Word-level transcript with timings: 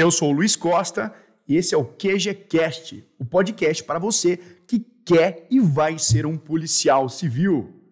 Eu 0.00 0.12
sou 0.12 0.28
o 0.28 0.32
Luiz 0.32 0.54
Costa 0.54 1.12
e 1.48 1.56
esse 1.56 1.74
é 1.74 1.76
o 1.76 1.84
QGCast, 1.84 3.04
o 3.18 3.24
podcast 3.24 3.82
para 3.82 3.98
você 3.98 4.36
que 4.64 4.78
quer 5.04 5.44
e 5.50 5.58
vai 5.58 5.98
ser 5.98 6.24
um 6.24 6.38
policial 6.38 7.08
civil. 7.08 7.82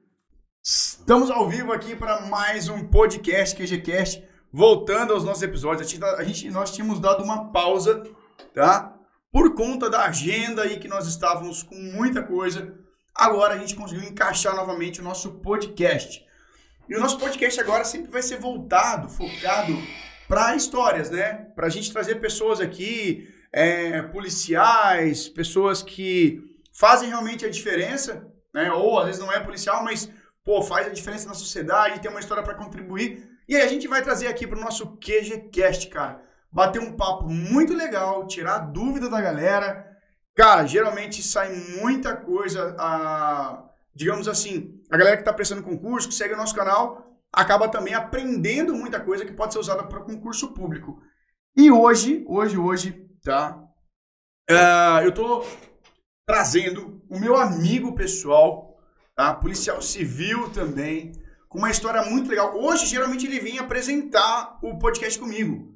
Estamos 0.64 1.32
ao 1.32 1.48
vivo 1.48 1.72
aqui 1.72 1.96
para 1.96 2.21
mais 2.27 2.69
um 2.69 2.87
podcast 2.87 3.56
QGCast, 3.56 4.22
voltando 4.53 5.14
aos 5.14 5.24
nossos 5.24 5.42
episódios. 5.42 5.90
Gente, 5.90 6.04
a 6.04 6.22
gente, 6.22 6.48
nós 6.48 6.72
tínhamos 6.72 7.00
dado 7.00 7.24
uma 7.24 7.50
pausa, 7.50 8.05
tá? 8.54 8.96
Por 9.32 9.57
conta 9.57 9.91
da 9.91 10.04
agenda 10.04 10.62
aí 10.62 10.79
que 10.79 10.86
nós 10.86 11.09
estávamos 11.09 11.64
com 11.64 11.75
muita 11.75 12.23
coisa. 12.23 12.73
Agora 13.12 13.54
a 13.54 13.59
gente 13.59 13.75
conseguiu 13.75 14.09
encaixar 14.09 14.54
novamente 14.54 15.00
o 15.00 15.04
nosso 15.04 15.32
podcast. 15.41 16.25
E 16.88 16.95
o 16.95 17.00
nosso 17.00 17.18
podcast 17.18 17.61
agora 17.61 17.84
sempre 17.84 18.12
vai 18.12 18.23
ser 18.23 18.38
voltado, 18.38 19.09
focado 19.09 19.77
para 20.29 20.56
histórias, 20.56 21.11
né? 21.11 21.46
Para 21.54 21.66
a 21.66 21.70
gente 21.70 21.93
trazer 21.93 22.16
pessoas 22.16 22.61
aqui, 22.61 23.32
é, 23.52 24.03
policiais, 24.03 25.29
pessoas 25.29 25.82
que 25.82 26.43
fazem 26.72 27.08
realmente 27.08 27.44
a 27.44 27.50
diferença, 27.50 28.26
né? 28.53 28.70
Ou 28.72 28.98
às 28.98 29.07
vezes 29.07 29.20
não 29.20 29.32
é 29.32 29.40
policial, 29.40 29.82
mas 29.82 30.11
pô, 30.44 30.62
faz 30.62 30.86
a 30.86 30.90
diferença 30.90 31.29
na 31.29 31.34
sociedade, 31.34 32.00
tem 32.00 32.11
uma 32.11 32.20
história 32.20 32.42
para 32.42 32.55
contribuir. 32.55 33.28
E 33.48 33.56
aí 33.56 33.62
a 33.62 33.69
gente 33.69 33.89
vai 33.89 34.03
trazer 34.03 34.27
aqui 34.28 34.47
para 34.47 34.58
o 34.58 34.62
nosso 34.62 34.97
QGCast, 34.98 35.89
cara. 35.89 36.22
Bater 36.50 36.81
um 36.81 36.92
papo 36.92 37.28
muito 37.28 37.75
legal, 37.75 38.27
tirar 38.27 38.58
dúvida 38.58 39.08
da 39.08 39.20
galera. 39.20 39.86
Cara, 40.34 40.67
geralmente 40.67 41.22
sai 41.22 41.55
muita 41.81 42.14
coisa, 42.17 42.75
a, 42.78 43.64
digamos 43.95 44.28
assim, 44.28 44.81
a 44.91 44.97
galera 44.97 45.17
que 45.17 45.22
está 45.22 45.33
prestando 45.33 45.62
concurso, 45.62 46.08
que 46.08 46.14
segue 46.14 46.34
o 46.34 46.36
nosso 46.36 46.55
canal, 46.55 47.16
acaba 47.36 47.69
também 47.69 47.92
aprendendo 47.92 48.75
muita 48.75 48.98
coisa 48.98 49.27
que 49.27 49.33
pode 49.33 49.53
ser 49.53 49.58
usada 49.58 49.84
para 49.84 50.00
concurso 50.00 50.55
público. 50.55 50.98
E 51.55 51.70
hoje, 51.70 52.25
hoje, 52.27 52.56
hoje, 52.56 53.06
tá? 53.22 53.62
Uh, 54.50 55.05
eu 55.05 55.12
tô 55.12 55.45
trazendo 56.27 57.03
o 57.11 57.20
meu 57.20 57.37
amigo 57.37 57.95
pessoal, 57.95 58.79
tá? 59.14 59.34
Policial 59.34 59.83
civil 59.83 60.48
também, 60.48 61.12
com 61.47 61.59
uma 61.59 61.70
história 61.70 62.03
muito 62.03 62.31
legal. 62.31 62.57
Hoje, 62.57 62.87
geralmente, 62.87 63.27
ele 63.27 63.39
vem 63.39 63.59
apresentar 63.59 64.59
o 64.62 64.79
podcast 64.79 65.19
comigo. 65.19 65.75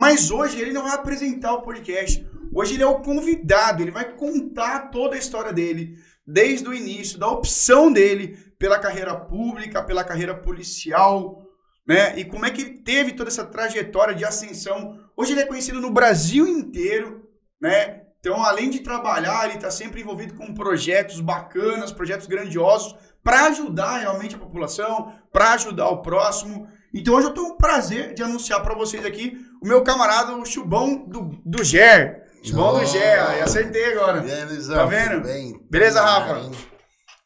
Mas 0.00 0.30
hoje 0.30 0.60
ele 0.60 0.72
não 0.72 0.82
vai 0.82 0.94
apresentar 0.94 1.52
o 1.52 1.62
podcast. 1.62 2.26
Hoje 2.54 2.74
ele 2.74 2.82
é 2.82 2.86
o 2.86 3.00
convidado, 3.00 3.82
ele 3.82 3.90
vai 3.90 4.16
contar 4.16 4.90
toda 4.90 5.14
a 5.14 5.18
história 5.18 5.52
dele, 5.52 5.96
desde 6.26 6.68
o 6.68 6.74
início, 6.74 7.18
da 7.18 7.28
opção 7.28 7.92
dele 7.92 8.36
pela 8.62 8.78
carreira 8.78 9.16
pública, 9.16 9.82
pela 9.82 10.04
carreira 10.04 10.36
policial, 10.36 11.42
né? 11.84 12.16
E 12.16 12.24
como 12.24 12.46
é 12.46 12.50
que 12.52 12.62
ele 12.62 12.78
teve 12.78 13.10
toda 13.10 13.28
essa 13.28 13.44
trajetória 13.44 14.14
de 14.14 14.24
ascensão. 14.24 15.00
Hoje 15.16 15.32
ele 15.32 15.40
é 15.40 15.46
conhecido 15.46 15.80
no 15.80 15.90
Brasil 15.90 16.46
inteiro, 16.46 17.28
né? 17.60 18.02
Então, 18.20 18.40
além 18.44 18.70
de 18.70 18.78
trabalhar, 18.78 19.46
ele 19.46 19.56
está 19.56 19.68
sempre 19.68 20.00
envolvido 20.00 20.34
com 20.34 20.54
projetos 20.54 21.18
bacanas, 21.20 21.90
projetos 21.90 22.28
grandiosos, 22.28 22.94
para 23.20 23.46
ajudar 23.46 23.98
realmente 23.98 24.36
a 24.36 24.38
população, 24.38 25.12
para 25.32 25.54
ajudar 25.54 25.88
o 25.88 26.00
próximo. 26.00 26.68
Então, 26.94 27.14
hoje 27.14 27.26
eu 27.26 27.34
tenho 27.34 27.48
o 27.48 27.56
prazer 27.56 28.14
de 28.14 28.22
anunciar 28.22 28.62
para 28.62 28.76
vocês 28.76 29.04
aqui 29.04 29.44
o 29.60 29.66
meu 29.66 29.82
camarada, 29.82 30.36
o 30.36 30.46
Chubão 30.46 31.04
do, 31.04 31.36
do 31.44 31.64
GER. 31.64 32.22
Chubão 32.44 32.78
do 32.78 32.86
GER, 32.86 33.42
acertei 33.42 33.86
agora. 33.92 34.24
Luizão, 34.48 34.76
Tá 34.76 34.86
vendo? 34.86 35.20
bem? 35.22 35.60
Beleza, 35.68 36.00
Rafa? 36.00 36.34
bem. 36.34 36.71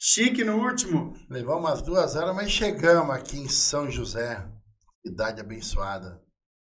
Chique 0.09 0.45
no 0.45 0.65
último. 0.65 1.15
Levamos 1.29 1.69
umas 1.69 1.83
duas 1.83 2.15
horas, 2.15 2.33
mas 2.33 2.49
chegamos 2.49 3.13
aqui 3.13 3.41
em 3.41 3.49
São 3.49 3.91
José, 3.91 4.41
cidade 5.05 5.41
abençoada. 5.41 6.23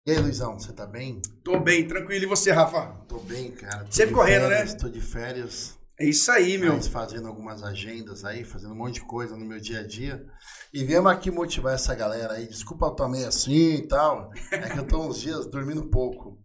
E 0.06 0.12
aí, 0.12 0.18
Luizão, 0.20 0.60
você 0.60 0.74
tá 0.74 0.86
bem? 0.86 1.22
Tô 1.42 1.58
bem, 1.58 1.88
tranquilo. 1.88 2.26
E 2.26 2.28
você, 2.28 2.52
Rafa? 2.52 2.88
Tô 3.08 3.20
bem, 3.20 3.50
cara. 3.52 3.86
Tô 3.86 3.92
Sempre 3.94 4.16
correndo, 4.16 4.50
né? 4.50 4.58
férias, 4.58 4.74
Tô 4.74 4.90
de 4.90 5.00
férias, 5.00 5.80
É 5.98 6.04
isso 6.06 6.30
aí, 6.30 6.58
meu. 6.58 6.74
mas 6.74 6.88
fazendo 6.88 7.30
algumas 7.30 7.64
agendas 7.64 8.26
aí, 8.26 8.44
fazendo 8.44 8.74
um 8.74 8.78
monte 8.78 8.96
de 8.96 9.06
coisa 9.08 9.38
no 9.38 9.46
meu 9.46 9.62
dia 9.62 9.80
a 9.80 9.88
dia. 9.88 10.26
E 10.74 10.84
viemos 10.84 11.10
aqui 11.10 11.32
motivar 11.32 11.74
essa 11.76 11.96
galera 11.96 12.34
aí. 12.34 12.46
Desculpa 12.46 12.88
eu 12.88 12.92
tô 12.92 13.08
meio 13.08 13.30
assim 13.30 13.76
e 13.76 13.88
tal. 13.88 14.30
É 14.52 14.72
que 14.72 14.80
eu 14.80 14.86
tô 14.86 15.08
uns 15.08 15.22
dias 15.22 15.46
dormindo 15.48 15.90
pouco. 15.90 16.41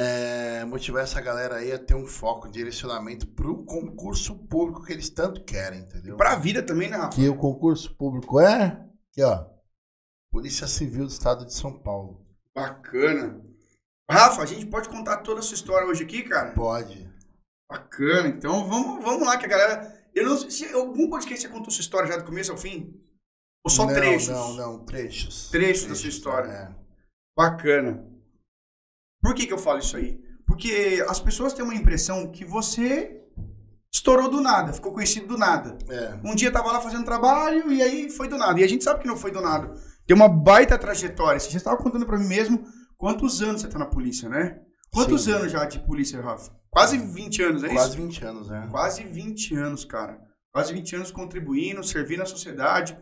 É, 0.00 0.64
motivar 0.64 1.02
essa 1.02 1.20
galera 1.20 1.56
aí 1.56 1.72
a 1.72 1.78
ter 1.78 1.94
um 1.94 2.06
foco, 2.06 2.46
um 2.46 2.50
direcionamento 2.50 3.26
pro 3.26 3.64
concurso 3.64 4.36
público 4.46 4.84
que 4.84 4.92
eles 4.92 5.10
tanto 5.10 5.42
querem, 5.42 5.80
entendeu? 5.80 6.16
Pra 6.16 6.36
vida 6.36 6.62
também, 6.62 6.88
né, 6.88 6.96
Rafa? 6.96 7.16
que 7.16 7.28
o 7.28 7.36
concurso 7.36 7.92
público 7.96 8.38
é 8.38 8.80
aqui, 9.10 9.22
ó. 9.24 9.46
Polícia 10.30 10.68
Civil 10.68 11.04
do 11.06 11.10
Estado 11.10 11.44
de 11.44 11.52
São 11.52 11.76
Paulo. 11.76 12.24
Bacana. 12.54 13.42
Rafa, 14.08 14.42
a 14.42 14.46
gente 14.46 14.66
pode 14.66 14.88
contar 14.88 15.18
toda 15.18 15.40
a 15.40 15.42
sua 15.42 15.56
história 15.56 15.86
hoje 15.88 16.04
aqui, 16.04 16.22
cara? 16.22 16.52
Pode. 16.52 17.10
Bacana. 17.68 18.28
Então 18.28 18.68
vamos, 18.68 19.04
vamos 19.04 19.26
lá, 19.26 19.36
que 19.36 19.46
a 19.46 19.48
galera. 19.48 19.98
Eu 20.14 20.26
não 20.26 20.38
sei 20.38 20.50
se 20.50 20.72
algum 20.72 21.10
podcast 21.10 21.42
você 21.42 21.52
contou 21.52 21.70
sua 21.70 21.82
história 21.82 22.08
já 22.08 22.16
do 22.16 22.24
começo 22.24 22.52
ao 22.52 22.58
fim? 22.58 22.94
Ou 23.64 23.70
só 23.70 23.84
não, 23.84 23.94
trechos? 23.94 24.28
Não, 24.28 24.54
não, 24.54 24.84
trechos. 24.84 25.50
Trechos 25.50 25.86
da 25.86 25.94
sua 25.94 26.08
história. 26.08 26.50
É. 26.50 26.74
Bacana. 27.36 28.17
Por 29.20 29.34
que, 29.34 29.46
que 29.46 29.52
eu 29.52 29.58
falo 29.58 29.78
isso 29.78 29.96
aí? 29.96 30.20
Porque 30.46 31.04
as 31.08 31.20
pessoas 31.20 31.52
têm 31.52 31.64
uma 31.64 31.74
impressão 31.74 32.30
que 32.30 32.44
você 32.44 33.22
estourou 33.92 34.30
do 34.30 34.40
nada, 34.40 34.72
ficou 34.72 34.92
conhecido 34.92 35.26
do 35.26 35.38
nada. 35.38 35.76
É. 35.88 36.18
Um 36.24 36.34
dia 36.34 36.50
tava 36.50 36.72
lá 36.72 36.80
fazendo 36.80 37.04
trabalho 37.04 37.70
e 37.72 37.82
aí 37.82 38.10
foi 38.10 38.28
do 38.28 38.36
nada. 38.36 38.60
E 38.60 38.64
a 38.64 38.68
gente 38.68 38.84
sabe 38.84 39.00
que 39.00 39.06
não 39.06 39.16
foi 39.16 39.30
do 39.30 39.40
nada. 39.40 39.74
Tem 40.06 40.16
uma 40.16 40.28
baita 40.28 40.78
trajetória. 40.78 41.38
Você 41.38 41.50
já 41.50 41.58
estava 41.58 41.76
contando 41.76 42.06
pra 42.06 42.18
mim 42.18 42.26
mesmo 42.26 42.64
quantos 42.96 43.42
anos 43.42 43.60
você 43.60 43.68
tá 43.68 43.78
na 43.78 43.86
polícia, 43.86 44.28
né? 44.28 44.60
Quantos 44.90 45.24
Sim. 45.24 45.32
anos 45.32 45.52
já 45.52 45.64
de 45.64 45.80
polícia, 45.80 46.20
Rafa? 46.20 46.50
Quase 46.70 46.96
20 46.96 47.42
anos, 47.42 47.64
é 47.64 47.68
Quase 47.68 47.88
isso? 47.88 47.96
20 47.98 48.24
anos, 48.24 48.48
né? 48.48 48.68
Quase 48.70 49.04
20 49.04 49.54
anos, 49.54 49.84
cara. 49.84 50.18
Quase 50.52 50.72
20 50.72 50.96
anos 50.96 51.10
contribuindo, 51.10 51.84
servindo 51.84 52.22
a 52.22 52.26
sociedade, 52.26 52.98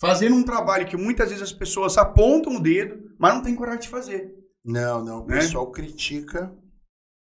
fazendo 0.00 0.34
um 0.34 0.42
trabalho 0.42 0.86
que 0.86 0.96
muitas 0.96 1.28
vezes 1.28 1.42
as 1.42 1.52
pessoas 1.52 1.96
apontam 1.96 2.56
o 2.56 2.60
dedo, 2.60 2.98
mas 3.18 3.34
não 3.34 3.42
tem 3.42 3.54
coragem 3.54 3.82
de 3.82 3.88
fazer. 3.88 4.37
Não, 4.68 5.02
não. 5.02 5.22
O 5.22 5.26
Né? 5.26 5.36
pessoal 5.38 5.70
critica, 5.70 6.54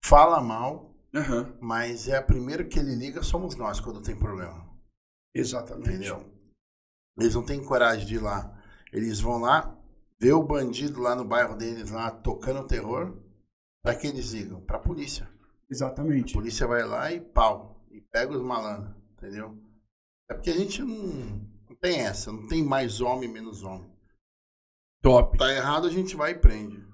fala 0.03 0.41
mal, 0.41 0.93
Aham. 1.15 1.57
mas 1.61 2.07
é 2.09 2.17
a 2.17 2.21
primeira 2.21 2.65
que 2.65 2.77
ele 2.77 2.93
liga 2.93 3.23
somos 3.23 3.55
nós 3.55 3.79
quando 3.79 4.01
tem 4.01 4.15
problema. 4.17 4.69
Exatamente. 5.33 5.89
Entendeu? 5.89 6.29
Eles 7.17 7.33
não 7.33 7.45
têm 7.45 7.63
coragem 7.63 8.05
de 8.05 8.15
ir 8.15 8.19
lá. 8.21 8.61
Eles 8.91 9.21
vão 9.21 9.37
lá, 9.39 9.77
ver 10.19 10.33
o 10.33 10.43
bandido 10.43 10.99
lá 10.99 11.15
no 11.15 11.23
bairro 11.23 11.55
deles, 11.55 11.89
lá 11.89 12.11
tocando 12.11 12.67
terror. 12.67 13.17
Pra 13.81 13.95
que 13.95 14.07
eles 14.07 14.31
ligam? 14.31 14.61
Pra 14.61 14.77
polícia. 14.77 15.25
A 15.25 15.73
Exatamente. 15.73 16.33
polícia 16.33 16.67
vai 16.67 16.83
lá 16.83 17.11
e 17.11 17.21
pau. 17.21 17.81
E 17.89 18.01
pega 18.01 18.33
os 18.33 18.41
malandros, 18.43 18.93
entendeu? 19.13 19.57
É 20.29 20.33
porque 20.33 20.49
a 20.49 20.57
gente 20.57 20.81
não, 20.83 20.97
não 21.69 21.75
tem 21.81 21.99
essa, 22.01 22.31
não 22.31 22.45
tem 22.47 22.63
mais 22.63 22.99
homem 23.01 23.29
menos 23.29 23.63
homem. 23.63 23.89
Top. 25.01 25.37
Tá 25.37 25.51
errado, 25.51 25.87
a 25.87 25.89
gente 25.89 26.15
vai 26.15 26.31
e 26.31 26.39
prende. 26.39 26.85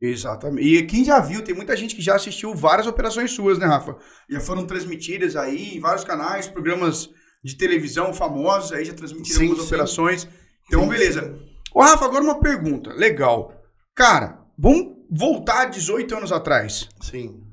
Exatamente. 0.00 0.66
E 0.66 0.86
quem 0.86 1.04
já 1.04 1.20
viu, 1.20 1.42
tem 1.44 1.54
muita 1.54 1.76
gente 1.76 1.94
que 1.94 2.00
já 2.00 2.14
assistiu 2.16 2.54
várias 2.54 2.86
operações 2.86 3.32
suas, 3.32 3.58
né, 3.58 3.66
Rafa? 3.66 3.96
Já 4.28 4.40
foram 4.40 4.66
transmitidas 4.66 5.36
aí 5.36 5.76
em 5.76 5.80
vários 5.80 6.04
canais, 6.04 6.48
programas 6.48 7.10
de 7.44 7.56
televisão 7.56 8.12
famosos, 8.14 8.72
aí 8.72 8.84
já 8.84 8.94
transmitiram 8.94 9.38
Sim, 9.38 9.44
algumas 9.48 9.62
sim. 9.64 9.68
operações. 9.68 10.28
Então, 10.66 10.82
Sim, 10.84 10.88
beleza. 10.88 11.38
Ô, 11.74 11.82
Rafa, 11.82 12.04
agora 12.04 12.24
uma 12.24 12.40
pergunta. 12.40 12.92
Legal. 12.94 13.52
Cara, 13.94 14.40
vamos 14.58 14.96
voltar 15.10 15.66
18 15.66 16.16
anos 16.16 16.32
atrás. 16.32 16.88
Sim. 17.00 17.44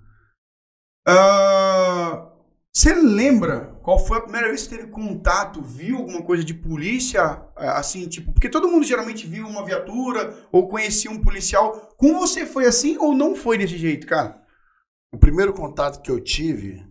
Ah, 1.06 1.86
Você 2.77 2.93
lembra 2.93 3.75
qual 3.81 3.97
foi 3.97 4.19
a 4.19 4.21
primeira 4.21 4.49
vez 4.49 4.67
que 4.67 4.77
teve 4.77 4.91
contato, 4.91 5.63
viu 5.63 5.97
alguma 5.97 6.21
coisa 6.21 6.43
de 6.43 6.53
polícia, 6.53 7.23
ah, 7.55 7.79
assim, 7.79 8.07
tipo, 8.07 8.31
porque 8.31 8.49
todo 8.49 8.69
mundo 8.69 8.85
geralmente 8.85 9.25
viu 9.25 9.47
uma 9.47 9.65
viatura 9.65 10.47
ou 10.51 10.67
conhecia 10.67 11.09
um 11.09 11.19
policial. 11.19 11.95
Com 11.97 12.13
você 12.13 12.45
foi 12.45 12.67
assim 12.67 12.95
ou 12.99 13.16
não 13.16 13.35
foi 13.35 13.57
desse 13.57 13.75
jeito, 13.79 14.05
cara? 14.05 14.40
O 15.11 15.17
primeiro 15.17 15.55
contato 15.55 16.03
que 16.03 16.11
eu 16.11 16.23
tive 16.23 16.87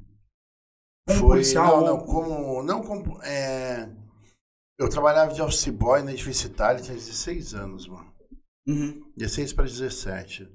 Como 1.06 1.20
foi. 1.20 1.28
policial? 1.28 1.80
Não, 1.80 1.86
não, 1.86 2.04
como. 2.04 2.62
Não 2.64 2.82
como. 2.82 3.22
É, 3.22 3.88
eu 4.80 4.88
trabalhava 4.88 5.32
de 5.32 5.40
office 5.40 5.68
boy 5.68 6.02
na 6.02 6.12
Itália, 6.12 6.82
tinha 6.82 6.96
16 6.96 7.54
anos, 7.54 7.86
mano. 7.86 8.12
Uhum. 8.66 9.12
16 9.16 9.52
para 9.52 9.66
17. 9.66 10.50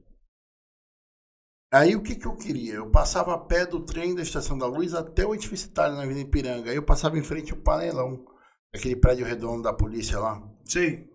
Aí 1.74 1.96
o 1.96 2.02
que, 2.02 2.16
que 2.16 2.28
eu 2.28 2.36
queria? 2.36 2.74
Eu 2.76 2.90
passava 2.90 3.34
a 3.34 3.38
pé 3.38 3.66
do 3.66 3.80
trem 3.80 4.14
da 4.14 4.22
Estação 4.22 4.58
da 4.58 4.66
Luz 4.66 4.94
até 4.94 5.26
o 5.26 5.34
edifício 5.34 5.70
Itália 5.70 5.96
na 5.96 6.04
Avenida 6.04 6.28
Ipiranga. 6.28 6.70
Aí 6.70 6.76
eu 6.76 6.84
passava 6.84 7.18
em 7.18 7.24
frente 7.24 7.54
ao 7.54 7.60
panelão, 7.60 8.26
aquele 8.76 8.96
prédio 8.96 9.26
redondo 9.26 9.64
da 9.64 9.72
polícia 9.72 10.20
lá. 10.20 10.44
Sei. 10.66 11.10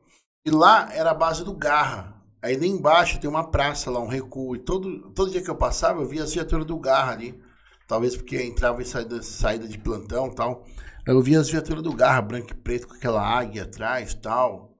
E 0.46 0.50
lá 0.50 0.88
era 0.94 1.10
a 1.10 1.14
base 1.14 1.44
do 1.44 1.52
Garra. 1.52 2.22
Aí 2.42 2.56
lá 2.56 2.64
embaixo 2.64 3.20
tem 3.20 3.28
uma 3.28 3.50
praça 3.50 3.90
lá, 3.90 4.00
um 4.00 4.08
recuo. 4.08 4.56
E 4.56 4.60
todo, 4.60 5.10
todo 5.12 5.30
dia 5.30 5.42
que 5.42 5.50
eu 5.50 5.56
passava, 5.56 6.00
eu 6.00 6.08
via 6.08 6.22
as 6.22 6.32
viaturas 6.32 6.64
do 6.64 6.78
Garra 6.78 7.12
ali. 7.12 7.38
Talvez 7.86 8.16
porque 8.16 8.42
entrava 8.42 8.80
e 8.80 8.86
saída, 8.86 9.22
saída 9.22 9.68
de 9.68 9.76
plantão 9.78 10.28
e 10.28 10.34
tal. 10.34 10.64
Aí 11.06 11.14
Eu 11.14 11.20
via 11.20 11.38
as 11.38 11.50
viaturas 11.50 11.82
do 11.82 11.92
Garra, 11.94 12.22
branco 12.22 12.52
e 12.52 12.54
preto, 12.54 12.88
com 12.88 12.94
aquela 12.94 13.22
águia 13.22 13.64
atrás 13.64 14.12
e 14.12 14.16
tal. 14.16 14.74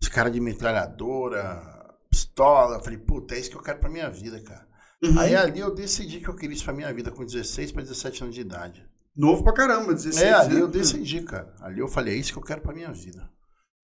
Os 0.00 0.08
caras 0.08 0.32
de 0.32 0.40
metralhadora, 0.40 1.96
pistola. 2.08 2.76
Eu 2.76 2.84
falei, 2.84 2.98
puta, 2.98 3.34
é 3.34 3.40
isso 3.40 3.50
que 3.50 3.56
eu 3.56 3.62
quero 3.62 3.80
pra 3.80 3.90
minha 3.90 4.08
vida, 4.08 4.40
cara. 4.40 4.65
Uhum. 5.02 5.18
Aí 5.18 5.34
ali 5.34 5.60
eu 5.60 5.74
decidi 5.74 6.20
que 6.20 6.28
eu 6.28 6.34
queria 6.34 6.54
isso 6.54 6.64
pra 6.64 6.72
minha 6.72 6.92
vida 6.92 7.10
com 7.10 7.24
16 7.24 7.72
para 7.72 7.82
17 7.82 8.22
anos 8.22 8.34
de 8.34 8.40
idade. 8.40 8.86
Novo 9.14 9.42
pra 9.42 9.52
caramba, 9.52 9.94
16 9.94 10.22
é, 10.22 10.32
ali 10.34 10.54
né? 10.54 10.60
eu 10.60 10.68
decidi, 10.68 11.22
cara. 11.22 11.54
Ali 11.60 11.80
eu 11.80 11.88
falei, 11.88 12.14
é 12.14 12.18
isso 12.18 12.32
que 12.32 12.38
eu 12.38 12.42
quero 12.42 12.60
pra 12.60 12.74
minha 12.74 12.92
vida. 12.92 13.28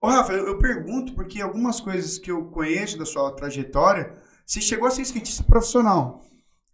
Ô, 0.03 0.09
Rafa, 0.09 0.33
eu, 0.33 0.47
eu 0.47 0.59
pergunto 0.59 1.15
porque 1.15 1.41
algumas 1.41 1.81
coisas 1.81 2.19
que 2.19 2.31
eu 2.31 2.47
conheço 2.47 2.99
da 2.99 3.07
sua 3.07 3.31
trajetória, 3.33 4.15
você 4.45 4.61
chegou 4.61 4.87
a 4.89 4.91
ser 4.91 5.03
skatista 5.03 5.45
profissional. 5.45 6.23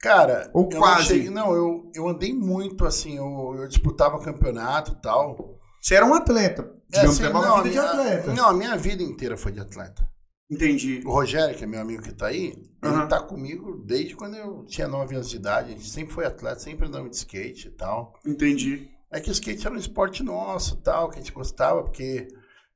Cara, 0.00 0.50
Ou 0.55 0.69
eu 0.73 0.79
quase. 0.79 1.00
Não, 1.00 1.06
cheguei- 1.06 1.31
não, 1.31 1.55
eu, 1.55 1.91
eu 1.94 2.08
andei 2.08 2.32
muito 2.32 2.84
assim, 2.87 3.17
eu, 3.17 3.56
eu 3.58 3.69
disputava 3.69 4.19
campeonato 4.20 4.93
e 4.93 5.02
tal. 5.02 5.58
Você 5.82 5.94
era 5.94 6.06
um 6.06 6.14
atleta. 6.14 6.73
Digamos, 6.88 7.20
assim, 7.20 7.32
não, 7.32 7.55
a 7.56 7.64
minha- 7.64 7.82
atleta. 7.82 8.32
Não, 8.34 8.49
a 8.49 8.55
minha 8.55 8.76
vida 8.76 9.02
inteira 9.02 9.37
foi 9.37 9.52
de 9.52 9.61
atleta. 9.61 10.08
Entendi. 10.50 11.03
O 11.05 11.11
Rogério, 11.11 11.56
que 11.56 11.65
é 11.65 11.67
meu 11.67 11.81
amigo 11.81 12.03
que 12.03 12.12
tá 12.12 12.29
aí, 12.29 12.55
Aham. 12.83 13.00
ele 13.00 13.09
tá 13.09 13.21
comigo 13.21 13.83
desde 13.85 14.17
quando 14.17 14.37
eu 14.37 14.65
tinha 14.65 14.89
9 14.89 15.15
anos 15.15 15.29
de 15.29 15.37
idade. 15.37 15.69
A 15.69 15.77
gente 15.77 15.89
sempre 15.91 16.15
foi 16.15 16.25
atleta, 16.25 16.59
sempre 16.61 16.87
andamos 16.87 17.11
de 17.11 17.17
skate 17.17 17.69
e 17.69 17.71
tal. 17.73 18.15
Entendi. 18.27 18.89
É 19.11 19.21
que 19.21 19.31
o 19.31 19.33
skate 19.33 19.67
era 19.67 19.75
um 19.75 19.79
esporte 19.79 20.23
nosso 20.23 20.75
e 20.77 20.83
tal, 20.83 21.11
que 21.11 21.17
a 21.17 21.19
gente 21.19 21.33
gostava, 21.33 21.83
porque 21.83 22.29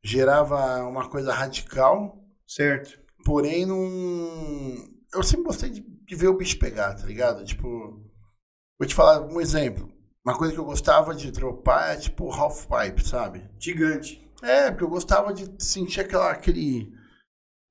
gerava 0.05 0.85
uma 0.87 1.09
coisa 1.09 1.33
radical, 1.33 2.19
Certo. 2.47 2.99
porém 3.25 3.65
não. 3.65 4.77
Eu 5.15 5.23
sempre 5.23 5.45
gostei 5.47 5.71
de, 5.71 5.81
de 5.81 6.15
ver 6.15 6.29
o 6.29 6.37
bicho 6.37 6.59
pegar, 6.59 6.95
tá 6.95 7.07
ligado? 7.07 7.45
Tipo, 7.45 7.69
vou 8.79 8.87
te 8.87 8.95
falar 8.95 9.21
um 9.23 9.41
exemplo. 9.41 9.91
Uma 10.25 10.37
coisa 10.37 10.53
que 10.55 10.61
eu 10.61 10.65
gostava 10.65 11.15
de 11.15 11.31
dropar 11.31 11.95
é 11.95 11.97
tipo 11.97 12.31
half 12.31 12.67
pipe, 12.67 13.07
sabe? 13.07 13.49
Gigante. 13.59 14.23
É, 14.43 14.71
porque 14.71 14.85
eu 14.85 14.89
gostava 14.89 15.33
de 15.33 15.49
sentir 15.63 16.01
aquela, 16.01 16.31
aquele. 16.31 16.93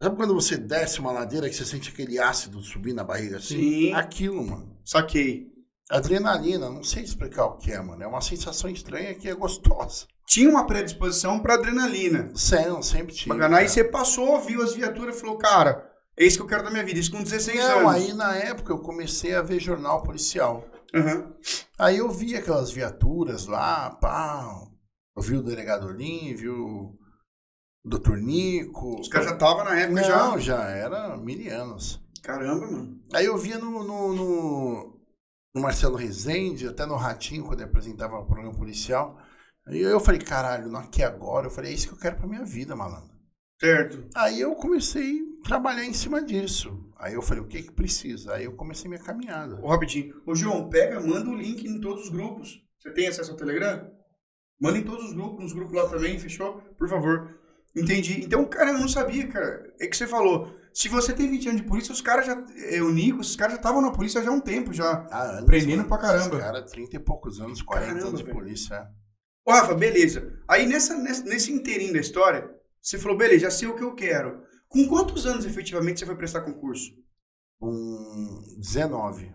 Sabe 0.02 0.16
quando 0.16 0.34
você 0.34 0.58
desce 0.58 1.00
uma 1.00 1.12
ladeira 1.12 1.48
que 1.48 1.56
você 1.56 1.64
sente 1.64 1.90
aquele 1.90 2.18
ácido 2.18 2.60
subir 2.62 2.92
na 2.94 3.04
barriga 3.04 3.38
assim? 3.38 3.58
Sim. 3.60 3.94
Aquilo, 3.94 4.44
mano. 4.44 4.76
Saquei. 4.84 5.52
Adrenalina, 5.92 6.70
não 6.70 6.84
sei 6.84 7.04
explicar 7.04 7.46
o 7.46 7.58
que 7.58 7.72
é, 7.72 7.80
mano. 7.80 8.02
É 8.02 8.08
uma 8.08 8.22
sensação 8.22 8.70
estranha 8.70 9.14
que 9.14 9.30
é 9.30 9.36
gostosa. 9.36 10.08
Tinha 10.26 10.50
uma 10.50 10.66
predisposição 10.66 11.40
pra 11.40 11.54
adrenalina. 11.54 12.32
Sempre, 12.34 12.84
sempre 12.84 13.14
tive. 13.14 13.30
Bacana. 13.30 13.58
Aí 13.58 13.70
você 13.70 13.84
passou, 13.84 14.40
viu 14.40 14.64
as 14.64 14.74
viaturas 14.74 15.18
e 15.18 15.20
falou, 15.20 15.38
cara, 15.38 15.88
é 16.18 16.26
isso 16.26 16.38
que 16.38 16.44
eu 16.44 16.48
quero 16.48 16.64
da 16.64 16.72
minha 16.72 16.84
vida. 16.84 17.00
Isso 17.00 17.12
com 17.12 17.22
16 17.22 17.60
Não, 17.60 17.80
anos. 17.90 17.94
aí 17.94 18.14
na 18.14 18.36
época 18.38 18.74
eu 18.74 18.80
comecei 18.80 19.36
a 19.36 19.42
ver 19.42 19.60
jornal 19.60 20.02
policial. 20.02 20.66
Aham. 20.96 21.34
Aí 21.78 21.98
eu 21.98 22.10
vi 22.10 22.36
aquelas 22.36 22.72
viaturas 22.72 23.46
lá, 23.46 23.92
pá. 23.92 24.64
Eu 25.16 25.22
vi 25.22 25.36
o 25.36 25.44
delegado 25.44 25.88
Olim, 25.88 26.34
vi 26.34 26.50
o 26.50 26.98
doutor 27.84 28.18
Nico. 28.18 29.00
Os 29.00 29.08
caras 29.08 29.28
já 29.28 29.34
estavam 29.34 29.64
na 29.64 29.80
época 29.80 30.02
Não, 30.02 30.40
já. 30.40 30.58
já 30.58 30.70
era 30.70 31.18
mil 31.18 31.54
anos. 31.54 32.02
Caramba, 32.22 32.70
mano. 32.70 33.02
Aí 33.14 33.26
eu 33.26 33.38
via 33.38 33.58
no, 33.58 33.84
no, 33.84 34.14
no, 34.14 35.00
no 35.56 35.62
Marcelo 35.62 35.96
Rezende, 35.96 36.68
até 36.68 36.86
no 36.86 36.96
Ratinho, 36.96 37.44
quando 37.44 37.62
ele 37.62 37.70
apresentava 37.70 38.20
o 38.20 38.26
programa 38.26 38.54
policial. 38.56 39.18
Aí 39.68 39.80
eu 39.80 40.00
falei, 40.00 40.20
caralho, 40.22 40.70
não 40.70 40.80
aqui 40.80 41.04
agora. 41.04 41.48
Eu 41.48 41.52
falei, 41.52 41.72
é 41.72 41.74
isso 41.74 41.88
que 41.88 41.94
eu 41.94 42.00
quero 42.00 42.18
pra 42.18 42.28
minha 42.28 42.44
vida, 42.44 42.76
malandro. 42.76 43.12
Certo. 43.60 44.06
Aí 44.16 44.42
eu 44.42 44.56
comecei 44.56 45.20
a 45.44 45.48
trabalhar 45.48 45.86
em 45.86 45.94
cima 45.94 46.22
disso. 46.24 46.92
Aí 46.98 47.14
eu 47.14 47.22
falei, 47.22 47.44
o 47.44 47.48
que 47.48 47.64
que 47.64 47.72
precisa? 47.72 48.34
Aí 48.34 48.46
eu 48.46 48.54
comecei 48.54 48.90
minha 48.90 49.02
caminhada. 49.02 49.60
Ô, 49.62 49.68
rapidinho. 49.68 50.20
Ô, 50.26 50.34
João, 50.36 50.70
pega, 50.70 51.00
manda 51.00 51.30
o 51.30 51.36
link 51.36 51.68
em 51.68 51.80
todos 51.80 52.06
os 52.06 52.10
grupos. 52.10 52.60
Você 52.80 52.92
tem 52.92 53.08
acesso 53.08 53.32
ao 53.32 53.38
Telegram? 53.38 53.92
Manda 54.60 54.78
em 54.78 54.84
todos 54.84 55.06
os 55.06 55.14
grupos, 55.14 55.44
nos 55.44 55.54
grupos 55.54 55.76
lá 55.76 55.88
também, 55.90 56.20
fechou? 56.20 56.60
Por 56.78 56.88
favor. 56.90 57.41
Entendi. 57.76 58.22
Então, 58.24 58.46
cara, 58.46 58.72
eu 58.72 58.80
não 58.80 58.88
sabia, 58.88 59.28
cara. 59.28 59.74
É 59.80 59.88
que 59.88 59.96
você 59.96 60.06
falou. 60.08 60.54
Se 60.74 60.88
você 60.88 61.14
tem 61.14 61.30
20 61.30 61.50
anos 61.50 61.62
de 61.62 61.68
polícia, 61.68 61.92
os 61.94 62.02
caras 62.02 62.26
já. 62.26 62.46
É, 62.70 62.82
o 62.82 62.90
Nico, 62.92 63.20
os 63.20 63.36
caras 63.36 63.54
já 63.54 63.60
estavam 63.60 63.82
na 63.82 63.92
polícia 63.92 64.22
já 64.24 64.30
há 64.30 64.34
um 64.34 64.40
tempo 64.42 64.74
já. 64.74 65.06
Ah, 65.12 65.24
anos, 65.32 65.44
Aprendendo 65.44 65.78
mano. 65.78 65.90
pra 65.90 65.98
caramba. 65.98 66.36
Os 66.36 66.42
caras, 66.42 66.72
30 66.72 66.96
e 66.96 67.00
poucos 67.00 67.40
anos, 67.42 67.62
40 67.62 67.88
Caramba, 67.88 68.08
anos 68.08 68.20
de 68.20 68.26
velho. 68.26 68.38
polícia. 68.38 68.76
é. 68.76 68.88
Ô, 69.46 69.52
Rafa, 69.54 69.74
beleza. 69.74 70.38
Aí 70.48 70.66
nessa, 70.68 70.96
nessa- 70.98 71.24
nesse 71.24 71.52
inteirinho 71.52 71.94
da 71.94 72.00
história, 72.00 72.50
você 72.82 72.98
falou, 73.00 73.18
beleza, 73.18 73.42
já 73.42 73.52
sei 73.52 73.68
o 73.68 73.76
que 73.76 73.84
eu 73.84 73.96
quero. 73.96 74.44
Com 74.70 74.88
quantos 74.88 75.26
anos 75.26 75.46
efetivamente 75.46 76.00
você 76.00 76.06
foi 76.06 76.16
prestar 76.16 76.42
concurso? 76.42 76.92
Com 77.60 78.42
19. 78.58 79.32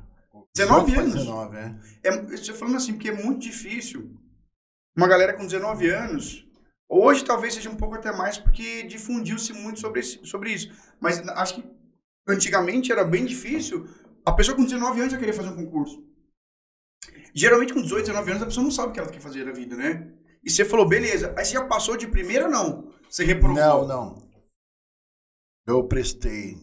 19 0.55 0.93
pra 0.93 1.03
anos? 1.03 1.15
19, 1.15 1.57
é. 1.57 1.75
É, 2.05 2.23
você 2.37 2.53
falando 2.55 2.77
assim, 2.77 2.93
porque 2.95 3.09
é 3.11 3.13
muito 3.25 3.41
difícil. 3.41 4.15
Uma 4.97 5.09
galera 5.09 5.35
com 5.35 5.45
19 5.45 5.91
anos, 5.91 6.46
hoje 6.89 7.25
talvez 7.25 7.55
seja 7.55 7.71
um 7.71 7.77
pouco 7.77 7.95
até 7.95 8.13
mais, 8.13 8.39
porque 8.39 8.83
difundiu-se 8.85 9.53
muito 9.53 9.81
sobre, 9.81 10.01
esse- 10.01 10.25
sobre 10.27 10.53
isso. 10.53 10.71
Mas 11.01 11.27
acho 11.29 11.55
que 11.57 11.65
antigamente 12.29 12.91
era 12.93 13.05
bem 13.05 13.25
difícil. 13.25 13.87
A 14.25 14.33
pessoa 14.33 14.57
com 14.57 14.65
19 14.65 15.01
anos 15.01 15.13
já 15.13 15.19
queria 15.19 15.35
fazer 15.35 15.51
um 15.51 15.57
concurso. 15.57 16.05
Geralmente 17.35 17.73
com 17.75 17.83
18, 17.83 18.07
19 18.07 18.31
anos 18.31 18.43
a 18.43 18.47
pessoa 18.47 18.65
não 18.65 18.71
sabe 18.71 18.91
o 18.91 18.93
que 18.93 19.01
ela 19.01 19.11
quer 19.11 19.21
fazer 19.21 19.45
na 19.45 19.53
vida, 19.53 19.77
né? 19.77 20.13
E 20.43 20.51
você 20.51 20.65
falou, 20.65 20.89
beleza. 20.89 21.35
Aí 21.37 21.45
você 21.45 21.53
já 21.55 21.65
passou 21.67 21.97
de 21.97 22.07
primeira 22.09 22.47
ou 22.47 22.51
não? 22.51 22.93
Você 23.11 23.25
reprovou? 23.25 23.57
Não, 23.57 23.87
não. 23.87 24.27
Eu 25.67 25.87
prestei 25.87 26.57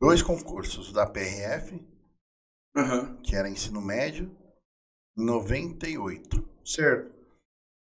dois 0.00 0.22
concursos 0.22 0.92
da 0.92 1.06
PRF, 1.06 1.84
Aham, 2.76 3.16
que 3.22 3.34
era 3.34 3.48
ensino 3.48 3.80
médio, 3.80 4.30
em 5.16 5.24
98. 5.24 6.48
certo. 6.64 7.13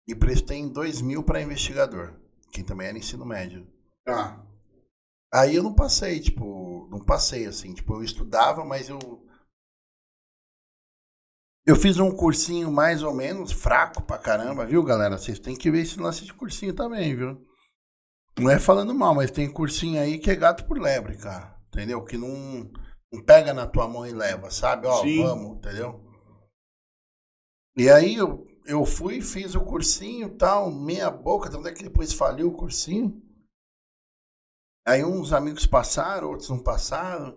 E 0.07 0.15
prestei 0.15 0.57
em 0.57 0.69
2000 0.69 1.23
para 1.23 1.41
investigador, 1.41 2.19
que 2.51 2.63
também 2.63 2.87
era 2.87 2.97
ensino 2.97 3.25
médio. 3.25 3.67
Tá. 4.03 4.43
Aí 5.31 5.55
eu 5.55 5.61
não 5.61 5.73
passei, 5.73 6.19
tipo, 6.19 6.87
não 6.89 6.99
passei 6.99 7.45
assim, 7.45 7.73
tipo, 7.73 7.93
eu 7.93 8.03
estudava, 8.03 8.65
mas 8.65 8.89
eu 8.89 8.99
eu 11.69 11.75
fiz 11.75 11.99
um 11.99 12.09
cursinho 12.09 12.71
mais 12.71 13.03
ou 13.03 13.13
menos 13.13 13.51
fraco 13.51 14.01
pra 14.01 14.17
caramba, 14.17 14.65
viu, 14.65 14.83
galera? 14.83 15.19
Vocês 15.19 15.37
têm 15.37 15.55
que 15.55 15.69
ver 15.69 15.81
esse 15.81 15.99
lance 15.99 16.25
de 16.25 16.33
cursinho 16.33 16.73
também, 16.73 17.15
viu? 17.15 17.45
Não 18.39 18.49
é 18.49 18.57
falando 18.57 18.95
mal, 18.95 19.13
mas 19.13 19.29
tem 19.29 19.51
cursinho 19.51 20.01
aí 20.01 20.17
que 20.17 20.31
é 20.31 20.35
gato 20.35 20.65
por 20.65 20.79
lebre, 20.79 21.15
cara. 21.17 21.55
Entendeu? 21.67 22.03
Que 22.03 22.17
não, 22.17 22.71
não 23.11 23.23
pega 23.23 23.53
na 23.53 23.67
tua 23.67 23.87
mão 23.87 24.03
e 24.03 24.11
leva, 24.11 24.49
sabe? 24.49 24.87
Ó, 24.87 25.03
Sim. 25.03 25.21
vamos, 25.21 25.57
entendeu? 25.57 26.03
E 27.77 27.87
aí 27.87 28.15
eu, 28.15 28.47
eu 28.69 28.85
fui, 28.85 29.19
fiz 29.19 29.55
o 29.55 29.65
cursinho 29.65 30.27
e 30.27 30.37
tal, 30.37 30.69
meia 30.71 31.09
boca, 31.09 31.49
tanto 31.49 31.67
é 31.67 31.73
que 31.73 31.81
depois 31.81 32.13
faliu 32.13 32.49
o 32.49 32.55
cursinho. 32.55 33.19
Aí 34.87 35.03
uns 35.03 35.33
amigos 35.33 35.65
passaram, 35.65 36.29
outros 36.29 36.49
não 36.49 36.61
passaram. 36.61 37.35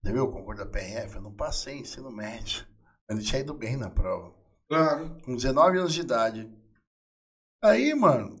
Você 0.00 0.12
viu 0.12 0.24
o 0.24 0.30
concurso 0.30 0.64
da 0.64 0.70
PRF? 0.70 1.16
Eu 1.16 1.22
não 1.22 1.34
passei 1.34 1.78
ensino 1.78 2.08
médio. 2.12 2.64
Eu 3.08 3.18
tinha 3.18 3.40
ido 3.40 3.52
bem 3.52 3.76
na 3.76 3.90
prova. 3.90 4.32
Claro. 4.68 5.20
Com 5.22 5.34
19 5.34 5.78
anos 5.78 5.92
de 5.92 6.02
idade. 6.02 6.48
Aí, 7.60 7.92
mano, 7.92 8.36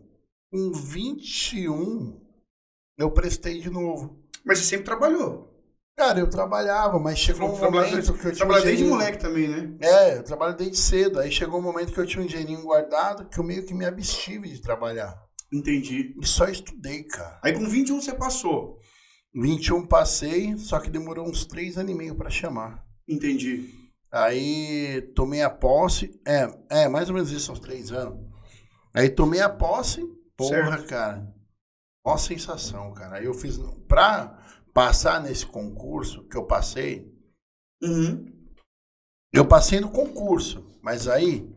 com 0.52 0.72
21, 0.72 2.24
eu 2.96 3.10
prestei 3.10 3.60
de 3.60 3.70
novo. 3.70 4.24
Mas 4.44 4.58
você 4.58 4.66
sempre 4.66 4.84
trabalhou. 4.84 5.47
Cara, 5.98 6.20
eu 6.20 6.30
trabalhava, 6.30 6.96
mas 7.00 7.18
chegou 7.18 7.52
um 7.52 7.58
momento 7.58 8.12
que 8.14 8.26
eu 8.28 8.32
tinha 8.32 8.32
um 8.32 8.36
Trabalhou 8.36 8.64
desde 8.64 8.84
moleque 8.84 9.18
também, 9.18 9.48
né? 9.48 9.76
É, 9.80 10.18
eu 10.18 10.22
trabalho 10.22 10.56
desde 10.56 10.76
cedo. 10.76 11.18
Aí 11.18 11.28
chegou 11.28 11.58
um 11.58 11.62
momento 11.62 11.92
que 11.92 11.98
eu 11.98 12.06
tinha 12.06 12.22
um 12.22 12.26
dinheirinho 12.26 12.62
guardado 12.62 13.28
que 13.28 13.36
eu 13.36 13.42
meio 13.42 13.66
que 13.66 13.74
me 13.74 13.84
abstive 13.84 14.48
de 14.48 14.62
trabalhar. 14.62 15.20
Entendi. 15.52 16.14
E 16.22 16.24
só 16.24 16.44
estudei, 16.44 17.02
cara. 17.02 17.40
Aí 17.42 17.52
com 17.52 17.68
21 17.68 18.00
você 18.00 18.14
passou. 18.14 18.78
21 19.34 19.88
passei, 19.88 20.56
só 20.56 20.78
que 20.78 20.88
demorou 20.88 21.28
uns 21.28 21.44
3 21.44 21.76
anos 21.78 21.90
e 21.90 21.96
meio 21.96 22.14
pra 22.14 22.30
chamar. 22.30 22.84
Entendi. 23.08 23.68
Aí 24.12 25.02
tomei 25.16 25.42
a 25.42 25.50
posse. 25.50 26.12
É, 26.24 26.48
é, 26.70 26.88
mais 26.88 27.08
ou 27.08 27.14
menos 27.16 27.32
isso, 27.32 27.50
uns 27.50 27.58
3 27.58 27.90
anos. 27.90 28.20
Aí 28.94 29.08
tomei 29.08 29.40
a 29.40 29.48
posse. 29.48 30.06
Porra, 30.36 30.76
Certo. 30.76 30.86
cara. 30.86 31.34
Ó 32.06 32.16
sensação, 32.16 32.94
cara. 32.94 33.16
Aí 33.16 33.24
eu 33.24 33.34
fiz. 33.34 33.58
Pra 33.88 34.38
passar 34.78 35.20
nesse 35.20 35.44
concurso 35.44 36.22
que 36.28 36.36
eu 36.36 36.44
passei, 36.44 37.12
Uhum. 37.82 38.26
eu 39.32 39.44
passei 39.44 39.80
no 39.80 39.88
concurso. 39.90 40.64
Mas 40.80 41.08
aí. 41.08 41.52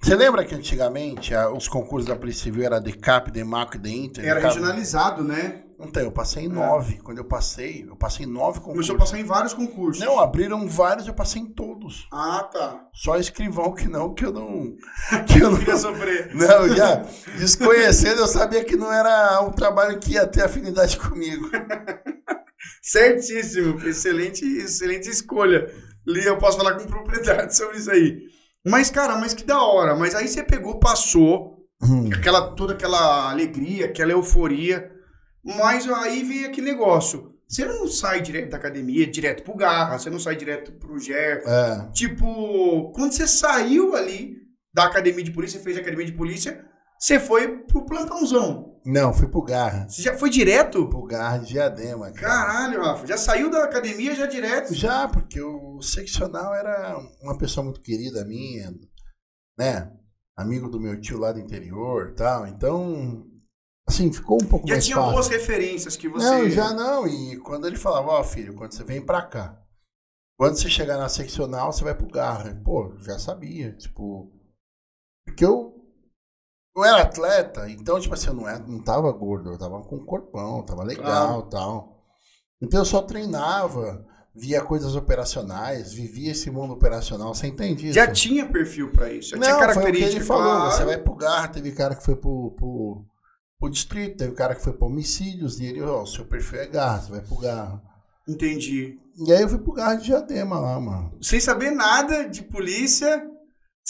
Você 0.00 0.16
lembra 0.16 0.42
que 0.44 0.54
antigamente 0.54 1.34
ah, 1.34 1.50
os 1.52 1.68
concursos 1.68 2.08
da 2.08 2.16
Polícia 2.16 2.44
Civil 2.44 2.64
era 2.64 2.80
DECAP, 2.80 3.30
DEMACO 3.30 3.76
e 3.76 3.78
DEINTER? 3.78 4.24
Era 4.24 4.40
DECAP? 4.40 4.54
regionalizado, 4.54 5.22
né? 5.22 5.64
Então, 5.78 6.02
eu 6.02 6.10
passei 6.12 6.44
em 6.44 6.48
nove. 6.48 6.98
Quando 6.98 7.18
eu 7.18 7.24
passei, 7.24 7.84
eu 7.88 7.94
passei 7.96 8.24
em 8.24 8.28
nove 8.28 8.60
concursos. 8.60 8.86
Começou 8.88 8.96
a 8.96 8.98
passar 8.98 9.18
em 9.20 9.24
vários 9.24 9.52
concursos. 9.52 10.04
Não, 10.04 10.18
abriram 10.18 10.66
vários, 10.66 11.06
eu 11.06 11.14
passei 11.14 11.42
em 11.42 11.46
todos. 11.46 12.08
Ah, 12.12 12.48
tá. 12.52 12.88
Só 12.94 13.16
escrivão 13.18 13.74
que 13.74 13.86
não, 13.86 14.14
que 14.14 14.24
eu 14.24 14.32
não. 14.32 14.74
Que 15.28 15.40
eu 15.40 15.50
não 15.50 15.58
Queria 15.60 15.76
sofrer. 15.76 16.34
Não, 16.34 16.68
já 16.74 16.96
desconhecendo, 17.36 18.20
eu 18.20 18.26
sabia 18.28 18.64
que 18.64 18.76
não 18.76 18.90
era 18.92 19.40
um 19.42 19.50
trabalho 19.50 19.98
que 20.00 20.12
ia 20.12 20.26
ter 20.26 20.42
afinidade 20.42 20.96
comigo. 20.98 21.50
Certíssimo. 22.82 23.80
Excelente, 23.86 24.44
excelente 24.44 25.08
escolha. 25.08 25.72
Li, 26.06 26.24
eu 26.24 26.38
posso 26.38 26.58
falar 26.58 26.74
com 26.74 26.86
propriedade 26.86 27.56
sobre 27.56 27.78
isso 27.78 27.90
aí. 27.90 28.22
Mas, 28.64 28.90
cara, 28.90 29.16
mas 29.16 29.34
que 29.34 29.44
da 29.44 29.60
hora. 29.62 29.94
Mas 29.94 30.14
aí 30.14 30.28
você 30.28 30.42
pegou, 30.42 30.78
passou, 30.78 31.58
aquela, 32.12 32.54
toda 32.54 32.74
aquela 32.74 33.30
alegria, 33.30 33.86
aquela 33.86 34.12
euforia. 34.12 34.90
Mas 35.44 35.88
aí 35.88 36.22
vem 36.22 36.44
aquele 36.44 36.70
negócio. 36.70 37.32
Você 37.48 37.66
não 37.66 37.86
sai 37.86 38.22
direto 38.22 38.50
da 38.50 38.56
academia, 38.56 39.06
direto 39.06 39.42
pro 39.42 39.54
Garra, 39.54 39.98
você 39.98 40.08
não 40.08 40.18
sai 40.18 40.36
direto 40.36 40.72
pro 40.72 40.98
GER. 40.98 41.42
É. 41.44 41.90
Tipo, 41.92 42.90
quando 42.92 43.12
você 43.12 43.26
saiu 43.26 43.94
ali 43.94 44.36
da 44.72 44.84
academia 44.84 45.22
de 45.22 45.32
polícia, 45.32 45.60
fez 45.60 45.76
a 45.76 45.80
academia 45.80 46.06
de 46.06 46.12
polícia, 46.12 46.64
você 46.98 47.20
foi 47.20 47.58
pro 47.64 47.84
plantãozão. 47.84 48.71
Não, 48.84 49.12
fui 49.12 49.28
pro 49.28 49.42
Garra. 49.42 49.88
Você 49.88 50.02
já 50.02 50.18
foi 50.18 50.28
direto? 50.28 50.88
Pro 50.88 51.04
Garra 51.04 51.38
de 51.38 51.48
Diadema, 51.48 52.10
cara. 52.10 52.20
Caralho, 52.20 52.82
Rafa. 52.82 53.06
Já 53.06 53.16
saiu 53.16 53.50
da 53.50 53.64
academia 53.64 54.14
já 54.14 54.26
direto? 54.26 54.74
Já, 54.74 55.06
porque 55.08 55.40
o 55.40 55.80
seccional 55.80 56.54
era 56.54 56.98
uma 57.20 57.38
pessoa 57.38 57.62
muito 57.64 57.80
querida 57.80 58.24
minha, 58.24 58.72
né? 59.58 59.92
Amigo 60.36 60.68
do 60.68 60.80
meu 60.80 61.00
tio 61.00 61.18
lá 61.18 61.30
do 61.30 61.38
interior 61.38 62.14
tal. 62.16 62.46
Então, 62.46 63.24
assim, 63.86 64.12
ficou 64.12 64.38
um 64.42 64.46
pouco 64.46 64.66
Já 64.66 64.74
mais 64.74 64.84
tinha 64.84 64.96
fácil. 64.96 65.12
boas 65.12 65.28
referências 65.28 65.96
que 65.96 66.08
você. 66.08 66.24
Não, 66.24 66.50
já 66.50 66.72
não. 66.72 67.06
E 67.06 67.36
quando 67.38 67.66
ele 67.66 67.76
falava, 67.76 68.08
ó, 68.08 68.24
filho, 68.24 68.54
quando 68.54 68.72
você 68.72 68.82
vem 68.82 69.00
pra 69.04 69.22
cá, 69.22 69.62
quando 70.36 70.56
você 70.56 70.68
chegar 70.68 70.96
na 70.98 71.08
seccional, 71.08 71.72
você 71.72 71.84
vai 71.84 71.94
pro 71.94 72.08
Garra. 72.08 72.60
Pô, 72.64 72.96
já 72.98 73.18
sabia, 73.18 73.72
tipo. 73.76 74.32
Porque 75.24 75.44
eu. 75.44 75.71
Eu 76.74 76.84
era 76.84 77.02
atleta, 77.02 77.68
então, 77.68 78.00
tipo 78.00 78.14
assim, 78.14 78.28
eu 78.28 78.34
não, 78.34 78.48
era, 78.48 78.58
não 78.60 78.82
tava 78.82 79.10
gordo, 79.12 79.50
eu 79.50 79.58
tava 79.58 79.82
com 79.82 79.96
um 79.96 80.04
corpão, 80.04 80.62
tava 80.62 80.82
legal 80.82 81.44
e 81.46 81.50
tal. 81.50 82.02
Então 82.62 82.80
eu 82.80 82.84
só 82.84 83.02
treinava, 83.02 84.06
via 84.34 84.62
coisas 84.62 84.96
operacionais, 84.96 85.92
vivia 85.92 86.32
esse 86.32 86.50
mundo 86.50 86.72
operacional, 86.72 87.34
você 87.34 87.46
entende 87.46 87.86
isso? 87.86 87.94
Já 87.94 88.10
tinha 88.10 88.48
perfil 88.48 88.90
pra 88.90 89.12
isso. 89.12 89.30
Já 89.30 89.38
tinha 89.38 89.50
Não, 89.50 89.58
foi 89.58 89.66
o 89.66 89.68
que 89.68 89.74
característica. 89.74 90.16
ele 90.16 90.24
falou. 90.24 90.44
claro. 90.44 90.70
Você 90.70 90.84
vai 90.84 90.96
pro 90.98 91.14
Garra, 91.14 91.48
teve 91.48 91.72
cara 91.72 91.94
que 91.94 92.04
foi 92.04 92.16
pro, 92.16 92.52
pro, 92.52 93.04
pro 93.58 93.70
distrito, 93.70 94.16
teve 94.16 94.32
cara 94.34 94.54
que 94.54 94.62
foi 94.62 94.72
pro 94.72 94.86
homicídios, 94.86 95.60
e 95.60 95.66
ele, 95.66 95.82
ó, 95.82 96.02
o 96.02 96.06
seu 96.06 96.24
perfil 96.24 96.60
é 96.60 96.66
Garra, 96.66 97.00
você 97.02 97.10
vai 97.10 97.20
pro 97.20 97.36
Garra. 97.36 97.82
Entendi. 98.26 98.98
E 99.26 99.30
aí 99.32 99.42
eu 99.42 99.48
fui 99.48 99.58
pro 99.58 99.74
Garra 99.74 99.96
de 99.96 100.04
Diadema 100.04 100.58
lá, 100.58 100.80
mano. 100.80 101.18
Sem 101.20 101.38
saber 101.38 101.70
nada 101.70 102.24
de 102.28 102.42
polícia. 102.42 103.28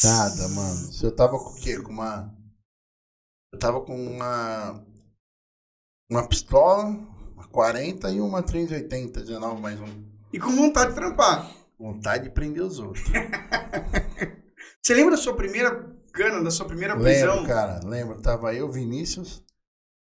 Nada, 0.03 0.49
mano. 0.49 0.91
Eu 1.01 1.15
tava 1.15 1.39
com 1.39 1.51
o 1.51 1.55
quê? 1.55 1.79
Com 1.79 1.93
uma. 1.93 2.35
Eu 3.53 3.59
tava 3.59 3.81
com 3.83 3.95
uma. 3.95 4.83
Uma 6.11 6.27
pistola, 6.27 6.85
uma 7.35 7.47
40 7.49 8.11
e 8.11 8.21
uma 8.21 8.43
380, 8.43 9.21
19 9.21 9.61
mais 9.61 9.81
um. 9.81 10.05
E 10.33 10.39
com 10.39 10.51
vontade 10.51 10.91
de 10.91 10.95
trampar. 10.97 11.51
Vontade 11.79 12.25
de 12.25 12.31
prender 12.31 12.63
os 12.63 12.79
outros. 12.79 13.05
Você 14.81 14.95
lembra 14.95 15.13
da 15.13 15.23
sua 15.23 15.35
primeira 15.35 15.95
cana, 16.13 16.43
da 16.43 16.51
sua 16.51 16.67
primeira 16.67 16.97
prisão? 16.97 17.35
Lembro, 17.37 17.49
cara, 17.49 17.81
lembro. 17.85 18.23
Tava 18.23 18.55
eu, 18.55 18.71
Vinícius. 18.71 19.43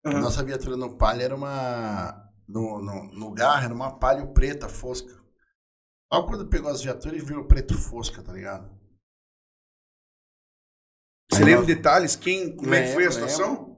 Aham. 0.06 0.22
Nossa 0.22 0.44
viatura 0.44 0.76
no 0.78 0.98
Palio 0.98 1.24
era 1.24 1.36
uma. 1.36 2.30
No, 2.48 2.82
no, 2.82 3.04
no 3.14 3.32
Garra 3.32 3.66
era 3.66 3.74
uma 3.74 3.98
Palio 4.00 4.34
preta, 4.34 4.68
fosca. 4.68 5.12
Olha 6.12 6.26
quando 6.26 6.48
pegou 6.48 6.72
as 6.72 6.82
viaturas 6.82 7.22
e 7.22 7.26
viu 7.26 7.46
preto 7.46 7.78
fosca, 7.78 8.22
tá 8.22 8.34
ligado? 8.34 8.79
Você 11.32 11.44
lembra 11.44 11.58
nós- 11.60 11.68
detalhes? 11.68 12.16
Quem, 12.16 12.56
como 12.56 12.74
é 12.74 12.82
que 12.88 12.94
foi 12.94 13.06
a 13.06 13.10
Lembro, 13.10 13.14
situação? 13.30 13.78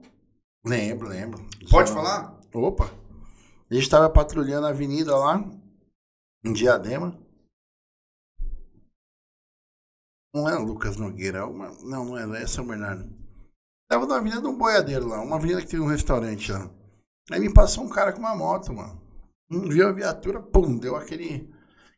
Lembro, 0.64 1.08
lembro. 1.08 1.48
Pode 1.70 1.88
Só- 1.88 1.94
falar? 1.96 2.40
Opa! 2.54 2.90
A 3.70 3.74
gente 3.74 3.88
tava 3.88 4.08
patrulhando 4.10 4.66
a 4.66 4.70
avenida 4.70 5.16
lá, 5.16 5.42
em 6.44 6.52
Diadema. 6.52 7.18
Não 10.34 10.48
é 10.48 10.54
Lucas 10.58 10.96
Nogueira, 10.96 11.38
é 11.40 11.44
uma... 11.44 11.68
não, 11.82 12.04
não 12.06 12.34
é, 12.34 12.42
é 12.42 12.46
São 12.46 12.66
Bernardo. 12.66 13.10
Tava 13.90 14.06
na 14.06 14.16
avenida 14.16 14.40
do 14.40 14.52
Boiadeiro 14.56 15.06
lá, 15.08 15.20
uma 15.20 15.36
avenida 15.36 15.60
que 15.60 15.68
tem 15.68 15.80
um 15.80 15.86
restaurante 15.86 16.50
lá. 16.50 16.70
Aí 17.30 17.38
me 17.40 17.52
passou 17.52 17.84
um 17.84 17.88
cara 17.88 18.12
com 18.12 18.18
uma 18.20 18.34
moto, 18.34 18.72
mano. 18.72 19.00
Hum, 19.50 19.68
Viu 19.68 19.86
a 19.88 19.92
viatura, 19.92 20.40
pum, 20.40 20.78
deu 20.78 20.96
aquele, 20.96 21.52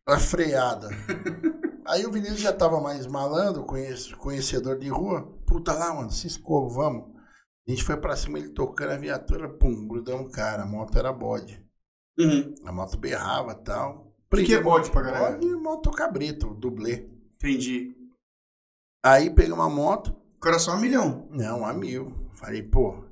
aquela 0.04 0.18
freada. 0.20 0.88
Aí 1.86 2.06
o 2.06 2.10
Vinícius 2.12 2.40
já 2.40 2.52
tava 2.52 2.80
mais 2.80 3.06
malandro, 3.06 3.64
conhece- 3.64 4.14
conhecedor 4.16 4.78
de 4.78 4.88
rua. 4.88 5.22
Puta 5.46 5.72
lá, 5.72 5.92
mano, 5.94 6.10
ciscou, 6.10 6.68
vamos. 6.70 7.12
A 7.66 7.70
gente 7.70 7.84
foi 7.84 7.96
pra 7.96 8.16
cima, 8.16 8.38
ele 8.38 8.50
tocando 8.50 8.92
a 8.92 8.96
viatura, 8.96 9.48
pum, 9.48 9.86
grudamos 9.86 10.26
o 10.28 10.30
cara. 10.30 10.62
A 10.62 10.66
moto 10.66 10.98
era 10.98 11.12
bode. 11.12 11.62
Uhum. 12.18 12.54
A 12.64 12.72
moto 12.72 12.96
berrava 12.96 13.52
e 13.52 13.64
tal. 13.64 14.14
O 14.32 14.36
que, 14.36 14.54
é 14.54 14.60
bode 14.60 14.90
pra 14.90 15.02
galera? 15.02 15.32
Bode 15.36 15.46
e 15.46 15.54
moto 15.56 15.90
cabrito, 15.90 16.54
dublê. 16.54 17.08
Entendi. 17.36 17.94
Aí 19.04 19.30
peguei 19.30 19.52
uma 19.52 19.68
moto, 19.70 20.14
Coração 20.40 20.74
a 20.74 20.78
milhão. 20.78 21.28
não, 21.30 21.64
a 21.64 21.72
mil. 21.72 22.12
Falei, 22.34 22.62
pô. 22.62 23.04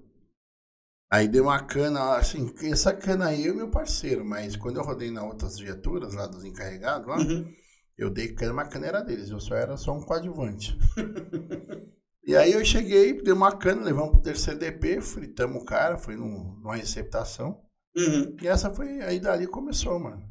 Aí 1.11 1.29
deu 1.29 1.45
uma 1.45 1.63
cana, 1.63 2.17
assim, 2.17 2.53
essa 2.71 2.93
cana 2.95 3.27
aí 3.27 3.47
é 3.47 3.51
o 3.53 3.55
meu 3.55 3.71
parceiro, 3.71 4.25
mas 4.25 4.57
quando 4.57 4.79
eu 4.79 4.83
rodei 4.83 5.11
nas 5.11 5.25
outras 5.25 5.59
viaturas, 5.59 6.15
lá 6.15 6.27
dos 6.27 6.45
encarregados, 6.45 7.07
lá, 7.07 7.19
Uhum. 7.19 7.53
Eu 7.97 8.11
dei 8.11 8.29
cana, 8.33 8.53
mas 8.53 8.67
a 8.67 8.71
cana 8.71 8.87
era 8.87 9.03
deles, 9.03 9.31
eu 9.31 9.41
só 9.41 9.55
era 9.55 9.77
só 9.77 9.93
um 9.93 10.03
coadjuvante. 10.03 10.79
e 12.27 12.37
aí 12.37 12.53
eu 12.53 12.65
cheguei, 12.65 13.21
dei 13.23 13.33
uma 13.33 13.57
cana, 13.57 13.83
levamos 13.83 14.13
pro 14.13 14.23
terceiro 14.23 14.59
DP, 14.59 15.01
fritamos 15.01 15.63
o 15.63 15.65
cara, 15.65 15.99
foi 15.99 16.17
num, 16.17 16.55
numa 16.61 16.77
receptação. 16.77 17.61
Uhum. 17.97 18.37
E 18.41 18.49
essa 18.49 18.73
foi, 18.73 19.03
aí 19.03 19.21
dali 19.21 19.47
começou, 19.47 19.99
mano. 19.99 20.31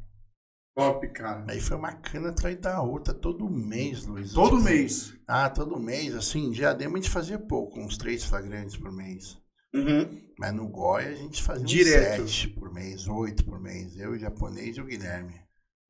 Top, 0.74 1.06
cara. 1.12 1.44
Aí 1.48 1.60
foi 1.60 1.76
uma 1.76 1.92
cana 1.92 2.30
atrás 2.30 2.58
da 2.58 2.80
outra, 2.80 3.12
todo 3.12 3.48
mês, 3.50 4.06
Luiz. 4.06 4.32
Todo 4.32 4.56
Tipo, 4.56 4.62
mês. 4.62 5.12
Ah, 5.28 5.50
todo 5.50 5.78
mês, 5.78 6.14
assim, 6.14 6.50
diadema 6.50 6.94
a 6.96 7.00
gente 7.00 7.10
fazia 7.10 7.38
pouco, 7.38 7.78
uns 7.78 7.98
três 7.98 8.24
flagrantes 8.24 8.76
por 8.76 8.90
mês. 8.90 9.36
Uhum. 9.74 10.20
Mas 10.38 10.52
no 10.54 10.66
Goya 10.68 11.10
a 11.10 11.14
gente 11.14 11.42
fazia 11.42 11.64
Direto. 11.66 12.22
uns 12.22 12.30
sete 12.30 12.48
por 12.48 12.72
mês, 12.72 13.06
oito 13.06 13.44
por 13.44 13.60
mês. 13.60 13.96
Eu, 13.98 14.12
o 14.12 14.18
japonês 14.18 14.76
e 14.76 14.80
o 14.80 14.86
Guilherme. 14.86 15.34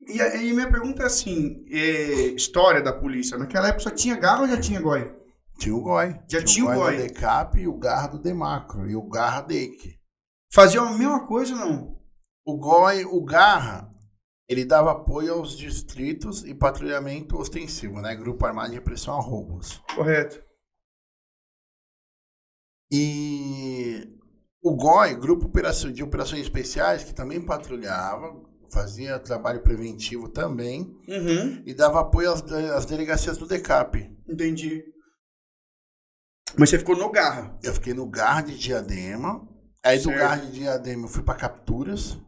E 0.08 0.20
aí 0.20 0.52
minha 0.52 0.70
pergunta 0.70 1.02
é 1.02 1.06
assim, 1.06 1.64
é, 1.70 2.34
história 2.34 2.82
da 2.82 2.92
polícia. 2.92 3.38
Naquela 3.38 3.68
época 3.68 3.84
só 3.84 3.90
tinha 3.90 4.16
garra 4.16 4.42
ou 4.42 4.48
já 4.48 4.60
tinha 4.60 4.80
goi? 4.80 5.22
Tinha 5.58 5.76
o 5.76 5.80
Goi. 5.80 6.18
Já 6.28 6.42
tinha 6.42 6.64
o 6.64 6.74
Goi. 6.74 6.96
do 6.96 7.02
Decap 7.02 7.60
e 7.60 7.68
o 7.68 7.78
Garra 7.78 8.08
do 8.08 8.18
Demacro. 8.18 8.90
E 8.90 8.96
o 8.96 9.02
Garra 9.02 9.42
Dake. 9.42 9.96
Fazia 10.52 10.80
a 10.80 10.90
mesma 10.90 11.26
coisa 11.26 11.54
ou 11.54 11.60
não? 11.60 12.02
O 12.44 12.56
Goi, 12.56 13.04
o 13.04 13.22
Garra, 13.22 13.88
ele 14.48 14.64
dava 14.64 14.90
apoio 14.90 15.34
aos 15.34 15.56
distritos 15.56 16.44
e 16.44 16.54
patrulhamento 16.54 17.38
ostensivo, 17.38 18.00
né? 18.00 18.14
Grupo 18.16 18.44
Armado 18.44 18.70
de 18.70 18.74
Repressão 18.74 19.16
a 19.16 19.20
Roubos. 19.20 19.80
Correto. 19.94 20.44
E 22.90 24.18
o 24.62 24.76
GOI, 24.76 25.14
Grupo 25.14 25.50
de 25.92 26.02
Operações 26.02 26.42
Especiais, 26.42 27.02
que 27.02 27.14
também 27.14 27.40
patrulhava, 27.40 28.38
fazia 28.72 29.18
trabalho 29.18 29.60
preventivo 29.60 30.28
também, 30.28 30.96
Uhum. 31.06 31.62
e 31.66 31.74
dava 31.74 32.00
apoio 32.00 32.32
às, 32.32 32.42
às 32.50 32.86
delegacias 32.86 33.36
do 33.36 33.46
DECAP. 33.46 34.10
Entendi. 34.28 34.82
Mas 36.58 36.70
você 36.70 36.78
ficou 36.78 36.96
no 36.96 37.10
garra. 37.10 37.56
Eu 37.62 37.74
fiquei 37.74 37.94
no 37.94 38.06
GAR 38.06 38.42
de 38.42 38.58
Diadema, 38.58 39.46
aí 39.82 39.98
do 39.98 40.04
Certo. 40.04 40.18
GAR 40.18 40.40
de 40.40 40.52
Diadema 40.52 41.04
eu 41.04 41.08
fui 41.08 41.22
para 41.22 41.34
capturas, 41.34 42.18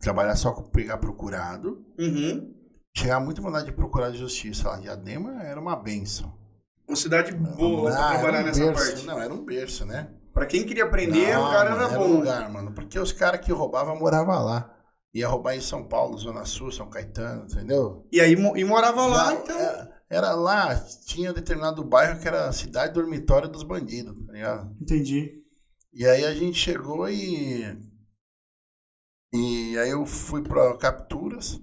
trabalhar 0.00 0.36
só 0.36 0.52
com 0.52 0.62
pegar 0.62 0.98
procurado, 0.98 1.84
Uhum. 1.98 2.54
chegar 2.96 3.20
muito 3.20 3.42
vontade 3.42 3.66
de 3.66 3.72
procurar 3.72 4.10
de 4.10 4.18
justiça 4.18 4.68
lá. 4.68 4.78
Diadema 4.78 5.42
era 5.42 5.60
uma 5.60 5.76
benção. 5.76 6.38
Uma 6.88 6.96
cidade 6.96 7.32
boa 7.32 7.90
pra 7.92 8.00
era 8.00 8.08
trabalhar 8.18 8.40
um 8.42 8.46
nessa 8.46 8.64
berço. 8.66 8.84
parte. 8.92 9.06
Não, 9.06 9.20
era 9.20 9.32
um 9.32 9.44
berço, 9.44 9.84
né? 9.84 10.10
Pra 10.32 10.46
quem 10.46 10.64
queria 10.64 10.84
aprender, 10.84 11.34
Não, 11.34 11.46
o 11.46 11.50
cara 11.50 11.70
era 11.74 11.88
um 11.88 11.98
bom. 11.98 12.16
lugar, 12.18 12.50
mano. 12.50 12.72
Porque 12.72 12.98
os 12.98 13.12
caras 13.12 13.40
que 13.44 13.52
roubavam 13.52 13.96
moravam 13.98 14.44
lá. 14.44 14.76
Ia 15.12 15.28
roubar 15.28 15.56
em 15.56 15.60
São 15.60 15.86
Paulo, 15.86 16.16
Zona 16.16 16.44
Sul, 16.44 16.70
São 16.70 16.88
Caetano, 16.88 17.44
entendeu? 17.44 18.06
E 18.12 18.20
aí 18.20 18.32
e 18.32 18.64
morava 18.64 19.06
lá, 19.06 19.34
então. 19.34 19.58
era, 19.58 20.04
era 20.08 20.34
lá, 20.34 20.74
tinha 21.06 21.32
determinado 21.32 21.84
bairro 21.84 22.20
que 22.20 22.28
era 22.28 22.48
a 22.48 22.52
cidade 22.52 22.94
dormitório 22.94 23.48
dos 23.48 23.64
bandidos, 23.64 24.14
tá 24.26 24.32
ligado? 24.32 24.76
Entendi. 24.80 25.42
E 25.92 26.06
aí 26.06 26.24
a 26.24 26.34
gente 26.34 26.56
chegou 26.56 27.08
e. 27.08 27.64
E 29.32 29.78
aí 29.78 29.90
eu 29.90 30.06
fui 30.06 30.42
pra 30.42 30.76
capturas. 30.78 31.60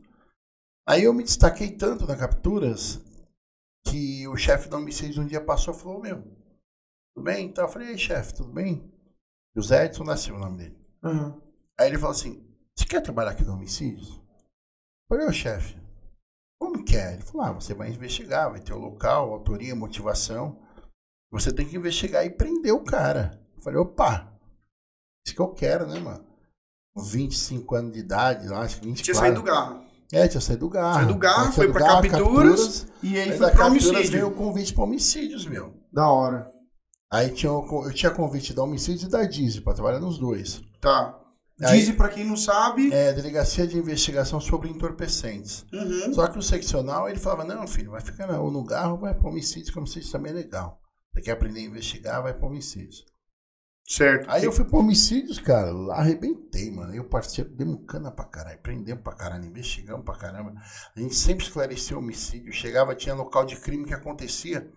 Aí 0.85 1.03
eu 1.03 1.13
me 1.13 1.23
destaquei 1.23 1.71
tanto 1.71 2.05
na 2.05 2.17
capturas 2.17 3.01
que 3.85 4.27
o 4.27 4.35
chefe 4.35 4.69
da 4.69 4.77
homicídio 4.77 5.23
um 5.23 5.27
dia 5.27 5.43
passou 5.43 5.73
e 5.73 5.77
falou: 5.77 6.01
Meu, 6.01 6.21
tudo 7.13 7.23
bem? 7.23 7.47
Então 7.47 7.65
eu 7.65 7.69
falei: 7.69 7.89
Ei, 7.89 7.97
chefe, 7.97 8.35
tudo 8.35 8.51
bem? 8.51 8.91
José 9.55 9.85
Edson 9.85 10.15
Silva, 10.15 10.39
o 10.39 10.43
nome 10.43 10.57
dele. 10.57 10.77
Uhum. 11.03 11.41
Aí 11.79 11.87
ele 11.87 11.97
falou 11.97 12.11
assim: 12.11 12.46
Você 12.77 12.85
quer 12.85 13.01
trabalhar 13.01 13.31
aqui 13.31 13.43
no 13.43 13.53
homicídios? 13.53 14.09
Eu 14.09 15.17
falei: 15.17 15.27
Ô 15.27 15.31
chefe, 15.33 15.75
como 16.59 16.85
quer? 16.85 17.13
Ele 17.13 17.23
falou: 17.23 17.47
Ah, 17.47 17.51
você 17.53 17.73
vai 17.73 17.89
investigar, 17.89 18.51
vai 18.51 18.59
ter 18.59 18.73
o 18.73 18.79
local, 18.79 19.33
autoria, 19.33 19.75
motivação. 19.75 20.59
Você 21.31 21.51
tem 21.51 21.67
que 21.67 21.75
investigar 21.75 22.25
e 22.25 22.29
prender 22.29 22.73
o 22.73 22.83
cara. 22.83 23.41
Eu 23.55 23.61
falei: 23.63 23.79
Opa, 23.79 24.31
isso 25.25 25.35
que 25.35 25.41
eu 25.41 25.53
quero, 25.53 25.87
né, 25.87 25.99
mano? 25.99 26.25
Com 26.95 27.03
25 27.03 27.75
anos 27.75 27.93
de 27.93 27.99
idade, 27.99 28.47
eu 28.47 28.55
acho 28.55 28.79
que 28.79 28.85
24. 28.85 29.03
Tinha 29.03 29.15
saído 29.15 29.35
do 29.41 29.43
garra. 29.43 29.87
É, 30.11 30.27
tinha 30.27 30.41
saído 30.41 30.61
do 30.61 30.69
garro. 30.69 30.93
Saiu 30.95 31.07
do 31.07 31.15
garro, 31.15 31.51
foi 31.51 31.71
pra 31.71 31.81
garro, 31.81 32.09
capturas, 32.09 32.87
E 33.03 33.17
aí 33.17 33.29
foi 33.29 33.39
da 33.39 33.49
pro 33.49 33.57
capturas 33.57 33.87
homicídio. 33.87 34.11
veio 34.11 34.27
o 34.27 34.33
convite 34.35 34.73
para 34.73 34.83
homicídios, 34.83 35.45
meu. 35.45 35.73
Da 35.91 36.09
hora. 36.09 36.49
Aí 37.11 37.33
tinha, 37.33 37.51
eu 37.51 37.93
tinha 37.93 38.11
convite 38.11 38.53
da 38.53 38.63
homicídios 38.63 39.03
e 39.03 39.09
da 39.09 39.23
Dizzy 39.23 39.61
pra 39.61 39.73
trabalhar 39.73 39.99
nos 39.99 40.17
dois. 40.17 40.61
Tá. 40.81 41.19
Dizem, 41.59 41.95
para 41.95 42.09
quem 42.09 42.23
não 42.23 42.37
sabe. 42.37 42.93
É, 42.93 43.11
Delegacia 43.11 43.65
de 43.65 43.77
Investigação 43.77 44.39
sobre 44.39 44.69
Entorpecentes. 44.69 45.65
Uhum. 45.73 46.13
Só 46.13 46.27
que 46.27 46.37
o 46.37 46.41
seccional, 46.41 47.09
ele 47.09 47.19
falava: 47.19 47.43
não, 47.43 47.67
filho, 47.67 47.91
vai 47.91 48.01
ficar 48.01 48.27
no 48.27 48.63
garro, 48.63 48.97
vai 48.97 49.15
para 49.15 49.27
homicídio, 49.27 49.73
que 49.73 49.79
homicídio 49.79 50.11
também 50.11 50.31
é 50.31 50.35
legal. 50.35 50.79
Você 51.11 51.21
quer 51.21 51.31
aprender 51.31 51.61
a 51.61 51.63
investigar, 51.63 52.21
vai 52.21 52.33
para 52.33 52.47
homicídio. 52.47 53.03
Certo. 53.87 54.29
Aí 54.29 54.43
eu 54.43 54.51
fui 54.51 54.65
para 54.65 54.77
homicídios, 54.77 55.39
cara, 55.39 55.71
lá 55.71 55.95
arrebentei, 55.95 56.69
mano. 56.69 56.93
Eu 56.93 57.05
participei, 57.05 57.55
demos 57.55 57.79
cana 57.87 58.11
pra 58.11 58.25
caralho, 58.25 58.59
prendemos 58.59 59.01
pra 59.01 59.13
caralho, 59.13 59.45
investigamos 59.45 60.05
pra 60.05 60.15
caramba. 60.15 60.53
A 60.95 60.99
gente 60.99 61.15
sempre 61.15 61.45
esclareceu 61.45 61.97
homicídio. 61.97 62.51
Chegava, 62.53 62.93
tinha 62.93 63.15
local 63.15 63.45
de 63.45 63.55
crime 63.55 63.85
que 63.85 63.93
acontecia. 63.93 64.69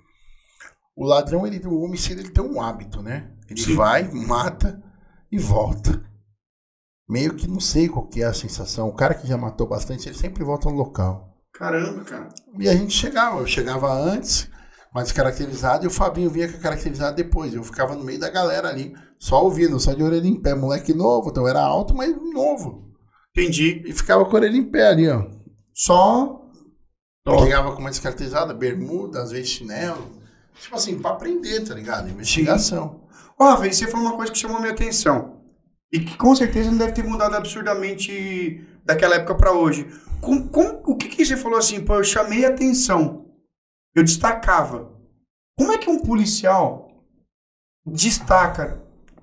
O 0.96 1.04
ladrão, 1.04 1.46
ele, 1.46 1.58
o 1.66 1.82
homicídio, 1.82 2.20
ele 2.20 2.30
tem 2.30 2.42
um 2.42 2.62
hábito, 2.62 3.02
né? 3.02 3.36
Ele 3.48 3.60
Sim. 3.60 3.74
vai, 3.74 4.08
mata 4.08 4.82
e 5.30 5.38
volta 5.38 6.09
meio 7.10 7.34
que 7.34 7.48
não 7.48 7.58
sei 7.58 7.88
qual 7.88 8.06
que 8.06 8.22
é 8.22 8.26
a 8.26 8.32
sensação. 8.32 8.88
O 8.88 8.94
cara 8.94 9.14
que 9.14 9.26
já 9.26 9.36
matou 9.36 9.66
bastante, 9.66 10.08
ele 10.08 10.16
sempre 10.16 10.44
volta 10.44 10.70
no 10.70 10.76
local. 10.76 11.36
Caramba, 11.52 12.04
cara. 12.04 12.28
E 12.56 12.68
a 12.68 12.72
gente 12.74 12.92
chegava, 12.92 13.40
eu 13.40 13.46
chegava 13.46 13.92
antes, 13.92 14.48
mais 14.94 15.10
caracterizado, 15.10 15.84
e 15.84 15.88
o 15.88 15.90
Fabinho 15.90 16.30
vinha 16.30 16.48
com 16.48 16.56
a 16.56 16.60
caracterizada 16.60 17.16
depois. 17.16 17.52
Eu 17.52 17.64
ficava 17.64 17.96
no 17.96 18.04
meio 18.04 18.20
da 18.20 18.30
galera 18.30 18.68
ali, 18.68 18.94
só 19.18 19.42
ouvindo, 19.42 19.80
só 19.80 19.92
de 19.92 20.04
orelha 20.04 20.26
em 20.26 20.40
pé. 20.40 20.54
Moleque 20.54 20.94
novo, 20.94 21.30
então 21.30 21.48
era 21.48 21.60
alto, 21.60 21.94
mas 21.96 22.14
novo. 22.32 22.88
Entendi. 23.36 23.82
E 23.84 23.92
ficava 23.92 24.24
com 24.24 24.30
a 24.36 24.40
orelha 24.40 24.56
em 24.56 24.70
pé 24.70 24.86
ali, 24.86 25.08
ó. 25.08 25.26
Só. 25.74 26.40
Chegava 27.40 27.72
com 27.72 27.80
uma 27.80 27.90
descaracterizada, 27.90 28.54
bermuda, 28.54 29.20
às 29.20 29.32
vezes 29.32 29.50
chinelo. 29.50 30.20
Tipo 30.60 30.76
assim, 30.76 30.98
pra 30.98 31.10
aprender, 31.10 31.60
tá 31.64 31.74
ligado? 31.74 32.08
Investigação. 32.08 33.02
Ó, 33.38 33.50
Rafa, 33.50 33.70
você 33.70 33.86
falou 33.88 34.06
uma 34.06 34.16
coisa 34.16 34.32
que 34.32 34.38
chamou 34.38 34.60
minha 34.60 34.72
atenção. 34.72 35.39
E 35.92 36.00
que 36.00 36.16
com 36.16 36.34
certeza 36.34 36.70
não 36.70 36.78
deve 36.78 36.92
ter 36.92 37.04
mudado 37.04 37.34
absurdamente 37.34 38.64
daquela 38.84 39.16
época 39.16 39.34
para 39.34 39.52
hoje. 39.52 39.86
Com, 40.20 40.46
com, 40.48 40.82
o 40.84 40.96
que, 40.96 41.08
que 41.08 41.24
você 41.24 41.36
falou 41.36 41.58
assim? 41.58 41.80
Pô, 41.80 41.96
eu 41.96 42.04
chamei 42.04 42.44
atenção. 42.44 43.26
Eu 43.94 44.04
destacava. 44.04 44.92
Como 45.58 45.72
é 45.72 45.78
que 45.78 45.90
um 45.90 45.98
policial 45.98 46.90
destaca? 47.84 48.80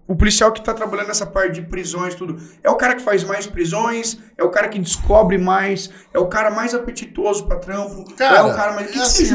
O 0.07 0.15
policial 0.15 0.51
que 0.53 0.59
está 0.59 0.73
trabalhando 0.73 1.07
nessa 1.07 1.25
parte 1.25 1.55
de 1.55 1.67
prisões, 1.67 2.15
tudo. 2.15 2.41
É 2.63 2.69
o 2.69 2.77
cara 2.77 2.95
que 2.95 3.01
faz 3.01 3.23
mais 3.23 3.45
prisões? 3.45 4.17
É 4.37 4.43
o 4.43 4.49
cara 4.49 4.69
que 4.69 4.79
descobre 4.79 5.37
mais? 5.37 5.89
É 6.13 6.19
o 6.19 6.27
cara 6.27 6.49
mais 6.49 6.73
apetitoso 6.73 7.45
para 7.45 7.59
trampo? 7.59 8.05
Cara, 8.15 8.37
é 8.39 8.43
o 8.43 8.55
cara 8.55 8.73
mais. 8.73 8.89
Que 8.89 8.99
é, 8.99 9.01
assim, 9.01 9.25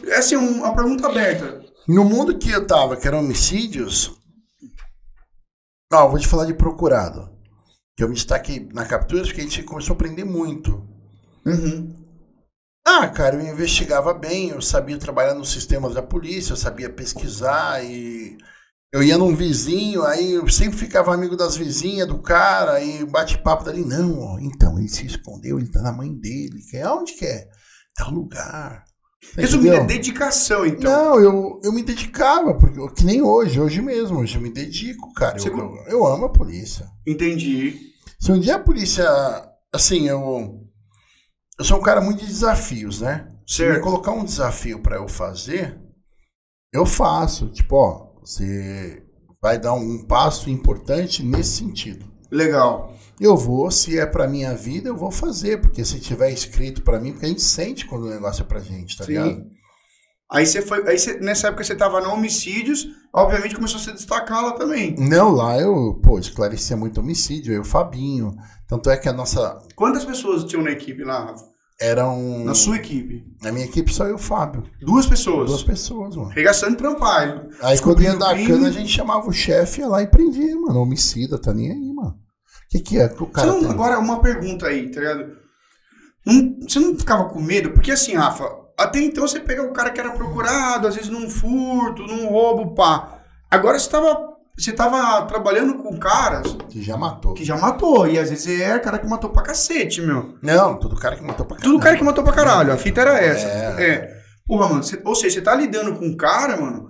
que 0.00 0.10
é 0.10 0.16
assim, 0.16 0.36
uma 0.36 0.74
pergunta 0.74 1.08
aberta. 1.08 1.62
No 1.86 2.04
mundo 2.04 2.38
que 2.38 2.50
eu 2.50 2.66
tava, 2.66 2.96
que 2.96 3.06
eram 3.06 3.18
homicídios, 3.18 4.18
não, 5.94 6.10
vou 6.10 6.18
te 6.18 6.26
falar 6.26 6.46
de 6.46 6.54
procurado. 6.54 7.30
Que 7.96 8.02
eu 8.02 8.08
me 8.08 8.14
destaquei 8.14 8.68
na 8.72 8.84
captura 8.84 9.22
porque 9.22 9.40
a 9.40 9.44
gente 9.44 9.62
começou 9.62 9.94
a 9.94 9.96
aprender 9.96 10.24
muito. 10.24 10.86
Uhum. 11.46 12.04
Ah, 12.86 13.08
cara, 13.08 13.36
eu 13.36 13.52
investigava 13.52 14.12
bem, 14.12 14.50
eu 14.50 14.60
sabia 14.60 14.98
trabalhar 14.98 15.34
nos 15.34 15.50
sistemas 15.50 15.94
da 15.94 16.02
polícia, 16.02 16.52
eu 16.52 16.56
sabia 16.56 16.90
pesquisar 16.90 17.82
e 17.82 18.36
eu 18.92 19.02
ia 19.02 19.16
num 19.16 19.34
vizinho, 19.34 20.04
aí 20.04 20.34
eu 20.34 20.48
sempre 20.48 20.78
ficava 20.78 21.14
amigo 21.14 21.36
das 21.36 21.56
vizinhas, 21.56 22.06
do 22.06 22.20
cara, 22.20 22.80
e 22.80 23.04
bate-papo 23.04 23.64
dali. 23.64 23.84
Não, 23.84 24.20
ó, 24.20 24.38
então, 24.38 24.78
ele 24.78 24.88
se 24.88 25.06
escondeu, 25.06 25.58
ele 25.58 25.70
tá 25.70 25.82
na 25.82 25.92
mãe 25.92 26.12
dele. 26.12 26.62
Quer? 26.70 26.86
Onde 26.88 27.14
que 27.14 27.24
é? 27.24 27.48
Tal 27.96 28.10
lugar. 28.10 28.84
Resumindo, 29.36 29.74
é 29.74 29.84
dedicação, 29.84 30.64
então. 30.64 30.90
Não, 30.90 31.20
eu, 31.20 31.60
eu 31.64 31.72
me 31.72 31.82
dedicava, 31.82 32.54
porque 32.54 32.80
que 32.94 33.04
nem 33.04 33.22
hoje, 33.22 33.60
hoje 33.60 33.82
mesmo, 33.82 34.20
hoje 34.20 34.36
eu 34.36 34.42
me 34.42 34.50
dedico, 34.50 35.12
cara. 35.14 35.36
Eu, 35.38 35.58
eu, 35.58 35.84
eu, 35.88 36.06
amo 36.06 36.26
a 36.26 36.32
polícia. 36.32 36.86
Entendi. 37.06 37.76
Se 38.20 38.30
um 38.30 38.38
dia 38.38 38.56
a 38.56 38.60
polícia. 38.60 39.04
Assim, 39.72 40.08
eu. 40.08 40.60
Eu 41.58 41.64
sou 41.64 41.78
um 41.78 41.82
cara 41.82 42.00
muito 42.00 42.20
de 42.20 42.26
desafios, 42.26 43.00
né? 43.00 43.30
Certo. 43.46 43.76
Se 43.76 43.80
colocar 43.80 44.12
um 44.12 44.24
desafio 44.24 44.80
para 44.80 44.96
eu 44.96 45.08
fazer, 45.08 45.80
eu 46.72 46.86
faço. 46.86 47.48
Tipo, 47.48 47.76
ó, 47.76 48.20
você 48.20 49.02
vai 49.40 49.58
dar 49.58 49.74
um 49.74 50.04
passo 50.06 50.48
importante 50.48 51.22
nesse 51.22 51.58
sentido. 51.58 52.13
Legal 52.36 52.94
eu 53.20 53.36
vou, 53.36 53.70
se 53.70 53.98
é 53.98 54.06
pra 54.06 54.26
minha 54.26 54.54
vida, 54.54 54.88
eu 54.88 54.96
vou 54.96 55.10
fazer, 55.10 55.60
porque 55.60 55.84
se 55.84 56.00
tiver 56.00 56.30
escrito 56.30 56.82
para 56.82 56.98
mim, 56.98 57.12
porque 57.12 57.26
a 57.26 57.28
gente 57.28 57.42
sente 57.42 57.86
quando 57.86 58.04
o 58.04 58.10
negócio 58.10 58.42
é 58.42 58.44
pra 58.44 58.60
gente, 58.60 58.96
tá 58.96 59.04
Sim. 59.04 59.12
ligado? 59.12 59.46
Aí 60.30 60.46
você 60.46 60.62
foi, 60.62 60.88
aí 60.88 60.98
você, 60.98 61.20
nessa 61.20 61.48
época 61.48 61.62
você 61.62 61.76
tava 61.76 62.00
no 62.00 62.10
homicídios, 62.10 62.88
obviamente 63.12 63.54
começou 63.54 63.78
a 63.78 63.82
se 63.82 63.92
destacar 63.92 64.42
lá 64.42 64.52
também. 64.52 64.96
Não, 64.98 65.30
lá 65.30 65.58
eu, 65.60 66.00
pô, 66.02 66.18
esclarecia 66.18 66.76
muito 66.76 66.98
homicídio, 66.98 67.52
eu 67.52 67.60
o 67.60 67.64
Fabinho. 67.64 68.34
Tanto 68.66 68.90
é 68.90 68.96
que 68.96 69.08
a 69.08 69.12
nossa. 69.12 69.58
Quantas 69.76 70.04
pessoas 70.04 70.42
tinham 70.44 70.64
na 70.64 70.70
equipe 70.70 71.04
lá, 71.04 71.26
Rafa? 71.26 71.44
Eram. 71.80 72.44
Na 72.44 72.54
sua 72.54 72.76
equipe? 72.76 73.24
Na 73.42 73.52
minha 73.52 73.66
equipe 73.66 73.92
só 73.92 74.04
eu 74.04 74.12
e 74.12 74.14
o 74.14 74.18
Fábio. 74.18 74.64
Duas 74.80 75.06
pessoas? 75.06 75.50
Duas 75.50 75.62
pessoas, 75.62 76.16
mano. 76.16 76.30
Regaçando 76.30 76.76
trampalho. 76.76 77.50
Aí 77.60 77.78
quando 77.80 78.02
ia 78.02 78.16
dar 78.16 78.34
cana, 78.46 78.68
a 78.68 78.72
gente 78.72 78.88
chamava 78.88 79.28
o 79.28 79.32
chefe, 79.32 79.80
ia 79.80 79.88
lá 79.88 80.02
e 80.02 80.06
prendia, 80.06 80.56
mano. 80.56 80.80
Homicida, 80.80 81.38
tá 81.38 81.52
nem 81.52 81.70
aí, 81.70 81.93
que, 82.78 82.80
que 82.80 82.98
é 82.98 83.08
que 83.08 83.22
o 83.22 83.26
cara. 83.26 83.46
Não? 83.46 83.70
Agora, 83.70 83.98
uma 83.98 84.20
pergunta 84.20 84.66
aí, 84.66 84.90
tá 84.90 85.00
ligado? 85.00 85.36
Não, 86.26 86.56
você 86.60 86.80
não 86.80 86.96
ficava 86.96 87.28
com 87.28 87.40
medo? 87.40 87.70
Porque 87.70 87.92
assim, 87.92 88.14
Rafa, 88.14 88.44
até 88.78 89.00
então 89.00 89.26
você 89.26 89.40
pega 89.40 89.62
o 89.62 89.72
cara 89.72 89.90
que 89.90 90.00
era 90.00 90.10
procurado, 90.10 90.88
às 90.88 90.94
vezes 90.94 91.10
num 91.10 91.28
furto, 91.28 92.02
num 92.02 92.28
roubo, 92.28 92.74
pá. 92.74 93.20
Agora 93.50 93.78
você 93.78 93.88
tava. 93.88 94.34
Você 94.56 94.70
tava 94.70 95.26
trabalhando 95.26 95.74
com 95.74 95.98
caras. 95.98 96.56
Que 96.68 96.80
já 96.80 96.96
matou. 96.96 97.34
Que 97.34 97.44
já 97.44 97.56
matou. 97.56 98.06
E 98.06 98.16
às 98.16 98.30
vezes 98.30 98.60
é 98.60 98.78
cara 98.78 99.00
que 99.00 99.06
matou 99.06 99.30
pra 99.30 99.42
cacete, 99.42 100.00
meu. 100.00 100.38
Não, 100.40 100.78
todo 100.78 100.94
cara 100.94 101.16
que 101.16 101.24
matou 101.24 101.44
pra 101.44 101.56
caralho. 101.56 101.72
Tudo 101.72 101.82
cara 101.82 101.96
que 101.96 102.04
matou 102.04 102.22
pra 102.22 102.32
caralho. 102.32 102.72
A 102.72 102.76
fita 102.76 103.00
era 103.00 103.18
essa. 103.18 103.48
É. 103.48 103.84
é. 103.84 104.16
Porra, 104.46 104.68
mano. 104.68 104.84
Você, 104.84 105.00
ou 105.04 105.14
seja, 105.16 105.34
você 105.34 105.42
tá 105.42 105.56
lidando 105.56 105.96
com 105.96 106.06
um 106.06 106.16
cara, 106.16 106.56
mano, 106.56 106.88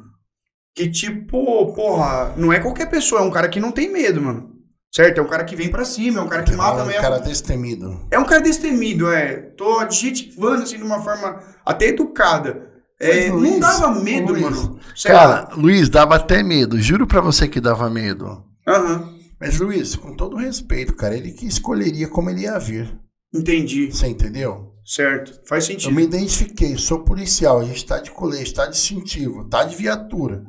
que 0.75 0.91
tipo, 0.91 1.73
porra, 1.73 2.35
não 2.37 2.53
é 2.53 2.61
qualquer 2.61 2.91
pessoa, 2.91 3.23
é 3.23 3.25
um 3.25 3.31
cara 3.31 3.49
que 3.49 3.61
não 3.61 3.73
tem 3.73 3.91
medo, 3.91 4.21
mano. 4.21 4.54
Certo? 4.95 5.19
É 5.19 5.23
um 5.23 5.27
cara 5.27 5.43
que 5.43 5.57
vem 5.57 5.69
para 5.69 5.85
cima, 5.85 6.21
é 6.21 6.23
um 6.23 6.29
cara 6.29 6.45
que 6.45 6.55
mata 6.55 6.85
mesmo. 6.85 6.93
É 6.93 6.99
um 7.01 7.03
cara 7.03 7.19
destemido. 7.19 8.07
É 8.13 8.19
um 8.19 8.25
cara 8.25 8.41
destemido, 8.41 9.11
é. 9.11 9.35
Tô 9.57 9.81
adjetivando 9.81 10.63
assim 10.63 10.77
de 10.77 10.85
uma 10.85 11.03
forma 11.03 11.41
até 11.67 11.87
educada. 11.87 12.71
É, 13.01 13.29
Luiz, 13.29 13.51
não 13.51 13.59
dava 13.59 14.01
medo, 14.01 14.33
Luiz, 14.33 14.43
mano. 14.43 14.79
Certo? 14.95 15.17
Cara, 15.17 15.49
Luiz, 15.57 15.89
dava 15.89 16.15
até 16.15 16.45
medo. 16.45 16.81
Juro 16.81 17.09
pra 17.09 17.21
você 17.21 17.49
que 17.49 17.61
dava 17.61 17.91
medo. 17.91 18.45
Uhum. 18.69 19.19
Mas, 19.41 19.59
Luiz, 19.59 19.97
com 19.97 20.15
todo 20.15 20.37
respeito, 20.37 20.95
cara, 20.95 21.17
ele 21.17 21.33
que 21.33 21.45
escolheria 21.45 22.07
como 22.07 22.31
ele 22.31 22.43
ia 22.43 22.57
vir. 22.57 22.97
Entendi. 23.35 23.91
Você 23.91 24.07
entendeu? 24.07 24.75
Certo. 24.87 25.41
Faz 25.45 25.65
sentido. 25.65 25.91
Eu 25.91 25.97
me 25.97 26.05
identifiquei, 26.05 26.79
sou 26.79 27.01
policial, 27.01 27.59
a 27.59 27.65
gente 27.65 27.85
tá 27.85 27.99
de 27.99 28.13
colete, 28.13 28.55
tá 28.55 28.67
distintivo, 28.67 29.49
tá 29.49 29.65
de 29.65 29.75
viatura. 29.75 30.45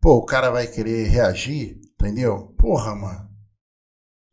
Pô, 0.00 0.14
o 0.14 0.24
cara 0.24 0.50
vai 0.50 0.66
querer 0.66 1.06
reagir, 1.08 1.76
entendeu? 2.00 2.54
Porra, 2.56 2.94
mano. 2.94 3.33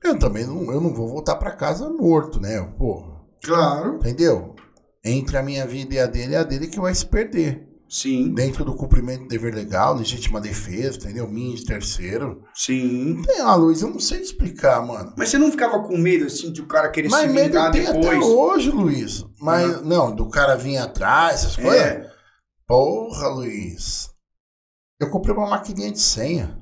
Eu 0.04 0.18
também 0.18 0.46
não, 0.46 0.72
eu 0.72 0.82
não 0.82 0.94
vou 0.94 1.08
voltar 1.08 1.36
para 1.36 1.52
casa 1.52 1.90
morto, 1.90 2.40
né? 2.40 2.62
Pô. 2.78 3.04
Claro. 3.44 3.96
Entendeu? 3.96 4.56
Entre 5.04 5.38
a 5.38 5.44
minha 5.44 5.66
vida 5.66 5.96
e 5.96 6.00
a 6.00 6.06
dele, 6.06 6.36
é 6.36 6.38
a 6.40 6.44
dele 6.44 6.68
que 6.68 6.80
vai 6.80 6.94
se 6.94 7.06
perder. 7.06 7.68
Sim. 7.92 8.34
Dentro 8.34 8.64
do 8.64 8.74
cumprimento 8.74 9.24
do 9.24 9.28
dever 9.28 9.54
legal, 9.54 9.96
legítima 9.96 10.40
defesa, 10.40 10.98
entendeu? 10.98 11.28
Minha 11.28 11.58
de 11.58 11.66
terceiro. 11.66 12.42
Sim. 12.56 13.22
Tem 13.28 13.42
a 13.42 13.54
luz, 13.54 13.82
eu 13.82 13.90
não 13.90 14.00
sei 14.00 14.22
explicar, 14.22 14.82
mano. 14.82 15.14
Mas 15.18 15.28
você 15.28 15.38
não 15.38 15.52
ficava 15.52 15.84
com 15.84 15.98
medo, 15.98 16.26
assim, 16.26 16.54
de 16.54 16.62
o 16.62 16.68
cara 16.68 16.90
querer 16.90 17.10
Mas 17.10 17.30
se 17.30 17.38
vingar 17.38 17.70
tem 17.70 17.84
depois? 17.84 18.08
até 18.08 18.18
hoje, 18.26 18.72
Luiz. 18.72 19.26
Mas, 19.42 19.76
uhum. 19.76 19.86
não, 19.86 20.16
do 20.16 20.30
cara 20.30 20.56
vir 20.56 20.78
atrás, 20.78 21.42
essas 21.42 21.58
coisas. 21.58 21.82
É. 21.82 22.10
Porra, 22.66 23.28
Luiz. 23.28 24.10
Eu 24.98 25.10
comprei 25.10 25.36
uma 25.36 25.50
maquininha 25.50 25.92
de 25.92 26.00
senha. 26.00 26.58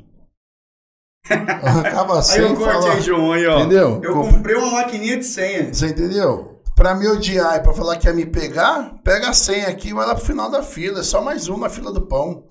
Arrancava 1.28 2.20
a 2.20 2.22
senha. 2.22 2.48
Aí 2.48 2.54
eu 2.54 2.58
cortei, 2.58 3.02
João, 3.02 3.32
aí, 3.32 3.46
ó. 3.46 3.60
Entendeu? 3.60 4.02
Eu 4.04 4.14
comprei 4.14 4.56
uma 4.56 4.72
maquininha 4.72 5.18
de 5.18 5.26
senha. 5.26 5.74
Você 5.74 5.88
entendeu? 5.88 6.62
Pra 6.76 6.96
me 6.96 7.08
odiar 7.08 7.58
e 7.58 7.60
pra 7.62 7.74
falar 7.74 7.98
que 7.98 8.08
ia 8.08 8.14
me 8.14 8.26
pegar, 8.26 9.00
pega 9.04 9.30
a 9.30 9.34
senha 9.34 9.68
aqui 9.68 9.90
e 9.90 9.94
vai 9.94 10.06
lá 10.06 10.16
pro 10.16 10.26
final 10.26 10.50
da 10.50 10.64
fila. 10.64 11.00
É 11.00 11.04
só 11.04 11.22
mais 11.22 11.50
um 11.50 11.58
na 11.58 11.70
fila 11.70 11.92
do 11.92 12.08
pão. 12.08 12.46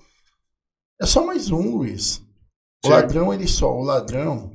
É 1.01 1.05
só 1.05 1.25
mais 1.25 1.49
um, 1.49 1.77
Luiz. 1.77 2.21
O 2.83 2.87
certo. 2.87 3.01
ladrão, 3.01 3.33
ele 3.33 3.47
só, 3.47 3.73
o 3.73 3.81
ladrão, 3.81 4.51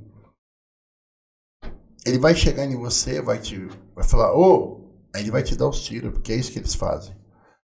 ele 2.07 2.19
vai 2.19 2.35
chegar 2.35 2.65
em 2.65 2.77
você, 2.77 3.21
vai 3.21 3.39
te, 3.39 3.67
vai 3.95 4.05
falar, 4.05 4.35
ô, 4.35 4.43
oh! 4.43 5.09
aí 5.15 5.23
ele 5.23 5.31
vai 5.31 5.43
te 5.43 5.57
dar 5.57 5.69
os 5.69 5.83
tiros, 5.83 6.13
porque 6.13 6.33
é 6.33 6.37
isso 6.37 6.53
que 6.53 6.59
eles 6.59 6.75
fazem. 6.75 7.17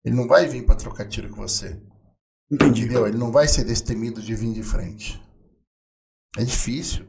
Ele 0.04 0.16
não 0.16 0.28
vai 0.28 0.48
vir 0.48 0.66
para 0.66 0.76
trocar 0.76 1.08
tiro 1.08 1.30
com 1.30 1.42
você. 1.42 1.82
Entendi. 2.52 2.84
Entendeu? 2.84 3.08
Ele 3.08 3.18
não 3.18 3.32
vai 3.32 3.48
ser 3.48 3.64
destemido 3.64 4.22
de 4.22 4.36
vir 4.36 4.54
de 4.54 4.64
frente. 4.64 5.23
É 6.38 6.44
difícil. 6.44 7.06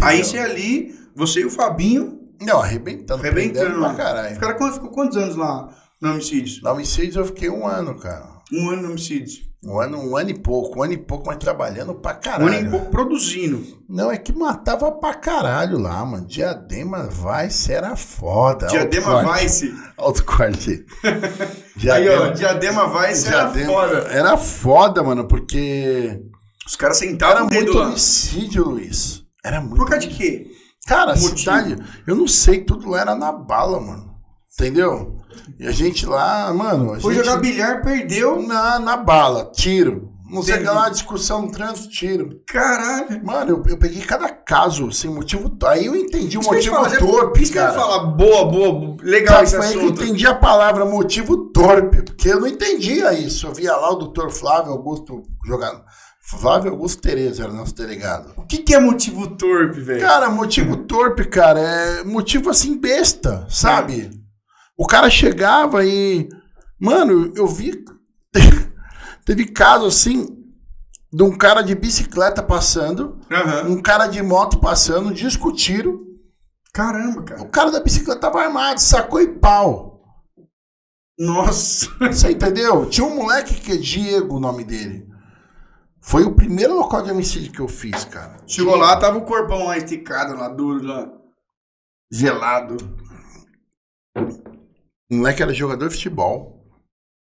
Aí 0.00 0.24
você 0.24 0.38
ali, 0.38 0.94
você 1.14 1.40
e 1.40 1.44
o 1.46 1.50
Fabinho. 1.50 2.20
Não, 2.40 2.60
arrebentando. 2.60 3.20
Arrebentando. 3.22 3.78
Pra 3.78 3.94
caralho. 3.94 4.36
O 4.36 4.40
cara 4.40 4.72
ficou 4.72 4.90
quantos 4.90 5.16
anos 5.16 5.36
lá? 5.36 5.68
no 6.00 6.10
homicídios? 6.10 6.60
No 6.62 6.70
homicídios 6.72 7.14
eu 7.14 7.24
fiquei 7.26 7.48
um 7.48 7.64
ano, 7.64 7.96
cara. 7.96 8.26
Um 8.52 8.70
ano 8.70 8.82
no 8.82 8.88
homicídios. 8.90 9.48
Um 9.64 9.78
ano, 9.80 9.98
um 9.98 10.16
ano 10.16 10.30
e 10.30 10.34
pouco, 10.36 10.80
um 10.80 10.82
ano 10.82 10.94
e 10.94 10.98
pouco, 10.98 11.26
mas 11.28 11.36
trabalhando 11.36 11.94
pra 11.94 12.16
Um 12.16 12.20
caralho. 12.20 12.48
ano 12.48 12.66
e 12.66 12.70
pouco 12.70 12.90
produzindo. 12.90 13.64
Não, 13.88 14.10
é 14.10 14.18
que 14.18 14.32
matava 14.32 14.90
pra 14.90 15.14
caralho 15.14 15.78
lá, 15.78 16.04
mano. 16.04 16.26
Diadema 16.26 17.08
Vice 17.08 17.72
era 17.72 17.94
foda. 17.94 18.66
Diadema. 18.66 19.22
Vice. 19.38 19.72
Alto 19.96 20.24
corte. 20.24 20.84
Aí, 21.88 22.08
ó, 22.08 22.30
Diadema 22.30 22.88
Vice 22.88 23.28
era 23.28 23.44
Diadema- 23.44 23.72
foda. 23.72 23.98
Era 24.10 24.36
foda, 24.36 25.02
mano, 25.04 25.28
porque 25.28 26.20
Os 26.66 26.76
caras 26.76 27.00
era 27.02 27.10
sentavam 27.10 27.46
o 27.46 27.50
dedo 27.50 27.72
muito 27.72 27.78
homicídio, 27.78 28.64
Luiz. 28.64 29.22
Era 29.44 29.60
muito. 29.60 29.76
Por 29.76 29.88
causa 29.88 30.06
de 30.06 30.14
quê? 30.14 30.46
Cara, 30.86 31.12
a 31.12 31.16
Motivo. 31.16 31.38
cidade, 31.38 31.76
eu 32.06 32.16
não 32.16 32.26
sei, 32.26 32.64
tudo 32.64 32.88
lá 32.90 33.00
era 33.00 33.14
na 33.14 33.32
bala, 33.32 33.80
mano. 33.80 34.12
Entendeu? 34.54 35.16
E 35.58 35.66
a 35.66 35.72
gente 35.72 36.04
lá, 36.06 36.52
mano. 36.52 37.00
Foi 37.00 37.14
gente... 37.14 37.24
jogar 37.24 37.40
bilhar, 37.40 37.82
perdeu. 37.82 38.42
na, 38.42 38.78
na 38.78 38.96
bala, 38.96 39.50
tiro. 39.52 40.10
Não 40.32 40.42
sei 40.42 40.62
lá, 40.62 40.88
discussão 40.88 41.42
no 41.42 41.52
trânsito, 41.52 41.90
tiro. 41.90 42.40
Caralho. 42.46 43.22
Mano, 43.22 43.50
eu, 43.50 43.62
eu 43.72 43.76
peguei 43.78 44.00
cada 44.00 44.30
caso, 44.30 44.90
sem 44.90 45.10
motivo. 45.10 45.54
Aí 45.66 45.84
eu 45.84 45.94
entendi 45.94 46.38
o 46.38 46.42
motivo 46.42 46.74
falar, 46.74 46.96
torpe, 46.96 47.42
Isso 47.42 47.52
que 47.52 47.58
eu 47.58 47.62
ia 47.62 47.68
cara. 47.68 47.80
falar. 47.80 47.98
Boa, 48.06 48.46
boa. 48.46 48.96
Legal 49.02 49.34
Cara, 49.34 49.44
esse 49.44 49.56
foi 49.56 49.66
aí 49.66 49.72
que 49.72 49.78
eu 49.78 49.84
assunto. 49.84 50.02
entendi 50.02 50.26
a 50.26 50.34
palavra 50.34 50.86
motivo 50.86 51.50
torpe, 51.52 52.02
porque 52.02 52.30
eu 52.30 52.40
não 52.40 52.46
entendia 52.46 53.12
isso. 53.12 53.46
Eu 53.46 53.52
via 53.52 53.76
lá 53.76 53.90
o 53.92 53.96
doutor 53.96 54.30
Flávio 54.30 54.72
Augusto 54.72 55.22
jogando. 55.46 55.82
Flávio 56.24 56.70
Augusto 56.70 57.02
Tereza 57.02 57.42
era 57.44 57.52
nosso 57.52 57.74
delegado. 57.74 58.32
O 58.36 58.46
que, 58.46 58.58
que 58.58 58.74
é 58.74 58.80
motivo 58.80 59.36
torpe, 59.36 59.80
velho? 59.80 60.00
Cara, 60.00 60.30
motivo 60.30 60.76
torpe, 60.84 61.24
cara, 61.24 61.58
é 61.60 62.04
motivo 62.04 62.48
assim 62.48 62.78
besta, 62.78 63.44
sabe? 63.50 64.10
O 64.78 64.86
cara 64.86 65.10
chegava 65.10 65.84
e. 65.84 66.28
Mano, 66.80 67.32
eu 67.36 67.46
vi. 67.46 67.84
Teve 69.26 69.46
caso 69.46 69.86
assim 69.86 70.26
de 71.12 71.22
um 71.22 71.36
cara 71.36 71.60
de 71.60 71.74
bicicleta 71.74 72.42
passando, 72.42 73.20
Aham. 73.30 73.68
um 73.68 73.82
cara 73.82 74.06
de 74.06 74.22
moto 74.22 74.58
passando, 74.58 75.12
discutiram. 75.12 76.00
Caramba, 76.72 77.22
cara. 77.22 77.42
O 77.42 77.48
cara 77.48 77.70
da 77.70 77.80
bicicleta 77.80 78.20
tava 78.20 78.42
armado, 78.42 78.80
sacou 78.80 79.20
e 79.20 79.26
pau. 79.26 80.00
Nossa. 81.18 81.86
Você 82.00 82.30
entendeu? 82.30 82.86
Tinha 82.88 83.06
um 83.06 83.14
moleque 83.14 83.54
que 83.60 83.72
é 83.72 83.76
Diego 83.76 84.36
o 84.36 84.40
nome 84.40 84.64
dele. 84.64 85.06
Foi 86.04 86.24
o 86.24 86.34
primeiro 86.34 86.74
local 86.74 87.00
de 87.02 87.12
homicídio 87.12 87.52
que 87.52 87.60
eu 87.60 87.68
fiz, 87.68 88.04
cara. 88.04 88.36
Chegou 88.44 88.74
lá, 88.74 88.98
tava 88.98 89.18
o 89.18 89.24
corpão 89.24 89.68
lá 89.68 89.78
esticado, 89.78 90.34
lá 90.34 90.48
duro, 90.48 90.84
lá. 90.84 91.08
Gelado. 92.10 92.76
O 95.08 95.14
moleque 95.14 95.42
era 95.42 95.54
jogador 95.54 95.88
de 95.88 95.94
futebol. 95.94 96.66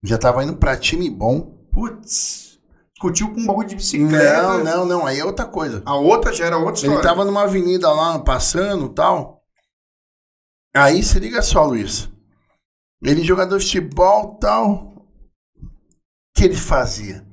Já 0.03 0.17
tava 0.17 0.43
indo 0.43 0.57
pra 0.57 0.75
time 0.75 1.07
bom. 1.07 1.67
Putz. 1.71 2.59
Discutiu 2.93 3.31
com 3.31 3.41
um 3.41 3.45
bagulho 3.45 3.67
de 3.67 3.75
bicicleta. 3.75 4.41
Não, 4.41 4.63
não, 4.63 4.85
não. 4.85 5.05
Aí 5.05 5.19
é 5.19 5.25
outra 5.25 5.45
coisa. 5.45 5.83
A 5.85 5.95
outra 5.95 6.33
já 6.33 6.45
era 6.45 6.57
outra 6.57 6.73
história. 6.73 6.95
Ele 6.95 7.03
tava 7.03 7.23
numa 7.23 7.43
avenida 7.43 7.91
lá, 7.91 8.19
passando 8.19 8.89
tal. 8.89 9.43
Aí 10.75 11.03
se 11.03 11.19
liga 11.19 11.43
só, 11.43 11.63
Luiz. 11.63 12.09
Ele 13.03 13.23
jogador 13.23 13.59
de 13.59 13.65
futebol 13.65 14.35
tal. 14.39 15.07
O 15.55 15.69
que 16.35 16.43
ele 16.45 16.55
fazia? 16.55 17.31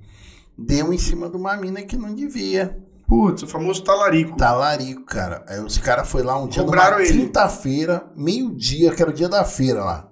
Deu 0.67 0.93
em 0.93 0.99
cima 0.99 1.29
de 1.29 1.37
uma 1.37 1.57
mina 1.57 1.83
que 1.83 1.97
não 1.97 2.15
devia. 2.15 2.77
Putz, 3.09 3.43
o 3.43 3.47
famoso 3.49 3.83
talarico. 3.83 4.37
Talarico, 4.37 5.05
cara. 5.05 5.45
Aí 5.49 5.59
os 5.61 5.77
caras 5.79 6.09
foi 6.09 6.23
lá 6.23 6.41
um 6.41 6.47
dia, 6.47 6.63
Cobraram 6.63 6.99
numa 6.99 7.07
quinta-feira, 7.09 8.05
meio-dia, 8.17 8.95
que 8.95 9.03
era 9.03 9.11
o 9.11 9.15
dia 9.15 9.29
da 9.29 9.45
feira 9.45 9.83
lá. 9.83 10.09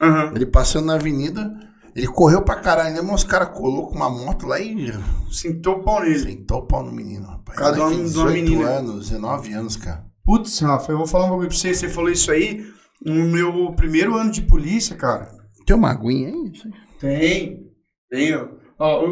Aham. 0.00 0.32
Ele 0.34 0.46
passando 0.46 0.86
na 0.86 0.94
avenida, 0.94 1.52
ele 1.94 2.08
correu 2.08 2.42
pra 2.42 2.56
caralho, 2.56 2.94
né? 2.96 3.00
Mas 3.00 3.22
os 3.22 3.24
caras 3.24 3.50
colocou 3.56 3.90
com 3.90 3.94
uma 3.96 4.10
moto 4.10 4.46
lá 4.46 4.58
e 4.58 4.92
Sentou 5.30 5.76
o 5.76 5.82
pau 5.84 6.00
nele. 6.00 6.18
sentou 6.18 6.58
o 6.58 6.66
pau 6.66 6.82
no 6.82 6.90
menino, 6.90 7.26
rapaz. 7.26 7.56
Cada 7.56 7.86
um 7.86 7.90
de 8.04 8.10
de 8.12 8.18
uma 8.18 8.32
18 8.32 8.32
menina. 8.50 8.68
anos, 8.70 9.08
19 9.10 9.52
anos, 9.52 9.76
cara. 9.76 10.04
Putz, 10.24 10.58
Rafa, 10.60 10.90
eu 10.90 10.98
vou 10.98 11.06
falar 11.06 11.26
um 11.26 11.30
bagulho 11.30 11.48
pra 11.48 11.56
você. 11.56 11.72
Você 11.74 11.88
falou 11.88 12.10
isso 12.10 12.30
aí 12.32 12.64
no 13.04 13.24
meu 13.26 13.72
primeiro 13.76 14.16
ano 14.16 14.30
de 14.32 14.42
polícia, 14.42 14.96
cara. 14.96 15.28
Tem 15.64 15.76
uma 15.76 15.90
aguinha 15.90 16.28
aí? 16.28 16.52
Tem. 16.98 17.70
Tem, 18.10 18.48
ó. 18.82 19.04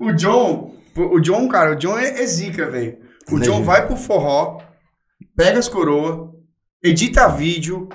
O, 0.00 0.06
o 0.08 0.12
John, 0.12 0.74
o 0.96 1.20
John, 1.20 1.48
cara, 1.48 1.72
o 1.72 1.76
John 1.76 1.98
é, 1.98 2.22
é 2.22 2.26
zica, 2.26 2.70
velho. 2.70 2.98
O 3.28 3.36
Entendi. 3.36 3.50
John 3.50 3.62
vai 3.62 3.86
pro 3.86 3.96
forró, 3.96 4.60
pega 5.36 5.58
as 5.58 5.68
coroas, 5.68 6.30
edita 6.82 7.28
vídeo, 7.28 7.88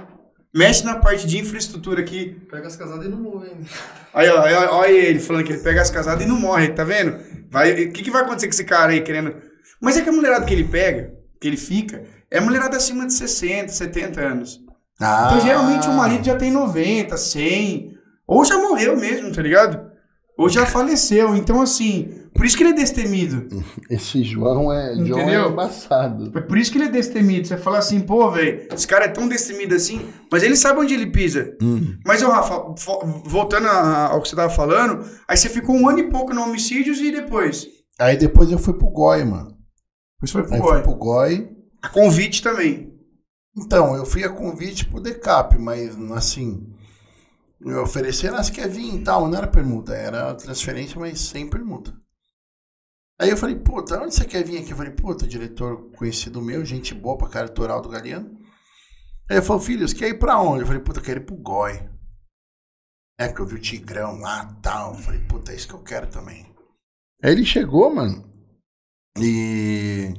mexe 0.53 0.83
na 0.83 0.95
parte 0.95 1.25
de 1.25 1.37
infraestrutura 1.37 2.01
aqui. 2.01 2.37
Pega 2.49 2.67
as 2.67 2.75
casadas 2.75 3.05
e 3.05 3.09
não 3.09 3.17
morre 3.17 3.49
ainda. 3.49 3.65
Aí, 4.13 4.29
ó, 4.29 4.41
aí, 4.41 4.53
ó, 4.53 4.75
olha 4.79 4.91
ele 4.91 5.19
falando 5.19 5.45
que 5.45 5.53
ele 5.53 5.63
pega 5.63 5.81
as 5.81 5.89
casadas 5.89 6.23
e 6.23 6.27
não 6.27 6.39
morre, 6.39 6.69
tá 6.69 6.83
vendo? 6.83 7.17
Vai, 7.49 7.71
o 7.71 7.91
que, 7.91 8.03
que 8.03 8.11
vai 8.11 8.23
acontecer 8.23 8.47
com 8.47 8.53
esse 8.53 8.65
cara 8.65 8.91
aí 8.91 9.01
querendo. 9.01 9.35
Mas 9.79 9.97
é 9.97 10.01
que 10.01 10.09
a 10.09 10.13
mulherada 10.13 10.45
que 10.45 10.53
ele 10.53 10.65
pega, 10.65 11.13
que 11.39 11.47
ele 11.47 11.57
fica, 11.57 12.03
é 12.29 12.37
a 12.37 12.41
mulherada 12.41 12.77
acima 12.77 13.05
de 13.05 13.13
60, 13.13 13.69
70 13.69 14.21
anos. 14.21 14.61
Ah, 14.99 15.29
Então, 15.31 15.45
geralmente, 15.45 15.87
o 15.87 15.93
marido 15.93 16.23
já 16.23 16.35
tem 16.35 16.51
90, 16.51 17.17
100, 17.17 17.97
ou 18.27 18.45
já 18.45 18.57
morreu 18.57 18.95
mesmo, 18.95 19.31
tá 19.33 19.41
ligado? 19.41 19.90
Ou 20.41 20.49
já 20.49 20.65
faleceu. 20.65 21.35
Então, 21.35 21.61
assim, 21.61 22.09
por 22.33 22.45
isso 22.45 22.57
que 22.57 22.63
ele 22.63 22.71
é 22.71 22.75
destemido. 22.75 23.47
Esse 23.89 24.23
João 24.23 24.71
é, 24.73 24.95
João 25.05 25.19
é 25.29 25.47
embaçado. 25.47 26.31
É 26.35 26.41
por 26.41 26.57
isso 26.57 26.71
que 26.71 26.77
ele 26.77 26.85
é 26.85 26.89
destemido. 26.91 27.47
Você 27.47 27.57
fala 27.57 27.77
assim, 27.77 27.99
pô, 27.99 28.31
velho, 28.31 28.67
esse 28.73 28.87
cara 28.87 29.05
é 29.05 29.09
tão 29.09 29.27
destemido 29.27 29.75
assim, 29.75 30.01
mas 30.31 30.41
ele 30.43 30.55
sabe 30.55 30.79
onde 30.79 30.93
ele 30.93 31.07
pisa. 31.07 31.55
Hum. 31.61 31.97
Mas, 32.05 32.23
ô, 32.23 32.29
Rafa, 32.29 32.73
voltando 33.25 33.67
a- 33.67 34.07
ao 34.11 34.21
que 34.21 34.29
você 34.29 34.35
tava 34.35 34.49
falando, 34.53 35.05
aí 35.27 35.37
você 35.37 35.49
ficou 35.49 35.75
um 35.75 35.87
ano 35.87 35.99
e 35.99 36.09
pouco 36.09 36.33
no 36.33 36.41
homicídios 36.43 36.99
e 36.99 37.11
depois? 37.11 37.67
Aí 37.99 38.17
depois 38.17 38.51
eu 38.51 38.57
fui 38.57 38.73
pro 38.73 38.89
GOI, 38.89 39.23
mano. 39.25 39.55
Depois 40.15 40.31
foi 40.31 40.43
pro 40.43 40.53
Aí 40.55 40.59
GOI. 40.59 40.73
fui 40.73 40.81
pro 40.83 40.95
GOI. 40.95 41.49
A 41.83 41.89
convite 41.89 42.41
também. 42.41 42.89
Então, 43.57 43.95
eu 43.95 44.05
fui 44.05 44.23
a 44.23 44.29
convite 44.29 44.85
pro 44.85 45.01
DECAP, 45.01 45.57
mas 45.59 45.95
assim. 46.13 46.67
Ofereceram, 47.63 48.37
ah, 48.37 48.43
você 48.43 48.51
quer 48.51 48.67
vir 48.67 48.95
e 48.95 49.03
tal. 49.03 49.27
Não 49.27 49.37
era 49.37 49.47
permuta, 49.47 49.93
era 49.93 50.33
transferência, 50.33 50.99
mas 50.99 51.19
sem 51.19 51.49
permuta. 51.49 51.93
Aí 53.19 53.29
eu 53.29 53.37
falei, 53.37 53.55
puta, 53.55 54.01
onde 54.01 54.15
você 54.15 54.25
quer 54.25 54.43
vir 54.43 54.57
aqui? 54.57 54.71
Eu 54.71 54.77
falei, 54.77 54.91
puta, 54.91 55.27
diretor 55.27 55.91
conhecido 55.91 56.41
meu, 56.41 56.65
gente 56.65 56.95
boa 56.95 57.17
pra 57.17 57.29
cara, 57.29 57.47
Toraldo 57.47 57.87
Galeano. 57.87 58.35
Aí 59.29 59.37
ele 59.37 59.45
falou, 59.45 59.61
filho, 59.61 59.87
você 59.87 59.95
quer 59.95 60.09
ir 60.09 60.17
pra 60.17 60.39
onde? 60.41 60.61
Eu 60.61 60.67
falei, 60.67 60.81
puta, 60.81 60.99
eu 60.99 61.03
quero 61.03 61.19
ir 61.19 61.25
pro 61.25 61.35
GOI. 61.35 61.87
É, 63.19 63.27
porque 63.27 63.43
eu 63.43 63.45
vi 63.45 63.55
o 63.55 63.61
Tigrão 63.61 64.19
lá 64.19 64.51
e 64.51 64.61
tal. 64.61 64.95
Eu 64.95 64.99
falei, 64.99 65.19
puta, 65.21 65.51
é 65.51 65.55
isso 65.55 65.67
que 65.67 65.75
eu 65.75 65.83
quero 65.83 66.07
também. 66.07 66.51
Aí 67.23 67.31
ele 67.31 67.45
chegou, 67.45 67.93
mano. 67.93 68.27
E. 69.19 70.13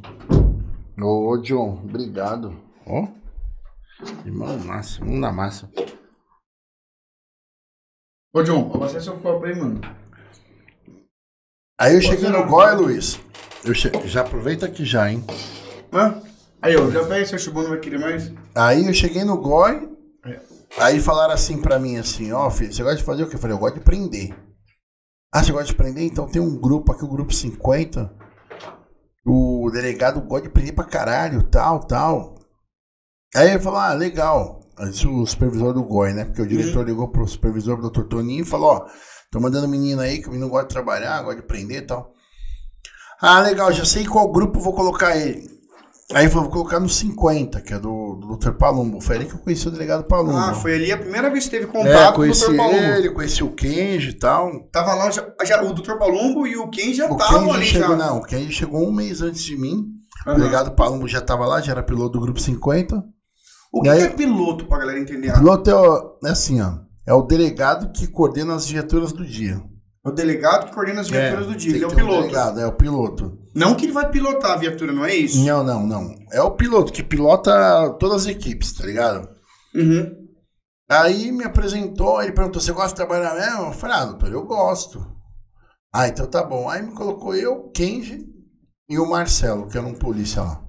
Ô, 1.02 1.36
John, 1.38 1.82
obrigado. 1.82 2.56
Ó. 2.86 3.08
Irmão 4.24 4.56
massa, 4.60 5.04
mão 5.04 5.18
na 5.18 5.32
massa. 5.32 5.68
Ô, 8.34 8.42
John, 8.42 8.70
é 8.82 9.00
seu 9.00 9.18
copo 9.18 9.44
aí, 9.44 9.54
mano. 9.54 9.78
Aí 11.78 11.94
eu 11.96 12.00
Pode 12.00 12.06
cheguei 12.06 12.30
no. 12.30 12.46
GOI, 12.46 12.74
Luiz. 12.76 13.20
Eu 13.62 13.74
che... 13.74 13.90
Já 14.06 14.22
aproveita 14.22 14.64
aqui 14.64 14.86
já, 14.86 15.10
hein? 15.12 15.22
Hã? 15.92 16.22
Aí, 16.62 16.74
ó, 16.76 16.90
já 16.90 17.04
pega 17.06 17.26
seu 17.26 17.38
chibão, 17.38 17.62
não 17.62 17.70
vai 17.70 17.80
querer 17.80 17.98
mais? 17.98 18.32
Aí 18.54 18.86
eu 18.86 18.94
cheguei 18.94 19.22
no 19.22 19.36
GOI. 19.36 19.86
É. 20.24 20.40
Aí 20.78 20.98
falaram 20.98 21.34
assim 21.34 21.60
pra 21.60 21.78
mim, 21.78 21.98
assim, 21.98 22.32
ó, 22.32 22.48
filho, 22.48 22.72
você 22.72 22.82
gosta 22.82 22.96
de 22.96 23.04
fazer 23.04 23.24
o 23.24 23.28
quê? 23.28 23.36
Eu 23.36 23.38
falei, 23.38 23.54
eu 23.54 23.60
gosto 23.60 23.74
de 23.74 23.84
prender. 23.84 24.34
Ah, 25.30 25.44
você 25.44 25.52
gosta 25.52 25.66
de 25.66 25.74
prender? 25.74 26.04
Então 26.04 26.26
tem 26.26 26.40
um 26.40 26.58
grupo 26.58 26.90
aqui, 26.92 27.04
o 27.04 27.08
grupo 27.08 27.34
50. 27.34 28.10
O 29.26 29.70
delegado 29.70 30.22
gosta 30.22 30.48
de 30.48 30.54
prender 30.54 30.74
pra 30.74 30.84
caralho, 30.84 31.42
tal, 31.50 31.80
tal. 31.80 32.34
Aí 33.36 33.50
ele 33.50 33.60
falou, 33.60 33.78
ah, 33.78 33.92
legal. 33.92 34.61
Isso 34.90 35.10
o 35.10 35.26
supervisor 35.26 35.72
do 35.74 35.82
GOI, 35.84 36.12
né? 36.14 36.24
Porque 36.24 36.42
o 36.42 36.46
diretor 36.46 36.84
ligou 36.84 37.08
pro 37.08 37.26
supervisor 37.28 37.80
do 37.80 37.90
Dr. 37.90 38.04
Toninho 38.04 38.42
e 38.42 38.46
falou, 38.46 38.70
ó, 38.70 38.86
tô 39.30 39.38
mandando 39.40 39.68
menino 39.68 40.00
aí 40.00 40.20
que 40.20 40.28
o 40.28 40.30
menino 40.30 40.48
gosta 40.48 40.68
de 40.68 40.74
trabalhar, 40.74 41.22
gosta 41.22 41.40
de 41.40 41.46
prender 41.46 41.82
e 41.82 41.86
tal. 41.86 42.12
Ah, 43.20 43.40
legal, 43.40 43.72
já 43.72 43.84
sei 43.84 44.04
qual 44.04 44.30
grupo 44.32 44.58
vou 44.58 44.72
colocar 44.72 45.16
ele. 45.16 45.50
Aí 46.14 46.26
vou 46.26 46.46
colocar 46.50 46.78
no 46.80 46.88
50, 46.88 47.60
que 47.62 47.72
é 47.72 47.78
do, 47.78 48.16
do 48.16 48.36
Dr. 48.36 48.52
Palumbo. 48.52 49.00
Foi 49.00 49.16
ali 49.16 49.24
que 49.26 49.34
eu 49.34 49.38
conheci 49.38 49.66
o 49.68 49.70
delegado 49.70 50.04
Palumbo. 50.04 50.36
Ah, 50.36 50.52
foi 50.52 50.74
ali 50.74 50.92
a 50.92 50.98
primeira 50.98 51.30
vez 51.30 51.44
que 51.44 51.50
teve 51.52 51.64
É, 51.64 51.68
contato 51.68 52.06
com 52.08 52.12
o 52.12 52.14
conheci 52.24 52.46
Dr. 52.50 52.56
Palumbo. 52.56 52.76
ele, 52.76 53.10
conheci 53.10 53.44
o 53.44 53.50
Kenji 53.52 54.10
e 54.10 54.18
tal. 54.18 54.50
Tava 54.70 54.94
lá, 54.94 55.10
já, 55.10 55.26
já- 55.44 55.62
o 55.62 55.72
Dr. 55.72 55.94
Palumbo 55.96 56.46
e 56.46 56.56
o 56.56 56.68
Ken 56.68 56.92
já 56.92 57.08
O 57.08 57.12
estavam 57.16 57.44
Kenji 57.46 57.56
ali 57.56 57.66
chegou, 57.66 57.96
já. 57.96 58.06
não, 58.06 58.18
o 58.18 58.22
Kenji 58.22 58.52
chegou 58.52 58.86
um 58.86 58.92
mês 58.92 59.22
antes 59.22 59.42
de 59.42 59.56
mim. 59.56 59.86
O 60.26 60.30
Aham. 60.30 60.38
delegado 60.38 60.72
Palumbo 60.72 61.08
já 61.08 61.20
tava 61.20 61.46
lá, 61.46 61.60
já 61.62 61.72
era 61.72 61.82
piloto 61.82 62.10
do 62.10 62.20
grupo 62.20 62.40
50. 62.40 63.02
O 63.72 63.80
que, 63.82 63.88
aí- 63.88 63.98
que 64.00 64.04
é 64.04 64.16
piloto, 64.16 64.66
pra 64.66 64.78
galera 64.78 64.98
entender? 65.00 65.32
Piloto 65.32 65.70
é, 65.70 65.74
o- 65.74 66.18
é 66.24 66.30
assim, 66.30 66.60
ó. 66.60 66.78
É 67.06 67.12
o 67.14 67.22
delegado 67.22 67.90
que 67.92 68.06
coordena 68.06 68.54
as 68.54 68.68
viaturas 68.68 69.12
do 69.12 69.24
dia. 69.24 69.62
É 70.04 70.08
o 70.08 70.12
delegado 70.12 70.66
que 70.66 70.74
coordena 70.74 71.00
as 71.00 71.08
viaturas 71.08 71.46
do 71.46 71.54
dia. 71.56 71.74
Ele 71.74 71.84
é 71.84 71.86
o 71.86 71.90
ter 71.90 71.94
um 71.94 72.06
piloto. 72.06 72.20
delegado, 72.22 72.60
é 72.60 72.66
o 72.66 72.72
piloto. 72.72 73.38
Não 73.54 73.74
que 73.74 73.86
ele 73.86 73.92
vai 73.92 74.10
pilotar 74.10 74.52
a 74.52 74.56
viatura, 74.56 74.92
não 74.92 75.04
é 75.04 75.14
isso? 75.14 75.44
Não, 75.44 75.62
não, 75.64 75.86
não. 75.86 76.14
É 76.32 76.40
o 76.42 76.50
piloto 76.52 76.92
que 76.92 77.02
pilota 77.02 77.90
todas 77.98 78.22
as 78.22 78.28
equipes, 78.28 78.72
tá 78.72 78.84
ligado? 78.84 79.28
Uhum. 79.74 80.22
Aí 80.90 81.32
me 81.32 81.44
apresentou, 81.44 82.22
ele 82.22 82.32
perguntou: 82.32 82.60
você 82.60 82.72
gosta 82.72 82.90
de 82.90 82.96
trabalhar 82.96 83.34
mesmo? 83.34 83.68
Eu 83.68 83.72
falei: 83.72 83.96
ah, 83.96 84.04
doutor, 84.06 84.32
eu 84.32 84.44
gosto. 84.44 85.04
Ah, 85.94 86.08
então 86.08 86.26
tá 86.26 86.42
bom. 86.42 86.68
Aí 86.68 86.82
me 86.82 86.92
colocou 86.92 87.34
eu, 87.34 87.70
Kenji 87.74 88.26
e 88.88 88.98
o 88.98 89.08
Marcelo, 89.08 89.66
que 89.68 89.76
era 89.78 89.86
um 89.86 89.94
polícia 89.94 90.42
lá. 90.42 90.62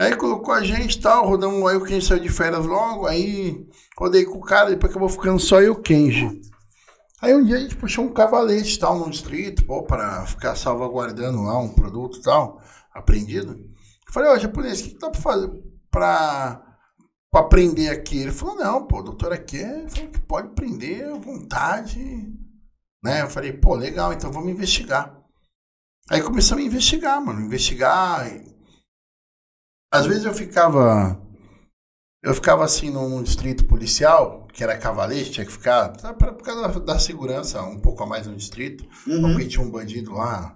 Aí 0.00 0.16
colocou 0.16 0.54
a 0.54 0.64
gente 0.64 0.96
e 0.96 1.00
tal, 1.02 1.28
rodamos 1.28 1.62
aí 1.68 1.76
o 1.76 1.84
Kenji 1.84 2.06
saiu 2.06 2.20
de 2.20 2.30
férias 2.30 2.64
logo, 2.64 3.06
aí 3.06 3.68
rodei 3.98 4.24
com 4.24 4.38
o 4.38 4.40
cara, 4.40 4.70
depois 4.70 4.90
acabou 4.90 5.10
ficando 5.10 5.38
só 5.38 5.60
eu, 5.60 5.76
Kenji. 5.76 6.40
Aí 7.20 7.34
um 7.34 7.44
dia 7.44 7.56
a 7.56 7.60
gente 7.60 7.76
puxou 7.76 8.06
um 8.06 8.14
cavalete 8.14 8.78
tal 8.78 8.98
no 8.98 9.10
distrito, 9.10 9.62
pô, 9.66 9.82
para 9.82 10.24
ficar 10.24 10.56
salvaguardando 10.56 11.42
lá 11.42 11.58
um 11.58 11.68
produto 11.68 12.22
tal, 12.22 12.62
aprendido. 12.94 13.62
Falei, 14.10 14.30
ó, 14.30 14.38
japonês, 14.38 14.80
o 14.80 14.84
que, 14.84 14.90
que 14.94 14.98
dá 14.98 15.10
pra 15.10 15.20
fazer 15.20 15.50
pra, 15.90 16.62
pra 17.30 17.40
aprender 17.42 17.90
aqui? 17.90 18.20
Ele 18.20 18.32
falou, 18.32 18.56
não, 18.56 18.86
pô, 18.86 19.02
doutor 19.02 19.34
aqui 19.34 19.58
é, 19.58 19.86
falou 19.86 20.08
que 20.08 20.20
pode 20.20 20.46
aprender 20.46 21.04
à 21.04 21.18
vontade, 21.18 22.00
né? 23.04 23.20
Eu 23.20 23.28
falei, 23.28 23.52
pô, 23.52 23.74
legal, 23.74 24.14
então 24.14 24.32
vamos 24.32 24.50
investigar. 24.50 25.14
Aí 26.08 26.22
começamos 26.22 26.64
a 26.64 26.66
investigar, 26.66 27.20
mano, 27.20 27.42
investigar. 27.42 28.26
Às 29.92 30.06
vezes 30.06 30.24
eu 30.24 30.32
ficava 30.32 31.20
eu 32.22 32.34
ficava 32.34 32.64
assim 32.64 32.90
num 32.90 33.22
distrito 33.22 33.64
policial, 33.64 34.46
que 34.52 34.62
era 34.62 34.76
cavalete, 34.76 35.30
tinha 35.30 35.46
que 35.46 35.52
ficar, 35.52 35.88
tá, 35.88 36.12
pra, 36.12 36.32
por 36.32 36.44
causa 36.44 36.68
da, 36.68 36.78
da, 36.78 36.98
segurança, 36.98 37.62
um 37.62 37.80
pouco 37.80 38.02
a 38.02 38.06
mais 38.06 38.26
no 38.26 38.36
distrito, 38.36 38.84
uhum. 39.06 39.22
porque 39.22 39.48
tinha 39.48 39.64
um 39.64 39.70
bandido 39.70 40.12
lá, 40.12 40.54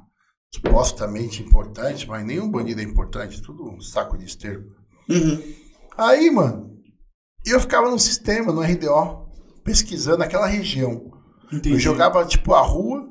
supostamente 0.55 1.43
importante, 1.43 2.07
mas 2.07 2.25
nenhum 2.25 2.51
bandido 2.51 2.83
é 2.83 2.85
importante, 2.85 3.41
tudo 3.41 3.65
um 3.65 3.81
saco 3.81 4.19
de 4.19 4.27
esterco. 4.27 4.69
Uhum. 5.09 5.43
Aí, 5.97 6.31
mano, 6.31 6.71
eu 7.47 7.59
ficava 7.59 7.91
no 7.91 7.99
sistema, 7.99 8.53
no 8.53 8.61
RDO, 8.61 9.33
pesquisando 9.65 10.23
aquela 10.23 10.47
região. 10.47 11.11
Entendi. 11.47 11.77
Eu 11.77 11.79
jogava, 11.79 12.27
tipo, 12.27 12.53
a 12.53 12.61
rua, 12.61 13.09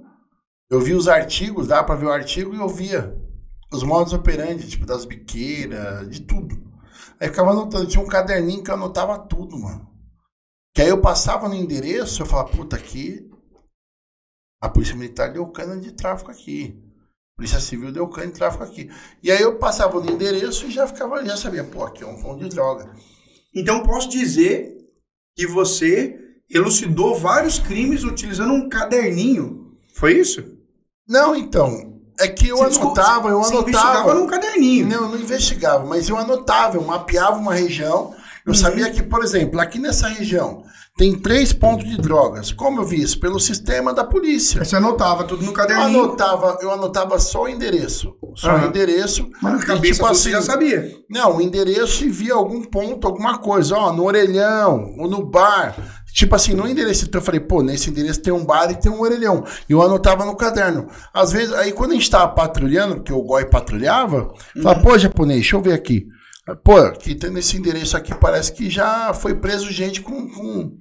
eu 0.70 0.80
via 0.80 0.96
os 0.96 1.08
artigos, 1.08 1.68
dava 1.68 1.86
pra 1.86 1.96
ver 1.96 2.06
o 2.06 2.12
artigo 2.12 2.54
e 2.54 2.60
eu 2.60 2.70
via 2.70 3.20
os 3.76 3.84
modos 3.84 4.14
operandi, 4.14 4.68
tipo, 4.68 4.86
das 4.86 5.06
biqueiras, 5.06 6.10
de 6.10 6.22
tudo. 6.22 6.62
Aí 7.20 7.30
ficava 7.30 7.52
anotando, 7.52 7.88
tinha 7.88 8.04
um 8.04 8.08
caderninho 8.08 8.64
que 8.64 8.70
eu 8.70 8.76
anotava 8.76 9.18
tudo, 9.20 9.58
mano. 9.58 9.90
Que 10.74 10.82
aí 10.82 10.90
eu 10.90 11.02
passava 11.02 11.48
no 11.48 11.56
endereço, 11.56 12.22
eu 12.22 12.26
falava, 12.26 12.50
puta, 12.50 12.76
aqui 12.76 13.30
a 14.64 14.70
Polícia 14.70 14.96
Militar 14.96 15.34
deu 15.34 15.46
cana 15.48 15.78
de 15.78 15.92
tráfico 15.92 16.32
aqui. 16.32 16.82
Polícia 17.36 17.60
Civil 17.60 17.92
deu 17.92 18.08
cana 18.08 18.28
de 18.28 18.34
tráfico 18.34 18.64
aqui. 18.64 18.90
E 19.22 19.30
aí 19.30 19.42
eu 19.42 19.58
passava 19.58 20.00
no 20.00 20.10
endereço 20.10 20.66
e 20.66 20.72
já 20.72 20.88
ficava, 20.88 21.24
já 21.26 21.36
sabia, 21.36 21.66
pô, 21.66 21.84
aqui 21.84 22.02
é 22.02 22.08
um 22.08 22.18
fundo 22.18 22.44
de 22.44 22.56
droga. 22.56 22.94
Então 23.54 23.84
posso 23.84 24.10
dizer 24.10 24.78
que 25.36 25.46
você 25.46 26.18
elucidou 26.50 27.14
vários 27.14 27.60
crimes 27.60 28.06
utilizando 28.06 28.54
um 28.54 28.70
caderninho. 28.70 29.78
Foi 29.94 30.18
isso? 30.18 30.58
Não, 31.06 31.36
então. 31.36 31.93
É 32.19 32.28
que 32.28 32.47
eu 32.47 32.58
você 32.58 32.80
anotava, 32.80 33.30
eu 33.30 33.39
anotava. 33.39 33.63
Você 33.63 33.69
investigava 33.69 34.13
num 34.13 34.28
caderninho. 34.28 34.88
Não, 34.88 35.04
eu 35.04 35.10
não 35.10 35.19
investigava, 35.19 35.86
mas 35.86 36.10
eu 36.10 36.17
anotava, 36.17 36.78
eu 36.78 36.84
mapeava 36.84 37.38
uma 37.38 37.54
região. 37.54 38.13
Eu 38.45 38.52
uhum. 38.52 38.54
sabia 38.54 38.91
que, 38.91 39.02
por 39.02 39.23
exemplo, 39.23 39.60
aqui 39.60 39.80
nessa 39.80 40.08
região 40.08 40.63
tem 40.95 41.17
três 41.17 41.52
pontos 41.52 41.89
de 41.89 41.97
drogas. 41.97 42.52
Como 42.52 42.80
eu 42.80 42.86
vi 42.86 43.02
isso? 43.02 43.19
Pelo 43.19 43.39
sistema 43.39 43.93
da 43.93 44.04
polícia. 44.04 44.63
Você 44.63 44.76
anotava 44.76 45.23
tudo 45.23 45.43
no 45.43 45.52
caderninho? 45.52 45.97
Eu 45.97 46.04
anotava, 46.04 46.58
eu 46.62 46.71
anotava 46.71 47.19
só 47.19 47.43
o 47.43 47.49
endereço. 47.49 48.13
Só 48.36 48.56
uhum. 48.56 48.63
o 48.63 48.65
endereço. 48.67 49.28
Mas 49.41 49.54
na 49.54 49.65
cabeça 49.65 49.93
tipo, 49.93 50.08
você 50.08 50.30
assim, 50.30 50.32
já 50.32 50.41
sabia. 50.41 50.91
Não, 51.10 51.38
o 51.38 51.41
endereço 51.41 52.04
e 52.06 52.10
via 52.10 52.36
algum 52.36 52.62
ponto, 52.63 53.08
alguma 53.08 53.39
coisa. 53.39 53.76
Ó, 53.76 53.91
no 53.91 54.04
orelhão, 54.04 54.93
ou 54.99 55.10
no 55.10 55.26
bar. 55.26 55.76
Tipo 56.13 56.36
assim, 56.36 56.54
no 56.54 56.67
endereço, 56.67 57.06
então 57.06 57.19
eu 57.19 57.26
falei, 57.26 57.39
pô, 57.39 57.63
nesse 57.63 57.89
endereço 57.89 58.21
tem 58.21 58.32
um 58.32 58.45
bar 58.45 58.69
e 58.69 58.76
tem 58.76 58.91
um 58.91 59.02
orelhão. 59.02 59.43
E 59.67 59.71
eu 59.71 59.82
anotava 59.82 60.23
no 60.23 60.36
caderno. 60.36 60.88
Às 61.12 61.32
vezes, 61.32 61.52
aí 61.56 61.71
quando 61.71 61.91
a 61.91 61.95
gente 61.95 62.10
tava 62.10 62.32
patrulhando, 62.34 62.97
porque 62.97 63.12
o 63.12 63.23
Goi 63.23 63.45
patrulhava, 63.45 64.32
uhum. 64.56 64.62
falava, 64.62 64.82
pô, 64.82 64.95
japonês, 64.95 65.39
deixa 65.39 65.56
eu 65.56 65.62
ver 65.62 65.73
aqui. 65.73 66.06
Pô, 66.63 66.78
aqui 66.78 67.15
tem 67.15 67.32
nesse 67.32 67.58
endereço 67.58 67.97
aqui, 67.97 68.13
parece 68.13 68.54
que 68.54 68.69
já 68.69 69.12
foi 69.12 69.34
preso 69.34 69.71
gente 69.71 70.02
com, 70.02 70.30
com, 70.30 70.78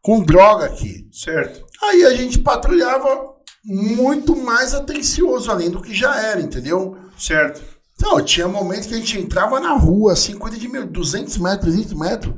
com 0.00 0.22
droga 0.22 0.66
aqui. 0.66 1.08
Certo. 1.10 1.66
Aí 1.82 2.04
a 2.04 2.14
gente 2.14 2.38
patrulhava 2.38 3.34
muito 3.64 4.36
mais 4.36 4.74
atencioso, 4.74 5.50
além 5.50 5.70
do 5.70 5.82
que 5.82 5.92
já 5.92 6.16
era, 6.22 6.40
entendeu? 6.40 6.96
Certo. 7.18 7.60
Então, 7.96 8.24
tinha 8.24 8.46
momentos 8.46 8.86
que 8.86 8.94
a 8.94 8.98
gente 8.98 9.18
entrava 9.18 9.58
na 9.58 9.72
rua, 9.72 10.12
assim, 10.12 10.38
coisa 10.38 10.56
de 10.56 10.68
200 10.68 11.36
metros, 11.38 11.74
300 11.74 11.94
metros. 11.94 12.32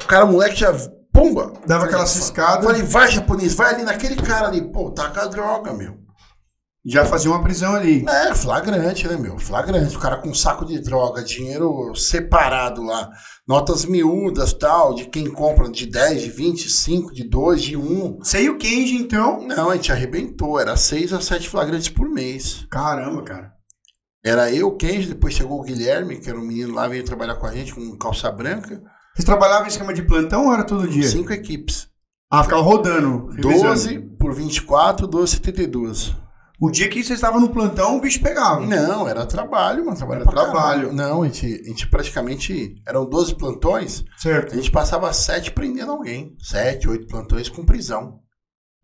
O 0.00 0.06
cara, 0.06 0.24
o 0.24 0.30
moleque 0.30 0.54
já 0.54 0.72
Pumba! 1.12 1.52
Dava 1.66 1.84
aquela 1.84 2.06
ciscada. 2.06 2.62
Falei, 2.62 2.82
vai, 2.82 3.10
japonês, 3.10 3.54
vai 3.54 3.74
ali 3.74 3.82
naquele 3.82 4.16
cara 4.16 4.48
ali. 4.48 4.62
Pô, 4.62 4.90
tá 4.90 5.10
com 5.10 5.20
a 5.20 5.26
droga, 5.26 5.72
meu. 5.72 6.02
Já 6.84 7.04
fazia 7.04 7.30
uma 7.30 7.42
prisão 7.42 7.76
ali. 7.76 8.04
É, 8.08 8.34
flagrante, 8.34 9.06
né, 9.06 9.16
meu? 9.16 9.38
Flagrante. 9.38 9.96
O 9.96 10.00
cara 10.00 10.16
com 10.16 10.30
um 10.30 10.34
saco 10.34 10.64
de 10.64 10.80
droga, 10.80 11.22
dinheiro 11.22 11.94
separado 11.94 12.82
lá, 12.82 13.08
notas 13.46 13.84
miúdas 13.84 14.52
tal, 14.52 14.92
de 14.92 15.04
quem 15.04 15.30
compra 15.30 15.70
de 15.70 15.86
10, 15.86 16.22
de 16.22 16.30
20, 16.30 16.68
5, 16.68 17.14
de 17.14 17.28
2, 17.28 17.62
de 17.62 17.76
1. 17.76 18.18
Você 18.18 18.42
e 18.42 18.50
o 18.50 18.58
Kenji, 18.58 18.96
então? 18.96 19.46
Não, 19.46 19.70
a 19.70 19.76
gente 19.76 19.92
arrebentou. 19.92 20.58
Era 20.58 20.76
6 20.76 21.12
a 21.12 21.20
7 21.20 21.48
flagrantes 21.48 21.88
por 21.88 22.08
mês. 22.08 22.66
Caramba, 22.68 23.22
cara. 23.22 23.52
Era 24.24 24.52
eu, 24.52 24.74
Kenji, 24.76 25.08
depois 25.08 25.34
chegou 25.34 25.60
o 25.60 25.64
Guilherme, 25.64 26.20
que 26.20 26.28
era 26.28 26.38
um 26.38 26.44
menino 26.44 26.74
lá, 26.74 26.88
veio 26.88 27.04
trabalhar 27.04 27.36
com 27.36 27.46
a 27.46 27.52
gente 27.52 27.72
com 27.72 27.96
calça 27.96 28.30
branca. 28.30 28.82
Vocês 29.14 29.24
trabalhavam 29.24 29.66
em 29.66 29.68
esquema 29.68 29.92
de 29.92 30.02
plantão 30.02 30.46
ou 30.46 30.54
era 30.54 30.64
todo 30.64 30.88
dia? 30.88 31.06
Cinco 31.06 31.32
equipes. 31.32 31.88
Ah, 32.30 32.42
ficava 32.42 32.62
rodando. 32.62 33.28
12 33.36 33.98
por 34.18 34.32
24, 34.34 35.06
12, 35.06 35.32
72. 35.32 36.14
O 36.58 36.70
dia 36.70 36.88
que 36.88 37.02
vocês 37.02 37.18
estavam 37.18 37.40
no 37.40 37.50
plantão, 37.50 37.96
o 37.96 38.00
bicho 38.00 38.22
pegava. 38.22 38.64
Não, 38.64 39.06
era 39.06 39.26
trabalho, 39.26 39.84
mano. 39.84 39.96
Trabalho 39.96 40.22
era 40.22 40.30
trabalho. 40.30 40.52
Caralho. 40.52 40.92
Não, 40.92 41.22
a 41.22 41.26
gente, 41.26 41.60
a 41.60 41.68
gente 41.68 41.88
praticamente. 41.88 42.76
Eram 42.86 43.04
12 43.04 43.34
plantões. 43.34 44.04
Certo. 44.16 44.52
A 44.52 44.56
gente 44.56 44.70
passava 44.70 45.12
7 45.12 45.50
prendendo 45.50 45.92
alguém. 45.92 46.34
7, 46.38 46.88
8 46.88 47.06
plantões 47.08 47.48
com 47.48 47.66
prisão. 47.66 48.21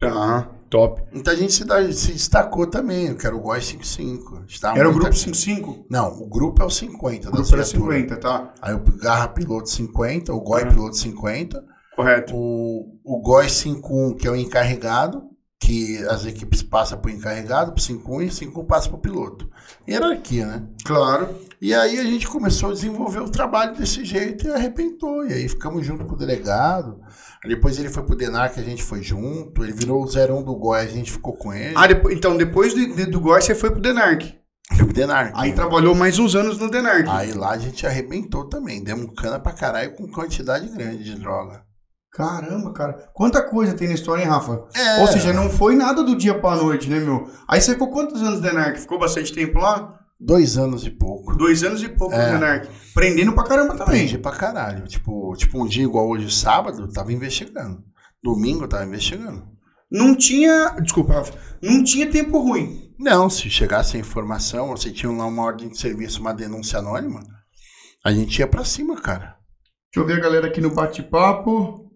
Ah, 0.02 0.46
top. 0.70 1.02
Então 1.12 1.32
a 1.32 1.36
gente 1.36 1.52
se, 1.52 1.92
se 1.92 2.12
destacou 2.12 2.66
também, 2.66 3.16
que 3.16 3.26
era 3.26 3.34
o 3.34 3.40
GOI 3.40 3.60
55. 3.60 4.44
Era 4.76 4.88
o 4.88 4.92
grupo 4.92 5.12
55? 5.12 5.86
Não, 5.90 6.08
o 6.20 6.28
grupo 6.28 6.62
é 6.62 6.64
o 6.64 6.70
50. 6.70 7.28
O 7.28 7.32
grupo 7.32 7.54
era 7.54 7.64
50, 7.64 8.16
tá. 8.16 8.54
Aí 8.62 8.74
o 8.74 8.78
Garra 8.78 9.28
Piloto 9.28 9.68
50, 9.68 10.32
o 10.32 10.40
GOI 10.40 10.66
Piloto 10.66 10.96
50. 10.96 11.64
Correto. 11.96 12.32
O, 12.36 13.00
o 13.04 13.20
GOI 13.20 13.48
51, 13.48 14.14
que 14.14 14.28
é 14.28 14.30
o 14.30 14.36
encarregado, 14.36 15.24
que 15.58 15.98
as 16.06 16.24
equipes 16.24 16.62
passam 16.62 16.96
para 16.98 17.10
o 17.10 17.14
encarregado, 17.14 17.72
para 17.72 17.80
o 17.80 17.82
51, 17.82 18.22
e 18.22 18.26
o 18.26 18.32
51 18.32 18.64
passa 18.66 18.88
para 18.88 18.98
o 18.98 19.00
piloto. 19.00 19.50
Hierarquia, 19.88 20.46
né? 20.46 20.62
Claro. 20.84 21.28
E 21.60 21.74
aí 21.74 21.98
a 21.98 22.04
gente 22.04 22.28
começou 22.28 22.70
a 22.70 22.72
desenvolver 22.72 23.18
o 23.18 23.28
trabalho 23.28 23.76
desse 23.76 24.04
jeito 24.04 24.46
e 24.46 24.50
arrebentou. 24.52 25.26
E 25.26 25.32
aí 25.32 25.48
ficamos 25.48 25.84
junto 25.84 26.04
com 26.04 26.14
o 26.14 26.16
delegado. 26.16 27.00
Depois 27.48 27.78
ele 27.78 27.88
foi 27.88 28.02
pro 28.02 28.14
Denar, 28.14 28.52
que 28.52 28.60
a 28.60 28.62
gente 28.62 28.82
foi 28.82 29.02
junto. 29.02 29.64
Ele 29.64 29.72
virou 29.72 30.02
o 30.02 30.06
01 30.06 30.42
do 30.42 30.54
Góis, 30.54 30.90
a 30.90 30.94
gente 30.94 31.10
ficou 31.10 31.34
com 31.36 31.52
ele. 31.52 31.74
Ah, 31.76 31.86
depois, 31.86 32.14
então 32.14 32.36
depois 32.36 32.74
do, 32.74 33.10
do 33.10 33.20
Góis 33.20 33.44
você 33.44 33.54
foi 33.54 33.70
pro 33.70 33.80
Denark. 33.80 34.38
Foi 34.76 34.84
pro 34.84 34.92
Denark. 34.92 35.32
Aí 35.34 35.52
trabalhou 35.52 35.94
mais 35.94 36.18
uns 36.18 36.34
anos 36.36 36.58
no 36.58 36.70
Denark. 36.70 37.08
Aí 37.08 37.32
lá 37.32 37.50
a 37.50 37.58
gente 37.58 37.86
arrebentou 37.86 38.48
também. 38.48 38.84
Demos 38.84 39.12
cana 39.16 39.40
pra 39.40 39.52
caralho 39.52 39.96
com 39.96 40.06
quantidade 40.08 40.68
grande 40.68 41.02
de 41.02 41.14
droga. 41.14 41.66
Caramba, 42.12 42.72
cara. 42.72 43.10
Quanta 43.14 43.42
coisa 43.42 43.74
tem 43.74 43.88
na 43.88 43.94
história, 43.94 44.22
hein, 44.22 44.28
Rafa? 44.28 44.66
É. 44.74 45.00
Ou 45.00 45.06
seja, 45.06 45.32
não 45.32 45.48
foi 45.48 45.74
nada 45.74 46.02
do 46.02 46.16
dia 46.16 46.38
pra 46.38 46.56
noite, 46.56 46.90
né, 46.90 46.98
meu? 46.98 47.30
Aí 47.46 47.60
você 47.60 47.72
ficou 47.72 47.90
quantos 47.90 48.20
anos 48.20 48.40
no 48.40 48.42
Denark? 48.42 48.78
Ficou 48.78 48.98
bastante 48.98 49.32
tempo 49.32 49.58
lá? 49.58 49.97
Dois 50.20 50.58
anos 50.58 50.84
e 50.84 50.90
pouco. 50.90 51.36
Dois 51.36 51.62
anos 51.62 51.82
e 51.82 51.88
pouco 51.88 52.14
é. 52.14 52.68
Prendendo 52.92 53.32
pra 53.32 53.44
caramba 53.44 53.76
também. 53.76 53.98
Prendi 53.98 54.18
pra 54.18 54.32
caralho. 54.32 54.86
Tipo, 54.86 55.34
tipo 55.36 55.62
um 55.62 55.66
dia 55.66 55.84
igual 55.84 56.08
hoje, 56.08 56.34
sábado, 56.34 56.90
tava 56.92 57.12
investigando. 57.12 57.84
Domingo 58.22 58.66
tava 58.66 58.84
investigando. 58.84 59.46
Não 59.90 60.16
tinha. 60.16 60.70
Desculpa, 60.82 61.24
não 61.62 61.84
tinha 61.84 62.10
tempo 62.10 62.40
ruim. 62.40 62.92
Não, 62.98 63.30
se 63.30 63.48
chegasse 63.48 63.96
a 63.96 64.00
informação, 64.00 64.68
você 64.68 64.90
tinha 64.90 65.10
lá 65.12 65.24
uma 65.24 65.44
ordem 65.44 65.68
de 65.68 65.78
serviço, 65.78 66.20
uma 66.20 66.34
denúncia 66.34 66.80
anônima, 66.80 67.22
a 68.04 68.10
gente 68.10 68.40
ia 68.40 68.46
pra 68.46 68.64
cima, 68.64 69.00
cara. 69.00 69.36
Deixa 69.94 70.04
eu 70.04 70.06
ver 70.06 70.14
a 70.14 70.20
galera 70.20 70.48
aqui 70.48 70.60
no 70.60 70.74
bate-papo. 70.74 71.88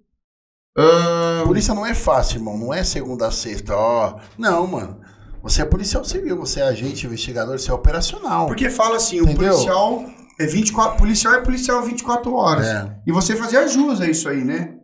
Uh... 0.78 1.44
Polícia 1.44 1.74
não 1.74 1.84
é 1.84 1.92
fácil, 1.92 2.38
irmão. 2.38 2.56
Não 2.56 2.72
é 2.72 2.84
segunda 2.84 3.26
a 3.26 3.32
sexta, 3.32 3.76
ó. 3.76 4.18
Não, 4.38 4.66
mano. 4.66 5.01
Você 5.42 5.62
é 5.62 5.64
policial 5.64 6.04
civil, 6.04 6.36
você 6.36 6.60
é 6.60 6.64
agente 6.64 7.06
investigador, 7.06 7.58
você 7.58 7.70
é 7.70 7.74
operacional. 7.74 8.46
Porque 8.46 8.70
fala 8.70 8.96
assim, 8.96 9.18
Entendeu? 9.18 9.34
o 9.34 9.56
policial 9.56 10.04
é 10.38 10.46
24, 10.46 10.98
policial 10.98 11.34
é 11.34 11.40
policial 11.40 11.82
24 11.82 12.34
horas. 12.34 12.66
É. 12.66 12.96
E 13.06 13.12
você 13.12 13.34
fazia 13.34 13.66
jus 13.66 14.00
a 14.00 14.08
isso 14.08 14.28
aí, 14.28 14.44
né? 14.44 14.76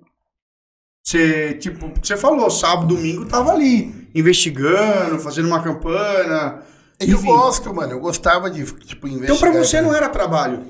Você, 1.04 1.54
tipo, 1.54 1.90
você 2.02 2.16
falou, 2.16 2.50
sábado, 2.50 2.94
domingo 2.94 3.24
tava 3.24 3.52
ali, 3.52 4.08
investigando, 4.14 5.18
fazendo 5.18 5.46
uma 5.46 5.62
campana. 5.62 6.62
Eu 7.00 7.22
gosto, 7.22 7.72
mano. 7.72 7.92
Eu 7.92 8.00
gostava 8.00 8.50
de, 8.50 8.64
tipo, 8.64 9.06
investigar. 9.06 9.36
Então 9.36 9.38
pra 9.38 9.50
você 9.52 9.80
não 9.80 9.94
era 9.94 10.08
trabalho? 10.08 10.66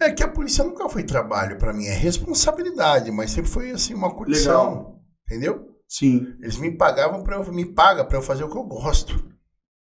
É 0.00 0.10
que 0.10 0.22
a 0.22 0.28
polícia 0.28 0.64
nunca 0.64 0.88
foi 0.88 1.04
trabalho 1.04 1.56
pra 1.56 1.72
mim, 1.72 1.86
é 1.86 1.94
responsabilidade, 1.94 3.10
mas 3.10 3.30
sempre 3.30 3.50
foi 3.50 3.70
assim 3.70 3.94
uma 3.94 4.10
condição. 4.10 4.68
Legal. 4.70 5.00
Entendeu? 5.26 5.69
Sim. 5.90 6.34
Eles 6.40 6.56
me 6.56 6.70
pagavam 6.70 7.22
para 7.24 7.36
eu 7.36 7.52
me 7.52 7.66
paga 7.66 8.04
para 8.04 8.16
eu 8.16 8.22
fazer 8.22 8.44
o 8.44 8.48
que 8.48 8.56
eu 8.56 8.62
gosto. 8.62 9.28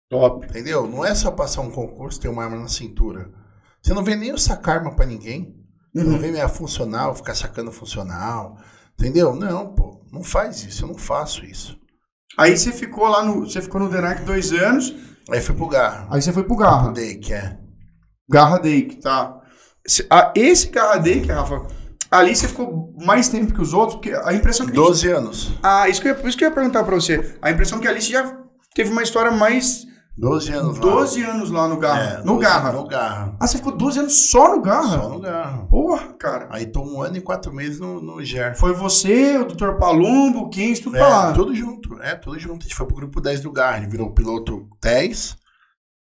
Top. 0.09 0.45
Entendeu? 0.45 0.87
Não 0.87 1.03
é 1.03 1.13
só 1.15 1.31
passar 1.31 1.61
um 1.61 1.71
concurso 1.71 2.19
e 2.19 2.21
ter 2.21 2.27
uma 2.29 2.43
arma 2.43 2.57
na 2.57 2.67
cintura. 2.67 3.29
Você 3.81 3.93
não 3.93 4.03
vê 4.03 4.15
nem 4.15 4.29
eu 4.29 4.37
sacar 4.37 4.77
arma 4.77 4.95
pra 4.95 5.05
ninguém. 5.05 5.55
Você 5.93 6.03
Não 6.03 6.13
Uhum. 6.13 6.19
vê 6.19 6.31
minha 6.31 6.47
funcional, 6.47 7.15
ficar 7.15 7.33
sacando 7.33 7.71
funcional. 7.71 8.57
Entendeu? 8.93 9.35
Não, 9.35 9.73
pô. 9.73 10.05
Não 10.11 10.23
faz 10.23 10.63
isso. 10.63 10.83
Eu 10.83 10.89
não 10.89 10.97
faço 10.97 11.43
isso. 11.43 11.77
Aí 12.37 12.55
você 12.55 12.71
ficou 12.71 13.07
lá 13.07 13.23
no. 13.23 13.41
Você 13.49 13.61
ficou 13.61 13.81
no 13.81 13.89
Denac 13.89 14.21
dois 14.23 14.51
anos. 14.53 14.93
Aí 15.29 15.41
fui 15.41 15.55
pro 15.55 15.67
Garra. 15.67 16.07
Aí 16.11 16.21
você 16.21 16.31
foi 16.31 16.43
pro 16.43 16.55
Pro 16.55 16.63
Garra. 16.65 16.91
Dake, 16.91 17.33
é. 17.33 17.57
Garra 18.29 18.57
Dake, 18.59 18.97
tá. 18.97 19.41
Esse, 19.85 20.07
esse 20.35 20.67
Garra 20.69 20.97
Dake, 20.99 21.27
Rafa, 21.31 21.65
ali 22.11 22.35
você 22.35 22.47
ficou 22.47 22.93
mais 23.05 23.27
tempo 23.29 23.53
que 23.53 23.61
os 23.61 23.73
outros, 23.73 23.95
porque 23.95 24.11
a 24.13 24.33
impressão 24.33 24.65
que. 24.65 24.71
12 24.73 25.07
anos. 25.09 25.51
Ah, 25.61 25.87
isso 25.89 26.01
que, 26.01 26.07
eu, 26.09 26.27
isso 26.27 26.37
que 26.37 26.43
eu 26.45 26.49
ia 26.49 26.55
perguntar 26.55 26.83
pra 26.83 26.95
você. 26.95 27.37
A 27.41 27.51
impressão 27.51 27.79
que 27.79 27.87
ali 27.87 28.01
você 28.01 28.11
já 28.11 28.37
teve 28.73 28.91
uma 28.91 29.03
história 29.03 29.31
mais. 29.31 29.85
12 30.19 30.51
anos 30.51 30.77
lá. 30.79 30.81
12 30.83 31.21
anos 31.23 31.51
lá 31.51 31.67
no 31.67 31.77
Garra. 31.77 32.01
É, 32.01 32.17
no 32.19 32.33
12 32.33 32.39
Garra. 32.41 32.71
No 32.71 32.87
Garra. 32.87 33.37
Ah, 33.39 33.45
você 33.45 33.57
ficou 33.57 33.77
12 33.77 33.99
anos 33.99 34.29
só 34.31 34.55
no 34.55 34.61
Garra? 34.63 34.99
Só 34.99 35.09
no 35.09 35.19
Garra. 35.19 35.57
Porra, 35.67 36.13
cara. 36.13 36.47
Aí 36.49 36.65
tô 36.65 36.81
um 36.81 36.99
ano 37.03 37.17
e 37.17 37.21
quatro 37.21 37.53
meses 37.53 37.79
no, 37.79 38.01
no 38.01 38.23
GER. 38.25 38.57
Foi 38.57 38.73
você, 38.73 39.37
o 39.37 39.45
Dr. 39.45 39.73
Palumbo, 39.77 40.39
o 40.39 40.49
Kens, 40.49 40.79
tudo 40.79 40.93
pra 40.93 41.05
É, 41.05 41.09
lá. 41.09 41.33
tudo 41.33 41.53
junto. 41.53 42.01
É, 42.01 42.15
tudo 42.15 42.39
junto. 42.39 42.61
A 42.61 42.63
gente 42.63 42.73
foi 42.73 42.87
pro 42.87 42.95
grupo 42.95 43.21
10 43.21 43.41
do 43.41 43.51
Garra. 43.51 43.77
Ele 43.77 43.87
virou 43.91 44.11
piloto 44.11 44.67
10. 44.81 45.37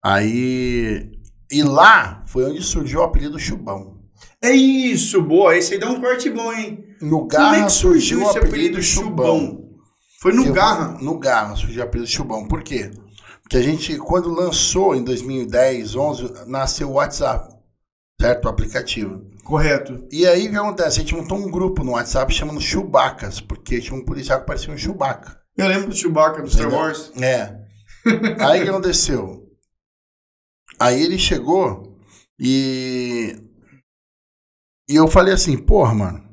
Aí. 0.02 1.10
E 1.52 1.62
lá 1.62 2.22
foi 2.26 2.44
onde 2.44 2.62
surgiu 2.62 3.00
o 3.00 3.02
apelido 3.04 3.38
Chubão. 3.38 3.99
É 4.42 4.50
isso, 4.52 5.22
boa. 5.22 5.56
Esse 5.56 5.74
aí 5.74 5.80
dá 5.80 5.90
um 5.90 6.00
corte 6.00 6.30
bom, 6.30 6.52
hein? 6.52 6.84
No 7.00 7.20
Como 7.28 7.32
é 7.32 7.36
Garra 7.36 7.66
que 7.66 7.72
surgiu 7.72 8.20
esse 8.22 8.30
apelido 8.38 8.48
apelido 8.48 8.82
Chubão? 8.82 9.64
Foi 10.20 10.32
no 10.32 10.46
Eu- 10.46 10.52
Garra. 10.52 10.98
No 11.00 11.18
Garra 11.18 11.56
surgiu 11.56 11.80
o 11.82 11.84
apelido 11.84 12.08
Chubão. 12.08 12.46
Por 12.48 12.62
quê? 12.62 12.90
Porque 13.42 13.56
a 13.56 13.62
gente, 13.62 13.96
quando 13.98 14.30
lançou 14.30 14.94
em 14.94 15.02
2010, 15.02 15.94
11, 15.96 16.32
nasceu 16.46 16.88
o 16.90 16.94
WhatsApp. 16.94 17.54
Certo? 18.20 18.44
O 18.44 18.48
aplicativo. 18.48 19.22
Correto. 19.44 20.06
E 20.12 20.26
aí 20.26 20.46
o 20.46 20.50
que 20.50 20.56
acontece? 20.56 20.98
A 20.98 21.02
gente 21.02 21.14
montou 21.14 21.38
um 21.38 21.50
grupo 21.50 21.82
no 21.82 21.92
WhatsApp 21.92 22.32
chamando 22.32 22.60
Chubacas, 22.60 23.40
porque 23.40 23.80
tinha 23.80 23.98
um 23.98 24.04
policial 24.04 24.40
que 24.40 24.46
parecia 24.46 24.72
um 24.72 24.76
Chewbacca. 24.76 25.38
Eu 25.56 25.66
lembro 25.66 25.88
do 25.88 25.96
Chewbacca, 25.96 26.42
do 26.42 26.50
Star? 26.50 26.72
Wars. 26.72 27.10
É. 27.20 27.58
Aí 28.38 28.60
o 28.60 28.64
que 28.64 28.70
aconteceu? 28.70 29.46
Aí 30.78 31.02
ele 31.02 31.18
chegou 31.18 31.98
e. 32.38 33.36
E 34.90 34.96
eu 34.96 35.06
falei 35.06 35.32
assim, 35.34 35.56
porra, 35.56 35.94
mano. 35.94 36.28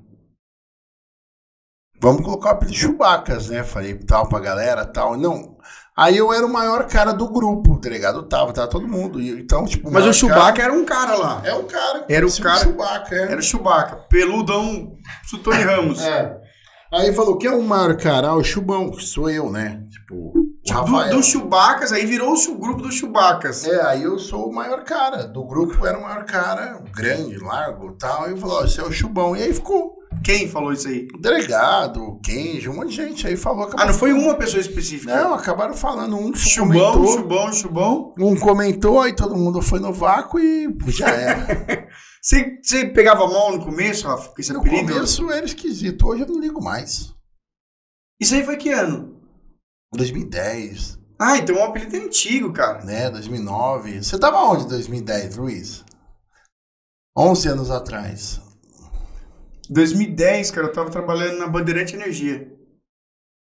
Vamos 2.00 2.24
colocar 2.24 2.50
o 2.50 2.52
apelido 2.54 2.78
Chubacas, 2.78 3.50
né? 3.50 3.64
Falei 3.64 3.96
tal 3.96 4.28
pra 4.28 4.40
galera 4.40 4.86
tal. 4.86 5.18
Não. 5.18 5.58
Aí 5.96 6.16
eu 6.18 6.32
era 6.32 6.46
o 6.46 6.52
maior 6.52 6.88
cara 6.88 7.12
do 7.12 7.28
grupo, 7.28 7.74
o 7.74 7.80
delegado 7.80 8.22
tava, 8.28 8.54
tava 8.54 8.68
todo 8.68 8.88
mundo. 8.88 9.20
E, 9.20 9.42
então, 9.42 9.66
tipo. 9.66 9.92
Mas 9.92 10.06
o 10.06 10.14
Chewbacca 10.14 10.62
era 10.62 10.72
um 10.74 10.86
cara 10.86 11.16
lá. 11.16 11.36
cara- 11.42 11.48
É 11.50 11.54
o 11.56 11.64
cara. 11.64 12.06
Era 12.08 12.26
o 12.26 12.30
um 12.30 12.36
cara- 12.36 12.60
Chewbacca, 12.60 13.16
é. 13.16 13.32
Era 13.32 13.40
o 13.40 13.44
Chewbacca. 13.44 13.96
Peludão, 14.10 14.96
Sutoni 15.26 15.64
Ramos. 15.64 16.00
É. 16.06 16.38
Aí 16.94 17.14
falou, 17.14 17.38
quem 17.38 17.50
é 17.50 17.54
o 17.54 17.62
maior 17.62 17.98
cara? 17.98 18.30
Ah, 18.30 18.36
o 18.36 18.44
Chubão, 18.46 18.90
que 18.92 19.04
sou 19.04 19.30
eu, 19.30 19.52
né? 19.52 19.86
Tipo, 19.90 20.32
Rafael. 20.74 21.10
do, 21.10 21.18
do 21.18 21.24
Chewbaccas, 21.24 21.92
aí 21.92 22.06
virou 22.06 22.34
o 22.34 22.58
grupo 22.58 22.82
dos 22.82 22.96
Chewbaccas. 22.96 23.66
É, 23.66 23.82
aí 23.86 24.04
eu 24.04 24.18
sou 24.20 24.50
o 24.50 24.54
maior 24.54 24.84
cara. 24.84 25.28
Do 25.28 25.44
grupo 25.46 25.86
era 25.86 25.98
o 25.98 26.04
maior 26.04 26.26
cara, 26.26 26.84
grande, 26.96 27.38
largo 27.38 27.92
e 27.92 27.98
tal. 27.98 28.28
E 28.28 28.32
eu 28.32 28.38
falou, 28.38 28.62
ó, 28.62 28.66
esse 28.66 28.80
é 28.80 28.84
o 28.84 28.92
Chubão. 28.92 29.36
E 29.36 29.44
aí 29.44 29.54
ficou. 29.54 29.98
Quem 30.24 30.48
falou 30.48 30.74
isso 30.74 30.88
aí? 30.88 31.08
O 31.14 31.22
delegado, 31.22 32.02
o 32.02 32.20
Kenji, 32.20 32.68
um 32.70 32.76
monte 32.76 32.90
de 32.90 32.96
gente. 32.96 33.28
Aí 33.28 33.38
falou. 33.38 33.70
Ah, 33.78 33.86
não 33.86 33.94
foi 33.94 34.14
uma 34.14 34.36
pessoa 34.36 34.60
específica. 34.60 35.16
Não, 35.16 35.34
acabaram 35.34 35.74
falando. 35.74 36.16
Um 36.16 36.34
Chubão, 36.34 36.94
comentou. 36.94 37.18
chubão, 37.18 37.54
chubão. 37.54 38.16
Um 38.20 38.36
comentou, 38.36 39.02
aí 39.02 39.16
todo 39.16 39.36
mundo 39.36 39.62
foi 39.62 39.80
no 39.80 39.94
vácuo 39.94 40.40
e 40.40 40.68
já 40.88 41.08
era. 41.10 41.88
Você, 42.20 42.60
você 42.62 42.86
pegava 42.86 43.26
mal 43.26 43.54
no 43.56 43.64
começo, 43.64 44.06
Rafa, 44.06 44.34
no 44.50 44.60
apelido? 44.60 44.92
começo 44.92 45.32
era 45.32 45.46
esquisito. 45.46 46.06
Hoje 46.08 46.24
eu 46.24 46.28
não 46.28 46.42
ligo 46.42 46.62
mais. 46.62 47.14
Isso 48.20 48.36
aí 48.36 48.44
foi 48.44 48.58
que 48.58 48.70
ano? 48.70 49.17
2010, 49.94 50.98
Ah, 51.20 51.38
então 51.38 51.56
o 51.56 51.64
apelido 51.64 51.96
é 51.96 52.00
antigo, 52.00 52.54
cara. 52.54 52.84
né? 52.86 53.10
2009. 53.10 54.04
Você 54.04 54.20
tava 54.20 54.38
onde 54.44 54.66
em 54.66 54.68
2010, 54.68 55.38
Luiz? 55.38 55.84
11 57.18 57.48
anos 57.48 57.72
atrás. 57.72 58.40
2010, 59.70 60.52
cara, 60.52 60.68
eu 60.68 60.72
tava 60.74 60.90
trabalhando 60.92 61.40
na 61.40 61.48
Bandeirante 61.48 61.96
Energia. 61.96 62.48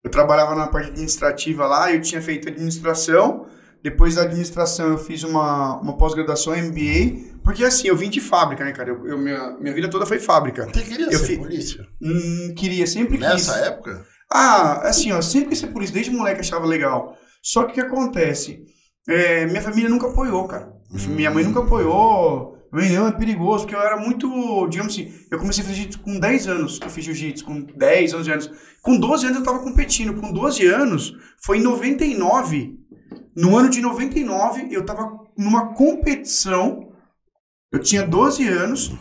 Eu 0.03 0.11
trabalhava 0.11 0.53
na 0.53 0.67
parte 0.67 0.89
administrativa 0.91 1.65
lá, 1.65 1.91
eu 1.91 2.01
tinha 2.01 2.21
feito 2.21 2.47
administração. 2.49 3.47
Depois 3.81 4.15
da 4.15 4.21
administração, 4.23 4.89
eu 4.89 4.97
fiz 4.97 5.23
uma, 5.23 5.79
uma 5.81 5.97
pós-graduação 5.97 6.53
MBA. 6.55 7.39
Porque 7.43 7.63
assim, 7.63 7.87
eu 7.87 7.97
vim 7.97 8.09
de 8.09 8.21
fábrica, 8.21 8.63
né, 8.63 8.71
cara? 8.71 8.89
Eu, 8.91 9.07
eu- 9.07 9.17
minha, 9.17 9.51
minha 9.59 9.73
vida 9.73 9.89
toda 9.89 10.05
foi 10.05 10.19
fábrica. 10.19 10.65
Você 10.71 10.83
queria 10.83 11.07
Eu 11.07 11.19
ser 11.19 11.25
fi- 11.25 11.37
polícia? 11.37 11.87
Hum, 12.01 12.53
queria, 12.55 12.85
sempre 12.87 13.17
quis. 13.17 13.27
Nessa 13.27 13.57
época? 13.57 14.05
Ah, 14.37 14.89
assim, 14.89 15.13
ó, 15.13 15.21
sempre 15.21 15.49
quis 15.49 15.59
ser 15.59 15.67
polícia, 15.67 15.93
desde 15.93 16.11
moleque 16.11 16.41
achava 16.41 16.65
legal. 16.65 17.17
Só 17.41 17.63
que 17.63 17.71
o 17.71 17.73
que 17.75 17.79
acontece? 17.79 18.65
É, 19.07 19.45
minha 19.45 19.61
família 19.61 19.89
nunca 19.89 20.07
apoiou, 20.07 20.45
cara. 20.45 20.73
Minha 21.07 21.31
mãe 21.31 21.41
nunca 21.41 21.61
apoiou. 21.61 22.57
Não, 22.69 23.07
é 23.07 23.11
perigoso, 23.13 23.63
porque 23.63 23.75
eu 23.75 23.79
era 23.79 23.95
muito, 23.95 24.67
digamos 24.67 24.91
assim, 24.91 25.09
eu 25.31 25.39
comecei 25.39 25.63
a 25.63 25.67
fazer 25.67 25.77
jiu-jitsu 25.77 26.01
com 26.01 26.19
10 26.19 26.47
anos, 26.49 26.79
eu 26.83 26.89
fiz 26.89 27.05
jiu-jitsu 27.05 27.45
com 27.45 27.61
10, 27.61 28.13
11 28.13 28.31
anos. 28.31 28.51
Com 28.81 28.99
12 28.99 29.25
anos 29.27 29.37
eu 29.37 29.45
tava 29.45 29.59
competindo, 29.59 30.19
com 30.19 30.33
12 30.33 30.67
anos, 30.67 31.13
foi 31.41 31.59
em 31.59 31.63
99, 31.63 32.77
no 33.33 33.57
ano 33.57 33.69
de 33.69 33.79
99, 33.79 34.67
eu 34.69 34.85
tava 34.85 35.09
numa 35.37 35.73
competição, 35.73 36.89
eu 37.71 37.79
tinha 37.79 38.05
12 38.05 38.45
anos, 38.45 38.91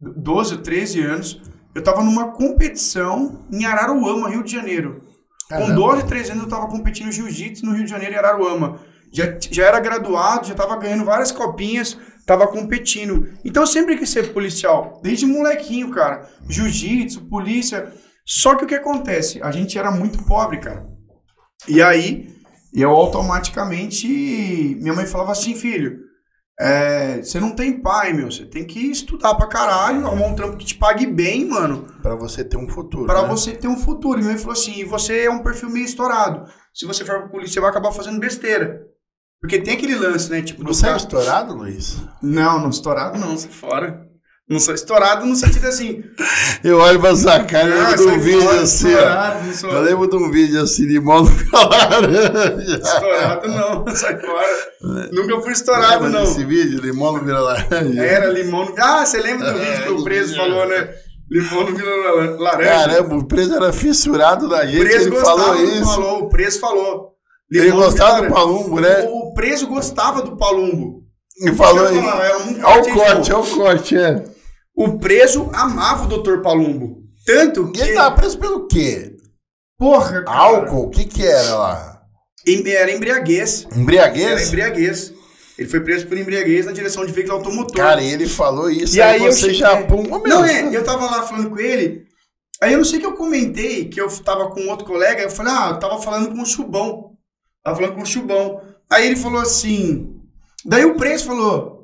12 0.00 0.54
ou 0.54 0.62
13 0.62 1.00
anos, 1.02 1.42
eu 1.74 1.82
tava 1.82 2.02
numa 2.02 2.32
competição 2.32 3.44
em 3.50 3.64
Araruama, 3.64 4.28
Rio 4.28 4.42
de 4.42 4.52
Janeiro. 4.52 5.02
Com 5.48 5.58
Caramba. 5.58 5.74
12, 5.74 6.06
13 6.06 6.30
anos 6.32 6.44
eu 6.44 6.48
tava 6.48 6.66
competindo 6.68 7.12
jiu-jitsu 7.12 7.66
no 7.66 7.72
Rio 7.72 7.84
de 7.84 7.90
Janeiro, 7.90 8.14
em 8.14 8.18
Araruama. 8.18 8.80
Já, 9.12 9.36
já 9.50 9.66
era 9.66 9.80
graduado, 9.80 10.46
já 10.46 10.54
tava 10.54 10.76
ganhando 10.76 11.04
várias 11.04 11.30
copinhas, 11.30 11.98
tava 12.26 12.46
competindo. 12.46 13.28
Então 13.44 13.62
eu 13.62 13.66
sempre 13.66 13.96
quis 13.96 14.08
ser 14.08 14.32
policial, 14.32 15.00
desde 15.02 15.26
molequinho, 15.26 15.90
cara. 15.90 16.28
Jiu-jitsu, 16.48 17.22
polícia. 17.28 17.92
Só 18.24 18.54
que 18.54 18.64
o 18.64 18.66
que 18.66 18.74
acontece? 18.74 19.42
A 19.42 19.50
gente 19.50 19.78
era 19.78 19.90
muito 19.90 20.22
pobre, 20.24 20.58
cara. 20.58 20.86
E 21.68 21.82
aí, 21.82 22.34
eu 22.72 22.90
automaticamente. 22.90 24.06
Minha 24.80 24.94
mãe 24.94 25.06
falava 25.06 25.32
assim, 25.32 25.54
filho. 25.54 25.98
É, 26.62 27.22
você 27.22 27.40
não 27.40 27.54
tem 27.54 27.80
pai, 27.80 28.12
meu. 28.12 28.30
Você 28.30 28.46
tem 28.46 28.64
que 28.64 28.78
estudar 28.90 29.34
pra 29.34 29.48
caralho, 29.48 30.06
arrumar 30.06 30.26
um 30.26 30.34
trampo 30.34 30.56
que 30.56 30.64
te 30.64 30.74
pague 30.76 31.06
bem, 31.06 31.46
mano. 31.48 31.88
Pra 32.00 32.14
você 32.14 32.44
ter 32.44 32.56
um 32.56 32.68
futuro. 32.68 33.06
Pra 33.06 33.22
né? 33.22 33.28
você 33.28 33.52
ter 33.52 33.68
um 33.68 33.76
futuro. 33.76 34.20
E 34.20 34.24
mãe 34.24 34.38
falou 34.38 34.52
assim: 34.52 34.78
e 34.78 34.84
você 34.84 35.24
é 35.24 35.30
um 35.30 35.42
perfil 35.42 35.70
meio 35.70 35.84
estourado. 35.84 36.48
Se 36.72 36.86
você 36.86 37.04
for 37.04 37.18
pra 37.18 37.28
polícia, 37.28 37.54
você 37.54 37.60
vai 37.60 37.70
acabar 37.70 37.90
fazendo 37.92 38.20
besteira. 38.20 38.86
Porque 39.40 39.60
tem 39.60 39.74
aquele 39.74 39.96
lance, 39.96 40.30
né? 40.30 40.40
Tipo, 40.40 40.62
Você 40.62 40.88
é 40.88 40.96
estourado, 40.96 41.52
Luiz? 41.52 42.00
Não, 42.22 42.60
não 42.60 42.70
estourado 42.70 43.18
não, 43.18 43.36
sai 43.36 43.50
fora. 43.50 44.08
Não 44.48 44.58
sou 44.58 44.74
estourado 44.74 45.24
no 45.24 45.34
sentido 45.36 45.66
assim. 45.68 46.02
Eu 46.62 46.78
olho 46.78 47.00
pra 47.00 47.14
sua 47.16 47.42
cara 47.44 47.68
e 47.68 47.72
ah, 47.72 47.88
lembro 47.90 47.96
de 47.96 48.12
um 48.12 48.18
vídeo 48.20 48.50
assim, 48.50 48.86
ó. 48.88 48.98
estourado, 48.98 49.46
não 49.46 49.54
sou. 49.54 49.70
Eu 49.70 49.82
lembro 49.82 50.10
de 50.10 50.16
um 50.16 50.30
vídeo 50.30 50.62
assim, 50.62 50.84
limão 50.86 51.22
no 51.22 51.30
laranja. 51.52 52.78
Estourado 52.82 53.48
não, 53.48 53.86
sai 53.96 54.18
fora. 54.20 55.08
Nunca 55.12 55.40
fui 55.40 55.52
estourado, 55.52 56.04
Lembra 56.04 56.20
não. 56.20 56.26
desse 56.26 56.44
vídeo, 56.44 56.80
limão 56.80 57.12
no 57.12 57.24
vira 57.24 57.40
laranja? 57.40 58.02
Era 58.04 58.26
limão 58.30 58.64
no. 58.66 58.74
Ah, 58.78 59.06
você 59.06 59.20
lembra 59.20 59.52
do 59.52 59.58
É, 59.58 59.64
vídeo 59.64 59.82
que 59.84 60.00
o 60.00 60.04
preso 60.04 60.34
é. 60.34 60.36
falou, 60.36 60.66
né? 60.68 60.88
Limão 61.30 61.64
no 61.70 61.76
vira 61.76 61.96
la- 61.96 62.36
laranja. 62.38 62.70
Caramba, 62.70 63.14
o 63.16 63.24
preso 63.26 63.54
era 63.54 63.72
fissurado 63.72 64.48
da 64.48 64.64
o 64.64 64.66
gente, 64.66 64.80
preso 64.84 65.08
ele 65.08 65.10
gostava 65.10 65.40
falou 65.40 65.64
isso. 65.64 65.84
falou, 65.84 66.18
o 66.24 66.28
preso 66.28 66.60
falou. 66.60 67.12
Ele 67.50 67.64
Limão 67.66 67.78
no 67.80 67.84
gostava 67.86 68.22
do 68.26 68.34
palumbo, 68.34 68.80
né? 68.80 69.02
O 69.08 69.32
preso 69.34 69.66
gostava 69.66 70.20
do 70.20 70.36
palumbo. 70.36 71.00
E 71.40 71.50
falou 71.54 71.84
eu 71.84 71.88
aí. 71.88 71.98
é 71.98 72.64
Olha 72.66 72.80
o 72.80 72.82
de 72.84 72.92
corte, 72.92 73.30
novo. 73.30 73.34
olha 73.34 73.38
o 73.38 73.56
corte, 73.56 73.96
é. 73.96 74.24
O 74.74 74.98
preso 74.98 75.50
amava 75.52 76.04
o 76.04 76.22
Dr. 76.22 76.40
Palumbo. 76.42 77.02
Tanto 77.26 77.68
E 77.68 77.72
que. 77.72 77.80
ele 77.82 77.94
tava 77.94 78.14
preso 78.16 78.38
pelo 78.38 78.66
quê? 78.66 79.16
Porra, 79.78 80.22
cara. 80.24 80.38
Álcool? 80.38 80.86
O 80.86 80.90
que 80.90 81.04
que 81.04 81.24
era 81.26 81.54
lá? 81.56 82.02
Era 82.46 82.90
embriaguez. 82.92 83.66
Era 83.70 83.78
Embriaguez? 83.80 84.48
embriaguez. 84.48 85.12
Ele 85.58 85.68
foi 85.68 85.80
preso 85.80 86.06
por 86.06 86.16
embriaguez 86.18 86.66
na 86.66 86.72
direção 86.72 87.04
de 87.06 87.12
veículo 87.12 87.36
automotor. 87.36 87.76
Cara, 87.76 88.02
e 88.02 88.10
ele 88.12 88.26
falou 88.26 88.70
isso, 88.70 88.96
E 88.96 89.02
aí 89.02 89.22
eu 89.24 89.30
você 89.32 89.40
cheguei- 89.40 89.54
já 89.56 89.82
pum. 89.84 90.00
Ô, 90.12 90.18
meu, 90.18 90.26
Não, 90.28 90.44
é, 90.44 90.74
eu 90.74 90.82
tava 90.82 91.04
lá 91.06 91.22
falando 91.22 91.50
com 91.50 91.58
ele. 91.58 92.04
Aí 92.60 92.72
eu 92.72 92.78
não 92.78 92.84
sei 92.84 92.98
que 92.98 93.06
eu 93.06 93.12
comentei 93.14 93.88
que 93.88 94.00
eu 94.00 94.08
tava 94.22 94.50
com 94.50 94.66
outro 94.68 94.86
colega. 94.86 95.22
Eu 95.22 95.30
falei, 95.30 95.52
ah, 95.52 95.68
eu 95.70 95.78
tava 95.78 96.00
falando 96.00 96.30
com 96.34 96.42
o 96.42 96.46
Chubão. 96.46 97.12
Tava 97.62 97.76
falando 97.76 97.94
com 97.94 98.02
o 98.02 98.06
Chubão. 98.06 98.60
Aí 98.90 99.06
ele 99.06 99.16
falou 99.16 99.40
assim. 99.40 100.16
Daí 100.64 100.84
o 100.84 100.96
preso 100.96 101.26
falou: 101.26 101.81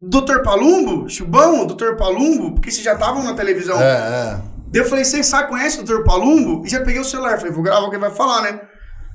Doutor 0.00 0.42
Palumbo, 0.42 1.08
Chubão, 1.08 1.66
Doutor 1.66 1.96
Palumbo, 1.96 2.52
porque 2.52 2.70
vocês 2.70 2.84
já 2.84 2.92
estavam 2.92 3.22
na 3.22 3.34
televisão. 3.34 3.80
É, 3.80 3.84
é. 3.84 4.40
Daí 4.68 4.82
eu 4.82 4.84
falei, 4.84 5.04
você 5.04 5.22
sabe, 5.22 5.48
conhece 5.48 5.80
o 5.80 5.82
Dr. 5.82 6.02
Palumbo? 6.04 6.64
E 6.66 6.68
já 6.68 6.80
peguei 6.80 7.00
o 7.00 7.04
celular, 7.04 7.38
falei, 7.38 7.52
vou 7.52 7.62
gravar 7.62 7.86
o 7.86 7.88
que 7.88 7.96
ele 7.96 8.04
vai 8.04 8.14
falar, 8.14 8.42
né? 8.42 8.60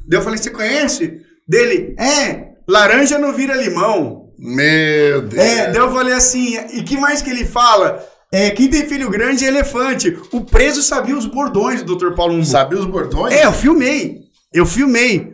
Daí 0.08 0.20
eu 0.20 0.24
falei, 0.24 0.40
você 0.40 0.50
conhece? 0.50 1.22
Dele, 1.48 1.96
é, 2.00 2.54
laranja 2.68 3.20
não 3.20 3.34
vira 3.34 3.56
limão. 3.56 4.32
Meu 4.40 5.22
Deus. 5.22 5.44
É, 5.44 5.72
daí 5.72 5.82
eu 5.82 5.92
falei 5.92 6.14
assim, 6.14 6.58
e 6.74 6.82
que 6.82 6.98
mais 6.98 7.22
que 7.22 7.30
ele 7.30 7.46
fala? 7.46 8.04
É, 8.32 8.50
quem 8.50 8.70
tem 8.70 8.88
filho 8.88 9.10
grande 9.10 9.46
é 9.46 9.50
elefante. 9.50 10.18
O 10.32 10.42
preso 10.42 10.82
sabia 10.82 11.16
os 11.16 11.26
bordões 11.26 11.84
do 11.84 11.96
Dr. 11.96 12.16
Palumbo. 12.16 12.46
Sabia 12.46 12.80
os 12.80 12.86
bordões? 12.86 13.34
É, 13.36 13.46
eu 13.46 13.52
filmei. 13.54 14.22
Eu 14.52 14.66
filmei. 14.66 15.34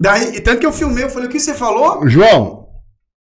Daí, 0.00 0.40
tanto 0.40 0.58
que 0.58 0.66
eu 0.66 0.72
filmei, 0.72 1.04
eu 1.04 1.10
falei, 1.10 1.28
o 1.28 1.30
que 1.30 1.38
você 1.38 1.54
falou? 1.54 2.08
João, 2.08 2.57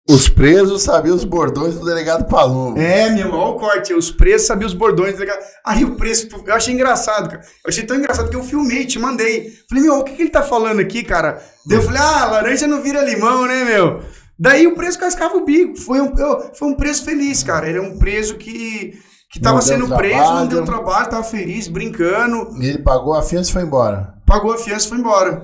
os 0.08 0.30
presos 0.30 0.84
sabiam 0.84 1.16
os 1.16 1.24
bordões 1.24 1.76
do 1.76 1.86
delegado 1.86 2.26
Palumbo. 2.28 2.80
É, 2.80 3.10
meu, 3.10 3.34
olha 3.34 3.56
o 3.56 3.56
corte. 3.56 3.92
Os 3.92 4.12
preços 4.12 4.46
sabiam 4.46 4.68
os 4.68 4.74
bordões. 4.74 5.14
Tá 5.14 5.20
ligado? 5.20 5.44
Aí 5.66 5.84
o 5.84 5.96
preço, 5.96 6.28
eu 6.46 6.54
achei 6.54 6.76
engraçado, 6.76 7.30
cara. 7.30 7.42
Eu 7.42 7.70
achei 7.70 7.84
tão 7.84 7.98
engraçado 7.98 8.30
que 8.30 8.36
eu 8.36 8.44
filmei, 8.44 8.86
te 8.86 9.00
mandei. 9.00 9.52
Falei, 9.68 9.84
meu, 9.84 9.96
o 9.96 10.04
que, 10.04 10.14
que 10.14 10.22
ele 10.22 10.30
tá 10.30 10.44
falando 10.44 10.80
aqui, 10.80 11.04
cara? 11.04 11.42
Daí 11.66 11.80
eu 11.80 11.82
falei, 11.82 12.00
ah, 12.00 12.26
laranja 12.28 12.68
não 12.68 12.84
vira 12.84 13.02
limão, 13.04 13.48
né, 13.48 13.64
meu? 13.64 14.04
Daí 14.38 14.68
o 14.68 14.76
preso 14.76 15.00
cascava 15.00 15.38
o 15.38 15.44
bico. 15.44 15.76
Foi 15.76 16.00
um, 16.00 16.14
foi 16.54 16.68
um 16.68 16.76
preso 16.76 17.04
feliz, 17.04 17.42
cara. 17.42 17.68
Ele 17.68 17.80
é 17.80 17.82
um 17.82 17.98
preso 17.98 18.36
que, 18.36 19.00
que 19.32 19.40
tava 19.40 19.60
sendo 19.60 19.88
preso, 19.96 20.18
trabalho. 20.18 20.40
não 20.40 20.48
deu 20.48 20.66
trabalho, 20.66 21.10
tava 21.10 21.24
feliz, 21.24 21.68
brincando. 21.68 22.62
E 22.62 22.68
ele 22.68 22.80
pagou 22.80 23.16
a 23.16 23.24
fiança 23.24 23.50
e 23.50 23.54
foi 23.54 23.64
embora. 23.64 24.14
Pagou 24.24 24.54
a 24.54 24.58
fiança 24.60 24.86
e 24.86 24.90
foi 24.90 25.00
embora. 25.00 25.44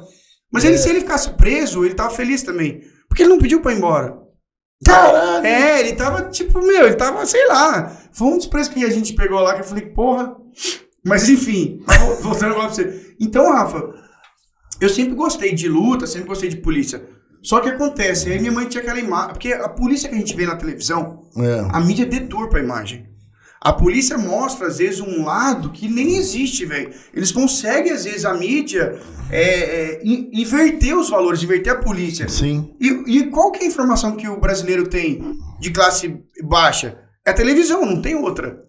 Mas 0.54 0.64
ele, 0.66 0.78
se 0.78 0.88
ele 0.88 1.00
ficasse 1.00 1.32
preso, 1.32 1.84
ele 1.84 1.96
tava 1.96 2.12
feliz 2.12 2.44
também. 2.44 2.82
Porque 3.08 3.24
ele 3.24 3.30
não 3.30 3.40
pediu 3.40 3.60
pra 3.60 3.74
ir 3.74 3.78
embora. 3.78 4.21
Caralho! 4.86 5.46
É, 5.46 5.80
ele 5.80 5.94
tava 5.94 6.24
tipo, 6.30 6.60
meu, 6.60 6.86
ele 6.88 6.96
tava, 6.96 7.26
sei 7.26 7.48
lá. 7.48 7.96
Foi 8.12 8.28
um 8.28 8.38
dos 8.38 8.48
preços 8.48 8.74
que 8.74 8.84
a 8.84 8.90
gente 8.90 9.14
pegou 9.14 9.40
lá 9.40 9.54
que 9.54 9.62
eu 9.62 9.66
falei, 9.66 9.86
porra. 9.86 10.36
Mas 11.06 11.30
enfim, 11.30 11.84
voltando 12.22 12.52
agora 12.54 12.68
pra 12.68 12.76
você. 12.76 13.16
Então, 13.20 13.52
Rafa, 13.52 13.94
eu 14.80 14.90
sempre 14.90 15.16
gostei 15.16 15.54
de 15.54 15.68
luta, 15.70 16.06
sempre 16.08 16.28
gostei 16.28 16.50
de 16.50 16.58
polícia. 16.58 17.04
Só 17.44 17.60
que 17.60 17.70
acontece, 17.70 18.32
aí 18.32 18.40
minha 18.40 18.52
mãe 18.52 18.68
tinha 18.68 18.82
aquela 18.84 19.00
imagem. 19.00 19.30
Porque 19.30 19.52
a 19.54 19.68
polícia 19.70 20.08
que 20.10 20.16
a 20.16 20.18
gente 20.18 20.36
vê 20.36 20.46
na 20.46 20.56
televisão, 20.56 21.22
É. 21.38 21.68
a 21.72 21.80
mídia 21.80 22.06
deturpa 22.06 22.58
a 22.58 22.62
imagem. 22.62 23.08
A 23.64 23.72
polícia 23.72 24.18
mostra, 24.18 24.66
às 24.66 24.80
vezes, 24.80 25.00
um 25.00 25.24
lado 25.24 25.70
que 25.70 25.88
nem 25.88 26.18
existe, 26.18 26.66
velho. 26.66 26.92
Eles 27.14 27.32
conseguem, 27.32 27.92
às 27.92 28.06
vezes, 28.06 28.26
a 28.26 28.34
mídia 28.34 29.00
é, 29.30 29.44
é, 29.44 30.02
in- 30.04 30.32
inverter 30.34 30.98
os 30.98 31.12
valores, 31.12 31.44
inverter 31.44 31.74
a 31.74 31.78
polícia. 31.78 32.28
Sim. 32.28 32.74
E, 32.82 32.88
e 33.06 33.28
qual 33.28 33.52
que 33.52 33.60
é 33.60 33.64
a 33.66 33.68
informação 33.68 34.16
que 34.16 34.28
o 34.28 34.40
brasileiro 34.40 34.88
tem 34.88 35.38
de 35.60 35.70
classe 35.70 36.24
baixa? 36.44 36.98
É 37.24 37.30
a 37.30 37.36
televisão, 37.36 37.86
não 37.86 38.02
tem 38.02 38.16
outra. 38.16 38.64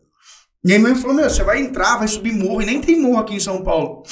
E 0.62 0.74
aí 0.74 0.78
mãe 0.78 0.95
falou, 0.95 1.16
meu, 1.16 1.30
você 1.30 1.43
vai 1.43 1.62
entrar, 1.62 1.97
vai 1.97 2.07
subir 2.07 2.32
morro, 2.32 2.61
e 2.61 2.66
nem 2.66 2.82
tem 2.82 3.01
morro 3.01 3.18
aqui 3.18 3.34
em 3.34 3.40
São 3.40 3.64
Paulo. 3.64 4.03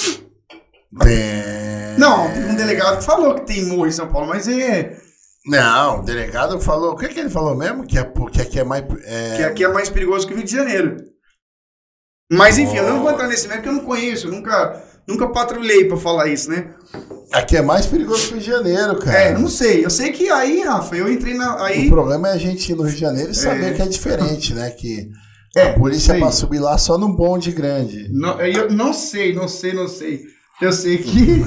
É... 1.07 1.95
Não, 1.99 2.27
um 2.27 2.57
delegado 2.57 2.99
que 2.99 3.05
falou 3.05 3.35
que 3.35 3.47
tem 3.47 3.67
morro 3.67 3.87
em 3.87 3.93
São 3.93 4.09
Paulo, 4.09 4.29
mas 4.29 4.49
é 4.49 4.97
Não, 5.51 5.99
o 5.99 6.03
delegado 6.05 6.61
falou. 6.61 6.93
O 6.93 6.97
que, 6.97 7.09
que 7.09 7.19
ele 7.19 7.29
falou 7.31 7.57
mesmo? 7.57 7.85
Que, 7.85 7.99
é, 7.99 8.05
que 8.31 8.41
aqui 8.41 8.61
é 8.61 8.65
mais. 8.65 8.85
é, 9.05 9.37
que 9.37 9.43
aqui 9.43 9.65
é 9.65 9.69
mais 9.69 9.89
perigoso 9.89 10.27
que 10.27 10.33
o 10.33 10.37
Rio 10.37 10.47
de 10.47 10.53
Janeiro. 10.53 10.97
Mas 12.33 12.59
enfim, 12.59 12.77
eu 12.77 12.89
não 12.89 13.03
vou 13.03 13.11
entrar 13.11 13.27
nesse 13.27 13.49
mérito 13.49 13.65
porque 13.65 13.77
eu 13.77 13.83
não 13.83 13.89
conheço, 13.89 14.29
eu 14.29 14.31
nunca, 14.31 14.81
nunca 15.09 15.29
patrulhei 15.29 15.87
pra 15.89 15.97
falar 15.97 16.29
isso, 16.29 16.49
né? 16.49 16.73
Aqui 17.33 17.57
é 17.57 17.63
mais 17.63 17.87
perigoso 17.87 18.29
que 18.29 18.35
o 18.35 18.37
Rio 18.37 18.41
de 18.41 18.47
Janeiro, 18.47 18.99
cara. 19.01 19.19
É, 19.19 19.33
não 19.37 19.49
sei. 19.49 19.85
Eu 19.85 19.91
sei 19.91 20.13
que 20.13 20.29
aí, 20.31 20.63
Rafa, 20.63 20.95
eu 20.95 21.11
entrei 21.13 21.35
na. 21.35 21.65
Aí. 21.65 21.87
O 21.89 21.91
problema 21.91 22.29
é 22.29 22.33
a 22.33 22.39
gente 22.39 22.71
ir 22.71 22.77
no 22.77 22.85
Rio 22.85 22.95
de 22.95 23.01
Janeiro 23.01 23.33
e 23.33 23.35
saber 23.35 23.73
É. 23.73 23.75
que 23.75 23.83
é 23.83 23.87
diferente, 23.87 24.55
né? 24.55 24.71
Que 24.71 25.09
É, 25.57 25.71
a 25.71 25.73
polícia 25.73 26.17
pra 26.17 26.31
subir 26.31 26.61
lá 26.61 26.79
só 26.79 26.97
num 26.97 27.13
bonde 27.13 27.51
grande. 27.51 28.09
Não, 28.13 28.41
eu 28.41 28.71
não 28.71 28.93
sei, 28.93 29.35
não 29.35 29.49
sei, 29.49 29.73
não 29.73 29.89
sei. 29.89 30.23
Eu 30.61 30.73
sei 30.73 30.99
que. 30.99 31.43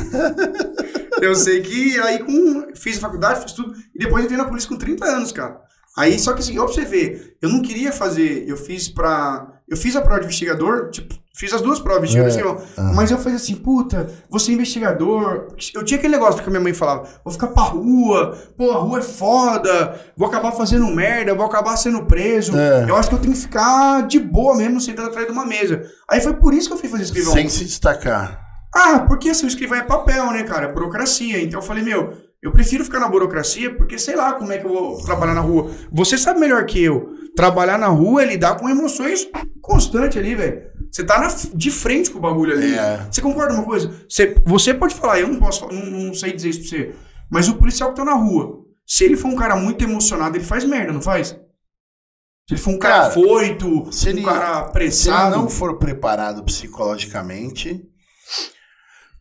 eu 1.22 1.36
sei 1.36 1.62
que 1.62 2.00
aí 2.00 2.20
com. 2.20 2.74
Fiz 2.76 2.98
a 2.98 3.02
faculdade, 3.02 3.42
fiz 3.42 3.54
tudo. 3.54 3.74
E 3.96 4.00
depois 4.00 4.24
entrei 4.24 4.38
na 4.38 4.46
polícia 4.46 4.70
com 4.70 4.78
30 4.78 5.06
anos, 5.06 5.32
cara. 5.32 5.62
Aí, 5.96 6.18
só 6.18 6.34
que 6.34 6.40
assim, 6.40 6.56
você 6.56 6.86
ver, 6.86 7.38
eu 7.42 7.50
não 7.50 7.62
queria 7.62 7.92
fazer. 7.92 8.48
Eu 8.48 8.58
fiz 8.58 8.90
pra. 8.90 9.48
Eu 9.68 9.78
fiz 9.78 9.96
a 9.96 10.02
prova 10.02 10.20
de 10.20 10.26
investigador, 10.26 10.90
tipo, 10.90 11.16
fiz 11.36 11.54
as 11.54 11.62
duas 11.62 11.80
provas 11.80 12.10
de 12.10 12.18
investigador. 12.18 12.62
É, 12.62 12.66
ah. 12.78 12.92
Mas 12.94 13.12
eu 13.12 13.18
falei 13.18 13.36
assim, 13.36 13.56
puta, 13.56 14.10
vou 14.30 14.40
ser 14.40 14.52
investigador. 14.52 15.48
Eu 15.74 15.84
tinha 15.84 15.98
aquele 15.98 16.14
negócio 16.14 16.42
que 16.42 16.48
a 16.48 16.50
minha 16.50 16.62
mãe 16.62 16.74
falava: 16.74 17.08
vou 17.24 17.32
ficar 17.32 17.48
pra 17.48 17.64
rua, 17.64 18.38
pô, 18.58 18.72
a 18.72 18.78
rua 18.78 19.00
é 19.00 19.02
foda, 19.04 20.02
vou 20.18 20.28
acabar 20.28 20.52
fazendo 20.52 20.88
merda, 20.88 21.36
vou 21.36 21.46
acabar 21.46 21.78
sendo 21.78 22.06
preso. 22.06 22.58
É. 22.58 22.90
Eu 22.90 22.96
acho 22.96 23.10
que 23.10 23.16
eu 23.16 23.20
tenho 23.20 23.34
que 23.34 23.40
ficar 23.40 24.08
de 24.08 24.20
boa 24.20 24.56
mesmo, 24.56 24.82
sentado 24.82 25.10
atrás 25.10 25.28
de 25.28 25.32
uma 25.32 25.46
mesa. 25.46 25.84
Aí 26.10 26.20
foi 26.20 26.34
por 26.34 26.54
isso 26.54 26.68
que 26.68 26.74
eu 26.74 26.80
fui 26.80 26.90
fazer 26.90 27.04
escrivão. 27.04 27.34
Sem 27.34 27.48
se 27.48 27.66
destacar. 27.66 28.43
Ah, 28.76 29.06
porque 29.08 29.30
assim, 29.30 29.46
o 29.46 29.48
escrivão 29.50 29.78
é 29.78 29.84
papel, 29.84 30.32
né, 30.32 30.44
cara? 30.44 30.68
É 30.68 30.72
burocracia. 30.74 31.42
Então 31.42 31.60
eu 31.60 31.66
falei, 31.66 31.84
meu, 31.84 32.14
eu 32.42 32.52
prefiro 32.52 32.84
ficar 32.84 33.00
na 33.00 33.08
burocracia 33.08 33.76
porque 33.76 33.98
sei 34.00 34.16
lá 34.16 34.34
como 34.34 34.52
é 34.52 34.58
que 34.58 34.66
eu 34.66 34.74
vou 34.74 35.04
trabalhar 35.04 35.34
na 35.36 35.42
rua. 35.42 35.70
Você 35.92 36.18
sabe 36.18 36.40
melhor 36.40 36.66
que 36.66 36.82
eu. 36.84 37.14
Trabalhar 37.36 37.78
na 37.78 37.88
rua 37.88 38.24
é 38.24 38.26
lidar 38.26 38.58
com 38.58 38.68
emoções 38.70 39.28
constantes 39.62 40.18
ali, 40.18 40.36
velho. 40.36 40.62
Você 40.92 41.04
tá 41.04 41.20
na- 41.20 41.34
de 41.54 41.72
frente 41.72 42.12
com 42.12 42.20
o 42.20 42.22
bagulho 42.22 42.54
ali. 42.54 42.74
É. 42.76 43.08
Você 43.12 43.22
concorda 43.22 43.54
uma 43.54 43.64
coisa? 43.64 43.92
Você, 44.10 44.36
você 44.46 44.74
pode 44.74 44.94
falar, 44.96 45.20
eu 45.20 45.28
não 45.28 45.40
posso 45.40 45.68
não, 45.68 45.86
não 45.86 46.14
sei 46.14 46.32
dizer 46.34 46.50
isso 46.50 46.60
pra 46.62 46.70
você. 46.70 46.96
Mas 47.32 47.48
o 47.48 47.56
policial 47.56 47.90
que 47.90 47.96
tá 47.96 48.06
na 48.06 48.14
rua, 48.14 48.60
se 48.86 49.04
ele 49.04 49.18
for 49.18 49.30
um 49.30 49.36
cara 49.36 49.56
muito 49.56 49.84
emocionado, 49.84 50.38
ele 50.38 50.44
faz 50.46 50.64
merda, 50.64 50.94
não 50.94 51.02
faz? 51.02 51.30
Se 51.30 52.54
ele 52.56 52.62
for 52.62 52.72
um 52.72 52.78
cara, 52.80 53.02
Cara, 53.04 53.14
foito, 53.14 53.68
um 53.68 53.80
ele- 53.80 53.90
cara 53.90 53.92
Se 53.92 54.10
ele 54.10 54.20
apressado. 54.20 55.36
não 55.36 55.50
for 55.50 55.80
preparado 55.80 56.44
psicologicamente, 56.44 57.82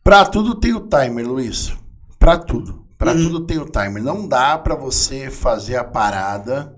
pra 0.03 0.25
tudo 0.25 0.55
tem 0.55 0.73
o 0.73 0.87
timer, 0.87 1.27
Luiz. 1.27 1.73
Pra 2.19 2.37
tudo. 2.37 2.83
Pra 2.97 3.11
Uhum. 3.13 3.23
tudo 3.23 3.45
tem 3.45 3.57
o 3.57 3.65
timer. 3.65 4.01
Não 4.03 4.27
dá 4.27 4.57
pra 4.57 4.75
você 4.75 5.29
fazer 5.29 5.75
a 5.75 5.83
parada, 5.83 6.75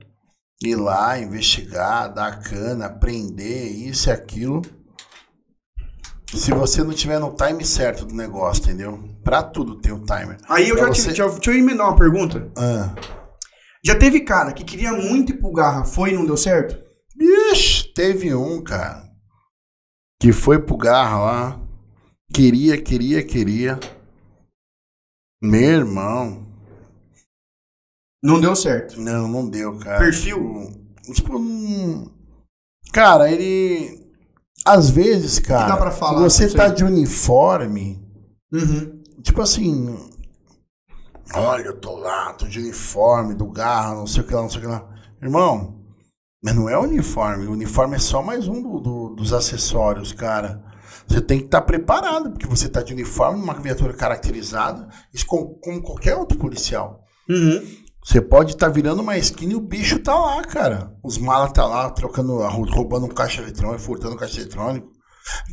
ir 0.64 0.76
lá, 0.76 1.20
investigar, 1.20 2.12
dar 2.14 2.40
cana, 2.42 2.90
prender, 2.90 3.72
isso 3.72 4.10
e 4.10 4.12
aquilo. 4.12 4.62
Se 6.34 6.52
você 6.52 6.84
não 6.84 6.92
tiver 6.94 7.20
no 7.20 7.34
time 7.34 7.64
certo 7.64 8.06
do 8.06 8.14
negócio, 8.16 8.64
entendeu? 8.64 9.02
Pra 9.24 9.44
tudo 9.44 9.80
tem 9.80 9.94
o 9.94 10.04
timer. 10.04 10.38
Aí 10.50 10.68
eu 10.70 10.76
Pra 10.76 10.88
já 10.88 10.94
você- 10.94 11.02
tive. 11.14 11.16
Já, 11.16 11.28
deixa 11.28 11.52
eu 11.52 11.58
emendar 11.58 11.88
uma 11.88 11.96
pergunta. 11.96 12.52
Ah. 12.58 12.94
Já 13.86 13.96
teve 13.96 14.22
cara 14.22 14.52
que 14.52 14.64
queria 14.64 14.92
muito 14.92 15.32
ir 15.32 15.38
pro 15.38 15.52
Garra, 15.54 15.86
foi 15.86 16.10
e 16.12 16.16
não 16.16 16.26
deu 16.26 16.36
certo? 16.36 16.84
Ixi, 17.18 17.94
teve 17.94 18.34
um, 18.36 18.62
cara, 18.64 19.04
que 20.20 20.32
foi 20.34 20.60
pro 20.60 20.76
garra 20.76 21.18
lá. 21.20 21.62
Queria, 22.36 22.82
queria, 22.82 23.24
queria. 23.24 23.80
Meu 25.42 25.62
irmão. 25.80 26.46
Não 28.22 28.42
deu 28.42 28.54
certo. 28.56 29.00
Não, 29.00 29.26
não 29.28 29.48
deu, 29.48 29.78
cara. 29.80 30.00
Perfil? 30.00 30.70
Tipo, 31.14 31.40
cara, 32.92 33.32
ele. 33.32 34.04
Às 34.66 34.90
vezes, 34.90 35.40
cara, 35.40 35.68
dá 35.70 35.78
pra 35.78 35.92
falar, 35.92 36.20
você 36.20 36.52
tá 36.54 36.68
de 36.68 36.84
uniforme, 36.84 38.04
Uhum. 38.52 39.02
tipo 39.22 39.42
assim. 39.42 39.96
Olha, 41.34 41.64
eu 41.68 41.80
tô 41.80 41.96
lá, 41.98 42.34
tô 42.34 42.48
de 42.48 42.60
uniforme 42.60 43.34
do 43.34 43.46
garra, 43.48 43.96
não 43.96 44.08
sei 44.08 44.24
o 44.24 44.28
que 44.28 44.34
lá, 44.34 44.42
não 44.42 44.50
sei 44.50 44.60
o 44.60 44.62
que 44.62 44.68
lá. 44.68 44.90
Irmão, 45.22 45.82
mas 46.44 46.54
não 46.56 46.68
é 46.68 46.78
uniforme. 46.78 47.46
O 47.46 47.52
uniforme 47.52 47.96
é 47.96 48.00
só 48.00 48.22
mais 48.22 48.48
um 48.48 48.62
do- 48.62 48.80
do- 48.80 49.16
dos 49.16 49.32
acessórios, 49.32 50.12
cara. 50.12 50.62
Você 51.08 51.22
tem 51.22 51.40
que 51.40 51.46
estar 51.46 51.62
preparado, 51.62 52.32
porque 52.32 52.48
você 52.48 52.68
tá 52.68 52.82
de 52.82 52.94
uniforme, 52.94 53.40
numa 53.40 53.54
viatura 53.54 53.94
caracterizada, 53.94 54.88
isso 55.14 55.26
com- 55.26 55.56
como 55.64 55.82
qualquer 55.82 56.16
outro 56.16 56.38
policial. 56.38 57.00
Uhum. 57.30 57.62
Você 58.04 58.22
pode 58.22 58.52
estar 58.54 58.70
virando 58.70 59.02
uma 59.02 59.18
esquina 59.18 59.54
e 59.54 59.56
o 59.56 59.60
bicho 59.62 60.00
tá 60.00 60.14
lá, 60.14 60.42
cara. 60.44 60.92
Os 61.04 61.18
malas 61.18 61.52
tá 61.52 61.66
lá, 61.66 61.90
trocando, 61.90 62.38
roubando 62.70 63.06
um 63.06 63.10
caixa 63.10 63.42
eletrônico, 63.42 63.82
furtando 63.82 64.14
um 64.14 64.18
caixa 64.18 64.40
eletrônico. 64.42 64.88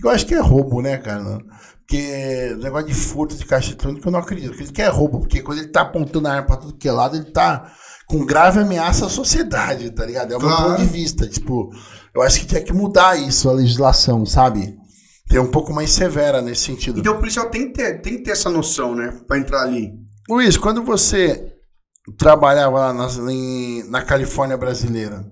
Eu 0.03 0.11
acho 0.11 0.26
que 0.26 0.34
é 0.34 0.40
roubo, 0.40 0.82
né, 0.82 0.98
cara? 0.98 1.38
Porque 1.78 2.53
o 2.55 2.59
negócio 2.59 2.88
de 2.88 2.94
furto 2.94 3.34
de 3.36 3.44
caixa 3.46 3.70
eletrônico 3.70 4.07
eu 4.07 4.12
não 4.12 4.18
acredito. 4.20 4.48
Eu 4.48 4.53
acredito 4.53 4.74
que 4.74 4.82
é 4.82 4.88
roubo, 4.88 5.20
porque 5.20 5.40
quando 5.42 5.59
ele 5.59 5.68
tá 5.68 5.80
apontando 5.82 6.28
a 6.28 6.32
arma 6.32 6.46
pra 6.46 6.57
tudo 6.57 6.76
que 6.76 6.88
é 6.88 6.92
lado, 6.92 7.16
ele 7.16 7.30
tá 7.32 7.72
com 8.07 8.24
grave 8.26 8.61
ameaça 8.61 9.07
à 9.07 9.09
sociedade, 9.09 9.90
tá 9.90 10.05
ligado? 10.05 10.32
É 10.32 10.36
o 10.36 10.40
meu 10.40 10.48
Claro. 10.48 10.70
ponto 10.72 10.78
de 10.80 10.86
vista. 10.86 11.26
Tipo, 11.26 11.70
eu 12.14 12.20
acho 12.20 12.40
que 12.40 12.46
tinha 12.46 12.61
que 12.62 12.72
mudar 12.72 13.16
isso, 13.18 13.48
a 13.48 13.53
legislação, 13.53 14.26
sabe? 14.26 14.76
Ter 15.29 15.39
um 15.39 15.51
pouco 15.51 15.73
mais 15.73 15.91
severa 15.93 16.43
nesse 16.43 16.64
sentido. 16.64 17.01
Então 17.01 17.14
o 17.14 17.18
policial 17.18 17.49
tem 17.51 17.68
que, 17.68 17.75
ter, 17.75 18.01
tem 18.03 18.16
que 18.18 18.23
ter 18.25 18.33
essa 18.33 18.51
noção, 18.51 18.95
né? 18.95 19.18
Pra 19.27 19.39
entrar 19.39 19.62
ali. 19.62 19.93
Luiz, 20.29 20.57
quando 20.57 20.83
você 20.83 21.53
trabalhava 22.18 22.79
lá 22.79 22.93
nas- 22.93 23.16
em- 23.18 23.89
na 23.89 24.03
Califórnia 24.03 24.57
brasileira, 24.57 25.25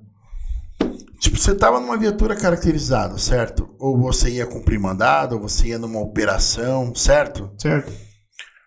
tipo, 1.20 1.36
você 1.36 1.54
tava 1.54 1.80
numa 1.80 1.96
viatura 1.98 2.34
caracterizada, 2.34 3.18
certo? 3.18 3.74
Ou 3.78 3.98
você 3.98 4.30
ia 4.30 4.46
cumprir 4.46 4.78
mandado, 4.80 5.34
ou 5.34 5.42
você 5.42 5.68
ia 5.68 5.78
numa 5.78 6.00
operação, 6.00 6.94
certo? 6.94 7.50
Certo. 7.58 7.92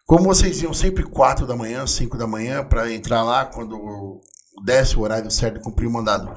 Como 0.06 0.26
vocês 0.26 0.62
iam 0.62 0.74
sempre 0.74 1.04
4 1.04 1.48
da 1.48 1.56
manhã, 1.56 1.88
5 1.88 2.18
da 2.18 2.28
manhã, 2.28 2.64
pra 2.64 2.92
entrar 2.92 3.24
lá 3.24 3.46
quando 3.46 4.22
desse 4.66 4.98
o 4.98 5.02
horário 5.02 5.32
certo 5.32 5.56
de 5.56 5.64
cumprir 5.64 5.88
o 5.88 5.92
mandado. 5.92 6.32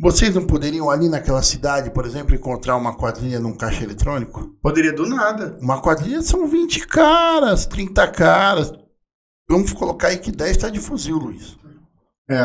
Vocês 0.00 0.32
não 0.32 0.46
poderiam 0.46 0.88
ali 0.88 1.08
naquela 1.08 1.42
cidade, 1.42 1.90
por 1.90 2.06
exemplo, 2.06 2.32
encontrar 2.32 2.76
uma 2.76 2.96
quadrilha 2.96 3.40
num 3.40 3.52
caixa 3.52 3.82
eletrônico? 3.82 4.54
Poderia 4.62 4.92
do 4.92 5.04
nada. 5.08 5.58
Uma 5.60 5.82
quadrilha 5.82 6.22
são 6.22 6.46
20 6.46 6.86
caras, 6.86 7.66
30 7.66 8.06
caras. 8.08 8.72
Vamos 9.50 9.72
colocar 9.72 10.08
aí 10.08 10.18
que 10.18 10.30
10 10.30 10.56
tá 10.56 10.68
de 10.68 10.78
fuzil, 10.78 11.16
Luiz. 11.16 11.58
É, 12.30 12.42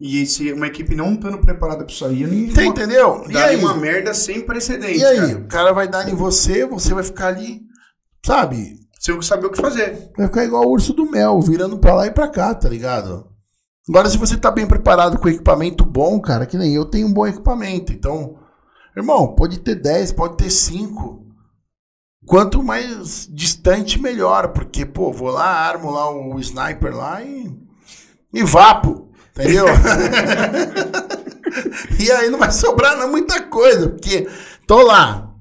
e 0.00 0.26
se 0.26 0.52
uma 0.52 0.66
equipe 0.66 0.96
não 0.96 1.12
estando 1.12 1.38
preparada 1.38 1.84
para 1.84 1.92
isso 1.92 2.04
aí, 2.06 2.26
nem 2.26 2.50
Você 2.50 2.64
entendeu? 2.64 3.24
E 3.28 3.36
aí? 3.36 3.56
uma 3.56 3.74
merda 3.74 4.12
sem 4.14 4.40
precedentes. 4.40 5.02
E 5.02 5.04
aí? 5.04 5.18
Cara. 5.18 5.38
O 5.38 5.46
cara 5.46 5.72
vai 5.72 5.86
dar 5.86 6.08
em 6.08 6.14
você, 6.14 6.66
você 6.66 6.92
vai 6.92 7.04
ficar 7.04 7.28
ali, 7.28 7.60
sabe? 8.24 8.80
Você 8.98 9.20
saber 9.22 9.46
o 9.46 9.50
que 9.50 9.60
fazer. 9.60 10.10
Vai 10.16 10.26
ficar 10.26 10.44
igual 10.44 10.64
o 10.64 10.70
urso 10.70 10.92
do 10.92 11.08
mel, 11.08 11.40
virando 11.40 11.78
pra 11.78 11.94
lá 11.94 12.06
e 12.06 12.10
pra 12.10 12.28
cá, 12.28 12.54
tá 12.54 12.68
ligado? 12.68 13.29
Agora, 13.90 14.08
se 14.08 14.16
você 14.16 14.36
tá 14.36 14.52
bem 14.52 14.68
preparado 14.68 15.18
com 15.18 15.28
equipamento 15.28 15.84
bom, 15.84 16.20
cara, 16.20 16.46
que 16.46 16.56
nem 16.56 16.72
eu 16.72 16.84
tenho 16.84 17.08
um 17.08 17.12
bom 17.12 17.26
equipamento. 17.26 17.92
Então, 17.92 18.36
irmão, 18.96 19.34
pode 19.34 19.58
ter 19.58 19.74
10, 19.74 20.12
pode 20.12 20.36
ter 20.36 20.48
5. 20.48 21.26
Quanto 22.24 22.62
mais 22.62 23.28
distante, 23.28 24.00
melhor. 24.00 24.52
Porque, 24.52 24.86
pô, 24.86 25.12
vou 25.12 25.30
lá, 25.30 25.44
armo 25.44 25.90
lá 25.90 26.08
o 26.08 26.38
sniper 26.38 26.94
lá 26.94 27.20
e. 27.20 27.52
E 28.32 28.44
vapo. 28.44 29.10
Entendeu? 29.32 29.66
e 31.98 32.12
aí 32.12 32.30
não 32.30 32.38
vai 32.38 32.52
sobrar 32.52 32.96
não, 32.96 33.10
muita 33.10 33.42
coisa, 33.42 33.88
porque 33.88 34.30
tô 34.68 34.82
lá. 34.82 35.34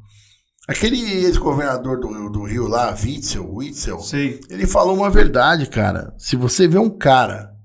Aquele 0.68 1.00
ex-governador 1.24 2.00
do, 2.00 2.30
do 2.32 2.44
Rio 2.46 2.68
lá, 2.68 2.96
Witzel, 3.00 3.48
Witzel, 3.54 4.00
Sim. 4.00 4.40
ele 4.50 4.66
falou 4.66 4.96
uma 4.96 5.12
verdade, 5.12 5.68
cara. 5.68 6.16
Se 6.18 6.36
você 6.36 6.68
vê 6.68 6.80
um 6.80 6.90
cara 6.90 7.59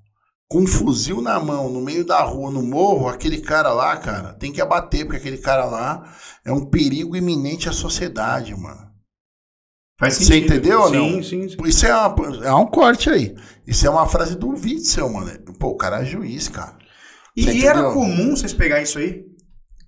com 0.49 0.61
um 0.61 0.67
fuzil 0.67 1.21
na 1.21 1.41
mão, 1.41 1.71
no 1.71 1.81
meio 1.81 2.05
da 2.05 2.23
rua, 2.23 2.51
no 2.51 2.63
morro, 2.63 3.09
aquele 3.09 3.41
cara 3.41 3.73
lá, 3.73 3.97
cara, 3.97 4.35
tem 4.35 4.53
que 4.53 4.61
abater, 4.61 5.05
porque 5.05 5.17
aquele 5.17 5.39
cara 5.39 5.65
lá 5.65 6.15
é 6.45 6.53
um 6.53 6.67
perigo 6.67 7.17
iminente 7.17 7.69
à 7.69 7.73
sociedade, 7.73 8.55
mano. 8.55 8.85
Faz 9.99 10.15
Você 10.15 10.25
sentido. 10.25 10.55
entendeu 10.55 10.81
ou 10.81 10.89
sim, 10.89 10.97
não? 10.97 11.23
Sim, 11.23 11.49
sim. 11.49 11.57
Isso 11.65 11.87
é, 11.87 11.95
uma, 11.95 12.47
é 12.47 12.55
um 12.55 12.67
corte 12.67 13.09
aí. 13.11 13.35
Isso 13.67 13.87
é 13.87 13.91
uma 13.91 14.07
frase 14.07 14.37
do 14.37 14.49
Witzel, 14.51 15.09
mano. 15.09 15.31
Pô, 15.59 15.69
o 15.69 15.77
cara 15.77 16.03
é 16.03 16.05
juiz, 16.05 16.49
cara. 16.49 16.77
E, 17.37 17.45
Você 17.45 17.53
e 17.53 17.67
era 17.67 17.81
entendeu? 17.81 17.95
comum 17.95 18.37
vocês 18.37 18.53
pegar 18.53 18.83
isso 18.83 18.99
aí? 18.99 19.25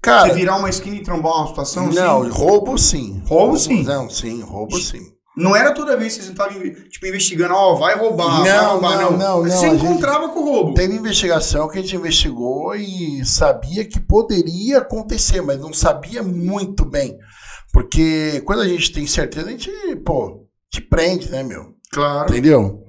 Cara, 0.00 0.28
você 0.28 0.34
virar 0.34 0.56
uma 0.56 0.70
esquina 0.70 0.96
e 0.96 1.02
trombar 1.02 1.38
uma 1.38 1.48
situação 1.48 1.88
não, 1.90 2.22
assim? 2.22 2.30
roubo 2.30 2.78
sim. 2.78 3.22
Roubo, 3.26 3.56
sim. 3.56 3.82
Não, 3.82 4.08
sim, 4.08 4.40
roubo 4.42 4.78
sim. 4.78 5.15
Não 5.36 5.54
era 5.54 5.74
toda 5.74 5.96
vez 5.98 6.14
que 6.16 6.22
vocês 6.22 6.30
estavam 6.32 6.58
tipo, 6.88 7.06
investigando, 7.06 7.52
ó, 7.54 7.74
vai 7.74 7.94
roubar, 7.94 8.38
Não, 8.38 8.44
vai 8.44 8.64
roubar, 8.64 9.00
não, 9.02 9.18
não, 9.18 9.42
Mas 9.42 9.52
não, 9.52 9.60
Você 9.60 9.66
encontrava 9.68 10.30
com 10.30 10.40
o 10.40 10.44
roubo. 10.44 10.74
Teve 10.74 10.94
investigação 10.94 11.68
que 11.68 11.78
a 11.78 11.82
gente 11.82 11.94
investigou 11.94 12.74
e 12.74 13.22
sabia 13.24 13.84
que 13.84 14.00
poderia 14.00 14.78
acontecer, 14.78 15.42
mas 15.42 15.60
não 15.60 15.74
sabia 15.74 16.22
muito 16.22 16.86
bem. 16.86 17.18
Porque 17.70 18.40
quando 18.46 18.62
a 18.62 18.68
gente 18.68 18.90
tem 18.92 19.06
certeza, 19.06 19.48
a 19.48 19.50
gente, 19.50 19.70
pô, 20.04 20.46
te 20.70 20.80
prende, 20.80 21.30
né, 21.30 21.42
meu? 21.42 21.74
Claro. 21.92 22.30
Entendeu? 22.32 22.82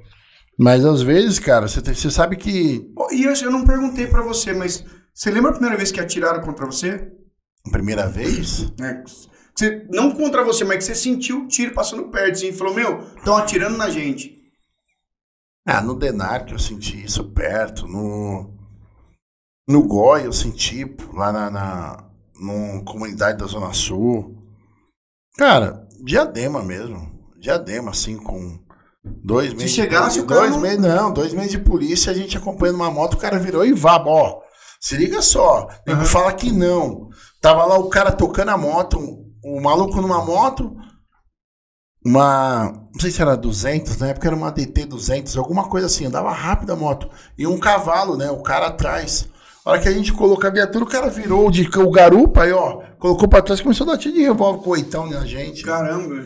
Mas 0.57 0.85
às 0.85 1.01
vezes, 1.01 1.39
cara, 1.39 1.67
você, 1.67 1.81
tem- 1.81 1.93
você 1.93 2.09
sabe 2.09 2.37
que. 2.37 2.81
E 3.11 3.23
eu, 3.25 3.33
eu 3.33 3.51
não 3.51 3.65
perguntei 3.65 4.07
pra 4.07 4.21
você, 4.21 4.53
mas 4.53 4.83
você 5.13 5.29
lembra 5.29 5.49
a 5.49 5.53
primeira 5.53 5.75
vez 5.75 5.91
que 5.91 5.99
atiraram 5.99 6.41
contra 6.41 6.65
você? 6.65 7.11
Primeira 7.71 8.07
vez? 8.07 8.71
É, 8.81 9.03
você- 9.57 9.85
não 9.89 10.11
contra 10.11 10.43
você, 10.43 10.63
mas 10.63 10.77
que 10.77 10.83
você 10.85 10.95
sentiu 10.95 11.43
o 11.43 11.47
tiro 11.47 11.73
passando 11.73 12.09
perto, 12.09 12.33
assim, 12.33 12.47
e 12.49 12.53
falou, 12.53 12.73
meu, 12.73 13.01
estão 13.17 13.35
atirando 13.37 13.77
na 13.77 13.89
gente. 13.89 14.35
Ah, 15.65 15.81
no 15.81 15.95
Denarc 15.95 16.51
eu 16.51 16.59
senti 16.59 17.03
isso 17.03 17.23
perto. 17.31 17.87
No. 17.87 18.53
No 19.67 19.83
Goi 19.85 20.25
eu 20.25 20.31
senti 20.31 20.85
lá 21.13 21.31
na, 21.31 21.49
na 21.51 22.09
numa 22.39 22.83
comunidade 22.85 23.37
da 23.37 23.45
Zona 23.47 23.73
Sul. 23.73 24.37
Cara, 25.37 25.85
diadema 26.03 26.63
mesmo. 26.63 27.11
Diadema, 27.37 27.91
assim, 27.91 28.15
com 28.15 28.57
dois 29.03 29.53
meses. 29.53 29.71
de 29.71 29.75
chegasse, 29.75 30.21
polícia- 30.21 30.23
o 30.23 30.27
cara 30.27 30.39
dois 30.41 30.51
não- 30.53 30.59
meses, 30.61 30.79
não, 30.79 31.11
dois 31.13 31.33
meses 31.33 31.51
de 31.51 31.57
polícia, 31.59 32.11
a 32.11 32.15
gente 32.15 32.37
acompanhando 32.37 32.75
uma 32.77 32.89
moto, 32.91 33.15
o 33.15 33.17
cara 33.17 33.37
virou 33.37 33.65
e 33.65 33.73
vá, 33.73 33.97
ó. 34.05 34.39
Se 34.79 34.95
liga 34.95 35.21
só. 35.21 35.67
Aham. 35.87 36.05
fala 36.05 36.31
que 36.33 36.51
não. 36.51 37.09
Tava 37.41 37.65
lá 37.65 37.77
o 37.77 37.89
cara 37.89 38.11
tocando 38.11 38.49
a 38.49 38.57
moto, 38.57 38.99
o 39.43 39.61
maluco 39.61 40.01
numa 40.01 40.23
moto, 40.23 40.75
uma. 42.05 42.71
Não 42.93 42.99
sei 42.99 43.11
se 43.11 43.21
era 43.21 43.35
200, 43.35 43.97
na 43.97 44.07
época 44.07 44.27
era 44.27 44.35
uma 44.35 44.51
DT 44.51 44.85
200, 44.85 45.37
alguma 45.37 45.67
coisa 45.67 45.87
assim, 45.87 46.05
andava 46.05 46.31
rápido 46.31 46.71
a 46.71 46.75
moto. 46.75 47.09
E 47.37 47.45
um 47.45 47.59
cavalo, 47.59 48.17
né? 48.17 48.31
O 48.31 48.41
cara 48.41 48.67
atrás. 48.67 49.27
A 49.65 49.71
hora 49.71 49.81
que 49.81 49.89
a 49.89 49.91
gente 49.91 50.13
colocou 50.13 50.47
a 50.47 50.53
viatura, 50.53 50.85
o 50.85 50.87
cara 50.87 51.09
virou 51.09 51.51
de 51.51 51.67
o 51.77 51.91
garupa 51.91 52.43
aí, 52.43 52.53
ó. 52.53 52.81
Colocou 52.97 53.27
pra 53.27 53.41
trás, 53.41 53.59
começou 53.59 53.87
a 53.87 53.91
dar 53.91 53.97
tiro 53.97 54.15
de 54.15 54.21
revólver 54.21 54.63
com 54.63 54.69
oitão 54.69 55.09
na 55.09 55.25
gente. 55.25 55.61
Caramba. 55.61 56.25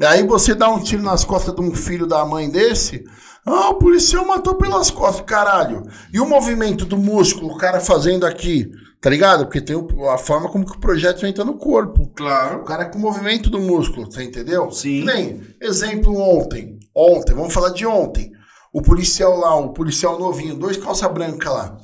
E 0.00 0.04
aí 0.06 0.24
você 0.24 0.54
dá 0.54 0.70
um 0.70 0.80
tiro 0.80 1.02
nas 1.02 1.24
costas 1.24 1.52
de 1.52 1.60
um 1.60 1.74
filho 1.74 2.06
da 2.06 2.24
mãe 2.24 2.48
desse. 2.48 3.04
Ah, 3.44 3.70
o 3.70 3.74
policial 3.74 4.24
matou 4.24 4.54
pelas 4.54 4.90
costas, 4.90 5.26
caralho. 5.26 5.82
E 6.12 6.20
o 6.20 6.28
movimento 6.28 6.84
do 6.84 6.96
músculo, 6.96 7.52
o 7.52 7.56
cara 7.56 7.80
fazendo 7.80 8.24
aqui, 8.24 8.70
tá 9.00 9.08
ligado? 9.10 9.44
Porque 9.46 9.60
tem 9.60 9.76
o- 9.76 10.08
a 10.10 10.18
forma 10.18 10.48
como 10.48 10.64
que 10.66 10.76
o 10.76 10.80
projeto 10.80 11.24
entra 11.26 11.44
no 11.44 11.54
corpo. 11.54 12.02
O 12.02 12.08
Claro. 12.08 12.64
cara 12.64 12.86
com 12.86 12.98
o 12.98 13.00
movimento 13.02 13.48
do 13.50 13.60
músculo, 13.60 14.10
você 14.10 14.22
entendeu? 14.24 14.70
Sim. 14.70 15.04
Nem, 15.04 15.40
exemplo 15.60 16.16
ontem. 16.16 16.78
Ontem, 16.94 17.34
vamos 17.34 17.52
falar 17.54 17.70
de 17.70 17.86
ontem. 17.86 18.30
O 18.72 18.82
policial 18.82 19.36
lá, 19.38 19.54
o 19.56 19.72
policial 19.72 20.18
novinho, 20.18 20.54
dois 20.56 20.76
calça 20.76 21.08
branca 21.08 21.50
lá. 21.50 21.76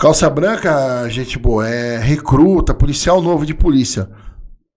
Calça 0.00 0.28
branca, 0.30 1.08
gente 1.08 1.38
boa, 1.38 1.68
é 1.68 1.98
recruta, 1.98 2.72
policial 2.74 3.20
novo 3.20 3.44
de 3.44 3.54
polícia. 3.54 4.08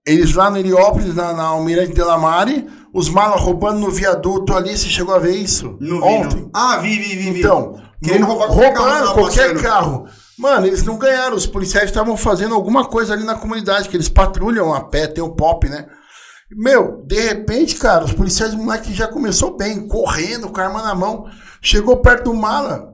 Eles 0.06 0.34
lá 0.34 0.50
no 0.52 0.58
Heliópolis, 0.58 1.16
na, 1.16 1.34
na 1.34 1.44
Almirante 1.44 1.94
Delamare, 1.94 2.68
os 2.94 3.10
malas 3.10 3.42
roubando 3.42 3.80
no 3.80 3.90
viaduto 3.92 4.54
ali, 4.54 4.78
você 4.78 4.88
chegou 4.88 5.16
a 5.16 5.20
ver 5.20 5.36
isso? 5.36 5.78
Não 5.80 6.00
vi, 6.00 6.08
Ontem. 6.08 6.42
não. 6.42 6.50
Ah, 6.54 6.78
vi, 6.78 6.98
vi, 7.00 7.16
vi. 7.32 7.40
Então, 7.40 7.82
Querendo 8.04 8.26
roubar 8.26 8.48
qualquer 8.48 8.74
carro 8.74 8.74
que 8.74 8.92
roubando 8.92 9.06
tava 9.06 9.14
qualquer 9.14 9.62
carro. 9.62 10.08
Mano, 10.38 10.68
eles 10.68 10.84
não 10.84 10.98
ganharam. 10.98 11.36
Os 11.36 11.46
policiais 11.46 11.86
estavam 11.86 12.18
fazendo 12.18 12.56
alguma 12.56 12.86
coisa 12.86 13.14
ali 13.14 13.24
na 13.24 13.36
comunidade, 13.36 13.90
que 13.90 13.96
eles 13.96 14.10
patrulham 14.10 14.74
a 14.74 14.84
pé, 14.84 15.08
tem 15.08 15.24
o 15.24 15.36
pop, 15.36 15.68
né? 15.70 15.88
Meu, 16.52 17.04
de 17.06 17.20
repente, 17.20 17.76
cara, 17.76 18.06
os 18.06 18.14
policiais, 18.14 18.54
o 18.54 18.58
moleque 18.58 18.94
já 18.94 19.08
começou 19.08 19.58
bem, 19.58 19.88
correndo, 19.88 20.50
com 20.50 20.60
a 20.60 20.66
arma 20.66 20.82
na 20.82 20.94
mão. 20.94 21.26
Chegou 21.62 21.98
perto 21.98 22.26
do 22.26 22.34
mala. 22.34 22.94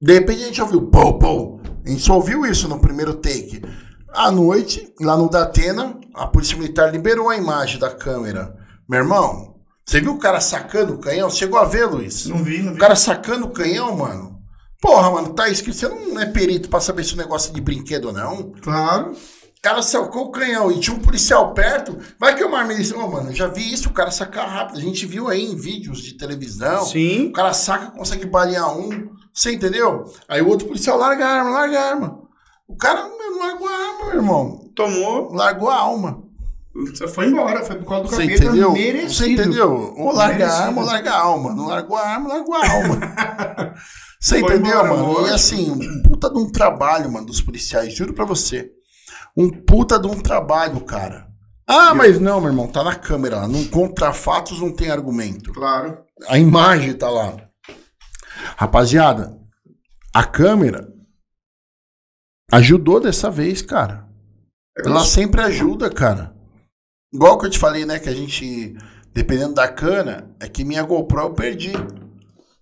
De 0.00 0.14
repente 0.14 0.42
a 0.42 0.46
gente 0.46 0.62
ouviu 0.62 0.88
pô, 0.88 1.18
pô. 1.18 1.60
A 1.84 1.88
gente 1.88 2.02
só 2.02 2.14
ouviu 2.14 2.46
isso 2.46 2.68
no 2.68 2.80
primeiro 2.80 3.14
take. 3.14 3.62
À 4.12 4.30
noite, 4.30 4.92
lá 5.00 5.16
no 5.16 5.28
Datena, 5.28 5.98
a 6.14 6.26
Polícia 6.26 6.56
Militar 6.56 6.90
liberou 6.90 7.28
a 7.28 7.36
imagem 7.36 7.78
da 7.78 7.90
câmera. 7.90 8.56
Meu 8.88 9.00
irmão, 9.00 9.49
você 9.90 10.00
viu 10.00 10.12
o 10.12 10.18
cara 10.18 10.40
sacando 10.40 10.94
o 10.94 10.98
canhão? 10.98 11.28
Chegou 11.28 11.58
a 11.58 11.64
ver, 11.64 11.84
Luiz? 11.86 12.26
Não 12.26 12.42
vi, 12.44 12.62
não 12.62 12.70
O 12.70 12.74
vi. 12.74 12.80
cara 12.80 12.94
sacando 12.94 13.46
o 13.46 13.50
canhão, 13.50 13.96
mano. 13.96 14.38
Porra, 14.80 15.10
mano, 15.10 15.34
tá 15.34 15.48
escrito. 15.48 15.76
Você 15.76 15.88
não 15.88 16.20
é 16.20 16.26
perito 16.26 16.68
pra 16.70 16.80
saber 16.80 17.04
se 17.04 17.14
o 17.14 17.16
negócio 17.16 17.50
é 17.50 17.54
de 17.54 17.60
brinquedo 17.60 18.06
ou 18.06 18.12
não. 18.12 18.40
O 18.40 18.52
Claro. 18.60 19.12
cara 19.60 19.82
sacou 19.82 20.26
o 20.26 20.30
canhão 20.30 20.70
e 20.72 20.80
tinha 20.80 20.96
um 20.96 21.00
policial 21.00 21.52
perto. 21.52 21.98
Vai 22.18 22.34
que 22.34 22.42
é 22.42 22.46
uma 22.46 22.58
arma. 22.60 22.72
Ô, 22.72 23.08
mano, 23.10 23.30
eu 23.30 23.34
já 23.34 23.46
vi 23.48 23.70
isso, 23.72 23.88
o 23.88 23.92
cara 23.92 24.10
sacar 24.10 24.48
rápido. 24.48 24.78
A 24.78 24.80
gente 24.80 25.04
viu 25.04 25.28
aí 25.28 25.44
em 25.44 25.56
vídeos 25.56 26.00
de 26.02 26.16
televisão. 26.16 26.84
Sim. 26.86 27.26
O 27.28 27.32
cara 27.32 27.52
saca, 27.52 27.90
consegue 27.90 28.24
balear 28.26 28.74
um. 28.74 29.10
Você 29.34 29.52
entendeu? 29.52 30.04
Aí 30.28 30.40
o 30.40 30.48
outro 30.48 30.66
policial 30.66 30.96
larga 30.96 31.26
a 31.26 31.28
arma, 31.30 31.50
larga 31.50 31.78
a 31.80 31.88
arma. 31.90 32.18
O 32.66 32.76
cara 32.76 33.02
meu, 33.06 33.38
largou 33.38 33.68
a 33.68 33.72
arma, 33.72 34.04
meu 34.06 34.14
irmão. 34.14 34.70
Tomou, 34.74 35.32
Largou 35.34 35.68
a 35.68 35.76
alma. 35.76 36.22
Você 36.74 37.08
foi 37.08 37.26
embora, 37.26 37.64
foi 37.64 37.76
por 37.76 37.88
causa 37.88 38.04
do 38.04 38.10
Você 38.10 38.22
capeta 38.22 38.44
entendeu? 38.44 38.72
merecido. 38.72 39.12
Você 39.14 39.32
entendeu? 39.32 39.94
Ou 39.96 40.12
larga 40.12 40.48
a 40.48 40.64
arma 40.66 40.80
ou 40.80 40.86
larga 40.86 41.10
a 41.12 41.20
alma. 41.20 41.54
Não 41.54 41.66
largou 41.66 41.96
a 41.96 42.06
arma, 42.06 42.28
largou 42.28 42.54
a 42.54 42.70
alma. 42.70 43.00
Você 44.20 44.38
Foi 44.40 44.54
entendeu, 44.54 44.84
embora, 44.84 45.02
mano? 45.02 45.26
E 45.28 45.30
assim, 45.30 45.70
um 45.70 46.02
puta 46.02 46.28
de 46.30 46.38
um 46.38 46.52
trabalho, 46.52 47.10
mano, 47.10 47.26
dos 47.26 47.40
policiais, 47.40 47.94
juro 47.94 48.12
pra 48.12 48.26
você. 48.26 48.70
Um 49.34 49.48
puta 49.48 49.98
de 49.98 50.06
um 50.06 50.20
trabalho, 50.20 50.78
cara. 50.82 51.26
Ah, 51.66 51.94
mas 51.94 52.20
não, 52.20 52.38
meu 52.38 52.50
irmão, 52.50 52.68
tá 52.68 52.84
na 52.84 52.94
câmera. 52.94 53.36
lá. 53.36 53.48
Não 53.48 53.64
contra 53.68 54.12
fatos 54.12 54.60
não 54.60 54.76
tem 54.76 54.90
argumento. 54.90 55.50
Claro. 55.54 56.04
A 56.28 56.38
imagem 56.38 56.92
tá 56.92 57.08
lá. 57.08 57.34
Rapaziada, 58.58 59.38
a 60.12 60.22
câmera 60.22 60.86
ajudou 62.52 63.00
dessa 63.00 63.30
vez, 63.30 63.62
cara. 63.62 64.06
Ela 64.84 65.02
sempre 65.04 65.40
ajuda, 65.40 65.88
cara. 65.88 66.34
Igual 67.12 67.38
que 67.38 67.46
eu 67.46 67.50
te 67.50 67.58
falei, 67.58 67.84
né? 67.84 67.98
Que 67.98 68.08
a 68.08 68.14
gente, 68.14 68.76
dependendo 69.12 69.54
da 69.54 69.68
cana, 69.68 70.30
é 70.38 70.48
que 70.48 70.64
minha 70.64 70.82
GoPro 70.82 71.20
eu 71.20 71.34
perdi. 71.34 71.72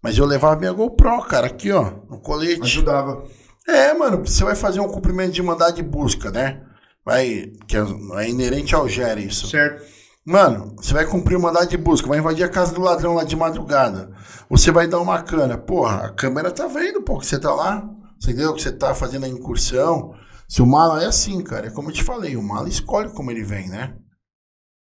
Mas 0.03 0.17
eu 0.17 0.25
levava 0.25 0.59
minha 0.59 0.73
GoPro, 0.73 1.23
cara, 1.23 1.47
aqui, 1.49 1.71
ó, 1.73 1.93
no 2.09 2.21
colete. 2.21 2.63
Ajudava. 2.63 3.25
É, 3.67 3.93
mano, 3.93 4.25
você 4.25 4.43
vai 4.45 4.55
fazer 4.55 4.81
um 4.81 4.89
cumprimento 4.89 5.33
de 5.33 5.43
mandado 5.43 5.75
de 5.75 5.83
busca, 5.83 6.31
né? 6.31 6.63
Vai, 7.05 7.53
que 7.67 7.77
é, 7.77 7.85
é 8.17 8.31
inerente 8.31 8.75
ao 8.75 8.89
GER 8.89 9.19
isso. 9.19 9.49
Certo. 9.49 9.85
Mano, 10.25 10.75
você 10.77 10.93
vai 10.93 11.07
cumprir 11.07 11.37
o 11.37 11.41
mandado 11.41 11.69
de 11.69 11.77
busca, 11.77 12.07
vai 12.07 12.19
invadir 12.19 12.45
a 12.45 12.49
casa 12.49 12.75
do 12.75 12.83
ladrão 12.83 13.15
lá 13.15 13.25
de 13.25 13.35
madrugada. 13.35 14.11
Você 14.49 14.71
vai 14.71 14.87
dar 14.87 15.01
uma 15.01 15.23
cana. 15.23 15.57
Porra, 15.57 16.07
a 16.07 16.13
câmera 16.13 16.51
tá 16.51 16.67
vendo, 16.67 17.03
pô, 17.03 17.19
que 17.19 17.27
você 17.27 17.39
tá 17.39 17.53
lá. 17.53 17.89
Você 18.19 18.33
entendeu? 18.33 18.53
Que 18.55 18.63
você 18.63 18.73
tá 18.73 18.95
fazendo 18.95 19.25
a 19.25 19.29
incursão. 19.29 20.15
Se 20.49 20.61
o 20.61 20.67
mala 20.67 21.03
é 21.03 21.07
assim, 21.07 21.43
cara, 21.43 21.69
é 21.69 21.71
como 21.71 21.89
eu 21.89 21.95
te 21.95 22.03
falei, 22.03 22.37
o 22.37 22.43
mala 22.43 22.69
escolhe 22.69 23.11
como 23.11 23.31
ele 23.31 23.43
vem, 23.43 23.69
né? 23.69 23.95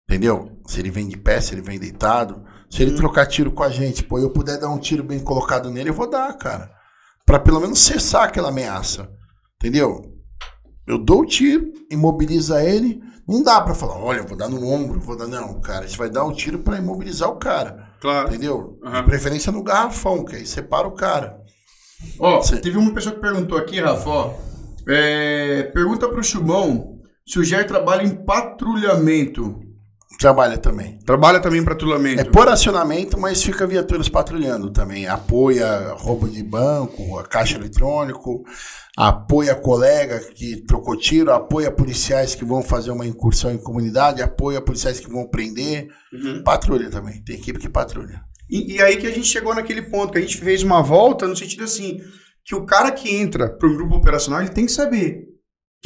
Entendeu? 0.08 0.60
Se 0.66 0.80
ele 0.80 0.90
vem 0.90 1.08
de 1.08 1.16
pé, 1.16 1.40
se 1.40 1.54
ele 1.54 1.62
vem 1.62 1.78
deitado. 1.78 2.44
Se 2.70 2.82
ele 2.82 2.96
trocar 2.96 3.26
tiro 3.26 3.52
com 3.52 3.62
a 3.62 3.68
gente, 3.68 4.04
pô, 4.04 4.18
eu 4.18 4.30
puder 4.30 4.58
dar 4.58 4.68
um 4.68 4.78
tiro 4.78 5.02
bem 5.02 5.18
colocado 5.20 5.70
nele, 5.70 5.90
eu 5.90 5.94
vou 5.94 6.08
dar, 6.08 6.32
cara. 6.36 6.70
Pra 7.24 7.38
pelo 7.38 7.60
menos 7.60 7.80
cessar 7.80 8.24
aquela 8.24 8.48
ameaça. 8.48 9.08
Entendeu? 9.56 10.12
Eu 10.86 10.98
dou 10.98 11.22
o 11.22 11.26
tiro, 11.26 11.72
imobiliza 11.90 12.62
ele. 12.62 13.00
Não 13.26 13.42
dá 13.42 13.60
pra 13.60 13.74
falar, 13.74 13.98
olha, 13.98 14.22
vou 14.22 14.36
dar 14.36 14.48
no 14.48 14.64
ombro, 14.64 15.00
vou 15.00 15.16
dar. 15.16 15.26
Não, 15.26 15.60
cara, 15.60 15.86
gente 15.86 15.98
vai 15.98 16.08
dar 16.08 16.24
um 16.24 16.32
tiro 16.32 16.60
pra 16.60 16.78
imobilizar 16.78 17.28
o 17.28 17.36
cara. 17.36 17.90
Claro. 18.00 18.28
Entendeu? 18.28 18.78
Uhum. 18.82 18.92
De 18.92 19.02
preferência 19.02 19.50
no 19.50 19.64
garrafão, 19.64 20.24
que 20.24 20.36
aí 20.36 20.46
separa 20.46 20.86
o 20.86 20.94
cara. 20.94 21.40
Ó, 22.20 22.38
teve 22.40 22.78
uma 22.78 22.94
pessoa 22.94 23.14
que 23.14 23.20
perguntou 23.20 23.58
aqui, 23.58 23.80
Rafa, 23.80 24.08
ó. 24.08 24.34
É, 24.88 25.64
pergunta 25.74 26.08
pro 26.08 26.22
Chumão 26.22 27.00
se 27.26 27.40
o 27.40 27.44
Ger 27.44 27.66
trabalha 27.66 28.04
em 28.04 28.14
patrulhamento. 28.24 29.58
Trabalha 30.18 30.56
também. 30.56 30.98
Trabalha 31.04 31.40
também 31.40 31.62
patrulhamento. 31.62 32.20
É 32.20 32.24
por 32.24 32.48
acionamento, 32.48 33.20
mas 33.20 33.42
fica 33.42 33.66
viaturas 33.66 34.08
patrulhando 34.08 34.70
também. 34.70 35.06
Apoia 35.06 35.92
roubo 35.94 36.28
de 36.28 36.42
banco, 36.42 37.18
a 37.18 37.24
caixa 37.24 37.56
eletrônico, 37.56 38.42
apoia 38.96 39.54
colega 39.54 40.18
que 40.34 40.64
trocou 40.64 40.96
tiro, 40.96 41.32
apoia 41.32 41.70
policiais 41.70 42.34
que 42.34 42.44
vão 42.44 42.62
fazer 42.62 42.90
uma 42.90 43.06
incursão 43.06 43.50
em 43.52 43.58
comunidade, 43.58 44.22
apoia 44.22 44.60
policiais 44.60 44.98
que 44.98 45.10
vão 45.10 45.28
prender. 45.28 45.88
Uhum. 46.12 46.42
Patrulha 46.42 46.88
também, 46.88 47.22
tem 47.22 47.36
equipe 47.36 47.58
que 47.58 47.68
patrulha. 47.68 48.22
E, 48.48 48.76
e 48.76 48.82
aí 48.82 48.96
que 48.96 49.06
a 49.06 49.12
gente 49.12 49.26
chegou 49.26 49.54
naquele 49.54 49.82
ponto, 49.82 50.12
que 50.12 50.18
a 50.18 50.22
gente 50.22 50.38
fez 50.38 50.62
uma 50.62 50.82
volta 50.82 51.26
no 51.26 51.36
sentido 51.36 51.64
assim, 51.64 52.00
que 52.44 52.54
o 52.54 52.64
cara 52.64 52.90
que 52.90 53.14
entra 53.14 53.50
pro 53.50 53.74
grupo 53.76 53.96
operacional, 53.96 54.40
ele 54.40 54.50
tem 54.50 54.64
que 54.64 54.72
saber 54.72 55.35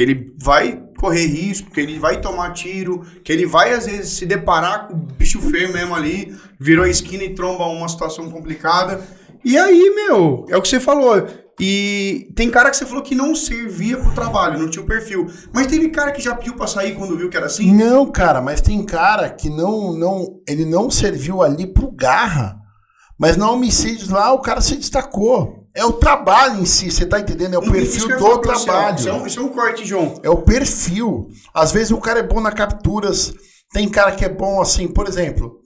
que 0.00 0.04
ele 0.04 0.32
vai 0.38 0.82
correr 0.98 1.26
risco, 1.26 1.70
que 1.70 1.78
ele 1.78 1.98
vai 1.98 2.22
tomar 2.22 2.54
tiro, 2.54 3.04
que 3.22 3.30
ele 3.30 3.44
vai 3.44 3.74
às 3.74 3.84
vezes 3.84 4.14
se 4.14 4.24
deparar 4.24 4.88
com 4.88 4.96
bicho 4.96 5.38
feio 5.42 5.70
mesmo 5.74 5.94
ali, 5.94 6.34
virou 6.58 6.86
a 6.86 6.88
esquina 6.88 7.22
e 7.22 7.34
tromba 7.34 7.66
uma 7.66 7.86
situação 7.86 8.30
complicada. 8.30 8.98
E 9.44 9.58
aí, 9.58 9.92
meu, 9.94 10.46
é 10.48 10.56
o 10.56 10.62
que 10.62 10.68
você 10.68 10.80
falou. 10.80 11.26
E 11.60 12.32
tem 12.34 12.50
cara 12.50 12.70
que 12.70 12.78
você 12.78 12.86
falou 12.86 13.02
que 13.02 13.14
não 13.14 13.34
servia 13.34 13.98
pro 13.98 14.14
trabalho, 14.14 14.58
não 14.58 14.70
tinha 14.70 14.82
o 14.82 14.88
perfil. 14.88 15.26
Mas 15.52 15.66
teve 15.66 15.90
cara 15.90 16.12
que 16.12 16.22
já 16.22 16.34
pediu 16.34 16.54
pra 16.54 16.66
sair 16.66 16.94
quando 16.94 17.18
viu 17.18 17.28
que 17.28 17.36
era 17.36 17.44
assim? 17.44 17.70
Não, 17.70 18.10
cara, 18.10 18.40
mas 18.40 18.62
tem 18.62 18.82
cara 18.82 19.28
que 19.28 19.50
não, 19.50 19.92
não, 19.92 20.40
ele 20.48 20.64
não 20.64 20.90
serviu 20.90 21.42
ali 21.42 21.66
pro 21.66 21.92
garra, 21.92 22.56
mas 23.18 23.36
na 23.36 23.50
homicídios 23.50 24.08
lá 24.08 24.32
o 24.32 24.40
cara 24.40 24.62
se 24.62 24.76
destacou. 24.76 25.59
É 25.74 25.84
o 25.84 25.92
trabalho 25.92 26.60
em 26.60 26.66
si, 26.66 26.90
você 26.90 27.06
tá 27.06 27.20
entendendo? 27.20 27.54
É 27.54 27.58
o 27.58 27.70
perfil 27.70 28.08
do 28.08 28.18
você, 28.18 28.40
trabalho. 28.40 28.96
Isso 28.96 29.08
é, 29.08 29.12
um, 29.12 29.26
isso 29.26 29.40
é 29.40 29.42
um 29.42 29.48
corte, 29.48 29.84
João. 29.84 30.20
É 30.22 30.28
o 30.28 30.38
perfil. 30.38 31.28
Às 31.54 31.70
vezes 31.70 31.92
o 31.92 31.98
cara 31.98 32.18
é 32.18 32.24
bom 32.24 32.40
na 32.40 32.50
capturas. 32.50 33.32
Tem 33.72 33.88
cara 33.88 34.12
que 34.12 34.24
é 34.24 34.28
bom 34.28 34.60
assim, 34.60 34.88
por 34.88 35.06
exemplo. 35.06 35.60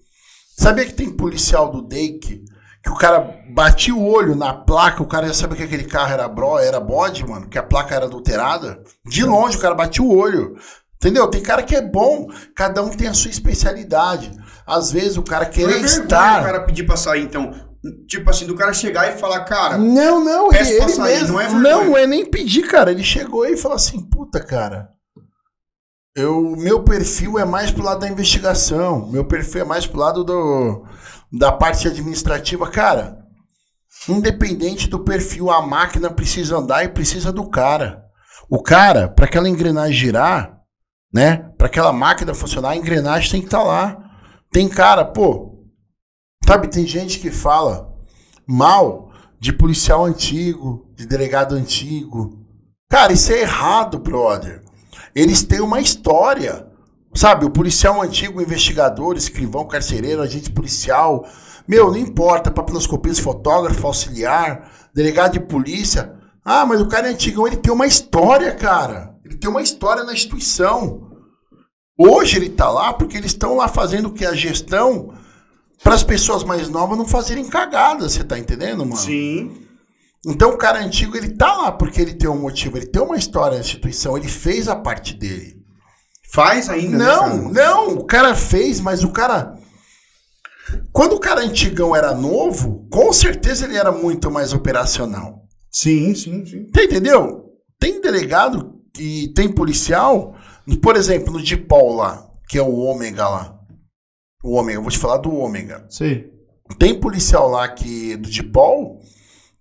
Sabia 0.59 0.85
que 0.85 0.93
tem 0.93 1.11
policial 1.11 1.71
do 1.71 1.81
DEIC 1.81 2.45
que 2.85 2.91
o 2.91 2.95
cara 2.95 3.41
batia 3.49 3.95
o 3.95 4.07
olho 4.07 4.37
na 4.37 4.53
placa, 4.53 5.03
o 5.03 5.07
cara 5.07 5.27
já 5.27 5.33
sabia 5.33 5.57
que 5.57 5.63
aquele 5.63 5.85
carro 5.85 6.13
era 6.13 6.29
bro, 6.29 6.59
era 6.59 6.79
bode, 6.79 7.27
mano, 7.27 7.49
que 7.49 7.59
a 7.59 7.63
placa 7.63 7.95
era 7.95 8.05
adulterada. 8.05 8.79
De 9.07 9.25
longe 9.25 9.57
o 9.57 9.61
cara 9.61 9.75
batia 9.75 10.05
o 10.05 10.15
olho. 10.15 10.55
Entendeu? 10.97 11.27
Tem 11.29 11.43
cara 11.43 11.63
que 11.63 11.75
é 11.75 11.81
bom, 11.81 12.29
cada 12.55 12.83
um 12.83 12.91
tem 12.91 13.09
a 13.09 13.15
sua 13.15 13.31
especialidade. 13.31 14.31
Às 14.67 14.93
vezes 14.93 15.17
o 15.17 15.23
cara 15.23 15.51
Não 15.57 15.71
é 15.71 15.81
estar. 15.81 16.43
o 16.43 16.45
cara 16.45 16.61
pedir 16.61 16.85
pra 16.85 16.97
sair, 16.97 17.23
então. 17.23 17.53
Tipo 18.07 18.31
assim, 18.31 18.47
do 18.47 18.55
cara 18.55 18.73
chegar 18.73 19.09
e 19.13 19.19
falar, 19.19 19.45
cara, 19.45 19.77
Não, 19.77 20.25
não, 20.25 20.49
Peço 20.49 20.73
ele, 20.73 21.03
mesmo. 21.03 21.33
não 21.35 21.41
é 21.41 21.49
Não, 21.51 21.97
é 21.97 22.07
nem 22.07 22.25
pedir, 22.25 22.67
cara. 22.67 22.91
Ele 22.91 23.05
chegou 23.05 23.45
e 23.47 23.57
falou 23.57 23.77
assim: 23.77 24.01
puta, 24.01 24.41
cara. 24.41 24.89
Eu, 26.17 26.55
meu 26.57 26.83
perfil 26.85 27.39
é 27.39 27.45
mais 27.45 27.71
pro 27.71 27.83
lado 27.83 28.01
da 28.01 28.09
investigação. 28.09 29.11
Meu 29.11 29.25
perfil 29.25 29.63
é 29.63 29.65
mais 29.65 29.87
pro 29.87 29.99
lado 29.99 30.23
do, 30.23 30.87
da 31.33 31.51
parte 31.51 31.89
administrativa. 31.89 32.71
Cara, 32.71 33.19
independente 34.09 34.89
do 34.89 35.01
perfil, 35.01 35.51
a 35.51 35.61
máquina 35.61 36.09
precisa 36.09 36.57
andar 36.57 36.85
e 36.85 36.89
precisa 36.89 37.33
do 37.33 37.49
cara. 37.51 38.05
O 38.49 38.63
cara, 38.63 39.09
para 39.09 39.25
aquela 39.25 39.49
engrenagem 39.49 39.93
girar, 39.93 40.61
né? 41.13 41.51
Para 41.59 41.67
aquela 41.67 41.93
máquina 41.93 42.33
funcionar, 42.35 42.71
a 42.71 42.77
engrenagem 42.77 43.31
tem 43.31 43.41
que 43.41 43.47
estar 43.47 43.63
lá. 43.63 43.99
Tem 44.53 44.69
cara, 44.69 45.05
pô. 45.05 45.54
Sabe, 46.47 46.69
tem 46.69 46.87
gente 46.87 47.21
que 47.21 47.31
fala 47.31 47.91
mal 48.47 49.11
de 49.41 49.51
policial 49.51 50.05
antigo, 50.05 50.87
de 50.95 51.07
delegado 51.07 51.55
antigo. 51.55 52.39
Cara, 52.91 53.15
isso 53.15 53.33
é 53.33 53.41
errado, 53.41 53.99
brother. 53.99 54.63
Eles 55.15 55.43
têm 55.43 55.61
uma 55.61 55.81
história. 55.81 56.69
Sabe, 57.15 57.47
o 57.47 57.51
policial 57.51 58.03
antigo, 58.03 58.43
investigador, 58.43 59.17
escrivão, 59.17 59.67
carcereiro, 59.67 60.21
agente 60.21 60.51
policial. 60.51 61.27
Meu, 61.67 61.91
não 61.91 61.97
importa, 61.97 62.51
papiloscopista, 62.51 63.23
fotógrafo, 63.23 63.87
auxiliar, 63.87 64.71
delegado 64.95 65.33
de 65.33 65.41
polícia. 65.41 66.15
Ah, 66.45 66.67
mas 66.67 66.79
o 66.79 66.89
cara 66.89 67.09
é 67.09 67.13
antigão, 67.13 67.47
ele 67.47 67.57
tem 67.57 67.73
uma 67.73 67.87
história, 67.87 68.53
cara. 68.55 69.17
Ele 69.25 69.37
tem 69.37 69.49
uma 69.49 69.63
história 69.63 70.05
na 70.05 70.13
instituição. 70.13 71.11
Hoje 71.99 72.37
ele 72.37 72.51
tá 72.51 72.69
lá 72.69 72.93
porque 72.93 73.17
eles 73.17 73.31
estão 73.31 73.57
lá 73.57 73.67
fazendo 73.67 74.09
o 74.09 74.13
que? 74.13 74.27
A 74.27 74.35
gestão 74.35 75.15
para 75.83 75.95
as 75.95 76.03
pessoas 76.03 76.45
mais 76.45 76.69
novas 76.69 76.97
não 76.97 77.07
fazerem 77.07 77.49
cagada, 77.49 78.09
você 78.09 78.25
tá 78.25 78.39
entendendo, 78.39 78.79
mano? 78.85 78.97
sim. 78.97 79.61
Então 80.27 80.53
o 80.53 80.57
cara 80.57 80.79
antigo, 80.83 81.15
ele 81.19 81.37
tá 81.37 81.55
lá 81.55 81.73
porque 81.73 82.01
ele 82.01 82.15
tem 82.15 82.31
um 82.31 82.41
motivo, 82.41 82.79
ele 82.79 82.87
tem 82.87 83.03
uma 83.03 83.17
história 83.19 83.57
na 83.57 83.61
instituição, 83.61 84.17
ele 84.17 84.27
fez 84.29 84.69
a 84.69 84.75
parte 84.77 85.13
dele. 85.13 85.55
Faz 86.33 86.71
ainda, 86.71 86.97
né, 86.97 87.05
Não, 87.05 87.21
cara? 87.21 87.53
não, 87.53 87.89
o 87.99 88.05
cara 88.07 88.35
fez, 88.35 88.81
mas 88.81 89.05
o 89.05 89.11
cara. 89.11 89.55
Quando 90.93 91.15
o 91.15 91.21
cara 91.21 91.43
antigão 91.43 91.95
era 91.95 92.15
novo, 92.15 92.89
com 92.91 93.13
certeza 93.13 93.67
ele 93.67 93.77
era 93.77 93.93
muito 93.93 94.31
mais 94.31 94.55
operacional. 94.55 95.43
Sim, 95.71 96.15
sim, 96.15 96.45
sim. 96.47 96.71
Você 96.75 96.85
entendeu? 96.85 97.45
Tem 97.79 98.01
delegado 98.01 98.81
e 98.99 99.29
tem 99.35 99.53
policial, 99.53 100.35
por 100.83 100.97
exemplo, 100.97 101.35
no 101.35 101.43
Dipol 101.43 101.97
lá, 101.97 102.27
que 102.49 102.57
é 102.57 102.63
o 102.63 102.77
Ômega 102.77 103.29
lá. 103.29 103.54
O 104.45 104.57
Ômega, 104.57 104.79
eu 104.79 104.83
vou 104.83 104.91
te 104.91 104.99
falar 104.99 105.17
do 105.17 105.35
Ômega. 105.35 105.87
Sei. 105.89 106.31
Tem 106.79 107.01
policial 107.01 107.49
lá 107.49 107.67
que 107.67 108.15
do 108.17 108.29
Dipol 108.29 109.01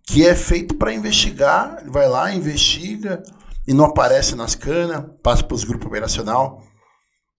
que 0.06 0.28
é 0.28 0.36
feito 0.36 0.76
para 0.76 0.94
investigar, 0.94 1.78
ele 1.80 1.90
vai 1.90 2.10
lá, 2.10 2.34
investiga 2.34 3.24
e 3.66 3.74
não 3.74 3.86
aparece 3.86 4.36
nas 4.36 4.54
canas, 4.54 5.06
passa 5.24 5.42
para 5.42 5.56
os 5.56 5.64
grupos 5.64 5.88
operacional. 5.88 6.62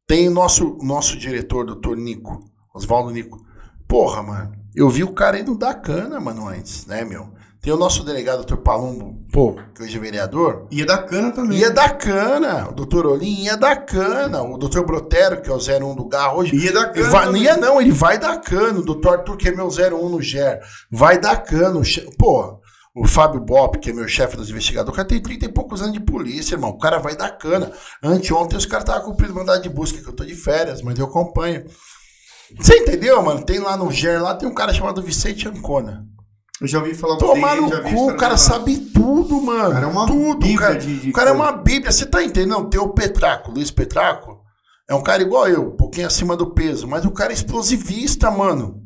Tem 0.06 0.28
o 0.28 0.30
nosso, 0.30 0.78
nosso 0.80 1.18
diretor, 1.18 1.66
doutor 1.66 1.98
Nico, 1.98 2.40
Oswaldo 2.74 3.10
Nico. 3.10 3.38
Porra, 3.86 4.22
mano, 4.22 4.52
eu 4.74 4.88
vi 4.88 5.04
o 5.04 5.12
cara 5.12 5.38
indo 5.38 5.54
da 5.54 5.74
cana, 5.74 6.18
mano, 6.18 6.48
antes, 6.48 6.86
né, 6.86 7.04
meu? 7.04 7.33
Tem 7.64 7.72
o 7.72 7.76
nosso 7.78 8.04
delegado, 8.04 8.36
doutor 8.44 8.58
Palumbo, 8.58 9.18
pô, 9.32 9.56
que 9.74 9.82
hoje 9.82 9.96
é 9.96 10.00
vereador. 10.00 10.66
Ia 10.70 10.84
da 10.84 10.98
cana 10.98 11.32
também. 11.32 11.58
Ia 11.58 11.70
da 11.70 11.88
cana, 11.88 12.68
o 12.68 12.74
doutor 12.74 13.06
Olim 13.06 13.44
ia 13.44 13.56
da 13.56 13.74
cana, 13.74 14.42
o 14.42 14.58
doutor 14.58 14.84
Brotero, 14.84 15.40
que 15.40 15.48
é 15.48 15.52
o 15.52 15.56
01 15.56 15.94
do 15.94 16.06
Garro 16.06 16.40
hoje, 16.40 16.54
Ia 16.54 16.72
da 16.74 16.90
cana. 16.90 17.08
vai, 17.08 17.24
não 17.26 17.36
ia 17.38 17.56
não, 17.56 17.80
ele 17.80 17.90
vai 17.90 18.18
dar 18.18 18.38
cano. 18.38 18.80
O 18.80 18.84
doutor 18.84 19.20
Arthur, 19.20 19.38
que 19.38 19.48
é 19.48 19.52
meu 19.52 19.68
01 19.68 20.10
no 20.10 20.20
GER, 20.20 20.60
vai 20.92 21.18
dar 21.18 21.36
cano. 21.38 21.82
Che- 21.82 22.06
Pô, 22.18 22.60
o 22.94 23.08
Fábio 23.08 23.40
Bop, 23.40 23.78
que 23.78 23.88
é 23.88 23.92
meu 23.94 24.06
chefe 24.06 24.36
dos 24.36 24.50
investigadores, 24.50 24.92
o 24.92 24.96
cara 24.96 25.08
tem 25.08 25.22
30 25.22 25.46
e 25.46 25.48
poucos 25.52 25.80
anos 25.80 25.94
de 25.94 26.00
polícia, 26.00 26.56
irmão. 26.56 26.68
O 26.70 26.78
cara 26.78 26.98
vai 26.98 27.16
dar 27.16 27.30
cana. 27.30 27.72
Anteontem 28.02 28.58
os 28.58 28.66
caras 28.66 28.84
estavam 28.86 29.10
cumprindo 29.10 29.34
mandado 29.34 29.62
de 29.62 29.70
busca, 29.70 30.02
que 30.02 30.06
eu 30.08 30.12
tô 30.14 30.22
de 30.22 30.34
férias, 30.34 30.82
mas 30.82 30.98
eu 30.98 31.06
acompanho. 31.06 31.64
Você 32.60 32.76
entendeu, 32.80 33.22
mano? 33.22 33.42
Tem 33.42 33.58
lá 33.58 33.74
no 33.74 33.90
GER, 33.90 34.22
lá 34.22 34.34
tem 34.34 34.46
um 34.46 34.52
cara 34.54 34.72
chamado 34.74 35.00
Vicente 35.02 35.48
Ancona. 35.48 36.04
Eu 36.60 36.66
já 36.68 36.78
ouvi 36.78 36.94
falar 36.94 37.16
Tomar 37.18 37.56
no 37.56 37.70
cu, 37.82 38.10
o 38.10 38.16
cara 38.16 38.36
sabe 38.36 38.76
tudo, 38.78 39.40
mano. 39.42 39.70
O 39.70 39.72
cara 39.72 39.84
é 39.86 39.88
uma 39.88 40.06
tudo. 40.06 40.38
bíblia 40.38 40.54
o 40.56 40.58
cara, 40.60 40.74
de- 40.78 41.00
de 41.00 41.10
o 41.10 41.12
cara 41.12 41.30
é 41.30 41.32
uma 41.32 41.52
bíblia. 41.52 41.90
Você 41.90 42.06
tá 42.06 42.22
entendendo? 42.22 42.68
Tem 42.68 42.80
o 42.80 42.90
Petraco, 42.90 43.50
Luiz 43.50 43.70
Petraco. 43.70 44.40
É 44.88 44.94
um 44.94 45.02
cara 45.02 45.22
igual 45.22 45.48
eu, 45.48 45.68
um 45.68 45.76
pouquinho 45.76 46.06
acima 46.06 46.36
do 46.36 46.50
peso. 46.54 46.86
Mas 46.86 47.04
o 47.04 47.10
cara 47.10 47.32
é 47.32 47.34
explosivista, 47.34 48.30
mano. 48.30 48.82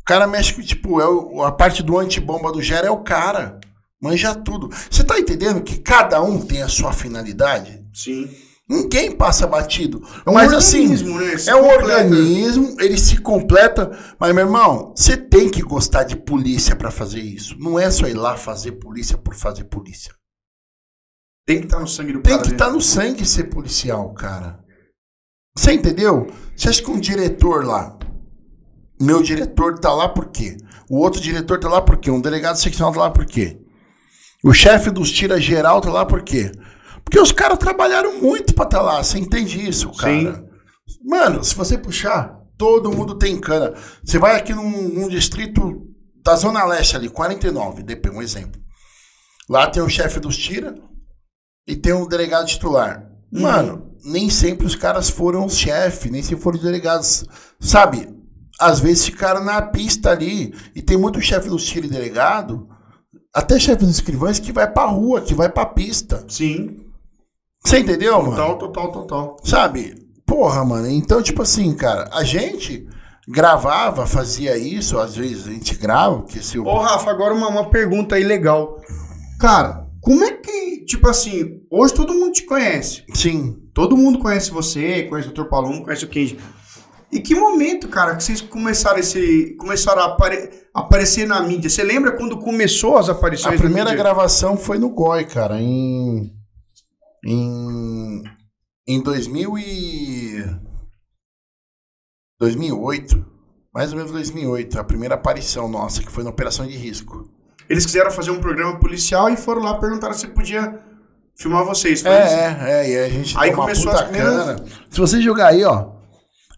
O 0.00 0.04
cara 0.04 0.26
mexe 0.26 0.54
com, 0.54 0.62
tipo, 0.62 1.00
é 1.00 1.06
o- 1.08 1.42
a 1.42 1.52
parte 1.52 1.82
do 1.82 1.98
antibomba 1.98 2.50
do 2.52 2.62
Gera 2.62 2.86
é 2.86 2.90
o 2.90 3.02
cara. 3.02 3.58
Manja 4.00 4.34
tudo. 4.34 4.68
Você 4.90 5.02
tá 5.04 5.18
entendendo 5.18 5.62
que 5.62 5.78
cada 5.78 6.22
um 6.22 6.40
tem 6.40 6.62
a 6.62 6.68
sua 6.68 6.92
finalidade? 6.92 7.82
Sim. 7.92 8.30
Ninguém 8.68 9.12
passa 9.12 9.46
batido. 9.46 10.02
É 10.24 10.30
um 10.30 10.34
mas 10.34 10.52
assim, 10.52 10.88
né? 10.88 11.34
É 11.46 11.54
um 11.54 11.62
completa. 11.62 12.02
organismo, 12.04 12.76
ele 12.80 12.96
se 12.98 13.18
completa. 13.18 13.90
Mas, 14.18 14.34
meu 14.34 14.46
irmão, 14.46 14.94
você 14.96 15.16
tem 15.16 15.50
que 15.50 15.60
gostar 15.60 16.04
de 16.04 16.16
polícia 16.16 16.74
pra 16.74 16.90
fazer 16.90 17.20
isso. 17.20 17.56
Não 17.58 17.78
é 17.78 17.90
só 17.90 18.06
ir 18.06 18.14
lá 18.14 18.36
fazer 18.36 18.72
polícia 18.72 19.18
por 19.18 19.34
fazer 19.34 19.64
polícia. 19.64 20.14
Tem 21.46 21.58
que 21.58 21.66
estar 21.66 21.78
no 21.78 21.86
sangue 21.86 22.14
do 22.14 22.22
Tem 22.22 22.32
cara. 22.32 22.42
que 22.42 22.48
né? 22.48 22.54
estar 22.54 22.70
no 22.70 22.80
sangue 22.80 23.26
ser 23.26 23.44
policial, 23.44 24.14
cara. 24.14 24.64
Você 25.56 25.72
entendeu? 25.72 26.26
Você 26.56 26.70
acha 26.70 26.82
que 26.82 26.90
um 26.90 26.98
diretor 26.98 27.64
lá, 27.66 27.98
meu 29.00 29.22
diretor 29.22 29.78
tá 29.78 29.92
lá 29.92 30.08
por 30.08 30.30
quê? 30.30 30.56
O 30.88 30.98
outro 30.98 31.20
diretor 31.20 31.60
tá 31.60 31.68
lá 31.68 31.82
por 31.82 31.98
quê? 31.98 32.10
Um 32.10 32.20
delegado 32.20 32.56
seccional 32.56 32.92
tá 32.94 33.00
lá 33.00 33.10
por 33.10 33.26
quê? 33.26 33.60
O 34.42 34.52
chefe 34.52 34.90
dos 34.90 35.12
tira 35.12 35.40
geral 35.40 35.80
tá 35.80 35.90
lá 35.90 36.04
por 36.04 36.22
quê? 36.22 36.50
Porque 37.04 37.20
os 37.20 37.30
caras 37.30 37.58
trabalharam 37.58 38.20
muito 38.20 38.54
pra 38.54 38.64
estar 38.64 38.78
tá 38.78 38.82
lá. 38.82 39.02
Você 39.02 39.18
entende 39.18 39.66
isso, 39.68 39.90
cara? 39.92 40.34
Sim. 40.34 40.44
Mano, 41.04 41.44
se 41.44 41.54
você 41.54 41.76
puxar, 41.76 42.40
todo 42.56 42.90
mundo 42.90 43.16
tem 43.16 43.38
cana. 43.38 43.74
Você 44.02 44.18
vai 44.18 44.36
aqui 44.36 44.54
num, 44.54 44.88
num 44.88 45.08
distrito 45.08 45.86
da 46.24 46.34
Zona 46.34 46.64
Leste 46.64 46.96
ali, 46.96 47.08
49, 47.08 47.82
DP, 47.82 48.10
um 48.10 48.22
exemplo. 48.22 48.60
Lá 49.48 49.66
tem 49.68 49.82
o 49.82 49.88
chefe 49.88 50.18
dos 50.18 50.36
tira 50.36 50.74
e 51.66 51.76
tem 51.76 51.92
um 51.92 52.08
delegado 52.08 52.46
titular. 52.46 53.10
Uhum. 53.32 53.42
Mano, 53.42 53.96
nem 54.04 54.30
sempre 54.30 54.66
os 54.66 54.74
caras 54.74 55.10
foram 55.10 55.44
os 55.44 55.56
chefes, 55.56 56.10
nem 56.10 56.22
sempre 56.22 56.42
foram 56.42 56.56
os 56.56 56.64
delegados. 56.64 57.24
Sabe? 57.60 58.08
Às 58.58 58.80
vezes 58.80 59.04
ficaram 59.04 59.44
na 59.44 59.60
pista 59.60 60.10
ali. 60.10 60.54
E 60.74 60.80
tem 60.80 60.96
muito 60.96 61.20
chefe 61.20 61.48
dos 61.48 61.64
tira 61.64 61.86
e 61.86 61.90
delegado, 61.90 62.68
até 63.34 63.58
chefe 63.58 63.84
dos 63.84 63.96
escrivães, 63.96 64.38
que 64.38 64.52
vai 64.52 64.70
pra 64.70 64.84
rua, 64.84 65.20
que 65.20 65.34
vai 65.34 65.48
pra 65.48 65.66
pista. 65.66 66.24
Sim. 66.28 66.83
Você 67.64 67.78
entendeu, 67.78 68.20
mano? 68.22 68.36
Total, 68.36 68.58
total, 68.58 68.92
total. 68.92 69.36
Sabe? 69.42 69.94
Porra, 70.26 70.64
mano. 70.64 70.88
Então, 70.88 71.22
tipo 71.22 71.42
assim, 71.42 71.74
cara, 71.74 72.08
a 72.12 72.22
gente 72.22 72.86
gravava, 73.26 74.06
fazia 74.06 74.56
isso, 74.56 74.98
às 74.98 75.16
vezes 75.16 75.48
a 75.48 75.50
gente 75.50 75.74
grava, 75.76 76.18
porque 76.18 76.40
se 76.40 76.58
Ô, 76.58 76.78
Rafa, 76.78 77.10
agora 77.10 77.32
uma, 77.32 77.48
uma 77.48 77.70
pergunta 77.70 78.16
aí 78.16 78.22
legal. 78.22 78.78
Cara, 79.40 79.86
como 80.00 80.22
é 80.22 80.32
que, 80.32 80.84
tipo 80.84 81.08
assim, 81.08 81.62
hoje 81.70 81.94
todo 81.94 82.12
mundo 82.12 82.32
te 82.32 82.44
conhece. 82.44 83.04
Sim. 83.14 83.56
Todo 83.72 83.96
mundo 83.96 84.18
conhece 84.18 84.50
você, 84.50 85.04
conhece 85.04 85.28
o 85.28 85.32
Dr. 85.32 85.44
Palum, 85.44 85.82
conhece 85.82 86.04
o 86.04 86.08
Kenji. 86.08 86.38
E 87.10 87.20
que 87.20 87.34
momento, 87.34 87.88
cara, 87.88 88.16
que 88.16 88.24
vocês 88.24 88.40
começaram 88.40 88.98
esse. 88.98 89.56
começaram 89.58 90.02
a 90.02 90.06
apare, 90.06 90.50
aparecer 90.74 91.26
na 91.26 91.40
mídia? 91.40 91.70
Você 91.70 91.82
lembra 91.82 92.12
quando 92.12 92.38
começou 92.38 92.98
as 92.98 93.08
aparições? 93.08 93.54
A 93.54 93.58
primeira 93.58 93.94
gravação 93.94 94.56
foi 94.56 94.78
no 94.78 94.90
GOI, 94.90 95.24
cara, 95.24 95.60
em. 95.60 96.32
Em. 97.24 98.22
Em 98.86 99.02
2000 99.02 99.58
e. 99.58 100.44
2008. 102.38 103.24
Mais 103.72 103.90
ou 103.90 103.96
menos 103.96 104.12
2008. 104.12 104.78
A 104.78 104.84
primeira 104.84 105.14
aparição 105.14 105.68
nossa, 105.68 106.02
que 106.02 106.10
foi 106.10 106.22
na 106.22 106.30
Operação 106.30 106.66
de 106.66 106.76
Risco. 106.76 107.28
Eles 107.68 107.86
quiseram 107.86 108.10
fazer 108.10 108.30
um 108.30 108.40
programa 108.40 108.78
policial 108.78 109.30
e 109.30 109.36
foram 109.36 109.62
lá 109.62 109.78
perguntar 109.78 110.12
se 110.12 110.26
podia 110.28 110.78
filmar 111.36 111.64
vocês. 111.64 112.04
É, 112.04 112.10
é, 112.10 112.70
é, 112.70 112.90
e 112.90 112.98
a 112.98 113.08
gente 113.08 113.36
aí 113.38 113.52
começou 113.52 113.90
a 113.90 114.04
primeiras... 114.04 114.62
Se 114.90 115.00
você 115.00 115.20
jogar 115.20 115.48
aí, 115.48 115.64
ó, 115.64 115.92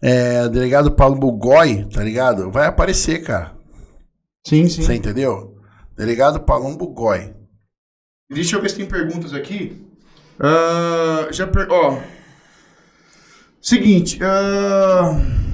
é, 0.01 0.49
delegado 0.49 0.91
Paulo 0.91 1.15
Bugói, 1.15 1.85
tá 1.85 2.03
ligado? 2.03 2.51
Vai 2.51 2.67
aparecer, 2.67 3.23
cara. 3.23 3.55
Sim, 4.45 4.67
sim. 4.67 4.81
Você 4.81 4.93
entendeu? 4.93 5.57
Delegado 5.95 6.41
Palumbo 6.41 6.87
Goi. 6.87 7.33
Deixa 8.29 8.55
eu 8.55 8.61
ver 8.61 8.69
se 8.69 8.75
tem 8.75 8.85
perguntas 8.85 9.33
aqui. 9.33 9.86
Uh, 10.39 11.31
já 11.33 11.47
per... 11.47 11.67
Ó. 11.69 11.99
Seguinte. 13.61 14.19
Uh... 14.21 15.47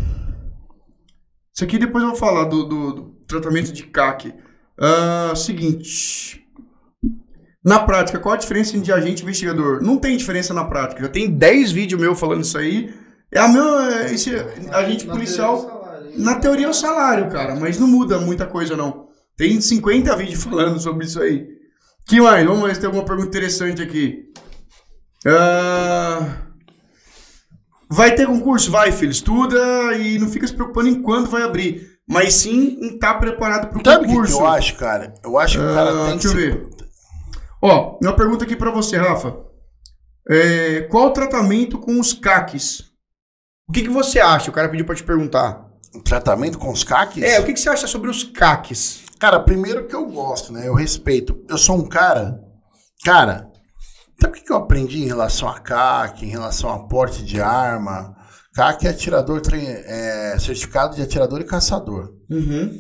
Isso 1.54 1.64
aqui 1.64 1.78
depois 1.78 2.04
eu 2.04 2.10
vou 2.10 2.18
falar 2.18 2.46
do, 2.46 2.64
do, 2.64 2.94
do 2.94 3.04
tratamento 3.28 3.72
de 3.72 3.84
CAC. 3.84 4.34
Uh, 4.78 5.36
seguinte. 5.36 6.46
Na 7.64 7.80
prática, 7.80 8.20
qual 8.20 8.36
a 8.36 8.38
diferença 8.38 8.78
de 8.78 8.92
agente 8.92 9.22
e 9.22 9.24
investigador? 9.24 9.82
Não 9.82 9.98
tem 9.98 10.18
diferença 10.18 10.54
na 10.54 10.66
prática. 10.66 11.04
Já 11.04 11.10
tem 11.10 11.30
10 11.30 11.72
vídeos 11.72 12.02
meu 12.02 12.16
falando 12.16 12.44
isso 12.44 12.58
aí. 12.58 12.94
É 13.32 13.40
a 13.40 13.48
meu. 13.48 13.80
É 13.80 14.14
esse 14.14 14.32
agente 14.72 15.08
na 15.08 15.14
policial. 15.14 15.62
Teoria 15.62 15.84
na 16.16 16.36
teoria 16.36 16.68
é 16.68 16.70
o 16.70 16.74
salário, 16.74 17.30
cara, 17.30 17.56
mas 17.56 17.80
não 17.80 17.88
muda 17.88 18.20
muita 18.20 18.46
coisa, 18.46 18.78
não. 18.78 19.08
Tem 19.36 19.60
50 19.60 20.16
vídeos 20.16 20.44
falando 20.44 20.80
sobre 20.80 21.06
isso 21.06 21.22
aí. 21.22 21.48
Que 22.06 22.20
mais? 22.22 22.46
Vamos 22.46 22.64
ver 22.64 22.76
se 22.76 22.82
tem 22.82 22.88
alguma 22.88 23.06
pergunta 23.06 23.30
interessante 23.30 23.82
aqui. 23.82 24.32
Uh... 25.26 26.54
Vai 27.90 28.16
ter 28.16 28.26
concurso? 28.26 28.72
Vai, 28.72 28.92
filho. 28.92 29.12
Estuda 29.12 29.96
e 29.98 30.18
não 30.18 30.28
fica 30.28 30.48
se 30.48 30.54
preocupando 30.54 30.90
em 30.90 31.02
quando 31.02 31.30
vai 31.30 31.44
abrir. 31.44 31.94
Mas 32.08 32.34
sim 32.34 32.78
em 32.82 32.96
estar 32.96 33.14
tá 33.14 33.20
preparado 33.20 33.70
para 33.70 33.98
o 33.98 34.02
concurso. 34.02 34.38
Que 34.38 34.44
eu 34.44 34.48
acho, 34.48 34.76
cara? 34.76 35.14
Eu 35.24 35.38
acho 35.38 35.60
que 35.60 35.64
o 35.64 35.74
cara 35.74 35.94
uh, 35.94 36.06
tem 36.06 36.18
deixa 36.18 36.30
que. 36.30 36.36
Deixa 36.36 36.50
eu 36.50 36.68
ver. 36.68 36.86
Ó, 37.62 38.00
uma 38.02 38.16
pergunta 38.16 38.44
aqui 38.44 38.56
para 38.56 38.72
você, 38.72 38.98
Rafa. 38.98 39.38
É, 40.30 40.82
qual 40.90 41.08
o 41.08 41.12
tratamento 41.12 41.78
com 41.78 42.00
os 42.00 42.14
CACs? 42.14 42.92
O 43.70 43.72
que, 43.72 43.84
que 43.84 43.90
você 43.90 44.20
acha? 44.20 44.50
O 44.50 44.54
cara 44.54 44.70
pediu 44.70 44.86
para 44.86 44.96
te 44.96 45.04
perguntar. 45.04 45.66
O 45.94 46.02
tratamento 46.02 46.58
com 46.58 46.72
os 46.72 46.84
CACs? 46.84 47.24
É, 47.24 47.40
o 47.40 47.46
que, 47.46 47.54
que 47.54 47.60
você 47.60 47.70
acha 47.70 47.88
sobre 47.88 48.10
os 48.10 48.24
CACs? 48.24 49.04
Cara, 49.20 49.40
primeiro 49.40 49.88
que 49.88 49.96
eu 49.96 50.06
gosto, 50.06 50.52
né? 50.52 50.68
Eu 50.68 50.74
respeito. 50.74 51.42
Eu 51.48 51.58
sou 51.58 51.78
um 51.78 51.88
cara. 51.88 52.40
Cara, 53.06 53.50
sabe 54.20 54.39
o 54.39 54.43
que 54.43 54.51
eu 54.51 54.57
aprendi 54.57 55.03
em 55.03 55.07
relação 55.07 55.47
a 55.47 55.59
CAC, 55.59 56.26
em 56.26 56.30
relação 56.30 56.70
a 56.70 56.88
porte 56.88 57.24
de 57.24 57.41
arma? 57.41 58.16
CAC 58.53 58.86
é 58.86 58.89
atirador, 58.89 59.41
é, 59.53 60.38
certificado 60.39 60.95
de 60.95 61.01
atirador 61.01 61.41
e 61.41 61.45
caçador. 61.45 62.14
Uhum. 62.30 62.72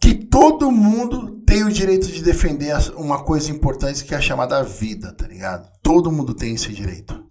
Que 0.00 0.14
todo 0.14 0.70
mundo 0.70 1.42
tem 1.46 1.64
o 1.64 1.72
direito 1.72 2.06
de 2.08 2.22
defender 2.22 2.76
uma 2.96 3.24
coisa 3.24 3.50
importante 3.50 4.04
que 4.04 4.14
é 4.14 4.18
a 4.18 4.20
chamada 4.20 4.62
vida, 4.62 5.14
tá 5.14 5.26
ligado? 5.26 5.66
Todo 5.82 6.12
mundo 6.12 6.34
tem 6.34 6.54
esse 6.54 6.72
direito. 6.72 7.24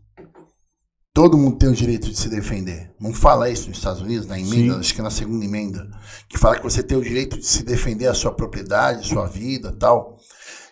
Todo 1.14 1.38
mundo 1.38 1.60
tem 1.60 1.70
o 1.70 1.76
direito 1.76 2.10
de 2.10 2.18
se 2.18 2.28
defender. 2.28 2.92
Não 3.00 3.14
fala 3.14 3.48
isso 3.48 3.70
nos 3.70 3.78
Estados 3.78 4.02
Unidos, 4.02 4.26
na 4.26 4.40
emenda, 4.40 4.74
Sim. 4.74 4.80
acho 4.80 4.96
que 4.96 5.00
é 5.00 5.04
na 5.04 5.12
segunda 5.12 5.46
emenda, 5.46 5.88
que 6.28 6.40
fala 6.40 6.56
que 6.56 6.64
você 6.64 6.82
tem 6.82 6.98
o 6.98 7.04
direito 7.04 7.38
de 7.38 7.46
se 7.46 7.64
defender 7.64 8.08
a 8.08 8.16
sua 8.16 8.34
propriedade, 8.34 9.08
sua 9.08 9.28
vida 9.28 9.72
tal. 9.78 10.18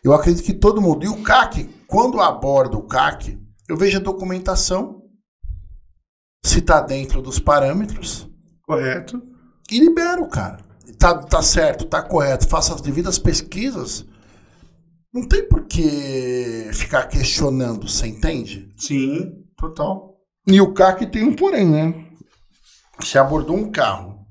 Eu 0.03 0.13
acredito 0.13 0.43
que 0.43 0.53
todo 0.53 0.81
mundo. 0.81 1.05
E 1.05 1.09
o 1.09 1.21
CAC, 1.21 1.69
quando 1.91 2.21
aborda 2.21 2.77
o 2.77 2.87
CAC, 2.87 3.37
eu 3.67 3.75
vejo 3.75 3.97
a 3.97 4.01
documentação, 4.01 5.03
se 6.41 6.59
está 6.59 6.79
dentro 6.79 7.21
dos 7.21 7.37
parâmetros. 7.37 8.29
Correto. 8.63 9.21
E 9.69 9.77
libero, 9.77 10.25
cara. 10.29 10.63
Tá, 10.97 11.17
tá 11.17 11.41
certo, 11.41 11.83
tá 11.85 12.01
correto, 12.01 12.47
faça 12.47 12.73
as 12.73 12.79
devidas 12.79 13.19
pesquisas. 13.19 14.05
Não 15.13 15.27
tem 15.27 15.45
por 15.45 15.65
que 15.65 16.69
ficar 16.73 17.07
questionando, 17.07 17.89
você 17.89 18.07
entende? 18.07 18.73
Sim, 18.77 19.43
total. 19.57 20.17
E 20.47 20.61
o 20.61 20.73
CAC 20.73 21.07
tem 21.07 21.25
um 21.25 21.35
porém, 21.35 21.69
né? 21.69 22.07
Você 23.01 23.17
abordou 23.17 23.57
um 23.57 23.69
carro. 23.69 24.25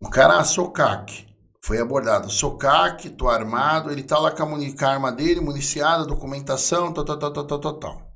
O 0.00 0.08
cara, 0.08 0.38
ah, 0.38 0.44
sou 0.44 0.70
CAC. 0.70 1.26
Foi 1.68 1.78
abordado. 1.78 2.28
CAC, 2.56 3.10
tô 3.10 3.28
armado. 3.28 3.90
Ele 3.90 4.02
tá 4.02 4.18
lá 4.18 4.30
com 4.30 4.42
a, 4.42 4.88
arma 4.88 5.12
dele, 5.12 5.38
municiada, 5.38 6.06
documentação, 6.06 6.94
tal, 6.94 7.04
tal, 7.04 7.18
tal, 7.18 7.30
tal, 7.30 7.44
tal, 7.46 7.58
tal, 7.60 7.74
tal. 7.74 8.12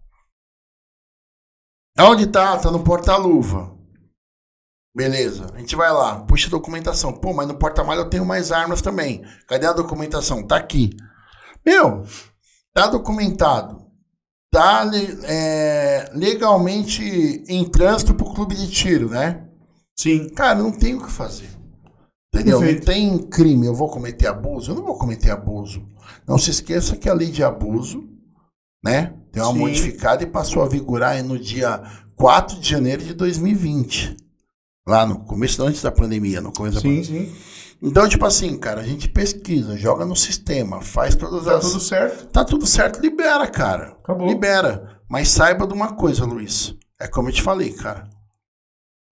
Aonde 1.99 2.27
tá? 2.29 2.57
Tá 2.57 2.71
no 2.71 2.83
porta-luva. 2.83 3.77
Beleza, 4.97 5.53
a 5.55 5.59
gente 5.59 5.77
vai 5.77 5.93
lá, 5.93 6.21
puxa 6.25 6.47
a 6.47 6.51
documentação. 6.51 7.13
Pô, 7.13 7.35
mas 7.35 7.47
no 7.47 7.59
porta-malha 7.59 8.01
eu 8.01 8.09
tenho 8.09 8.25
mais 8.25 8.51
armas 8.51 8.81
também. 8.81 9.23
Cadê 9.47 9.67
a 9.67 9.75
documentação? 9.75 10.47
Tá 10.47 10.57
aqui. 10.57 10.97
Meu, 11.65 12.07
tá 12.73 12.87
documentado 12.87 13.83
tá 14.51 14.91
é, 15.25 16.11
legalmente 16.15 17.03
em 17.49 17.69
trânsito 17.69 18.15
pro 18.15 18.33
clube 18.33 18.55
de 18.55 18.71
tiro, 18.71 19.11
né? 19.11 19.47
Sim. 19.95 20.31
Cara, 20.31 20.55
não 20.55 20.73
tem 20.73 20.95
o 20.95 21.05
que 21.05 21.13
fazer. 21.13 21.62
Entendeu? 22.35 22.59
Perfeito. 22.59 22.87
Não 22.87 22.95
tem 22.95 23.19
crime. 23.19 23.67
Eu 23.67 23.75
vou 23.75 23.89
cometer 23.89 24.27
abuso? 24.27 24.71
Eu 24.71 24.77
não 24.77 24.85
vou 24.85 24.97
cometer 24.97 25.31
abuso. 25.31 25.87
Não 26.27 26.39
se 26.39 26.51
esqueça 26.51 26.97
que 26.97 27.09
a 27.09 27.15
lei 27.15 27.31
de 27.31 27.45
abuso, 27.45 28.09
né? 28.83 29.15
Tem 29.31 29.43
uma 29.43 29.53
Sim. 29.53 29.59
modificada 29.59 30.23
e 30.23 30.27
passou 30.27 30.63
a 30.63 30.69
vigorar 30.69 31.23
no 31.23 31.39
dia 31.39 31.83
4 32.17 32.59
de 32.59 32.69
janeiro 32.69 33.03
de 33.03 33.15
2020. 33.15 34.17
Lá 34.87 35.07
no 35.07 35.21
começo, 35.21 35.63
antes 35.63 35.83
da 35.83 35.93
pandemia, 35.93 36.41
no 36.41 36.53
começo 36.53 36.81
sim, 36.81 36.97
da 36.97 37.03
pandemia. 37.03 37.27
Sim, 37.27 37.35
sim. 37.35 37.53
Então, 37.83 38.09
tipo 38.09 38.25
assim, 38.25 38.57
cara, 38.57 38.81
a 38.81 38.85
gente 38.85 39.09
pesquisa, 39.09 39.77
joga 39.77 40.05
no 40.05 40.15
sistema, 40.15 40.81
faz 40.81 41.17
todas 41.17 41.45
tá 41.45 41.57
as. 41.57 41.65
Tá 41.65 41.69
tudo 41.69 41.81
certo? 41.81 42.27
Tá 42.29 42.45
tudo 42.45 42.67
certo, 42.67 43.01
libera, 43.01 43.47
cara. 43.49 43.97
Acabou. 44.03 44.29
Libera. 44.29 45.01
Mas 45.09 45.29
saiba 45.29 45.67
de 45.67 45.75
uma 45.75 45.95
coisa, 45.95 46.25
Luiz. 46.25 46.77
É 46.99 47.09
como 47.09 47.29
eu 47.29 47.33
te 47.33 47.43
falei, 47.43 47.73
cara. 47.73 48.09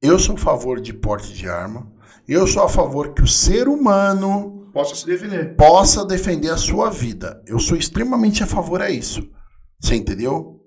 Eu 0.00 0.18
sou 0.18 0.36
a 0.36 0.38
favor 0.38 0.80
de 0.80 0.92
porte 0.92 1.32
de 1.32 1.48
arma. 1.48 1.92
Eu 2.28 2.46
sou 2.46 2.62
a 2.62 2.68
favor 2.68 3.14
que 3.14 3.22
o 3.22 3.26
ser 3.26 3.68
humano 3.68 4.70
possa 4.72 4.94
se 4.94 5.06
defender. 5.06 5.56
Possa 5.56 6.04
defender 6.04 6.50
a 6.50 6.56
sua 6.56 6.90
vida. 6.90 7.42
Eu 7.46 7.58
sou 7.58 7.76
extremamente 7.76 8.42
a 8.42 8.46
favor 8.46 8.80
a 8.80 8.90
isso. 8.90 9.28
Você 9.80 9.94
entendeu? 9.94 10.60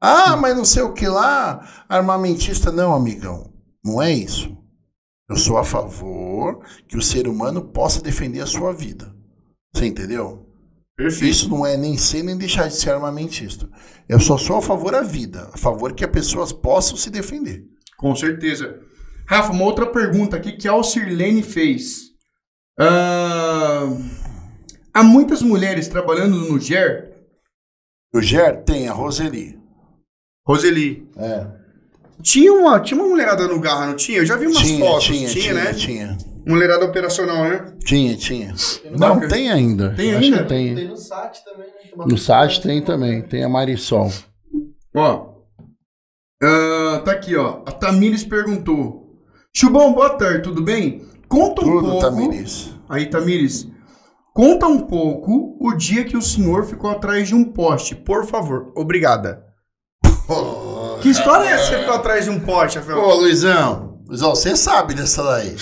Ah, 0.00 0.36
mas 0.36 0.56
não 0.56 0.64
sei 0.64 0.82
o 0.82 0.94
que 0.94 1.06
lá, 1.06 1.84
armamentista. 1.88 2.72
Não, 2.72 2.94
amigão. 2.94 3.52
Não 3.84 4.00
é 4.00 4.12
isso. 4.12 4.56
Eu 5.28 5.36
sou 5.36 5.58
a 5.58 5.64
favor 5.64 6.64
que 6.88 6.96
o 6.96 7.02
ser 7.02 7.28
humano 7.28 7.62
possa 7.68 8.02
defender 8.02 8.40
a 8.40 8.46
sua 8.46 8.72
vida. 8.72 9.14
Você 9.74 9.86
entendeu? 9.86 10.46
Perfeito. 10.96 11.30
Isso 11.30 11.48
não 11.48 11.64
é 11.64 11.76
nem 11.76 11.96
ser 11.96 12.22
nem 12.22 12.36
deixar 12.36 12.68
de 12.68 12.74
ser 12.74 12.90
armamentista. 12.90 13.68
Eu 14.08 14.18
só 14.18 14.36
sou 14.36 14.56
a 14.56 14.62
favor 14.62 14.92
da 14.92 15.02
vida, 15.02 15.48
a 15.52 15.56
favor 15.56 15.94
que 15.94 16.04
as 16.04 16.10
pessoas 16.10 16.52
possam 16.52 16.96
se 16.96 17.10
defender. 17.10 17.64
Com 17.96 18.14
certeza. 18.14 18.80
Rafa, 19.30 19.52
uma 19.52 19.62
outra 19.64 19.86
pergunta 19.86 20.36
aqui 20.36 20.50
que 20.50 20.66
a 20.66 20.72
Alcirlene 20.72 21.40
fez. 21.40 22.10
Ah, 22.76 23.86
há 24.92 25.04
muitas 25.04 25.40
mulheres 25.40 25.86
trabalhando 25.86 26.36
no 26.36 26.58
GER? 26.58 27.12
O 28.12 28.20
GER 28.20 28.64
tem 28.64 28.88
a 28.88 28.92
Roseli. 28.92 29.56
Roseli. 30.44 31.08
É. 31.16 31.46
Tinha 32.20 32.52
uma, 32.52 32.80
tinha 32.80 32.98
uma 33.00 33.08
mulherada 33.08 33.46
no 33.46 33.60
Garra, 33.60 33.86
não 33.86 33.94
tinha? 33.94 34.18
Eu 34.18 34.26
já 34.26 34.34
vi 34.36 34.48
umas 34.48 34.58
Tinha, 34.58 34.84
fotos. 34.84 35.04
tinha, 35.04 35.28
tinha, 35.28 35.54
né? 35.54 35.74
tinha. 35.74 36.18
Mulherada 36.44 36.84
operacional, 36.84 37.44
né? 37.44 37.72
Tinha, 37.84 38.16
tinha. 38.16 38.52
Não, 38.98 39.20
Não, 39.20 39.28
tem 39.28 39.48
ainda. 39.48 39.94
Tem 39.94 40.10
Acho 40.12 40.24
ainda? 40.24 40.42
que 40.42 40.48
tem. 40.48 40.74
Tem 40.74 40.88
no 40.88 40.96
site 40.96 41.44
também, 41.44 41.66
né? 41.68 42.04
No 42.04 42.18
site 42.18 42.60
tem 42.62 42.82
também. 42.82 43.22
Tem 43.22 43.44
a 43.44 43.48
Marisol. 43.48 44.10
Ó. 44.92 45.34
ah, 46.42 47.00
tá 47.04 47.12
aqui, 47.12 47.36
ó. 47.36 47.62
A 47.64 47.70
Tamires 47.70 48.24
perguntou. 48.24 48.99
Chubão, 49.54 49.92
boa 49.92 50.10
tarde, 50.10 50.42
tudo 50.42 50.62
bem? 50.62 51.02
Conta 51.28 51.62
um 51.62 51.64
Tudo, 51.64 51.88
pouco. 51.90 52.00
Tamires. 52.00 52.70
Aí, 52.88 53.06
Tamires. 53.06 53.68
Conta 54.34 54.66
um 54.66 54.80
pouco 54.80 55.56
o 55.60 55.72
dia 55.74 56.04
que 56.04 56.16
o 56.16 56.22
senhor 56.22 56.64
ficou 56.64 56.90
atrás 56.90 57.28
de 57.28 57.34
um 57.34 57.44
poste, 57.44 57.94
por 57.94 58.24
favor. 58.26 58.72
Obrigada. 58.76 59.44
Que 61.02 61.08
história 61.10 61.48
é 61.48 61.52
essa 61.52 61.64
que 61.64 61.70
você 61.74 61.78
ficou 61.80 61.94
atrás 61.94 62.24
de 62.24 62.30
um 62.30 62.40
poste, 62.40 62.78
Rafael? 62.78 62.98
Ô, 62.98 63.14
Luizão. 63.16 63.98
Luizão, 64.06 64.30
você 64.34 64.56
sabe 64.56 64.94
dessa 64.94 65.22
daí. 65.22 65.56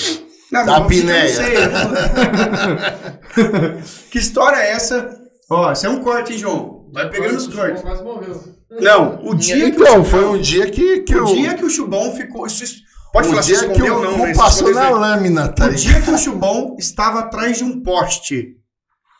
Não, 0.52 0.64
da 0.66 0.80
pinéia. 0.82 1.38
que 4.10 4.18
história 4.18 4.56
é 4.56 4.72
essa? 4.72 5.18
Ó, 5.50 5.72
isso 5.72 5.86
é 5.86 5.90
um 5.90 6.00
corte, 6.02 6.32
hein, 6.34 6.38
João? 6.38 6.88
Vai 6.92 7.08
pegando 7.10 7.36
os 7.36 7.46
cortes. 7.48 7.82
Quase 7.82 8.02
morreu. 8.02 8.38
Não, 8.80 9.20
o 9.24 9.34
dia 9.34 9.70
que 9.70 9.80
Então, 9.80 10.00
o 10.00 10.04
foi 10.04 10.24
um 10.26 10.38
dia 10.38 10.70
que, 10.70 11.00
que 11.00 11.14
O 11.14 11.18
eu... 11.18 11.24
dia 11.26 11.54
que 11.54 11.64
o 11.64 11.70
Chubão 11.70 12.14
ficou. 12.14 12.46
isso- 12.46 12.86
pode 13.12 13.28
um 13.28 13.30
falar 13.30 13.42
se 13.42 13.48
dia 13.48 13.56
escondeu 13.56 13.94
o 13.94 13.96
ou 13.96 14.26
não, 14.26 14.32
passou 14.34 14.72
na 14.72 14.90
lâmina, 14.90 15.48
tá 15.48 15.66
O 15.66 15.74
dia 15.74 16.00
que 16.00 16.10
o 16.10 16.18
Chubão 16.18 16.76
estava 16.78 17.20
atrás 17.20 17.58
de 17.58 17.64
um 17.64 17.82
poste. 17.82 18.56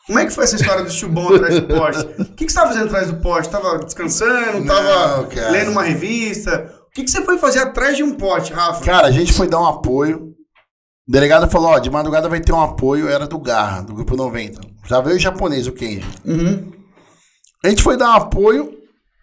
Como 0.05 0.17
é 0.17 0.25
que 0.25 0.31
foi 0.31 0.43
essa 0.43 0.55
história 0.55 0.83
do 0.83 0.89
Chubão 0.89 1.35
atrás 1.35 1.59
do 1.59 1.67
poste? 1.67 2.03
O 2.19 2.25
que, 2.25 2.45
que 2.45 2.51
você 2.51 2.57
estava 2.57 2.67
fazendo 2.69 2.85
atrás 2.85 3.07
do 3.11 3.17
poste? 3.17 3.51
Tava 3.51 3.77
descansando? 3.77 4.65
Tava 4.65 5.17
Não, 5.21 5.51
lendo 5.51 5.71
uma 5.71 5.83
revista? 5.83 6.73
O 6.87 6.91
que, 6.91 7.03
que 7.03 7.11
você 7.11 7.23
foi 7.23 7.37
fazer 7.37 7.59
atrás 7.59 7.95
de 7.95 8.01
um 8.01 8.15
poste, 8.15 8.51
Rafa? 8.51 8.83
Cara, 8.83 9.07
a 9.07 9.11
gente 9.11 9.31
foi 9.31 9.47
dar 9.47 9.59
um 9.59 9.67
apoio. 9.67 10.33
O 11.07 11.11
delegado 11.11 11.47
falou, 11.47 11.69
ó, 11.69 11.79
de 11.79 11.91
madrugada 11.91 12.27
vai 12.27 12.39
ter 12.39 12.51
um 12.51 12.61
apoio, 12.61 13.07
era 13.07 13.27
do 13.27 13.37
Garra, 13.37 13.81
do 13.81 13.93
Grupo 13.93 14.15
90. 14.15 14.61
Já 14.87 14.99
veio 14.99 15.17
o 15.17 15.19
japonês, 15.19 15.67
o 15.67 15.71
Kenji. 15.71 16.07
Uhum. 16.25 16.71
A 17.63 17.69
gente 17.69 17.83
foi 17.83 17.95
dar 17.95 18.09
um 18.09 18.15
apoio 18.15 18.78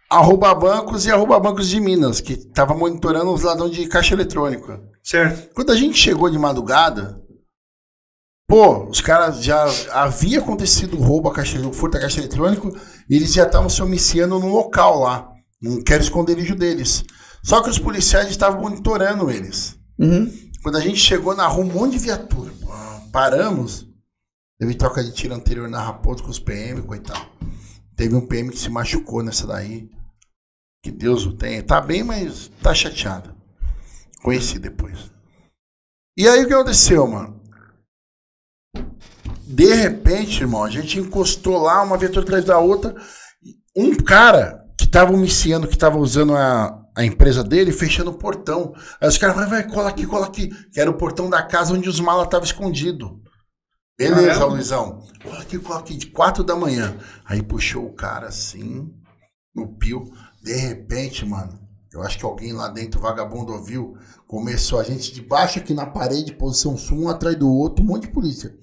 a 0.09 0.19
Rouba 0.19 0.55
Bancos 0.55 1.05
e 1.05 1.11
a 1.11 1.17
Rouba 1.17 1.39
Bancos 1.41 1.69
de 1.69 1.81
Minas, 1.81 2.21
que 2.21 2.37
tava 2.37 2.75
monitorando 2.75 3.33
os 3.33 3.43
ladrões 3.43 3.73
de 3.73 3.87
caixa 3.87 4.15
eletrônica. 4.15 4.81
Certo. 5.03 5.55
Quando 5.55 5.73
a 5.73 5.77
gente 5.77 5.99
chegou 5.99 6.31
de 6.31 6.39
madrugada, 6.39 7.21
pô, 8.49 8.89
os 8.89 9.01
caras 9.01 9.43
já 9.43 9.67
havia 9.93 10.39
acontecido 10.39 10.97
o 10.97 11.03
roubo 11.03 11.29
a 11.29 11.35
caixa, 11.35 11.59
o 11.67 11.73
furto 11.73 11.95
da 11.95 12.01
caixa 12.01 12.21
eletrônico, 12.21 12.77
e 13.09 13.17
eles 13.17 13.33
já 13.33 13.45
estavam 13.45 13.69
se 13.69 13.83
homiciando 13.83 14.39
no 14.39 14.49
local 14.49 15.01
lá. 15.01 15.29
Não 15.61 15.83
quero 15.83 16.03
esconderijo 16.03 16.55
deles. 16.55 17.05
Só 17.43 17.61
que 17.63 17.71
os 17.71 17.79
policiais 17.79 18.29
estavam 18.29 18.61
monitorando 18.61 19.31
eles. 19.31 19.77
Uhum. 19.99 20.31
Quando 20.63 20.79
a 20.79 20.81
gente 20.81 20.99
chegou 20.99 21.35
na 21.35 21.47
rua, 21.47 21.65
um 21.65 21.73
monte 21.73 21.93
de 21.93 21.99
viatura. 21.99 22.53
Paramos. 23.13 23.87
Teve 24.59 24.75
troca 24.75 25.03
de 25.03 25.13
tiro 25.13 25.35
anterior 25.35 25.69
na 25.69 25.81
Raposo 25.81 26.23
com 26.23 26.31
os 26.31 26.39
PM, 26.39 26.83
coitado. 26.83 27.27
Teve 27.97 28.15
um 28.15 28.27
PM 28.27 28.51
que 28.51 28.59
se 28.59 28.69
machucou 28.69 29.23
nessa 29.23 29.47
daí. 29.47 29.91
Que 30.85 30.91
Deus 30.91 31.25
o 31.25 31.33
tenha. 31.33 31.63
Tá 31.63 31.81
bem, 31.81 32.05
mas 32.05 32.51
tá 32.63 32.75
chateado. 32.75 33.35
Conheci 34.23 34.59
depois. 34.59 35.11
E 36.17 36.29
aí 36.29 36.45
o 36.45 36.47
que 36.47 36.55
aconteceu, 36.55 37.07
mano? 37.07 37.41
De 39.47 39.75
repente, 39.75 40.43
irmão, 40.43 40.65
a 40.65 40.71
gente 40.71 40.99
encostou 40.99 41.59
lá, 41.59 41.83
uma 41.83 41.97
viatura 41.97 42.23
atrás 42.23 42.45
da 42.45 42.59
outra. 42.59 42.95
Um 43.75 43.97
cara 43.97 44.67
que 44.79 44.87
tava 44.87 45.13
homiciando, 45.13 45.69
que 45.69 45.79
tava 45.79 45.99
usando 45.99 46.37
a, 46.37 46.85
a 46.95 47.05
empresa 47.05 47.43
dele, 47.43 47.73
fechando 47.73 48.11
o 48.11 48.19
portão. 48.19 48.75
Aí 49.01 49.09
os 49.09 49.17
caras, 49.17 49.37
vai, 49.37 49.47
vai, 49.47 49.69
cola 49.69 49.89
aqui, 49.89 50.07
cola 50.07 50.27
aqui. 50.27 50.49
Que 50.71 50.81
era 50.81 50.91
o 50.91 50.99
portão 50.99 51.31
da 51.31 51.43
casa 51.43 51.73
onde 51.73 51.89
os 51.89 52.01
malas 52.01 52.25
estavam 52.25 52.45
escondidos. 52.45 53.11
Beleza, 53.99 54.27
Caramba. 54.27 54.47
Luizão. 54.47 55.03
Cola 55.23 55.79
aqui, 55.81 55.97
de 55.97 56.07
quatro 56.09 56.45
da 56.45 56.55
manhã. 56.55 56.97
Aí 57.25 57.43
puxou 57.43 57.87
o 57.87 57.95
cara 57.95 58.29
assim, 58.29 58.91
no 59.55 59.69
pio. 59.77 60.05
De 60.43 60.55
repente, 60.55 61.25
mano, 61.25 61.59
eu 61.93 62.03
acho 62.03 62.19
que 62.19 62.25
alguém 62.25 62.53
lá 62.53 62.69
dentro, 62.69 63.01
vagabundo, 63.01 63.53
ouviu. 63.53 63.97
Começou 64.29 64.79
a 64.79 64.83
gente 64.83 65.15
debaixo 65.15 65.59
aqui 65.59 65.73
na 65.73 65.87
parede, 65.87 66.33
posição 66.33 66.77
sul, 66.77 67.05
um 67.05 67.09
atrás 67.09 67.37
do 67.37 67.51
outro, 67.51 67.83
um 67.83 67.87
monte 67.89 68.03
de 68.03 68.13
polícia. 68.13 68.55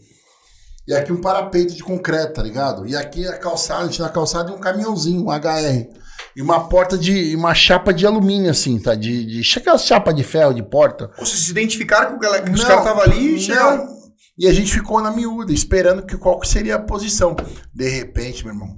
E 0.87 0.93
aqui 0.93 1.11
um 1.11 1.21
parapeito 1.21 1.73
de 1.73 1.81
concreto, 1.83 2.33
tá 2.33 2.43
ligado? 2.43 2.85
E 2.85 2.95
aqui 2.95 3.25
a 3.25 3.37
calçada, 3.37 3.83
a 3.83 3.85
gente 3.87 4.01
na 4.01 4.09
calçada 4.09 4.51
e 4.51 4.53
um 4.53 4.59
caminhãozinho, 4.59 5.23
um 5.25 5.31
HR. 5.31 5.87
E 6.35 6.41
uma 6.41 6.67
porta 6.67 6.97
de. 6.97 7.11
e 7.11 7.35
uma 7.35 7.53
chapa 7.55 7.93
de 7.93 8.05
alumínio, 8.05 8.51
assim, 8.51 8.77
tá? 8.79 8.93
De. 8.93 9.25
de 9.41 9.57
aquela 9.57 9.77
chapa 9.77 10.13
de 10.13 10.23
ferro 10.23 10.53
de 10.53 10.61
porta. 10.61 11.09
Vocês 11.17 11.39
se 11.39 11.51
identificaram 11.51 12.11
com 12.11 12.17
o 12.17 12.19
galera- 12.19 12.43
que 12.43 12.51
os 12.51 12.63
caras 12.63 12.79
estavam 12.79 13.01
ali 13.03 13.35
e 13.35 13.39
chegaram. 13.39 14.02
Não. 14.37 14.45
E 14.45 14.47
a 14.47 14.53
gente 14.53 14.71
ficou 14.73 15.01
na 15.01 15.11
miúda, 15.11 15.51
esperando 15.53 16.05
que 16.05 16.17
qual 16.17 16.43
seria 16.43 16.75
a 16.75 16.81
posição. 16.81 17.35
De 17.73 17.89
repente, 17.89 18.43
meu 18.45 18.53
irmão, 18.53 18.77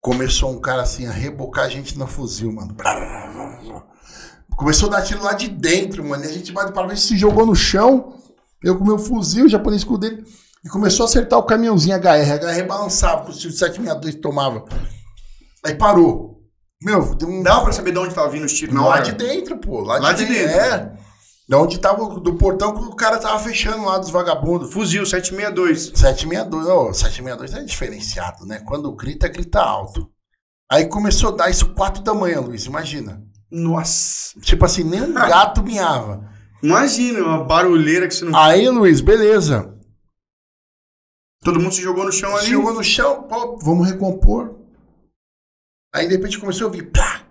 começou 0.00 0.50
um 0.50 0.60
cara 0.60 0.82
assim 0.82 1.06
a 1.06 1.10
rebocar 1.12 1.64
a 1.64 1.68
gente 1.68 1.98
no 1.98 2.06
fuzil, 2.06 2.52
mano. 2.52 2.76
Começou 4.56 4.88
a 4.88 4.92
dar 4.92 5.02
tiro 5.02 5.22
lá 5.22 5.32
de 5.32 5.48
dentro, 5.48 6.04
mano. 6.04 6.24
E 6.24 6.28
a 6.28 6.32
gente 6.32 6.52
bate 6.52 6.72
para 6.72 6.86
ver 6.86 6.96
se 6.96 7.16
jogou 7.16 7.44
no 7.44 7.54
chão. 7.56 8.16
Eu 8.62 8.78
com 8.78 8.84
meu 8.84 8.98
fuzil, 8.98 9.46
o 9.46 9.48
japonês 9.48 9.84
com 9.84 9.94
o 9.94 9.98
dele. 9.98 10.24
E 10.64 10.68
começou 10.68 11.04
a 11.04 11.08
acertar 11.08 11.38
o 11.38 11.42
caminhãozinho 11.42 11.96
HR. 11.96 12.38
HR 12.62 12.66
balançava, 12.66 13.24
com 13.24 13.30
o 13.30 13.34
tiro 13.34 13.52
de 13.52 13.58
762 13.58 14.14
que 14.14 14.20
tomava. 14.20 14.64
Aí 15.64 15.74
parou. 15.74 16.40
Meu, 16.82 17.14
deu 17.14 17.28
um. 17.28 17.42
Dava 17.42 17.64
pra 17.64 17.72
saber 17.72 17.92
de 17.92 17.98
onde 17.98 18.14
tava 18.14 18.30
vindo 18.30 18.44
os 18.44 18.52
tiros 18.52 18.74
na 18.74 18.82
Lá 18.82 18.86
hora? 18.88 19.02
de 19.02 19.12
dentro, 19.12 19.58
pô. 19.58 19.80
Lá, 19.80 19.98
Lá 19.98 20.12
de, 20.12 20.24
de 20.24 20.32
dentro. 20.32 20.48
dentro. 20.48 20.60
É. 20.60 21.03
Da 21.48 21.58
onde 21.58 21.78
tava, 21.78 22.02
o- 22.02 22.20
do 22.20 22.34
portão 22.36 22.72
que 22.74 22.80
o 22.84 22.94
cara 22.96 23.18
tava 23.18 23.38
fechando 23.38 23.84
lá 23.84 23.98
dos 23.98 24.10
vagabundos. 24.10 24.72
Fuzil 24.72 25.04
762. 25.04 25.92
762, 25.94 26.66
ô, 26.66 26.92
762 26.94 27.54
é 27.54 27.62
diferenciado, 27.64 28.46
né? 28.46 28.60
Quando 28.60 28.90
grita, 28.94 29.28
grita 29.28 29.60
alto. 29.60 30.10
Aí 30.72 30.86
começou 30.88 31.30
a 31.34 31.36
dar 31.36 31.50
isso 31.50 31.74
4 31.74 32.02
da 32.02 32.14
manhã, 32.14 32.40
Luiz, 32.40 32.64
imagina. 32.64 33.22
Nossa. 33.50 34.40
Tipo 34.40 34.64
assim, 34.64 34.82
nem 34.84 35.02
um 35.02 35.12
gato 35.14 35.62
miava. 35.62 36.28
Imagina, 36.62 37.20
uma 37.22 37.44
barulheira 37.44 38.08
que 38.08 38.14
você 38.14 38.24
não. 38.24 38.38
Aí, 38.38 38.66
Luiz, 38.70 39.02
beleza. 39.02 39.70
Todo 41.42 41.60
mundo 41.60 41.74
se 41.74 41.82
jogou 41.82 42.04
no 42.06 42.12
chão 42.12 42.34
ali. 42.34 42.46
Chegou 42.46 42.72
no 42.72 42.82
chão, 42.82 43.24
pô, 43.24 43.58
vamos 43.58 43.86
recompor. 43.86 44.58
Aí 45.94 46.08
de 46.08 46.16
repente 46.16 46.38
começou 46.40 46.64
a 46.64 46.68
ouvir 46.68 46.90
plac. 46.90 47.23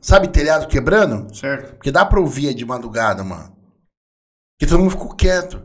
Sabe 0.00 0.28
telhado 0.28 0.68
quebrando? 0.68 1.34
Certo. 1.34 1.74
Porque 1.74 1.90
dá 1.90 2.04
pra 2.04 2.20
ouvir 2.20 2.54
de 2.54 2.64
madrugada, 2.64 3.24
mano. 3.24 3.56
Porque 4.58 4.70
todo 4.70 4.78
mundo 4.80 4.90
ficou 4.90 5.14
quieto. 5.14 5.62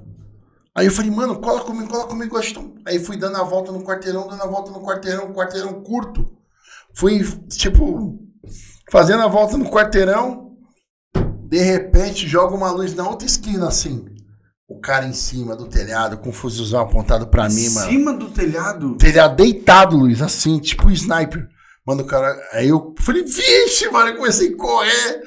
Aí 0.76 0.88
eu 0.88 0.92
falei, 0.92 1.12
mano, 1.12 1.40
cola 1.40 1.62
comigo, 1.62 1.88
cola 1.88 2.08
comigo. 2.08 2.40
que- 2.40 2.74
Aí 2.86 3.00
fui 3.00 3.16
dando 3.18 3.38
a 3.38 3.44
volta 3.44 3.72
no 3.72 3.84
quarteirão, 3.84 4.28
dando 4.28 4.42
a 4.42 4.48
volta 4.48 4.72
no 4.72 4.82
quarteirão, 4.82 5.32
quarteirão 5.34 5.84
curto. 5.84 6.26
Fui, 6.96 7.24
tipo, 7.50 8.20
fazendo 8.92 9.22
a 9.24 9.28
volta 9.28 9.58
no 9.58 9.70
quarteirão. 9.70 10.58
De 11.48 11.60
repente, 11.60 12.28
joga 12.28 12.56
uma 12.56 12.72
luz 12.72 12.96
na 12.96 13.08
outra 13.08 13.28
esquina, 13.28 13.68
assim. 13.68 14.06
O 14.68 14.80
cara 14.80 15.06
em 15.06 15.14
cima 15.14 15.56
do 15.56 15.68
telhado, 15.68 16.18
com 16.18 16.30
um 16.30 16.34
fuzilzão 16.34 16.80
apontado 16.82 17.28
pra 17.28 17.48
mim, 17.48 17.66
Em 17.66 17.70
mano. 17.70 17.88
cima 17.92 18.14
do 18.14 18.30
telhado. 18.32 18.96
Telhado 18.98 19.36
deitado, 19.36 19.96
Luiz, 19.96 20.22
assim, 20.22 20.58
tipo 20.60 20.90
sniper. 20.90 21.48
Mano, 21.86 22.04
o 22.04 22.06
cara. 22.06 22.34
Aí 22.54 22.70
eu 22.70 22.94
falei, 23.00 23.24
vixe, 23.24 23.90
mano, 23.90 24.10
eu 24.12 24.16
comecei 24.18 24.54
a 24.54 24.58
correr. 24.58 25.22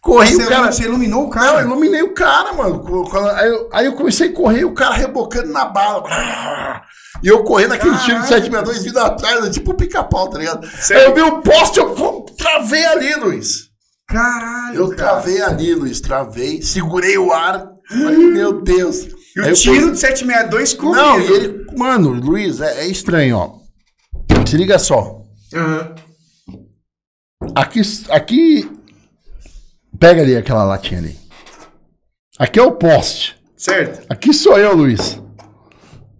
Corri, 0.00 0.34
Você, 0.34 0.42
o 0.42 0.48
cara. 0.48 0.72
você 0.72 0.82
iluminou 0.82 1.20
o 1.20 1.24
Não, 1.24 1.30
cara? 1.30 1.60
eu 1.60 1.66
iluminei 1.66 2.02
o 2.02 2.12
cara, 2.12 2.52
mano. 2.52 2.82
Aí 3.36 3.48
eu, 3.48 3.68
aí 3.72 3.86
eu 3.86 3.92
comecei 3.94 4.30
a 4.30 4.32
correr, 4.32 4.64
o 4.64 4.74
cara 4.74 4.94
rebocando 4.96 5.52
na 5.52 5.64
bala. 5.64 6.02
E 7.22 7.28
eu 7.28 7.44
correndo 7.44 7.72
aquele 7.74 7.96
tiro 7.98 8.20
de 8.20 8.28
Caralho. 8.28 8.42
762 8.42 8.84
vindo 8.84 8.98
atrás, 8.98 9.48
tipo 9.54 9.74
pica-pau, 9.74 10.28
tá 10.28 10.38
ligado? 10.38 10.66
Sério? 10.66 11.04
Aí 11.04 11.08
eu 11.08 11.14
vi 11.14 11.22
o 11.22 11.40
poste, 11.40 11.78
eu 11.78 11.94
travei 12.36 12.84
ali, 12.84 13.14
Luiz. 13.14 13.70
Caralho. 14.08 14.76
Eu 14.76 14.88
cara. 14.88 14.96
travei 15.20 15.40
ali, 15.40 15.74
Luiz, 15.74 16.00
travei, 16.00 16.60
segurei 16.60 17.16
o 17.16 17.32
ar. 17.32 17.64
Falei, 17.88 18.26
meu 18.26 18.60
Deus. 18.60 19.04
E 19.36 19.40
Aí 19.40 19.46
o 19.46 19.48
eu 19.50 19.54
tiro 19.54 19.92
de 19.92 19.98
762 19.98 20.74
com 20.74 20.90
Não, 20.90 21.20
e 21.20 21.26
ele. 21.32 21.64
Mano, 21.76 22.10
Luiz, 22.10 22.60
é, 22.60 22.80
é 22.80 22.86
estranho, 22.88 23.36
ó. 23.36 23.52
Se 24.46 24.56
liga 24.56 24.78
só. 24.80 25.21
Aham. 25.54 25.94
Aqui. 27.54 27.80
Aqui. 28.10 28.70
Pega 29.98 30.22
ali 30.22 30.36
aquela 30.36 30.64
latinha 30.64 31.00
ali. 31.00 31.18
Aqui 32.38 32.58
é 32.58 32.62
o 32.62 32.72
poste. 32.72 33.36
Certo. 33.56 34.04
Aqui 34.08 34.32
sou 34.32 34.58
eu, 34.58 34.74
Luiz. 34.74 35.20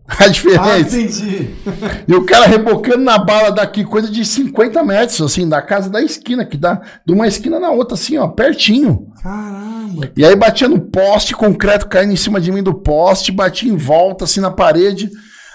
A 0.06 0.28
diferença. 0.28 0.62
Ah, 0.62 0.78
entendi. 0.78 1.50
E 2.06 2.14
o 2.14 2.24
cara 2.24 2.46
rebocando 2.46 2.98
na 2.98 3.18
bala 3.18 3.50
daqui, 3.50 3.84
coisa 3.84 4.10
de 4.10 4.24
50 4.24 4.82
metros, 4.84 5.20
assim, 5.20 5.48
da 5.48 5.62
casa 5.62 5.88
da 5.88 6.02
esquina, 6.02 6.44
que 6.44 6.56
dá 6.56 6.80
de 7.06 7.12
uma 7.12 7.26
esquina 7.26 7.58
na 7.58 7.70
outra, 7.70 7.94
assim, 7.94 8.18
ó, 8.18 8.28
pertinho. 8.28 9.06
Caramba. 9.22 10.10
E 10.16 10.24
aí 10.24 10.36
batia 10.36 10.68
no 10.68 10.80
poste, 10.80 11.34
concreto 11.34 11.88
caindo 11.88 12.12
em 12.12 12.16
cima 12.16 12.40
de 12.40 12.52
mim 12.52 12.62
do 12.62 12.74
poste, 12.74 13.32
batia 13.32 13.72
em 13.72 13.76
volta, 13.76 14.24
assim, 14.24 14.40
na 14.40 14.50
parede. 14.50 15.10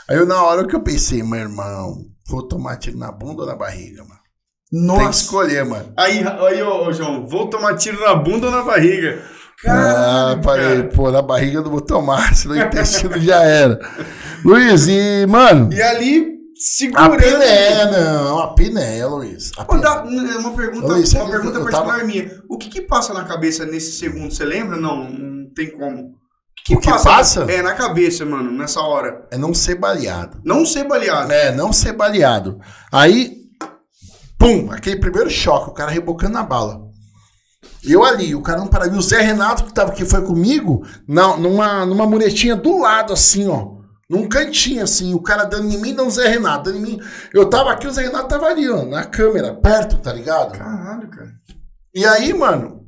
Aí 0.10 0.18
eu, 0.18 0.26
na 0.26 0.42
hora 0.42 0.66
que 0.66 0.76
eu 0.76 0.82
pensei, 0.82 1.22
meu 1.22 1.40
irmão, 1.40 1.98
vou 2.28 2.44
tomar 2.48 2.78
tiro 2.78 2.98
na 2.98 3.12
bunda 3.12 3.42
ou 3.42 3.48
na 3.48 3.56
barriga, 3.56 4.04
mano? 4.04 4.20
Nossa. 4.72 5.00
Tem 5.00 5.10
que 5.10 5.16
escolher, 5.16 5.66
mano. 5.66 5.94
Aí, 5.98 6.24
aí 6.28 6.62
ô, 6.62 6.88
ô, 6.88 6.94
João, 6.94 7.26
vou 7.28 7.50
tomar 7.50 7.76
tiro 7.76 8.00
na 8.02 8.16
bunda 8.16 8.48
ou 8.48 8.52
na 8.52 8.64
barriga? 8.64 9.22
ah, 9.68 10.40
falei, 10.44 10.78
cara. 10.84 10.90
pô, 10.90 11.10
na 11.12 11.22
barriga 11.22 11.58
eu 11.60 11.64
não 11.64 11.72
vou 11.72 11.82
tomar, 11.82 12.34
senão 12.36 12.56
o 12.56 12.60
intestino 12.62 13.18
já 13.20 13.42
era. 13.44 13.80
Luiz, 14.46 14.88
e, 14.88 15.26
mano, 15.28 15.74
E 15.74 15.82
ali, 15.82 16.28
a 16.28 16.60
segurando. 16.60 17.18
piné, 17.18 17.86
não, 17.92 18.40
a 18.40 18.54
piné, 18.54 19.06
Luiz. 19.06 19.52
A 19.58 19.66
piné. 19.66 19.82
dá- 19.82 20.04
uma 20.04 20.54
pergunta, 20.54 21.00
isso 21.00 21.18
uma 21.18 21.30
pergunta 21.30 21.58
eu 21.58 21.64
particular 21.64 21.96
tava- 21.96 22.04
minha. 22.04 22.30
O 22.50 22.58
que 22.58 22.70
que 22.70 22.82
passa 22.82 23.14
na 23.14 23.24
cabeça 23.24 23.66
nesse 23.66 23.94
segundo? 23.94 24.32
Você 24.32 24.46
lembra? 24.46 24.78
Não, 24.78 25.10
não 25.10 25.50
tem 25.56 25.72
como. 25.72 26.16
O 26.70 26.74
O 26.76 26.80
que 26.80 26.92
passa? 26.92 27.44
É, 27.50 27.62
na 27.62 27.74
cabeça, 27.74 28.26
mano, 28.26 28.52
nessa 28.52 28.82
hora. 28.82 29.26
É 29.32 29.38
não 29.38 29.54
ser 29.54 29.76
baleado. 29.76 30.40
Não 30.44 30.66
ser 30.66 30.84
baleado. 30.84 31.32
É, 31.32 31.52
não 31.52 31.72
ser 31.72 31.94
baleado. 31.94 32.60
Aí, 32.92 33.38
pum, 34.38 34.70
aquele 34.72 35.00
primeiro 35.00 35.30
choque, 35.30 35.70
o 35.70 35.74
cara 35.74 35.92
rebocando 35.92 36.34
na 36.34 36.44
bala. 36.44 36.88
Eu 37.84 38.04
ali, 38.04 38.36
o 38.36 38.42
cara 38.42 38.60
não 38.60 38.68
parava. 38.68 38.94
E 38.94 38.98
o 38.98 39.02
Zé 39.02 39.22
Renato, 39.22 39.64
que, 39.64 39.74
tava, 39.74 39.92
que 39.94 40.04
foi 40.06 40.26
comigo, 40.26 40.86
na, 41.08 41.38
numa, 41.38 41.86
numa 41.86 42.06
muretinha 42.06 42.56
do 42.56 42.80
lado, 42.80 43.14
assim, 43.14 43.48
ó. 43.48 43.78
Num 44.10 44.28
cantinho, 44.28 44.84
assim, 44.84 45.14
o 45.14 45.22
cara 45.22 45.44
dando 45.44 45.70
em 45.70 45.78
mim, 45.78 45.92
não 45.94 46.08
o 46.08 46.12
Zé 46.12 46.28
Renato, 46.30 46.66
dando 46.66 46.78
em 46.78 46.82
mim. 46.82 47.02
Eu 47.34 47.50
tava 47.50 47.72
aqui, 47.72 47.88
o 47.88 47.92
Zé 47.92 48.04
Renato 48.04 48.28
tava 48.28 48.48
ali, 48.48 48.70
ó, 48.70 48.86
na 48.86 49.06
câmera, 49.06 49.54
perto, 49.54 49.98
tá 49.98 50.14
ligado? 50.14 50.58
Caralho, 50.58 51.10
cara. 51.10 51.34
E 51.94 52.06
aí, 52.06 52.34
mano, 52.34 52.86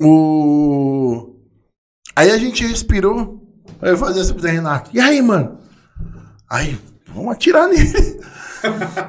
o. 0.00 1.35
Aí 2.16 2.30
a 2.30 2.38
gente 2.38 2.66
respirou. 2.66 3.42
Aí 3.80 3.90
eu 3.90 3.98
fazia 3.98 4.22
assim 4.22 4.32
pro 4.32 4.42
Zé 4.42 4.50
Renato. 4.50 4.90
E 4.94 4.98
aí, 4.98 5.20
mano? 5.20 5.58
Aí, 6.48 6.80
vamos 7.08 7.32
atirar 7.32 7.68
nele. 7.68 7.84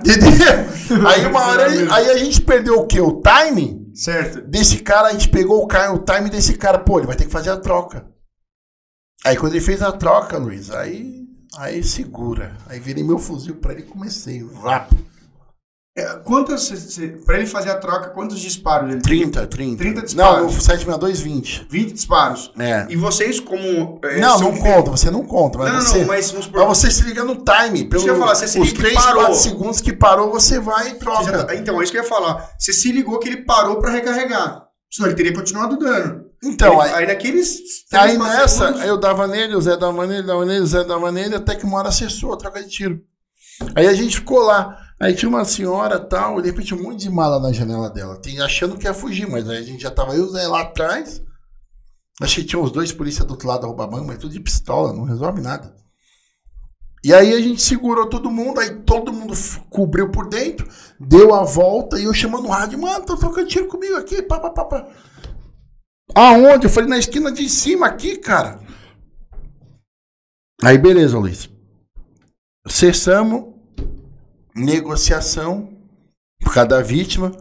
Entendeu? 0.05 1.07
aí 1.07 1.25
uma 1.25 1.47
hora, 1.47 1.67
aí 1.93 2.11
a 2.11 2.17
gente 2.17 2.41
perdeu 2.41 2.79
o 2.79 2.85
quê? 2.85 2.99
O 2.99 3.21
timing 3.21 3.91
Certo. 3.95 4.41
desse 4.41 4.79
cara, 4.79 5.07
a 5.07 5.11
gente 5.11 5.29
pegou 5.29 5.63
o, 5.63 5.67
cara, 5.67 5.93
o 5.93 5.99
time 5.99 6.29
desse 6.29 6.55
cara, 6.55 6.77
pô, 6.77 6.99
ele 6.99 7.07
vai 7.07 7.15
ter 7.15 7.25
que 7.25 7.31
fazer 7.31 7.49
a 7.49 7.57
troca. 7.57 8.05
Aí 9.25 9.35
quando 9.37 9.53
ele 9.53 9.63
fez 9.63 9.81
a 9.81 9.91
troca, 9.91 10.37
Luiz, 10.37 10.69
aí, 10.69 11.25
aí 11.57 11.81
segura. 11.83 12.55
Aí 12.67 12.79
virei 12.79 13.03
meu 13.03 13.17
fuzil 13.17 13.55
pra 13.55 13.71
ele 13.71 13.81
e 13.81 13.85
comecei, 13.85 14.45
rápido. 14.61 15.03
É, 15.97 16.05
quantas, 16.23 16.69
pra 17.25 17.37
ele 17.37 17.47
fazer 17.47 17.71
a 17.71 17.75
troca, 17.75 18.09
quantos 18.11 18.39
disparos 18.39 18.91
ele 18.91 19.01
tem? 19.01 19.17
30, 19.21 19.47
30. 19.47 19.77
30 19.77 20.01
disparos. 20.03 20.37
Não, 20.37 20.43
no 20.45 20.51
762, 20.51 21.19
20. 21.19 21.67
20 21.67 21.91
disparos. 21.93 22.51
É. 22.59 22.85
E 22.87 22.95
vocês, 22.95 23.39
como. 23.39 23.99
é, 24.03 24.19
Não, 24.19 24.39
não 24.39 24.57
conta, 24.57 24.91
você 24.91 25.09
não 25.09 25.25
conta. 25.25 25.57
Mas 25.57 25.67
Não, 25.69 25.75
não, 25.79 25.81
você, 25.81 25.97
não, 25.99 26.05
mas 26.07 26.29
vamos 26.31 26.45
supor. 26.45 26.67
mas 26.67 26.77
você 26.77 26.91
se 26.91 27.01
liga 27.03 27.23
no 27.23 27.35
time. 27.43 27.85
Pelo, 27.85 28.05
ia 28.05 28.15
falar, 28.15 28.35
você 28.35 28.47
se 28.47 28.59
os 28.59 28.67
liga 28.67 28.75
que 28.77 28.81
3, 28.91 28.93
parou. 29.03 29.21
4 29.23 29.35
segundos 29.39 29.81
que 29.81 29.91
parou, 29.91 30.29
você 30.29 30.59
vai 30.59 30.89
e 30.89 30.93
troca. 30.99 31.43
tá- 31.45 31.55
então, 31.55 31.81
é 31.81 31.83
isso 31.83 31.91
que 31.91 31.97
eu 31.97 32.03
ia 32.03 32.07
falar. 32.07 32.47
Você 32.59 32.71
se 32.71 32.91
ligou 32.91 33.17
que 33.17 33.27
ele 33.29 33.37
parou 33.37 33.79
pra 33.79 33.89
recarregar. 33.91 34.65
Senão 34.91 35.09
ele 35.09 35.17
teria 35.17 35.33
continuado 35.33 35.77
dando. 35.79 36.27
Então, 36.43 36.73
Ele- 36.73 36.81
aí, 36.93 36.93
aí 36.93 37.07
naqueles. 37.07 37.57
aí 37.91 38.17
nessa, 38.19 38.67
segundos- 38.67 38.85
eu 38.85 38.97
dava 38.99 39.25
nele, 39.25 39.55
o 39.55 39.61
Zé 39.61 39.75
dava 39.75 40.05
nele, 40.05 40.21
dava 40.27 40.45
nele, 40.45 40.61
o 40.61 40.67
Zé 40.67 40.83
dava 40.83 41.11
nele, 41.11 41.35
até 41.35 41.55
que 41.55 41.65
uma 41.65 41.79
hora 41.79 41.91
cessou 41.91 42.33
a 42.33 42.37
troca 42.37 42.61
de 42.61 42.69
tiro. 42.69 43.01
Aí 43.75 43.87
a 43.87 43.93
gente 43.95 44.17
ficou 44.17 44.39
lá. 44.41 44.77
Aí 44.99 45.13
tinha 45.13 45.29
uma 45.29 45.45
senhora 45.45 45.99
tal, 45.99 46.41
de 46.41 46.49
repente 46.49 46.73
um 46.73 46.81
monte 46.81 47.01
de 47.01 47.09
mala 47.09 47.39
na 47.39 47.53
janela 47.53 47.89
dela, 47.89 48.19
achando 48.43 48.77
que 48.77 48.85
ia 48.85 48.93
fugir, 48.93 49.29
mas 49.29 49.47
aí 49.47 49.57
a 49.57 49.63
gente 49.63 49.83
já 49.83 49.91
tava 49.91 50.15
eu 50.15 50.25
e 50.25 50.29
Zé 50.31 50.47
lá 50.47 50.61
atrás. 50.61 51.21
Achei 52.19 52.43
que 52.43 52.49
tinha 52.49 52.61
uns 52.61 52.71
dois 52.71 52.91
polícia 52.91 53.23
do 53.23 53.31
outro 53.31 53.47
lado 53.47 53.61
da 53.61 53.67
rouba 53.67 53.85
banco, 53.85 54.07
mas 54.07 54.17
tudo 54.17 54.33
de 54.33 54.39
pistola, 54.39 54.91
não 54.91 55.03
resolve 55.03 55.39
nada. 55.39 55.75
E 57.03 57.13
aí 57.13 57.31
a 57.33 57.39
gente 57.39 57.61
segurou 57.61 58.09
todo 58.09 58.31
mundo, 58.31 58.59
aí 58.59 58.81
todo 58.81 59.13
mundo 59.13 59.33
cobriu 59.69 60.09
por 60.09 60.27
dentro, 60.27 60.67
deu 60.99 61.33
a 61.33 61.43
volta 61.43 61.99
e 61.99 62.05
eu 62.05 62.13
chamando 62.13 62.45
o 62.47 62.51
rádio, 62.51 62.79
mano, 62.79 63.05
tô 63.05 63.15
trocando 63.15 63.47
tiro 63.47 63.67
comigo 63.67 63.95
aqui, 63.95 64.21
pá, 64.23 64.39
pá, 64.39 64.49
pá, 64.49 64.65
pá. 64.65 64.87
Aonde? 66.15 66.65
Eu 66.65 66.69
falei, 66.71 66.89
na 66.89 66.97
esquina 66.97 67.31
de 67.31 67.47
cima 67.47 67.85
aqui, 67.85 68.17
cara. 68.17 68.59
Aí 70.63 70.77
beleza, 70.77 71.19
Luiz. 71.19 71.47
Cessamos, 72.67 73.53
negociação 74.57 75.69
por 76.41 76.53
causa 76.53 76.69
da 76.69 76.81
vítima. 76.81 77.31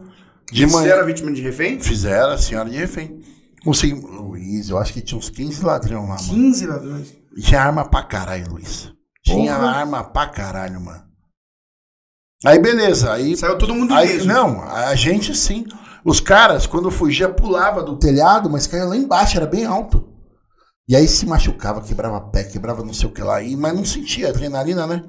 De 0.51 0.65
Você 0.65 0.73
manhã. 0.75 0.93
era 0.93 1.03
vítima 1.05 1.31
de 1.31 1.41
refém? 1.41 1.79
Fizeram 1.79 2.31
a 2.31 2.37
senhora 2.37 2.69
de 2.69 2.77
refém. 2.77 3.21
Consegui... 3.63 3.99
Luiz, 3.99 4.69
eu 4.69 4.77
acho 4.77 4.93
que 4.93 5.01
tinha 5.01 5.17
uns 5.17 5.29
15 5.29 5.63
ladrão 5.63 6.03
lá, 6.03 6.15
mano. 6.15 6.29
15 6.29 6.65
ladrões. 6.67 7.13
Tinha 7.41 7.61
arma 7.61 7.83
pra 7.89 8.03
caralho, 8.03 8.51
Luiz. 8.51 8.91
Tinha 9.23 9.55
Porra. 9.55 9.67
arma 9.69 10.03
pra 10.03 10.27
caralho, 10.27 10.79
mano. 10.79 11.03
Aí 12.45 12.59
beleza, 12.59 13.11
aí. 13.11 13.35
Saiu 13.35 13.57
todo 13.57 13.73
mundo 13.75 13.93
aí 13.93 14.09
ileso. 14.11 14.27
não, 14.27 14.61
a 14.61 14.95
gente 14.95 15.35
sim. 15.35 15.65
Os 16.05 16.19
caras, 16.21 16.65
quando 16.65 16.89
fugia, 16.89 17.27
pulava 17.27 17.83
do 17.83 17.97
telhado, 17.97 18.49
mas 18.49 18.67
caía 18.67 18.85
lá 18.85 18.95
embaixo, 18.95 19.35
era 19.35 19.45
bem 19.45 19.65
alto. 19.65 20.07
E 20.87 20.95
aí 20.95 21.07
se 21.07 21.25
machucava, 21.25 21.81
quebrava 21.81 22.21
pé, 22.21 22.45
quebrava 22.45 22.83
não 22.85 22.93
sei 22.93 23.09
o 23.09 23.11
que 23.11 23.21
lá, 23.21 23.39
mas 23.57 23.75
não 23.75 23.83
sentia 23.83 24.29
adrenalina, 24.29 24.87
né? 24.87 25.03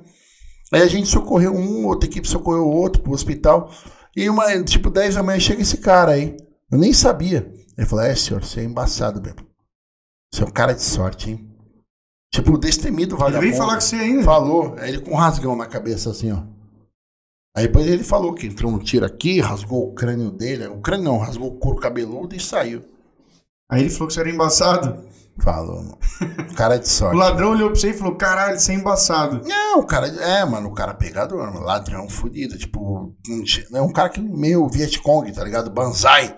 Aí 0.72 0.82
a 0.82 0.86
gente 0.86 1.08
socorreu 1.08 1.54
um, 1.54 1.86
outra 1.86 2.08
equipe 2.08 2.28
socorreu 2.28 2.64
o 2.66 2.74
outro 2.74 3.02
pro 3.02 3.12
hospital. 3.12 3.70
E 4.16 4.28
uma, 4.28 4.62
tipo, 4.64 4.90
10 4.90 5.14
da 5.14 5.22
manhã 5.22 5.40
chega 5.40 5.62
esse 5.62 5.78
cara 5.78 6.12
aí. 6.12 6.36
Eu 6.70 6.78
nem 6.78 6.92
sabia. 6.92 7.50
Ele 7.76 7.86
falou: 7.86 8.04
É, 8.04 8.14
senhor, 8.14 8.44
você 8.44 8.60
é 8.60 8.64
embaçado 8.64 9.20
mesmo. 9.22 9.46
Você 10.32 10.42
é 10.42 10.46
um 10.46 10.50
cara 10.50 10.74
de 10.74 10.82
sorte, 10.82 11.30
hein? 11.30 11.48
Tipo, 12.32 12.52
o 12.52 12.58
destemido 12.58 13.14
Ele 13.14 13.20
vagabundo. 13.20 13.40
veio 13.40 13.56
falar 13.56 13.74
com 13.74 13.80
você 13.80 13.96
ainda. 13.96 14.22
Falou, 14.22 14.74
aí 14.78 14.90
ele 14.90 15.00
com 15.00 15.12
um 15.12 15.16
rasgão 15.16 15.56
na 15.56 15.66
cabeça, 15.66 16.10
assim, 16.10 16.30
ó. 16.32 16.42
Aí 17.56 17.66
depois 17.66 17.86
ele 17.86 18.04
falou 18.04 18.34
que 18.34 18.46
entrou 18.46 18.70
um 18.70 18.78
tiro 18.78 19.06
aqui, 19.06 19.40
rasgou 19.40 19.88
o 19.88 19.94
crânio 19.94 20.30
dele. 20.30 20.66
O 20.66 20.80
crânio 20.80 21.04
não, 21.06 21.18
rasgou 21.18 21.48
o 21.48 21.58
couro 21.58 21.80
cabeludo 21.80 22.36
e 22.36 22.40
saiu. 22.40 22.84
Aí 23.70 23.80
ele 23.80 23.90
falou 23.90 24.08
que 24.08 24.14
você 24.14 24.20
era 24.20 24.30
embaçado. 24.30 25.02
Falou, 25.42 25.76
mano. 25.82 25.98
Cara 26.56 26.76
de 26.78 26.84
O 26.86 26.88
sorte. 26.88 27.16
ladrão 27.16 27.52
olhou 27.52 27.70
pra 27.70 27.78
você 27.80 27.90
e 27.90 27.94
falou: 27.94 28.16
caralho, 28.16 28.58
você 28.58 28.72
é 28.72 28.74
embaçado. 28.74 29.40
Não, 29.46 29.78
o 29.80 29.86
cara. 29.86 30.06
É, 30.08 30.44
mano, 30.44 30.68
o 30.68 30.74
cara 30.74 30.92
pegador, 30.94 31.38
mano, 31.52 31.60
ladrão 31.64 32.08
fudido. 32.08 32.58
Tipo, 32.58 33.14
ti- 33.44 33.64
é 33.72 33.80
um 33.80 33.92
cara 33.92 34.08
que 34.08 34.20
meio 34.20 34.68
Vietcong, 34.68 35.30
tá 35.32 35.44
ligado? 35.44 35.70
Banzai. 35.70 36.34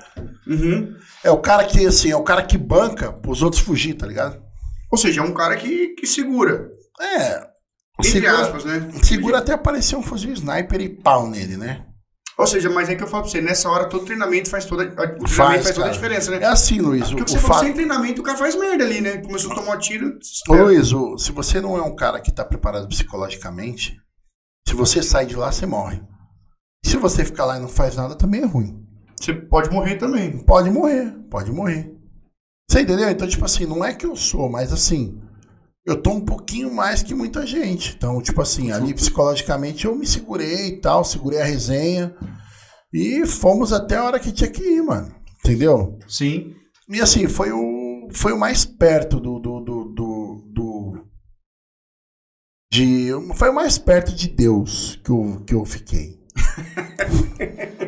Uhum. 0.46 0.94
É 1.24 1.30
o 1.30 1.38
cara 1.38 1.64
que, 1.64 1.86
assim, 1.86 2.10
é 2.10 2.16
o 2.16 2.22
cara 2.22 2.42
que 2.42 2.58
banca 2.58 3.10
pros 3.12 3.42
outros 3.42 3.62
fugir, 3.62 3.94
tá 3.94 4.06
ligado? 4.06 4.40
Ou 4.90 4.98
seja, 4.98 5.20
é 5.20 5.24
um 5.24 5.32
cara 5.32 5.56
que, 5.56 5.88
que 5.94 6.06
segura. 6.06 6.68
É. 7.00 7.48
Entre 7.98 8.12
Segura, 8.12 8.40
aspas, 8.40 8.64
né? 8.64 8.90
segura 9.02 9.38
até 9.38 9.52
aparecer 9.52 9.94
um 9.94 10.02
fuzil 10.02 10.32
sniper 10.32 10.80
e 10.80 10.88
pau 10.88 11.26
nele, 11.28 11.56
né? 11.58 11.84
Ou 12.40 12.46
seja, 12.46 12.70
mas 12.70 12.88
é 12.88 12.94
que 12.94 13.02
eu 13.02 13.06
falo 13.06 13.22
pra 13.24 13.30
você, 13.32 13.40
nessa 13.40 13.68
hora 13.68 13.84
todo 13.86 14.04
treinamento 14.06 14.48
faz 14.48 14.64
toda, 14.64 14.84
o 14.84 14.86
treinamento 14.88 15.28
Faz, 15.28 15.62
faz, 15.62 15.74
toda 15.74 15.88
a 15.88 15.90
diferença, 15.90 16.30
né? 16.30 16.38
É 16.38 16.46
assim, 16.46 16.80
Luiz. 16.80 17.08
Porque 17.08 17.22
o 17.22 17.24
que 17.26 17.30
você 17.32 17.36
o 17.36 17.40
falou, 17.40 17.56
fato... 17.56 17.64
sem 17.66 17.74
treinamento, 17.74 18.20
o 18.22 18.24
cara 18.24 18.38
faz 18.38 18.56
merda 18.56 18.82
ali, 18.84 19.00
né? 19.02 19.18
Começou 19.18 19.52
a 19.52 19.54
tomar 19.54 19.76
tiro. 19.78 20.06
Ô 20.14 20.18
espera. 20.18 20.62
Luiz, 20.64 20.92
o- 20.92 21.18
se 21.18 21.32
você 21.32 21.60
não 21.60 21.76
é 21.76 21.82
um 21.82 21.94
cara 21.94 22.18
que 22.20 22.32
tá 22.32 22.42
preparado 22.44 22.88
psicologicamente, 22.88 24.00
se 24.66 24.74
você 24.74 25.02
sai 25.02 25.26
de 25.26 25.36
lá, 25.36 25.52
você 25.52 25.66
morre. 25.66 26.02
Se 26.84 26.96
você 26.96 27.24
ficar 27.24 27.44
lá 27.44 27.58
e 27.58 27.60
não 27.60 27.68
faz 27.68 27.94
nada, 27.96 28.14
também 28.16 28.40
é 28.42 28.46
ruim. 28.46 28.82
Você 29.20 29.34
pode 29.34 29.70
morrer 29.70 29.96
também. 29.96 30.38
Pode 30.44 30.70
morrer, 30.70 31.12
pode 31.30 31.52
morrer. 31.52 31.94
Você 32.70 32.80
entendeu? 32.80 33.10
Então, 33.10 33.28
tipo 33.28 33.44
assim, 33.44 33.66
não 33.66 33.84
é 33.84 33.92
que 33.92 34.06
eu 34.06 34.16
sou, 34.16 34.48
mas 34.48 34.72
assim, 34.72 35.19
eu 35.90 36.00
tô 36.02 36.10
um 36.10 36.24
pouquinho 36.24 36.72
mais 36.72 37.02
que 37.02 37.14
muita 37.14 37.46
gente. 37.46 37.94
Então, 37.96 38.20
tipo 38.22 38.40
assim, 38.40 38.70
ali 38.72 38.94
psicologicamente 38.94 39.84
eu 39.86 39.94
me 39.94 40.06
segurei 40.06 40.68
e 40.68 40.80
tal, 40.80 41.04
segurei 41.04 41.40
a 41.40 41.44
resenha. 41.44 42.14
E 42.92 43.24
fomos 43.26 43.72
até 43.72 43.96
a 43.96 44.04
hora 44.04 44.18
que 44.20 44.32
tinha 44.32 44.50
que 44.50 44.62
ir, 44.62 44.82
mano. 44.82 45.14
Entendeu? 45.44 45.98
Sim. 46.08 46.54
E 46.88 47.00
assim, 47.00 47.28
foi 47.28 47.52
o, 47.52 48.08
foi 48.12 48.32
o 48.32 48.38
mais 48.38 48.64
perto 48.64 49.20
do, 49.20 49.38
do, 49.38 49.60
do, 49.60 49.84
do, 49.94 50.44
do- 50.52 51.06
de, 52.72 53.08
foi 53.34 53.50
o 53.50 53.54
mais 53.54 53.78
perto 53.78 54.12
de 54.14 54.28
Deus 54.28 55.00
que 55.04 55.10
eu, 55.10 55.42
que 55.46 55.54
eu 55.54 55.64
fiquei. 55.64 56.18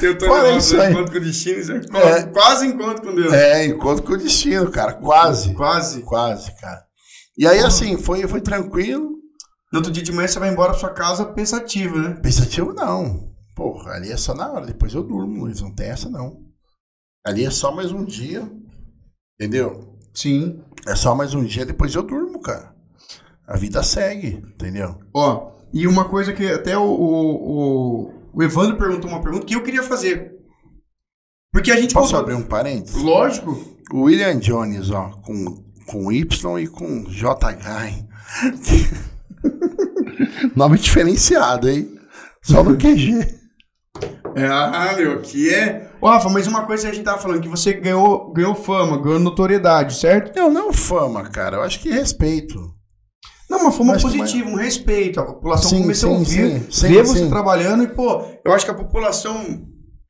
Tentou 0.00 0.28
Fora 0.28 0.42
levar 0.44 0.58
isso 0.58 0.80
aí. 0.80 0.92
encontro 0.92 1.12
com 1.12 1.18
o 1.18 1.20
destino, 1.20 1.62
você 1.64 1.72
É. 1.96 2.22
quase 2.26 2.66
encontro 2.66 3.02
com 3.02 3.14
Deus. 3.14 3.32
É, 3.32 3.66
encontro 3.66 4.02
com 4.04 4.12
o 4.12 4.16
destino, 4.16 4.70
cara. 4.70 4.92
Quase. 4.94 5.54
Quase. 5.54 6.02
Quase, 6.02 6.52
cara. 6.60 6.83
E 7.36 7.46
aí, 7.46 7.58
assim, 7.60 7.96
foi, 7.98 8.26
foi 8.28 8.40
tranquilo. 8.40 9.12
No 9.72 9.78
outro 9.78 9.90
dia 9.92 10.02
de 10.02 10.12
manhã 10.12 10.28
você 10.28 10.38
vai 10.38 10.50
embora 10.50 10.70
pra 10.70 10.78
sua 10.80 10.90
casa 10.90 11.24
pensativo, 11.26 11.98
né? 11.98 12.14
Pensativo, 12.22 12.72
não. 12.72 13.32
Porra, 13.56 13.92
ali 13.92 14.10
é 14.12 14.16
só 14.16 14.34
na 14.34 14.50
hora. 14.52 14.66
Depois 14.66 14.94
eu 14.94 15.02
durmo, 15.02 15.44
Luiz. 15.44 15.60
Não 15.60 15.74
tem 15.74 15.88
essa, 15.88 16.08
não. 16.08 16.42
Ali 17.26 17.44
é 17.44 17.50
só 17.50 17.74
mais 17.74 17.90
um 17.90 18.04
dia. 18.04 18.48
Entendeu? 19.40 19.98
Sim. 20.12 20.62
É 20.86 20.94
só 20.94 21.14
mais 21.14 21.34
um 21.34 21.42
dia, 21.44 21.64
depois 21.66 21.94
eu 21.94 22.02
durmo, 22.02 22.40
cara. 22.40 22.72
a 23.46 23.56
vida 23.56 23.82
segue, 23.82 24.42
entendeu? 24.54 24.98
Ó, 25.14 25.52
e 25.72 25.86
uma 25.88 26.08
coisa 26.08 26.32
que 26.32 26.46
até 26.46 26.76
o, 26.76 26.84
o, 26.84 28.30
o 28.34 28.42
Evandro 28.42 28.76
perguntou 28.76 29.10
uma 29.10 29.22
pergunta 29.22 29.46
que 29.46 29.54
eu 29.56 29.62
queria 29.62 29.82
fazer. 29.82 30.38
Porque 31.52 31.72
a 31.72 31.76
gente 31.80 31.94
Posso 31.94 32.08
contou- 32.08 32.20
abrir 32.20 32.34
um 32.34 32.46
parênteses? 32.46 33.02
Lógico. 33.02 33.52
O 33.92 34.02
William 34.02 34.38
Jones, 34.38 34.90
ó, 34.90 35.10
com, 35.22 35.63
com 35.86 36.10
Y 36.10 36.58
e 36.60 36.66
com 36.66 37.04
JH, 37.04 37.86
hein? 37.86 38.08
Nome 40.54 40.78
diferenciado, 40.78 41.68
hein? 41.68 41.98
Só 42.42 42.62
no 42.62 42.76
QG. 42.76 43.44
É, 44.36 44.46
ah, 44.46 44.94
meu, 44.96 45.20
que 45.20 45.52
é. 45.52 45.90
Ô, 46.00 46.08
Rafa, 46.08 46.28
mas 46.28 46.46
uma 46.46 46.66
coisa 46.66 46.84
que 46.84 46.90
a 46.90 46.94
gente 46.94 47.04
tava 47.04 47.20
falando, 47.20 47.40
que 47.40 47.48
você 47.48 47.72
ganhou, 47.72 48.32
ganhou 48.32 48.54
fama, 48.54 49.00
ganhou 49.00 49.20
notoriedade, 49.20 49.96
certo? 49.96 50.36
Eu 50.36 50.50
não 50.50 50.72
fama, 50.72 51.22
cara. 51.24 51.58
Eu 51.58 51.62
acho 51.62 51.80
que 51.80 51.90
respeito. 51.90 52.74
Não, 53.48 53.60
uma 53.60 53.72
fama 53.72 53.94
Acho 53.94 54.08
positiva, 54.08 54.48
um 54.48 54.56
respeito. 54.56 55.20
A 55.20 55.24
população 55.24 55.70
Sim, 55.70 55.82
começou 55.82 56.10
a 56.10 56.12
sim, 56.14 56.18
ouvir, 56.18 56.60
sim, 56.62 56.66
sim, 56.70 56.88
ver 56.88 57.04
você 57.04 57.20
sim. 57.20 57.28
trabalhando 57.28 57.84
e, 57.84 57.88
pô, 57.88 58.24
eu 58.44 58.52
acho 58.52 58.64
que 58.64 58.70
a 58.70 58.74
população, 58.74 59.64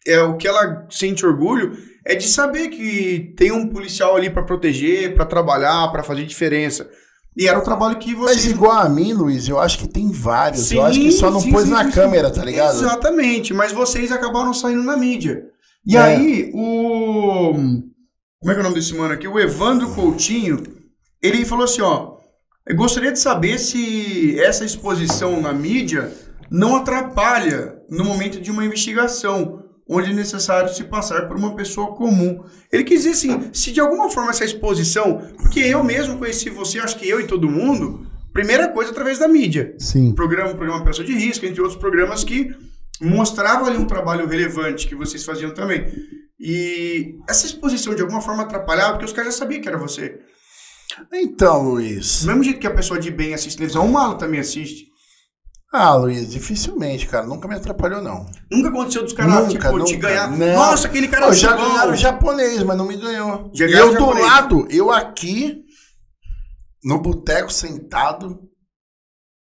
é 0.06 0.20
o 0.22 0.36
que 0.36 0.48
ela 0.48 0.86
sente 0.88 1.26
orgulho 1.26 1.76
é 2.05 2.14
de 2.14 2.28
saber 2.28 2.68
que 2.68 3.32
tem 3.36 3.50
um 3.52 3.68
policial 3.68 4.16
ali 4.16 4.28
pra 4.30 4.42
proteger, 4.42 5.14
pra 5.14 5.24
trabalhar, 5.24 5.88
pra 5.90 6.02
fazer 6.02 6.24
diferença. 6.24 6.88
E 7.36 7.48
era 7.48 7.59
o 7.59 7.62
trabalho 7.62 7.98
que 7.98 8.14
você. 8.14 8.34
Mas 8.34 8.46
igual 8.46 8.72
a 8.72 8.88
mim, 8.88 9.12
Luiz, 9.12 9.48
eu 9.48 9.59
acho 9.59 9.78
que 9.78 9.88
tem 9.88 10.11
vários. 10.11 10.66
Sim, 10.66 10.76
eu 10.76 10.84
acho 10.84 11.00
que 11.00 11.11
só 11.11 11.30
não 11.30 11.40
sim, 11.40 11.50
pôs 11.50 11.64
sim, 11.64 11.70
na 11.70 11.90
câmera, 11.90 12.30
tá 12.30 12.44
ligado? 12.44 12.76
Exatamente, 12.76 13.52
mas 13.52 13.72
vocês 13.72 14.12
acabaram 14.12 14.55
saindo 14.55 14.82
na 14.84 14.96
mídia. 14.96 15.42
E 15.86 15.96
É. 15.96 16.00
aí, 16.00 16.50
o. 16.55 17.55
Como 18.40 18.50
é 18.50 18.55
que 18.55 18.59
é 18.59 18.61
o 18.61 18.62
nome 18.62 18.74
desse 18.76 18.94
mano 18.94 19.14
aqui? 19.14 19.26
O 19.26 19.40
Evandro 19.40 19.92
Coutinho, 19.94 20.62
ele 21.22 21.44
falou 21.44 21.64
assim: 21.64 21.82
ó. 21.82 22.14
Eu 22.66 22.76
gostaria 22.76 23.12
de 23.12 23.18
saber 23.18 23.59
se 23.59 24.40
essa 24.40 24.64
exposição 24.64 25.38
na 25.38 25.52
mídia 25.52 26.11
não 26.50 26.76
atrapalha 26.76 27.76
no 27.90 28.02
momento 28.05 28.40
de 28.40 28.50
uma 28.50 28.64
investigação, 28.64 29.63
onde 29.89 30.11
é 30.11 30.14
necessário 30.14 30.72
se 30.72 30.85
passar 30.85 31.28
por 31.28 31.37
uma 31.37 31.55
pessoa 31.55 31.95
comum. 31.95 32.43
Ele 32.72 32.85
quis 32.85 33.03
dizer 33.03 33.11
assim: 33.11 33.51
se 33.53 33.72
de 33.72 33.80
alguma 33.80 34.11
forma 34.11 34.30
essa 34.30 34.45
exposição. 34.45 35.22
Porque 35.37 35.61
eu 35.61 35.82
mesmo 35.85 36.18
conheci 36.18 36.51
você, 36.51 36.78
acho 36.78 36.99
que 36.99 37.09
eu 37.09 37.20
e 37.20 37.26
todo 37.26 37.51
mundo, 37.51 38.07
primeira 38.32 38.68
coisa 38.68 38.91
através 38.91 39.18
da 39.18 39.28
mídia 39.28 39.74
Sim. 39.78 40.12
programa, 40.12 40.55
programa 40.55 40.85
Pessoa 40.85 41.07
de 41.07 41.14
Risco, 41.14 41.47
entre 41.47 41.61
outros 41.61 41.78
programas 41.78 42.24
que 42.24 42.55
mostravam 43.01 43.66
ali 43.66 43.76
um 43.76 43.87
trabalho 43.87 44.26
relevante 44.26 44.87
que 44.87 44.95
vocês 44.95 45.24
faziam 45.24 45.53
também. 45.53 45.87
E 46.39 47.16
essa 47.28 47.47
exposição 47.47 47.95
de 47.95 48.03
alguma 48.03 48.20
forma 48.20 48.43
atrapalhava, 48.43 48.93
porque 48.93 49.05
os 49.05 49.12
caras 49.12 49.35
já 49.35 49.39
sabiam 49.41 49.61
que 49.61 49.68
era 49.68 49.78
você. 49.78 50.20
Então, 51.12 51.62
Luiz. 51.62 52.20
Do 52.22 52.28
mesmo 52.28 52.45
jeito 52.45 52.61
que 52.61 52.66
a 52.66 52.74
pessoa 52.74 53.01
de 53.01 53.11
bem 53.11 53.35
assiste 53.35 53.57
televisão, 53.57 53.87
o 53.87 53.93
malo 53.93 54.16
também 54.16 54.41
assiste. 54.41 54.93
Ah, 55.76 55.92
Luiz, 55.96 56.30
dificilmente, 56.30 57.04
cara. 57.08 57.26
Nunca 57.26 57.48
me 57.48 57.56
atrapalhou, 57.56 58.00
não. 58.00 58.24
Nunca 58.48 58.68
aconteceu 58.68 59.02
dos 59.02 59.12
caras, 59.12 59.34
Nunca, 59.34 59.48
tipo, 59.72 59.84
te 59.84 59.94
nunca. 59.96 60.08
ganhar. 60.08 60.30
Não. 60.30 60.54
Nossa, 60.54 60.86
aquele 60.86 61.08
cara 61.08 61.26
é 61.26 61.32
já 61.32 61.56
ganharam 61.56 61.96
japonês, 61.96 62.62
mas 62.62 62.76
não 62.78 62.86
me 62.86 62.96
ganhou. 62.96 63.50
Já 63.52 63.66
E 63.66 63.72
eu 63.72 63.92
do 63.96 64.12
lado, 64.12 64.68
eu 64.70 64.92
aqui, 64.92 65.64
no 66.84 67.00
boteco 67.02 67.52
sentado, 67.52 68.38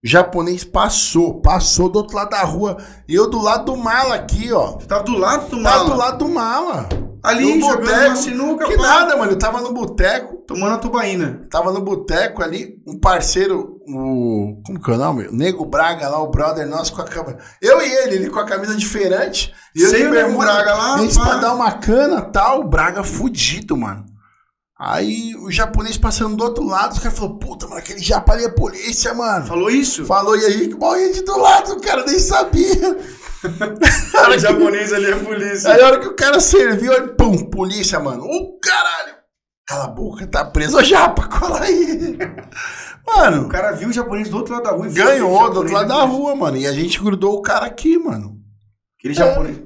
japonês 0.04 0.64
passou, 0.64 1.42
passou 1.42 1.90
do 1.90 1.98
outro 1.98 2.16
lado 2.16 2.32
da 2.32 2.42
rua. 2.44 2.78
E 3.08 3.14
eu 3.14 3.30
do 3.30 3.40
lado 3.40 3.66
do 3.66 3.78
mala 3.78 4.16
aqui, 4.16 4.52
ó. 4.52 4.80
Você 4.80 4.88
tava 4.88 5.04
do 5.04 5.16
lado 5.16 5.48
do 5.50 5.62
Tava 5.62 5.78
malo. 5.78 5.90
do 5.92 5.96
lado 5.96 6.18
do 6.18 6.30
mala. 6.34 6.90
Ali, 7.26 7.56
No 7.56 7.62
jogando 7.68 7.82
boteco. 7.86 8.06
uma 8.08 8.16
sinuca, 8.16 8.66
Que 8.66 8.78
pá, 8.78 8.84
nada, 8.84 9.18
mano. 9.18 9.32
Eu 9.32 9.38
tava 9.40 9.62
no 9.62 9.74
boteco, 9.74 10.38
tomando 10.48 10.76
a 10.76 10.78
tubaína. 10.78 11.42
tava 11.50 11.72
no 11.72 11.82
boteco 11.82 12.44
ali, 12.44 12.76
um 12.88 13.00
parceiro, 13.00 13.82
o. 13.88 14.62
Como 14.66 14.80
que 14.82 14.92
é 14.92 14.94
o 14.94 14.98
nome? 14.98 15.28
O 15.28 15.36
Nego 15.36 15.66
Braga 15.66 16.08
lá, 16.08 16.22
o 16.22 16.30
brother 16.30 16.68
nosso 16.68 16.94
com 16.94 17.02
a 17.02 17.06
câmera. 17.06 17.38
Eu 17.62 17.82
e 17.82 17.92
ele, 17.92 18.16
ele 18.16 18.30
com 18.30 18.40
a 18.40 18.46
camisa 18.46 18.76
diferente. 18.76 19.54
E 19.76 19.82
eu 19.82 19.90
Sem 19.90 20.08
o 20.08 20.12
Nego 20.12 20.38
Braga 20.38 20.74
lá, 20.74 20.96
A 20.96 20.98
gente 21.00 21.20
pra 21.20 21.36
dar 21.36 21.54
uma 21.54 21.72
cana 21.72 22.22
tal, 22.22 22.62
o 22.62 22.68
Braga 22.68 23.04
fudido, 23.04 23.76
mano. 23.76 24.06
Aí 24.78 25.34
o 25.38 25.50
japonês 25.50 25.98
passando 25.98 26.36
do 26.36 26.44
outro 26.44 26.66
lado, 26.66 26.92
os 26.94 27.00
caras 27.00 27.18
falaram, 27.18 27.40
puta, 27.40 27.66
mano, 27.66 27.80
aquele 27.80 28.00
japa 28.00 28.34
ali 28.34 28.44
é 28.44 28.50
polícia, 28.50 29.14
mano. 29.14 29.46
Falou 29.46 29.70
isso? 29.70 30.06
Falou, 30.06 30.38
e 30.38 30.46
aí, 30.46 30.74
morria 30.74 31.14
de 31.14 31.22
do 31.22 31.38
lado, 31.40 31.74
o 31.74 31.82
cara 31.82 32.04
nem 32.06 32.20
sabia. 32.20 32.98
O 34.28 34.38
japonês 34.40 34.92
ali 34.92 35.06
é 35.12 35.16
polícia. 35.20 35.72
Aí 35.72 35.80
a 35.80 35.86
hora 35.86 36.00
que 36.00 36.08
o 36.08 36.16
cara 36.16 36.40
serviu, 36.40 36.92
aí, 36.92 37.08
pum, 37.10 37.46
polícia, 37.50 38.00
mano. 38.00 38.24
Ô, 38.24 38.58
caralho. 38.60 39.16
Cala 39.68 39.84
a 39.84 39.88
boca, 39.88 40.26
tá 40.26 40.44
preso. 40.46 40.78
Ô, 40.78 40.84
japa, 40.84 41.28
cola 41.30 41.62
aí. 41.62 42.18
O 43.08 43.16
Mano, 43.16 43.48
cara 43.48 43.72
viu 43.74 43.90
o 43.90 43.94
japonês 43.94 44.30
do 44.30 44.38
outro 44.38 44.54
lado 44.56 44.64
da 44.64 44.72
rua 44.72 44.88
e 44.88 44.94
ganhou 44.94 45.52
do 45.52 45.60
outro 45.60 45.74
lado 45.74 45.88
japonês 45.88 45.88
da 45.88 45.96
é 45.96 46.00
polícia. 46.00 46.18
rua, 46.18 46.36
mano. 46.36 46.58
E 46.58 46.66
a 46.66 46.74
gente 46.74 47.00
grudou 47.00 47.36
o 47.38 47.42
cara 47.44 47.68
aqui, 47.68 48.00
mano. 48.00 48.36
Aquele 48.98 49.14
japonês. 49.14 49.62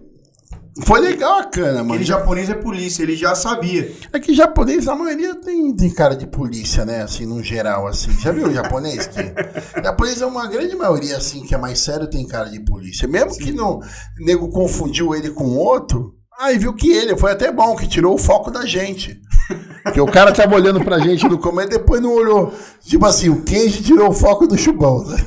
Foi 0.86 1.00
legal 1.00 1.40
a 1.40 1.44
cana, 1.44 1.80
mano. 1.80 1.94
Aquele 1.94 2.06
japonês 2.06 2.50
é 2.50 2.54
polícia, 2.54 3.04
ele 3.04 3.16
já 3.16 3.36
sabia. 3.36 3.92
É 4.12 4.20
que 4.20 4.34
japonês, 4.34 4.88
a 4.88 4.96
maioria 4.96 5.36
tem, 5.36 5.76
tem 5.76 5.90
cara 5.90 6.16
de 6.16 6.28
polícia, 6.28 6.86
né? 6.86 7.02
Assim, 7.04 7.26
no 7.26 7.44
geral, 7.44 7.88
assim. 7.88 8.12
Já 8.20 8.32
viu 8.32 8.48
o 8.48 8.54
japonês? 8.54 9.08
Que... 9.08 9.34
japonês 9.84 10.22
é 10.22 10.26
uma 10.26 10.48
grande 10.48 10.76
maioria, 10.76 11.18
assim, 11.18 11.42
que 11.42 11.54
é 11.54 11.58
mais 11.58 11.80
sério, 11.80 12.08
tem 12.08 12.26
cara 12.26 12.50
de 12.50 12.60
polícia. 12.60 13.08
Mesmo 13.08 13.38
que 13.38 13.52
não, 13.52 13.80
nego 14.20 14.50
confundiu 14.50 15.16
ele 15.16 15.32
com 15.32 15.56
outro, 15.56 16.16
aí 16.40 16.58
viu 16.58 16.74
que 16.74 16.90
ele, 16.92 17.18
foi 17.18 17.32
até 17.32 17.52
bom, 17.52 17.76
que 17.76 17.88
tirou 17.88 18.16
o 18.16 18.20
foco 18.20 18.50
da 18.50 18.66
gente. 18.66 19.20
Porque 19.84 20.00
o 20.00 20.06
cara 20.06 20.32
tava 20.32 20.56
olhando 20.56 20.84
pra 20.84 21.00
gente 21.00 21.28
no 21.28 21.38
começo 21.38 21.70
e 21.70 21.72
depois 21.72 22.02
não 22.02 22.14
olhou. 22.14 22.54
Tipo 22.82 23.06
assim, 23.06 23.30
o 23.30 23.42
Kenji 23.44 23.84
tirou 23.84 24.10
o 24.10 24.14
foco 24.14 24.46
do 24.46 24.58
chubão, 24.58 25.04
né? 25.06 25.18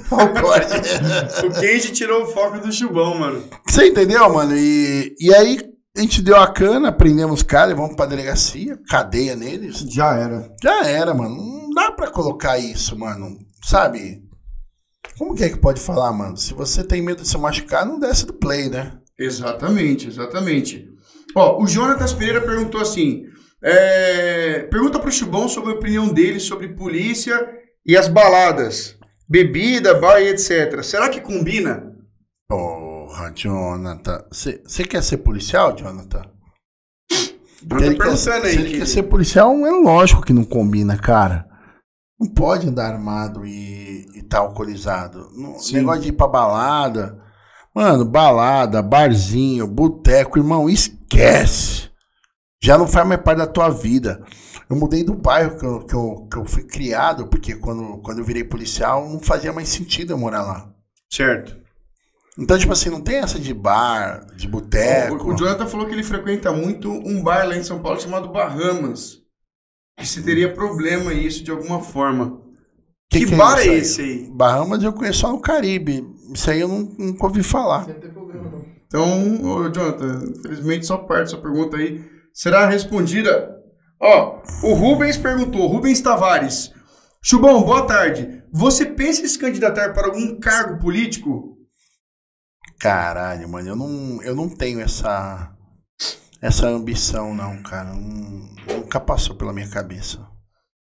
O 1.45 1.61
Kenji 1.61 1.93
tirou 1.93 2.23
o 2.23 2.27
foco 2.27 2.59
do 2.59 2.73
chubão, 2.73 3.19
mano. 3.19 3.43
Você 3.67 3.89
entendeu, 3.89 4.33
mano? 4.33 4.57
E, 4.57 5.15
e 5.19 5.35
aí 5.35 5.59
a 5.97 6.01
gente 6.01 6.23
deu 6.23 6.37
a 6.37 6.47
cana, 6.47 6.93
prendemos 6.93 7.41
os 7.41 7.43
caras, 7.43 7.77
vamos 7.77 7.97
pra 7.97 8.07
delegacia, 8.07 8.79
cadeia 8.89 9.35
neles. 9.35 9.79
Já 9.91 10.15
era. 10.15 10.51
Já 10.63 10.87
era, 10.87 11.13
mano. 11.13 11.37
Não 11.37 11.71
dá 11.71 11.91
pra 11.91 12.11
colocar 12.11 12.59
isso, 12.59 12.99
mano. 12.99 13.37
Sabe? 13.65 14.23
Como 15.19 15.35
que 15.35 15.45
é 15.45 15.51
que 15.51 15.59
pode 15.59 15.81
falar, 15.81 16.13
mano? 16.13 16.37
Se 16.37 16.55
você 16.55 16.83
tem 16.83 17.03
medo 17.03 17.23
de 17.23 17.29
se 17.29 17.37
machucar, 17.37 17.85
não 17.85 17.99
desce 17.99 18.25
do 18.27 18.33
play, 18.33 18.69
né? 18.69 18.93
Exatamente, 19.19 20.09
exatamente. 20.09 20.89
Ó, 21.35 21.63
o 21.63 21.67
Jonatas 21.67 22.13
Pereira 22.13 22.41
perguntou 22.41 22.81
assim: 22.81 23.25
é, 23.63 24.61
pergunta 24.71 24.99
pro 24.99 25.11
Chubão 25.13 25.49
sobre 25.49 25.71
a 25.73 25.75
opinião 25.75 26.09
dele 26.13 26.41
sobre 26.41 26.69
polícia 26.69 27.39
e 27.87 27.97
as 27.97 28.09
baladas, 28.09 28.97
bebida, 29.29 29.95
bar 29.99 30.21
e 30.21 30.29
etc. 30.29 30.83
Será 30.83 31.09
que 31.09 31.21
combina? 31.21 31.93
Porra, 32.49 33.33
Jonathan. 33.35 34.25
Você 34.31 34.85
quer 34.85 35.03
ser 35.03 35.19
policial, 35.19 35.77
Jonathan? 35.77 36.23
Eu 37.71 37.79
ele 37.79 37.91
tô 37.97 37.99
quer- 37.99 37.99
perguntando 37.99 38.17
se 38.17 38.31
aí. 38.31 38.55
ele 38.55 38.71
que- 38.71 38.79
quer 38.79 38.87
ser 38.87 39.03
policial, 39.05 39.53
é 39.67 39.71
lógico 39.71 40.23
que 40.23 40.33
não 40.33 40.45
combina, 40.45 40.97
cara. 40.99 41.47
Não 42.21 42.29
pode 42.29 42.69
andar 42.69 42.93
armado 42.93 43.45
e, 43.47 44.07
e 44.17 44.23
tá 44.23 44.39
alcoolizado. 44.39 45.29
Não-. 45.37 45.57
Negócio 45.73 46.03
de 46.03 46.09
ir 46.09 46.13
pra 46.13 46.27
balada. 46.29 47.19
Mano, 47.75 48.05
balada, 48.05 48.83
barzinho, 48.83 49.67
boteco, 49.67 50.39
irmão, 50.39 50.69
esquece. 50.69 51.91
Já 52.63 52.79
não 52.79 52.87
faz 52.87 53.07
mais 53.07 53.21
parte 53.21 53.39
da 53.39 53.47
tua 53.47 53.69
vida. 53.69 54.25
Eu 54.71 54.77
mudei 54.77 55.03
do 55.03 55.15
bairro 55.15 55.59
que 55.59 55.67
eu, 55.67 55.81
que 55.81 55.95
eu, 55.95 56.29
que 56.31 56.39
eu 56.39 56.45
fui 56.45 56.63
criado, 56.63 57.27
porque 57.27 57.57
quando, 57.57 57.99
quando 57.99 58.21
eu 58.21 58.25
virei 58.25 58.45
policial, 58.45 59.09
não 59.09 59.19
fazia 59.19 59.53
mais 59.53 59.69
sentido 59.69 60.13
eu 60.13 60.19
morar 60.19 60.43
lá. 60.43 60.73
Certo. 61.13 61.61
Então, 62.39 62.57
tipo 62.57 62.73
assim, 62.73 62.89
não 62.89 63.01
tem 63.01 63.17
essa 63.17 63.39
de 63.39 63.53
bar, 63.53 64.25
de 64.37 64.47
boteco. 64.47 65.17
O, 65.17 65.35
o 65.35 65.37
Jonathan 65.37 65.67
falou 65.67 65.87
que 65.87 65.93
ele 65.93 66.05
frequenta 66.05 66.53
muito 66.53 66.91
um 66.91 67.21
bar 67.21 67.47
lá 67.47 67.57
em 67.57 67.65
São 67.65 67.83
Paulo 67.83 68.01
chamado 68.01 68.29
Bahamas. 68.29 69.19
E 70.01 70.07
se 70.07 70.23
teria 70.23 70.55
problema 70.55 71.13
isso 71.13 71.43
de 71.43 71.51
alguma 71.51 71.83
forma. 71.83 72.41
Que, 73.11 73.27
que 73.27 73.35
é 73.35 73.37
bar 73.37 73.59
é 73.59 73.67
esse 73.67 74.01
aí? 74.01 74.31
Bahamas 74.31 74.83
eu 74.83 74.93
conheço 74.93 75.19
só 75.19 75.33
no 75.33 75.41
Caribe. 75.41 76.07
Isso 76.33 76.49
aí 76.49 76.61
eu 76.61 76.69
não, 76.69 76.79
nunca 76.97 77.27
ouvi 77.27 77.43
falar. 77.43 77.87
Então, 78.87 79.45
ô, 79.45 79.69
Jonathan, 79.69 80.33
infelizmente 80.39 80.87
só 80.87 80.97
parte 80.97 81.25
dessa 81.25 81.43
pergunta 81.43 81.77
aí 81.77 82.12
será 82.33 82.67
respondida. 82.67 83.57
Ó, 84.01 84.43
o 84.65 84.75
Rubens 84.75 85.17
perguntou, 85.17 85.67
Rubens 85.67 86.01
Tavares. 86.01 86.73
Chubão, 87.23 87.63
boa 87.63 87.87
tarde. 87.87 88.43
Você 88.53 88.85
pensa 88.85 89.23
em 89.23 89.29
se 89.29 89.39
candidatar 89.39 89.93
para 89.93 90.07
algum 90.09 90.39
cargo 90.41 90.79
político? 90.81 91.57
Caralho, 92.81 93.49
mano, 93.49 93.69
eu 93.69 93.77
não, 93.77 94.23
eu 94.23 94.35
não 94.35 94.49
tenho 94.49 94.81
essa 94.81 95.57
essa 96.41 96.67
ambição, 96.67 97.33
não, 97.33 97.63
cara. 97.63 97.95
Não- 97.95 98.53
nunca 98.79 98.99
passou 98.99 99.37
pela 99.37 99.53
minha 99.53 99.71
cabeça. 99.71 100.27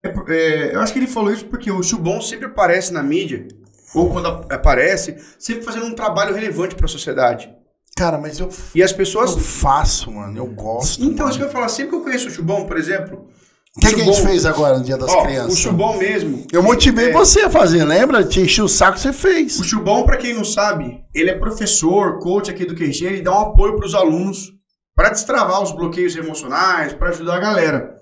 É 0.05 0.09
é, 0.09 0.75
eu 0.75 0.81
acho 0.81 0.93
que 0.93 0.99
ele 1.01 1.07
falou 1.09 1.33
isso 1.33 1.47
porque 1.47 1.71
o 1.71 1.83
Chubão 1.83 2.23
sempre 2.23 2.47
aparece 2.47 2.93
na 2.93 3.03
mídia, 3.03 3.47
ou 3.95 4.11
quando 4.11 4.29
aparece, 4.51 5.17
sempre 5.39 5.65
fazendo 5.65 5.87
um 5.87 5.95
trabalho 5.95 6.35
relevante 6.35 6.75
para 6.77 6.87
a 6.87 6.89
sociedade. 6.89 7.53
Cara, 7.97 8.19
mas 8.19 8.39
eu, 8.41 8.49
E 8.75 8.83
as 8.83 8.93
pessoas 8.93 9.33
eu 9.33 9.39
faço, 9.39 10.11
mano. 10.11 10.37
Eu 10.37 10.47
gosto. 10.47 11.03
Então, 11.03 11.27
mano. 11.27 11.29
isso 11.31 11.39
que 11.39 11.45
eu 11.45 11.49
ia 11.49 11.53
falar, 11.53 11.69
sempre 11.69 11.91
que 11.91 11.97
eu 11.97 12.01
conheço 12.03 12.29
o 12.29 12.31
Chubão, 12.31 12.67
por 12.67 12.79
exemplo, 12.79 13.27
O 13.77 13.81
que, 13.81 13.95
que 13.95 14.01
a 14.01 14.05
gente 14.05 14.23
fez 14.23 14.47
agora 14.47 14.79
no 14.79 14.85
Dia 14.85 14.97
das 14.97 15.11
Ó, 15.11 15.23
Crianças? 15.23 15.53
O 15.53 15.57
chubão 15.57 15.97
mesmo. 15.99 16.45
Eu 16.53 16.63
motivei 16.63 17.11
É. 17.11 17.13
você 17.13 17.43
a 17.43 17.51
fazer, 17.51 17.85
lembra? 17.85 18.25
Te 18.25 18.41
enchi 18.41 18.61
o 18.63 18.69
saco, 18.69 18.99
você 18.99 19.13
fez. 19.13 19.61
O 19.61 19.65
Chubão, 19.65 20.05
pra 20.05 20.17
quem 20.17 20.35
não 20.35 20.45
sabe, 20.45 21.05
ele 21.15 21.31
é 21.31 21.39
professor, 21.39 22.19
coach 22.19 22.51
aqui 22.51 22.65
do 22.65 22.75
QG, 22.75 23.05
ele 23.05 23.23
dá 23.23 23.33
um 23.33 23.43
apoio 23.51 23.77
pros 23.77 23.95
alunos 23.95 24.51
para 24.95 25.11
destravar 25.11 25.63
os 25.63 25.71
bloqueios 25.73 26.17
emocionais, 26.17 26.93
para 26.95 27.11
ajudar 27.11 27.37
a 27.37 27.41
galera. 27.41 27.95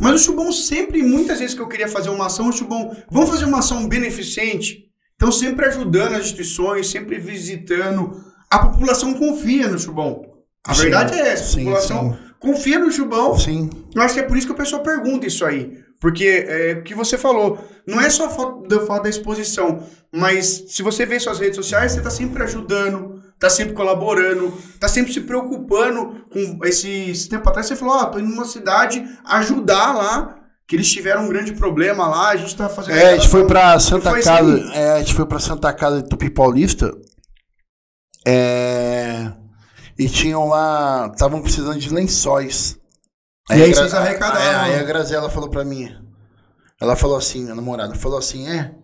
Mas 0.00 0.20
o 0.20 0.24
Chubão 0.24 0.52
sempre, 0.52 1.02
muitas 1.02 1.40
vezes 1.40 1.54
que 1.54 1.60
eu 1.60 1.66
queria 1.68 1.88
fazer 1.88 2.10
uma 2.10 2.26
ação, 2.26 2.48
o 2.48 2.52
Chubão, 2.52 2.94
vamos 3.10 3.28
fazer 3.30 3.44
uma 3.46 3.58
ação 3.58 3.88
beneficente? 3.88 4.84
Então 5.16 5.32
sempre 5.32 5.66
ajudando 5.66 6.12
as 6.14 6.20
instituições, 6.20 6.86
sempre 6.88 7.18
visitando. 7.18 8.27
A 8.50 8.58
população 8.58 9.14
confia 9.14 9.68
no 9.68 9.78
Chubão. 9.78 10.22
A 10.66 10.74
Sim, 10.74 10.82
verdade 10.82 11.14
é 11.14 11.28
essa, 11.28 11.44
a 11.44 11.46
sim, 11.46 11.64
população 11.64 12.18
confia 12.40 12.78
no 12.78 12.90
Chubão 12.90 13.36
Sim. 13.36 13.68
eu 13.94 14.02
acho 14.02 14.14
que 14.14 14.20
é 14.20 14.22
por 14.22 14.36
isso 14.36 14.46
que 14.46 14.52
o 14.52 14.56
pessoal 14.56 14.82
pergunta 14.82 15.26
isso 15.26 15.44
aí. 15.44 15.78
Porque 16.00 16.46
é 16.46 16.74
o 16.78 16.82
que 16.84 16.94
você 16.94 17.18
falou, 17.18 17.58
não 17.86 18.00
é 18.00 18.08
só 18.08 18.30
foto 18.30 18.68
da, 18.68 18.80
foto 18.86 19.02
da 19.02 19.08
exposição, 19.08 19.82
mas 20.12 20.64
se 20.68 20.80
você 20.80 21.04
vê 21.04 21.18
suas 21.18 21.40
redes 21.40 21.56
sociais, 21.56 21.90
você 21.92 22.00
tá 22.00 22.10
sempre 22.10 22.40
ajudando, 22.44 23.20
tá 23.36 23.50
sempre 23.50 23.74
colaborando, 23.74 24.52
tá 24.78 24.86
sempre 24.86 25.12
se 25.12 25.20
preocupando 25.22 26.24
com 26.30 26.64
esse, 26.64 27.10
esse 27.10 27.28
tempo 27.28 27.48
atrás 27.48 27.66
você 27.66 27.74
falou, 27.74 27.96
ó, 27.96 28.04
tô 28.04 28.20
indo 28.20 28.28
numa 28.28 28.44
cidade 28.44 29.04
ajudar 29.24 29.92
lá, 29.96 30.36
que 30.68 30.76
eles 30.76 30.88
tiveram 30.88 31.24
um 31.24 31.28
grande 31.28 31.52
problema 31.54 32.06
lá, 32.06 32.28
a 32.28 32.36
gente 32.36 32.54
tá 32.54 32.68
fazendo 32.68 32.96
É, 32.96 33.14
a 33.14 33.16
gente 33.16 33.28
foi 33.28 33.44
pra 33.44 33.80
Santa 33.80 34.10
Foi 34.10 34.22
Casa. 34.22 34.54
assim. 34.54 34.72
É, 34.74 34.92
a 34.92 34.98
gente 35.00 35.14
foi 35.14 35.26
pra 35.26 35.40
Santa 35.40 35.72
Casa 35.72 36.02
de 36.02 36.08
Tupi 36.08 36.30
Paulista. 36.30 36.92
É, 38.30 39.32
e 39.98 40.08
tinham 40.08 40.46
lá. 40.48 41.10
Estavam 41.12 41.40
precisando 41.40 41.78
de 41.78 41.88
lençóis. 41.92 42.78
E 43.50 43.54
aí 43.54 43.62
a 43.62 43.66
Gra- 43.66 43.74
vocês 43.76 43.94
arrecadaram. 43.94 44.40
É, 44.42 44.54
aí 44.56 44.78
a 44.78 44.82
Graziela 44.82 45.30
falou 45.30 45.48
pra 45.48 45.64
mim. 45.64 45.88
Ela 46.80 46.94
falou 46.94 47.16
assim, 47.16 47.50
a 47.50 47.54
namorada 47.54 47.94
falou 47.94 48.18
assim, 48.18 48.46
é. 48.48 48.74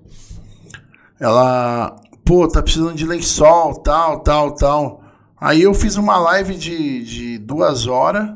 Ela, 1.20 1.94
pô, 2.24 2.48
tá 2.48 2.62
precisando 2.62 2.94
de 2.94 3.06
lençol, 3.06 3.74
tal, 3.82 4.20
tal, 4.20 4.54
tal. 4.54 5.04
Aí 5.40 5.62
eu 5.62 5.74
fiz 5.74 5.96
uma 5.96 6.16
live 6.16 6.54
de, 6.56 7.04
de 7.04 7.38
duas 7.38 7.86
horas. 7.86 8.28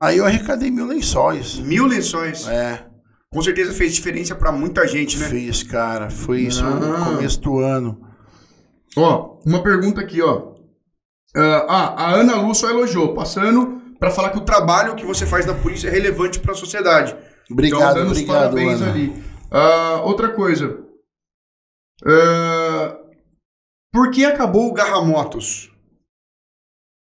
Aí 0.00 0.18
eu 0.18 0.26
arrecadei 0.26 0.70
mil 0.70 0.86
lençóis. 0.86 1.56
Mil 1.58 1.86
lençóis. 1.86 2.46
É. 2.46 2.86
Com 3.32 3.42
certeza 3.42 3.72
fez 3.72 3.94
diferença 3.94 4.34
pra 4.34 4.52
muita 4.52 4.86
gente, 4.86 5.18
né? 5.18 5.26
Fez, 5.28 5.62
cara. 5.62 6.10
Foi 6.10 6.42
isso 6.42 6.64
Ah. 6.64 6.70
no 6.70 7.04
começo 7.04 7.40
do 7.40 7.58
ano. 7.58 8.05
Ó, 8.96 9.40
uma 9.44 9.62
pergunta 9.62 10.00
aqui, 10.00 10.22
ó. 10.22 10.54
Ah, 11.34 11.66
ah, 11.68 12.04
a 12.04 12.14
Ana 12.14 12.36
Lu 12.36 12.54
só 12.54 12.70
elogiou, 12.70 13.14
passando 13.14 13.80
pra 13.98 14.10
falar 14.10 14.30
que 14.30 14.38
o 14.38 14.44
trabalho 14.44 14.94
que 14.94 15.04
você 15.04 15.26
faz 15.26 15.44
na 15.44 15.54
polícia 15.54 15.88
é 15.88 15.90
relevante 15.90 16.40
pra 16.40 16.54
sociedade. 16.54 17.16
Obrigado, 17.50 17.98
então, 17.98 18.10
obrigado, 18.10 18.54
parabéns 18.54 18.80
Ana. 18.80 18.90
ali. 18.90 19.24
Ah, 19.50 20.02
outra 20.04 20.32
coisa. 20.32 20.84
Ah, 22.04 22.98
por 23.92 24.10
que 24.10 24.24
acabou 24.24 24.68
o 24.68 24.72
Garramotos? 24.72 25.70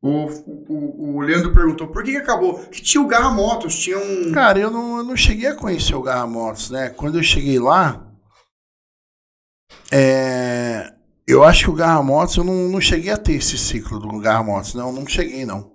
O, 0.03 0.27
o, 0.69 1.17
o 1.17 1.21
Leandro 1.21 1.53
perguntou, 1.53 1.89
por 1.89 2.05
que, 2.05 2.13
que 2.13 2.19
acabou? 2.19 2.61
Que 2.69 2.81
tinha 2.81 3.03
o 3.03 3.09
Garramotos, 3.09 3.77
tinha 3.77 3.99
um... 3.99 4.31
Cara, 4.31 4.59
eu 4.59 4.71
não, 4.71 4.99
eu 4.99 5.03
não 5.03 5.17
cheguei 5.17 5.49
a 5.49 5.57
conhecer 5.57 5.95
o 5.95 6.03
Garra 6.03 6.27
Motos, 6.27 6.71
né? 6.71 6.91
Quando 6.91 7.19
eu 7.19 7.25
cheguei 7.25 7.59
lá, 7.59 8.07
é, 9.91 10.95
eu 11.27 11.43
acho 11.45 11.65
que 11.65 11.71
o 11.71 11.75
Garra 11.75 12.03
Motos, 12.03 12.37
eu 12.37 12.45
não, 12.45 12.69
não 12.69 12.81
cheguei 12.81 13.11
a 13.11 13.17
ter 13.17 13.35
esse 13.35 13.57
ciclo 13.59 13.99
do 13.99 14.19
Garra 14.19 14.43
Motos, 14.45 14.75
não, 14.75 14.93
não 14.93 15.07
cheguei, 15.07 15.45
não. 15.45 15.75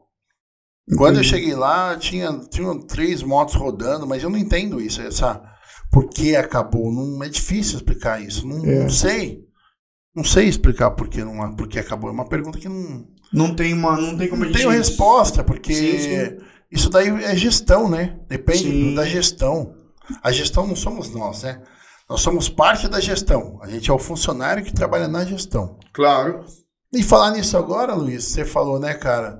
Quando 0.98 1.18
eu 1.18 1.23
cheguei 1.23 1.53
lá, 1.56 1.95
tinha, 1.98 2.38
tinha 2.49 2.73
três 2.88 3.23
motos 3.23 3.56
rodando, 3.56 4.06
mas 4.06 4.23
eu 4.23 4.30
não 4.30 4.38
entendo 4.38 4.82
isso, 4.82 5.02
essa... 5.02 5.41
Por 5.91 6.10
que 6.10 6.36
acabou? 6.36 6.91
Não, 6.91 7.22
é 7.23 7.28
difícil 7.28 7.76
explicar 7.78 8.22
isso, 8.22 8.48
não, 8.48 8.65
É. 8.65 8.80
não 8.84 8.90
sei. 8.90 9.41
Não 10.15 10.23
sei 10.23 10.48
explicar 10.48 10.91
por 10.91 11.07
que, 11.10 11.23
não, 11.23 11.53
por 11.56 11.68
que 11.68 11.80
acabou. 11.80 12.10
É 12.10 12.14
uma 12.14 12.28
pergunta 12.28 12.57
que 12.60 12.68
não, 12.69 13.06
Não 13.32 13.56
tem 13.56 13.73
uma, 13.73 13.95
não 13.99 14.18
tem 14.18 14.30
como 14.30 14.44
não 14.45 14.52
tenho 14.52 14.69
resposta, 14.69 15.44
porque 15.44 15.73
Sim, 15.73 15.99
sim. 15.99 16.38
isso 16.72 16.90
daí 16.90 17.10
é 17.23 17.36
gestão, 17.36 17.90
né? 17.90 18.19
Depende 18.28 18.60
Sim. 18.64 18.95
da 18.95 19.06
gestão. 19.06 19.73
A 20.23 20.32
gestão 20.32 20.65
não 20.68 20.76
somos 20.76 21.10
nós, 21.10 21.44
né? 21.44 21.61
Nós 22.11 22.19
somos 22.19 22.49
parte 22.49 22.89
da 22.89 22.99
gestão. 22.99 23.57
A 23.61 23.69
gente 23.69 23.89
é 23.89 23.93
o 23.93 23.97
funcionário 23.97 24.65
que 24.65 24.73
trabalha 24.73 25.07
na 25.07 25.23
gestão. 25.23 25.77
Claro. 25.93 26.43
E 26.93 27.01
falar 27.01 27.31
nisso 27.31 27.57
agora, 27.57 27.93
Luiz, 27.93 28.25
você 28.25 28.43
falou, 28.43 28.77
né, 28.77 28.93
cara? 28.93 29.39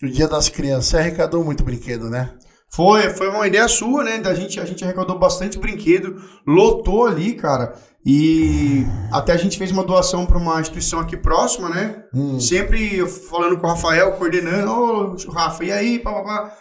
No 0.00 0.08
dia 0.08 0.26
das 0.26 0.48
crianças, 0.48 0.86
você 0.86 0.96
arrecadou 0.96 1.44
muito 1.44 1.62
brinquedo, 1.62 2.08
né? 2.08 2.30
Foi, 2.72 3.10
foi 3.10 3.28
uma 3.28 3.46
ideia 3.46 3.68
sua, 3.68 4.02
né? 4.04 4.16
Da 4.20 4.32
gente, 4.32 4.58
a 4.58 4.64
gente 4.64 4.82
arrecadou 4.82 5.18
bastante 5.18 5.58
brinquedo, 5.58 6.16
lotou 6.46 7.04
ali, 7.04 7.34
cara. 7.34 7.74
E 8.06 8.86
até 9.12 9.32
a 9.32 9.36
gente 9.36 9.58
fez 9.58 9.70
uma 9.70 9.84
doação 9.84 10.24
para 10.24 10.38
uma 10.38 10.62
instituição 10.62 11.00
aqui 11.00 11.14
próxima, 11.14 11.68
né? 11.68 12.04
Hum. 12.14 12.40
Sempre 12.40 13.06
falando 13.06 13.58
com 13.58 13.66
o 13.66 13.70
Rafael, 13.70 14.12
coordenando, 14.12 14.72
ô 14.72 15.30
Rafa, 15.30 15.62
e 15.62 15.70
aí, 15.70 15.98
papapá. 15.98 16.54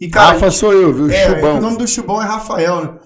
E, 0.00 0.08
cara, 0.08 0.34
Rafa 0.34 0.52
sou 0.52 0.72
eu, 0.72 0.92
viu? 0.94 1.10
é, 1.10 1.26
Chubão. 1.26 1.58
o 1.58 1.60
nome 1.60 1.78
do 1.78 1.88
Chubão 1.88 2.22
é 2.22 2.24
Rafael, 2.24 2.84
né? 2.84 2.98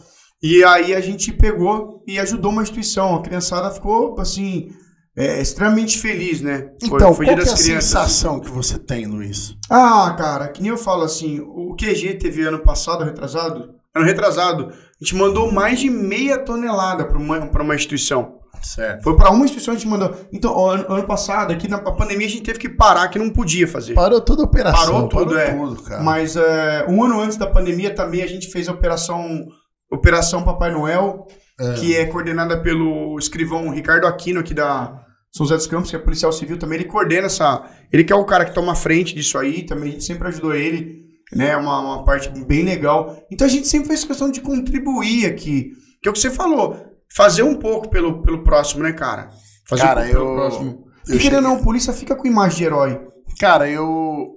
E 0.43 0.63
aí 0.65 0.95
a 0.95 1.01
gente 1.01 1.33
pegou 1.33 2.03
e 2.07 2.19
ajudou 2.19 2.51
uma 2.53 2.63
instituição. 2.63 3.17
A 3.17 3.23
criançada 3.23 3.71
ficou, 3.71 4.19
assim, 4.21 4.69
é, 5.17 5.41
extremamente 5.41 5.99
feliz, 5.99 6.41
né? 6.41 6.71
Foi- 6.87 6.99
Então, 6.99 7.15
foi 7.15 7.27
qual 7.27 7.35
Dia 7.37 7.45
que 7.45 7.49
é 7.49 7.53
a 7.53 7.55
das 7.55 7.63
Crianças. 7.63 7.85
sensação 7.85 8.39
que 8.41 8.51
você 8.51 8.79
tem, 8.79 9.07
Luiz? 9.07 9.55
Ah, 9.71 10.15
cara, 10.17 10.49
que 10.49 10.61
nem 10.61 10.71
eu 10.71 10.77
falo 10.79 11.03
assim, 11.03 11.41
o 11.41 11.75
QG 11.75 12.15
teve 12.15 12.43
ano 12.43 12.59
passado, 12.59 13.03
retrasado, 13.05 13.71
ano 13.95 14.05
retrasado, 14.05 14.69
a 14.69 15.05
gente 15.05 15.17
mandou 15.17 15.51
mais 15.51 15.81
de 15.81 15.89
meia 15.89 16.39
tonelada 16.39 17.05
para 17.07 17.19
uma, 17.19 17.47
pra 17.47 17.63
uma 17.63 17.75
instituição. 17.75 18.37
Certo. 18.63 19.05
Foi 19.05 19.17
para 19.17 19.31
uma 19.31 19.45
instituição 19.45 19.75
a 19.75 19.77
gente 19.77 19.89
mandou. 19.89 20.15
Então, 20.33 20.59
ano, 20.69 20.85
ano 20.89 21.07
passado, 21.07 21.53
aqui 21.53 21.69
na 21.69 21.79
pandemia, 21.79 22.27
a 22.27 22.31
gente 22.31 22.43
teve 22.43 22.59
que 22.59 22.69
parar, 22.69 23.09
que 23.09 23.19
não 23.19 23.31
podia 23.31 23.69
fazer. 23.69 23.95
Parou 23.95 24.21
toda 24.21 24.43
a 24.43 24.45
operação. 24.45 25.09
Parou 25.09 25.09
tudo, 25.09 25.39
é. 25.39 25.53
tudo. 25.53 25.83
Mas 26.03 26.37
é, 26.37 26.85
um 26.89 27.03
ano 27.05 27.21
antes 27.21 27.37
da 27.37 27.47
pandemia 27.47 27.95
também 27.95 28.23
a 28.23 28.27
gente 28.27 28.49
fez 28.49 28.69
a 28.69 28.73
operação, 28.73 29.47
operação 29.91 30.43
Papai 30.45 30.71
Noel, 30.73 31.27
É. 31.59 31.73
que 31.75 31.97
é 31.97 32.07
coordenada 32.07 32.61
pelo 32.63 33.19
escrivão 33.19 33.71
Ricardo 33.71 34.07
Aquino 34.07 34.41
aqui 34.41 34.53
da 34.55 35.03
São 35.35 35.47
José 35.47 35.57
dos 35.57 35.67
Campos, 35.67 35.91
que 35.91 35.97
é 35.97 35.99
policial 35.99 36.33
civil 36.33 36.59
também. 36.59 36.81
Ele 36.81 36.89
coordena 36.89 37.27
essa. 37.27 37.65
Ele 37.93 38.05
que 38.05 38.13
é 38.13 38.17
o 38.17 38.25
cara 38.25 38.45
que 38.45 38.55
toma 38.55 38.75
frente 38.75 39.15
disso 39.15 39.39
aí, 39.39 39.65
também 39.65 39.89
a 39.89 39.93
gente 39.93 40.05
sempre 40.05 40.29
ajudou 40.29 40.55
ele, 40.55 41.05
né? 41.33 41.57
Uma, 41.57 41.81
uma 41.81 42.05
parte 42.05 42.29
bem 42.45 42.63
legal. 42.65 43.17
Então 43.31 43.47
a 43.47 43.51
gente 43.51 43.67
sempre 43.69 43.89
fez 43.89 44.05
questão 44.05 44.31
de 44.31 44.41
contribuir 44.41 45.27
aqui. 45.27 45.71
Que 46.03 46.09
é 46.09 46.11
o 46.11 46.13
que 46.13 46.19
você 46.21 46.31
falou, 46.31 46.77
fazer 47.15 47.43
um 47.43 47.55
pouco 47.57 47.89
pelo, 47.89 48.23
pelo 48.23 48.43
próximo, 48.45 48.83
né, 48.83 48.93
cara? 48.93 49.31
Fazer 49.69 49.83
Cara, 49.83 50.01
um 50.03 50.05
pouco 50.05 50.13
pelo 50.19 50.31
eu- 50.31 50.35
próximo. 50.37 50.85
eu 51.09 51.17
E 51.17 51.19
querendo 51.19 51.45
ou 51.45 51.51
não, 51.51 51.57
a 51.61 51.63
polícia 51.63 51.93
fica 51.93 52.15
com 52.15 52.27
imagem 52.27 52.59
de 52.59 52.65
herói. 52.65 53.01
Cara, 53.41 53.69
eu. 53.69 54.35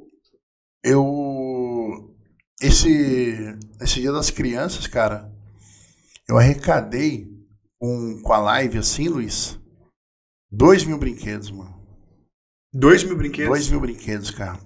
Eu. 0.84 2.14
Esse. 2.62 3.56
Esse 3.82 4.02
dia 4.02 4.12
das 4.12 4.30
crianças, 4.30 4.88
cara. 4.88 5.30
Eu 6.30 6.38
arrecadei 6.38 7.28
com, 7.80 8.22
com 8.22 8.34
a 8.34 8.38
live 8.38 8.78
assim, 8.78 9.08
Luiz. 9.08 9.60
Dois 10.52 10.86
mil 10.86 11.00
brinquedos, 11.00 11.50
mano. 11.50 11.74
Dois 12.72 13.04
mil 13.04 13.18
brinquedos. 13.18 13.50
Dois 13.50 13.68
mil 13.68 13.80
brinquedos, 13.80 14.30
cara. 14.30 14.60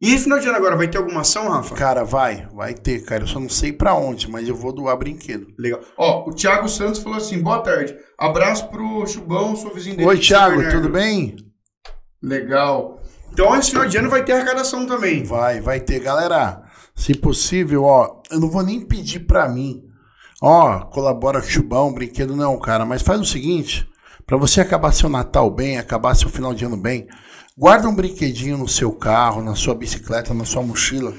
E 0.00 0.18
final 0.18 0.40
de 0.40 0.48
ano 0.48 0.56
agora, 0.56 0.76
vai 0.76 0.88
ter 0.88 0.98
alguma 0.98 1.20
ação, 1.20 1.48
Rafa? 1.48 1.76
Cara, 1.76 2.04
vai, 2.04 2.48
vai 2.52 2.74
ter, 2.74 3.04
cara. 3.04 3.22
Eu 3.22 3.28
só 3.28 3.38
não 3.38 3.48
sei 3.48 3.72
pra 3.72 3.94
onde, 3.94 4.28
mas 4.28 4.48
eu 4.48 4.54
vou 4.56 4.72
doar 4.72 4.96
brinquedo. 4.96 5.46
Legal. 5.56 5.80
Ó, 5.96 6.28
o 6.28 6.32
Thiago 6.32 6.68
Santos 6.68 7.00
falou 7.00 7.18
assim: 7.18 7.40
boa 7.40 7.60
tarde. 7.60 7.96
Abraço 8.18 8.68
pro 8.68 9.06
Chubão, 9.06 9.54
sou 9.54 9.72
vizinho 9.72 9.96
dele. 9.96 10.08
Oi, 10.08 10.18
Thiago, 10.18 10.56
Bernardo." 10.56 10.82
tudo 10.82 10.92
bem? 10.92 11.36
Legal. 12.20 13.00
Então, 13.32 13.56
esse 13.56 13.70
final 13.70 13.86
de 13.86 13.96
ano 13.96 14.10
vai 14.10 14.24
ter 14.24 14.32
arrecadação 14.32 14.86
também. 14.86 15.22
Vai, 15.22 15.60
vai 15.60 15.78
ter. 15.78 16.00
Galera, 16.00 16.64
se 16.96 17.14
possível, 17.14 17.84
ó, 17.84 18.22
eu 18.28 18.40
não 18.40 18.50
vou 18.50 18.64
nem 18.64 18.80
pedir 18.80 19.20
pra 19.20 19.48
mim. 19.48 19.87
Ó, 20.40 20.80
colabora 20.86 21.40
com 21.40 21.46
o 21.46 21.50
Chubão, 21.50 21.92
brinquedo 21.92 22.36
não, 22.36 22.58
cara. 22.58 22.84
Mas 22.84 23.02
faz 23.02 23.20
o 23.20 23.24
seguinte, 23.24 23.88
pra 24.26 24.36
você 24.36 24.60
acabar 24.60 24.92
seu 24.92 25.08
Natal 25.08 25.50
bem, 25.50 25.78
acabar 25.78 26.14
seu 26.14 26.28
final 26.28 26.54
de 26.54 26.64
ano 26.64 26.76
bem, 26.76 27.08
guarda 27.56 27.88
um 27.88 27.94
brinquedinho 27.94 28.56
no 28.56 28.68
seu 28.68 28.92
carro, 28.92 29.42
na 29.42 29.54
sua 29.54 29.74
bicicleta, 29.74 30.32
na 30.32 30.44
sua 30.44 30.62
mochila. 30.62 31.12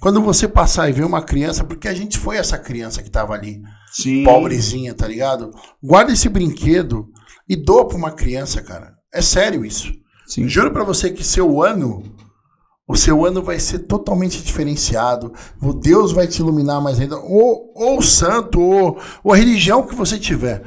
Quando 0.00 0.20
você 0.20 0.46
passar 0.48 0.88
e 0.88 0.92
ver 0.92 1.04
uma 1.04 1.22
criança, 1.22 1.64
porque 1.64 1.88
a 1.88 1.94
gente 1.94 2.18
foi 2.18 2.36
essa 2.36 2.58
criança 2.58 3.02
que 3.02 3.10
tava 3.10 3.32
ali, 3.32 3.62
Sim. 3.92 4.24
pobrezinha, 4.24 4.92
tá 4.92 5.06
ligado? 5.06 5.50
Guarda 5.82 6.12
esse 6.12 6.28
brinquedo 6.28 7.08
e 7.48 7.56
doa 7.56 7.86
pra 7.86 7.96
uma 7.96 8.10
criança, 8.10 8.60
cara. 8.60 8.94
É 9.12 9.22
sério 9.22 9.64
isso. 9.64 9.92
Sim. 10.26 10.48
Juro 10.48 10.72
pra 10.72 10.84
você 10.84 11.10
que 11.10 11.22
seu 11.22 11.62
ano, 11.62 12.02
o 12.86 12.96
seu 12.96 13.24
ano 13.24 13.42
vai 13.42 13.58
ser 13.58 13.80
totalmente 13.80 14.42
diferenciado. 14.42 15.32
O 15.60 15.72
Deus 15.72 16.12
vai 16.12 16.26
te 16.26 16.40
iluminar 16.40 16.82
mais 16.82 17.00
ainda. 17.00 17.16
Ou, 17.16 17.72
ou 17.74 17.98
o 17.98 18.02
santo, 18.02 18.60
ou, 18.60 18.98
ou 19.22 19.32
a 19.32 19.36
religião 19.36 19.86
que 19.86 19.94
você 19.94 20.18
tiver. 20.18 20.62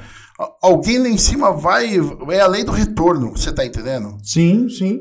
Alguém 0.62 1.00
lá 1.00 1.08
em 1.08 1.18
cima 1.18 1.52
vai. 1.52 1.96
É 2.30 2.42
a 2.42 2.48
lei 2.48 2.64
do 2.64 2.72
retorno, 2.72 3.32
você 3.32 3.52
tá 3.52 3.66
entendendo? 3.66 4.18
Sim, 4.24 4.68
sim. 4.70 5.00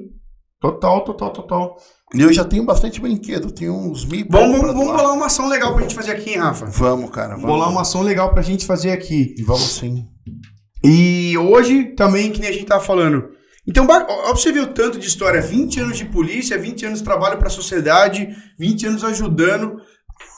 Total, 0.60 1.05
total, 1.05 1.32
total. 1.32 1.76
E 2.14 2.20
eu 2.20 2.32
já 2.32 2.44
tenho 2.44 2.64
bastante 2.64 3.01
brinquedo, 3.01 3.51
tenho 3.51 3.74
uns 3.74 4.05
mil. 4.05 4.26
Vamos, 4.30 4.59
vamos, 4.59 4.74
vamos 4.74 4.97
bolar 4.97 5.12
uma 5.12 5.26
ação 5.26 5.48
legal 5.48 5.72
pra 5.72 5.82
gente 5.82 5.94
fazer 5.94 6.12
aqui, 6.12 6.30
hein, 6.30 6.38
Rafa? 6.38 6.66
Vamos, 6.66 7.10
cara. 7.10 7.34
Vamos. 7.34 7.47
Bolar 7.47 7.70
uma 7.70 7.82
ação 7.82 8.02
legal 8.02 8.30
pra 8.32 8.43
gente 8.43 8.64
fazer 8.64 8.90
aqui. 8.90 9.34
Vamos 9.44 9.76
sim. 9.76 10.06
E 10.84 11.36
hoje 11.36 11.94
também, 11.97 12.30
que 12.30 12.40
nem 12.40 12.51
a 12.51 12.52
gente 12.52 12.66
tava 12.66 12.84
falando. 12.84 13.35
Então, 13.66 13.86
você 14.30 14.51
o 14.60 14.66
tanto 14.68 14.98
de 14.98 15.06
história. 15.06 15.40
20 15.40 15.80
anos 15.80 15.98
de 15.98 16.05
polícia, 16.05 16.56
20 16.56 16.86
anos 16.86 16.98
de 17.01 17.05
trabalho 17.05 17.38
pra 17.38 17.51
sociedade, 17.51 18.28
20 18.59 18.86
anos 18.86 19.05
ajudando. 19.05 19.80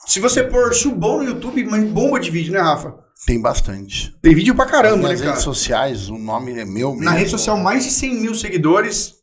Se 0.07 0.19
você 0.19 0.43
pôr 0.43 0.73
chubão 0.73 1.19
no 1.19 1.25
YouTube, 1.25 1.65
mas 1.65 1.85
bomba 1.85 2.19
de 2.19 2.31
vídeo, 2.31 2.53
né, 2.53 2.61
Rafa? 2.61 2.95
Tem 3.27 3.41
bastante. 3.41 4.17
Tem 4.23 4.35
vídeo 4.35 4.55
pra 4.55 4.65
caramba, 4.65 5.09
Nas 5.09 5.11
né, 5.11 5.17
cara? 5.19 5.31
redes 5.31 5.43
sociais, 5.43 6.09
o 6.09 6.17
nome 6.17 6.53
é 6.53 6.65
meu 6.65 6.93
mesmo. 6.93 7.05
Na 7.05 7.11
rede 7.11 7.31
social, 7.31 7.59
mais 7.59 7.85
de 7.85 7.91
100 7.91 8.15
mil 8.15 8.35
seguidores. 8.35 9.17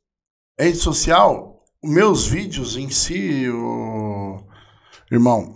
Rede 0.59 0.77
social, 0.77 1.63
os 1.83 1.89
meus 1.89 2.27
vídeos 2.27 2.77
em 2.77 2.89
si, 2.89 3.49
o... 3.49 4.43
irmão, 5.11 5.55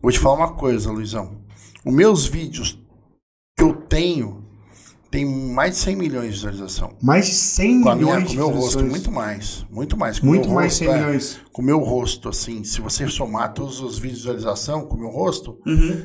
vou 0.00 0.10
te 0.10 0.18
falar 0.18 0.36
uma 0.36 0.54
coisa, 0.54 0.90
Luizão. 0.90 1.44
Os 1.84 1.92
meus 1.92 2.26
vídeos 2.26 2.78
que 3.56 3.62
eu 3.62 3.74
tenho 3.74 4.43
tem 5.14 5.24
mais 5.24 5.76
de 5.76 5.80
100 5.82 5.94
milhões 5.96 6.24
de 6.24 6.30
visualização. 6.32 6.98
Mais 7.00 7.26
de 7.26 7.34
100 7.34 7.82
Com, 7.82 7.88
a 7.88 7.94
minha, 7.94 8.06
milhões 8.16 8.24
com 8.24 8.30
de 8.30 8.36
o 8.36 8.48
meu 8.48 8.48
rosto, 8.48 8.84
muito 8.84 9.12
mais. 9.12 9.66
Muito 9.70 9.96
mais. 9.96 10.18
Com 10.18 10.26
Muito 10.26 10.48
mais 10.48 10.72
rosto, 10.72 10.78
100 10.78 10.88
é. 10.88 10.98
milhões. 10.98 11.40
Com 11.52 11.62
o 11.62 11.64
meu 11.64 11.78
rosto, 11.78 12.28
assim, 12.28 12.64
se 12.64 12.80
você 12.80 13.06
somar 13.06 13.54
todos 13.54 13.78
os 13.78 13.96
vídeos 13.96 14.22
de 14.22 14.26
visualização 14.26 14.86
com 14.88 14.96
o 14.96 14.98
meu 14.98 15.10
rosto, 15.10 15.56
Uhum. 15.64 16.04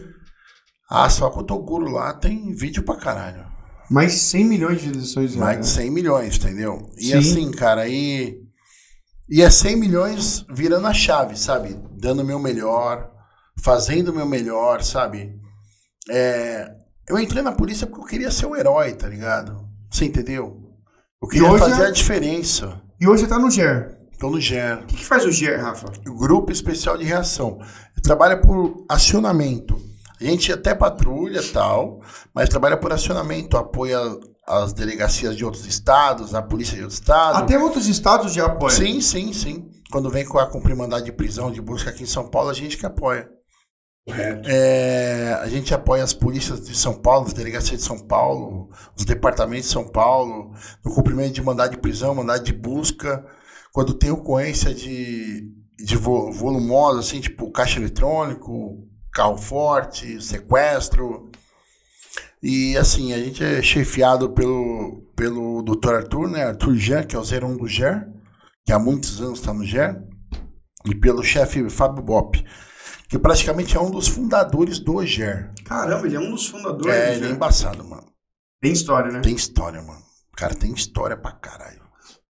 ah, 0.91 1.09
só 1.09 1.31
com 1.31 1.39
o 1.39 1.43
Toguro 1.43 1.89
lá 1.89 2.13
tem 2.13 2.53
vídeo 2.53 2.83
pra 2.83 2.97
caralho. 2.97 3.47
Mais 3.89 4.11
de 4.11 4.19
100 4.19 4.45
milhões 4.45 4.79
de 4.79 4.89
visualizações. 4.89 5.35
Mais 5.35 5.55
né? 5.57 5.61
de 5.63 5.67
100 5.69 5.89
milhões, 5.89 6.35
entendeu? 6.37 6.91
E 6.95 7.05
Sim. 7.05 7.13
assim, 7.15 7.51
cara, 7.51 7.81
aí. 7.81 8.37
E 9.27 9.41
é 9.41 9.49
100 9.49 9.75
milhões 9.75 10.45
virando 10.53 10.85
a 10.85 10.93
chave, 10.93 11.35
sabe? 11.35 11.75
Dando 11.99 12.21
o 12.21 12.25
meu 12.25 12.37
melhor, 12.37 13.09
fazendo 13.63 14.09
o 14.09 14.13
meu 14.13 14.27
melhor, 14.27 14.83
sabe? 14.83 15.33
É, 16.11 16.77
Eu 17.09 17.17
entrei 17.17 17.41
na 17.41 17.51
polícia 17.51 17.87
porque 17.87 18.01
eu 18.03 18.07
queria 18.07 18.31
ser 18.31 18.45
o 18.45 18.55
herói, 18.55 18.93
tá 18.93 19.07
ligado? 19.07 19.67
Você 19.89 20.05
entendeu? 20.05 20.61
Eu 21.21 21.27
queria 21.27 21.49
hoje 21.49 21.59
fazer 21.63 21.83
é- 21.83 21.87
a 21.87 21.91
diferença. 21.91 22.81
E 23.01 23.07
hoje 23.07 23.23
você 23.23 23.27
tá 23.29 23.39
no 23.39 23.49
GER. 23.49 23.97
Tô 24.19 24.29
no 24.29 24.39
GER, 24.39 24.83
O 24.83 24.85
que, 24.85 24.97
que 24.97 25.05
faz 25.05 25.25
o 25.25 25.31
GER, 25.31 25.59
Rafa? 25.61 25.87
o 26.07 26.13
Grupo 26.15 26.51
Especial 26.51 26.97
de 26.97 27.05
Reação. 27.05 27.59
Trabalha 28.03 28.37
por 28.39 28.85
acionamento. 28.87 29.79
A 30.19 30.23
gente 30.25 30.51
até 30.51 30.75
patrulha 30.75 31.39
e 31.39 31.47
tal, 31.49 32.01
mas 32.35 32.49
trabalha 32.49 32.75
por 32.75 32.91
acionamento, 32.91 33.55
apoia 33.57 33.97
as 34.45 34.73
delegacias 34.73 35.37
de 35.37 35.45
outros 35.45 35.65
estados, 35.65 36.35
a 36.35 36.41
polícia 36.41 36.75
de 36.75 36.81
outros 36.81 36.99
estados. 36.99 37.39
Até 37.41 37.57
outros 37.57 37.87
estados 37.87 38.33
já 38.33 38.45
apoiam. 38.47 38.75
Sim, 38.75 38.99
sim, 38.99 39.31
sim. 39.31 39.69
Quando 39.89 40.09
vem 40.09 40.25
com 40.25 40.37
a 40.37 40.45
cumprir 40.45 40.75
mandado 40.75 41.05
de 41.05 41.11
prisão, 41.13 41.49
de 41.51 41.61
busca 41.61 41.89
aqui 41.89 42.03
em 42.03 42.07
São 42.07 42.27
Paulo, 42.27 42.49
a 42.49 42.53
gente 42.53 42.77
que 42.77 42.85
apoia. 42.85 43.29
É, 44.45 45.33
a 45.41 45.47
gente 45.47 45.73
apoia 45.73 46.03
as 46.03 46.13
polícias 46.13 46.65
de 46.67 46.75
São 46.75 46.93
Paulo, 46.99 47.27
as 47.27 47.33
delegacias 47.33 47.79
de 47.81 47.85
São 47.85 47.99
Paulo, 47.99 48.69
os 48.97 49.05
departamentos 49.05 49.67
de 49.67 49.73
São 49.73 49.87
Paulo, 49.87 50.53
no 50.83 50.93
cumprimento 50.93 51.33
de 51.33 51.41
mandado 51.41 51.71
de 51.71 51.77
prisão, 51.77 52.15
mandado 52.15 52.43
de 52.43 52.53
busca. 52.53 53.25
Quando 53.71 53.93
tem 53.93 54.09
ocorrência 54.11 54.73
de, 54.73 55.51
de 55.77 55.95
vo- 55.95 56.31
volumosa, 56.31 56.99
assim, 56.99 57.19
tipo 57.21 57.51
caixa 57.51 57.79
eletrônico, 57.79 58.87
carro 59.13 59.37
forte, 59.37 60.21
sequestro. 60.21 61.29
E 62.41 62.77
assim, 62.77 63.13
a 63.13 63.17
gente 63.17 63.43
é 63.43 63.61
chefiado 63.61 64.29
pelo, 64.29 65.03
pelo 65.15 65.61
Dr. 65.61 65.95
Arthur, 65.95 66.29
né? 66.29 66.43
Arthur 66.45 66.75
Jean, 66.75 67.03
que 67.03 67.15
é 67.15 67.19
o 67.19 67.23
01 67.23 67.57
do 67.57 67.67
GER, 67.67 68.07
que 68.65 68.71
há 68.71 68.79
muitos 68.79 69.21
anos 69.21 69.39
está 69.39 69.53
no 69.53 69.65
GER, 69.65 70.01
e 70.85 70.95
pelo 70.95 71.21
chefe 71.23 71.69
Fábio 71.69 72.01
Bop, 72.03 72.41
que 73.09 73.17
praticamente 73.17 73.75
é 73.75 73.81
um 73.81 73.89
dos 73.91 74.07
fundadores 74.07 74.79
do 74.79 75.03
GER. 75.05 75.51
Caramba, 75.65 76.05
ele 76.05 76.15
é 76.15 76.19
um 76.19 76.31
dos 76.31 76.47
fundadores 76.47 76.93
É, 76.93 77.15
ele 77.15 77.25
é 77.27 77.29
embaçado, 77.31 77.83
mano. 77.83 78.03
Tem 78.61 78.71
história, 78.71 79.11
né? 79.11 79.21
Tem 79.21 79.33
história, 79.35 79.81
mano. 79.81 80.01
Cara, 80.35 80.53
tem 80.53 80.71
história 80.71 81.17
pra 81.17 81.31
caralho. 81.31 81.79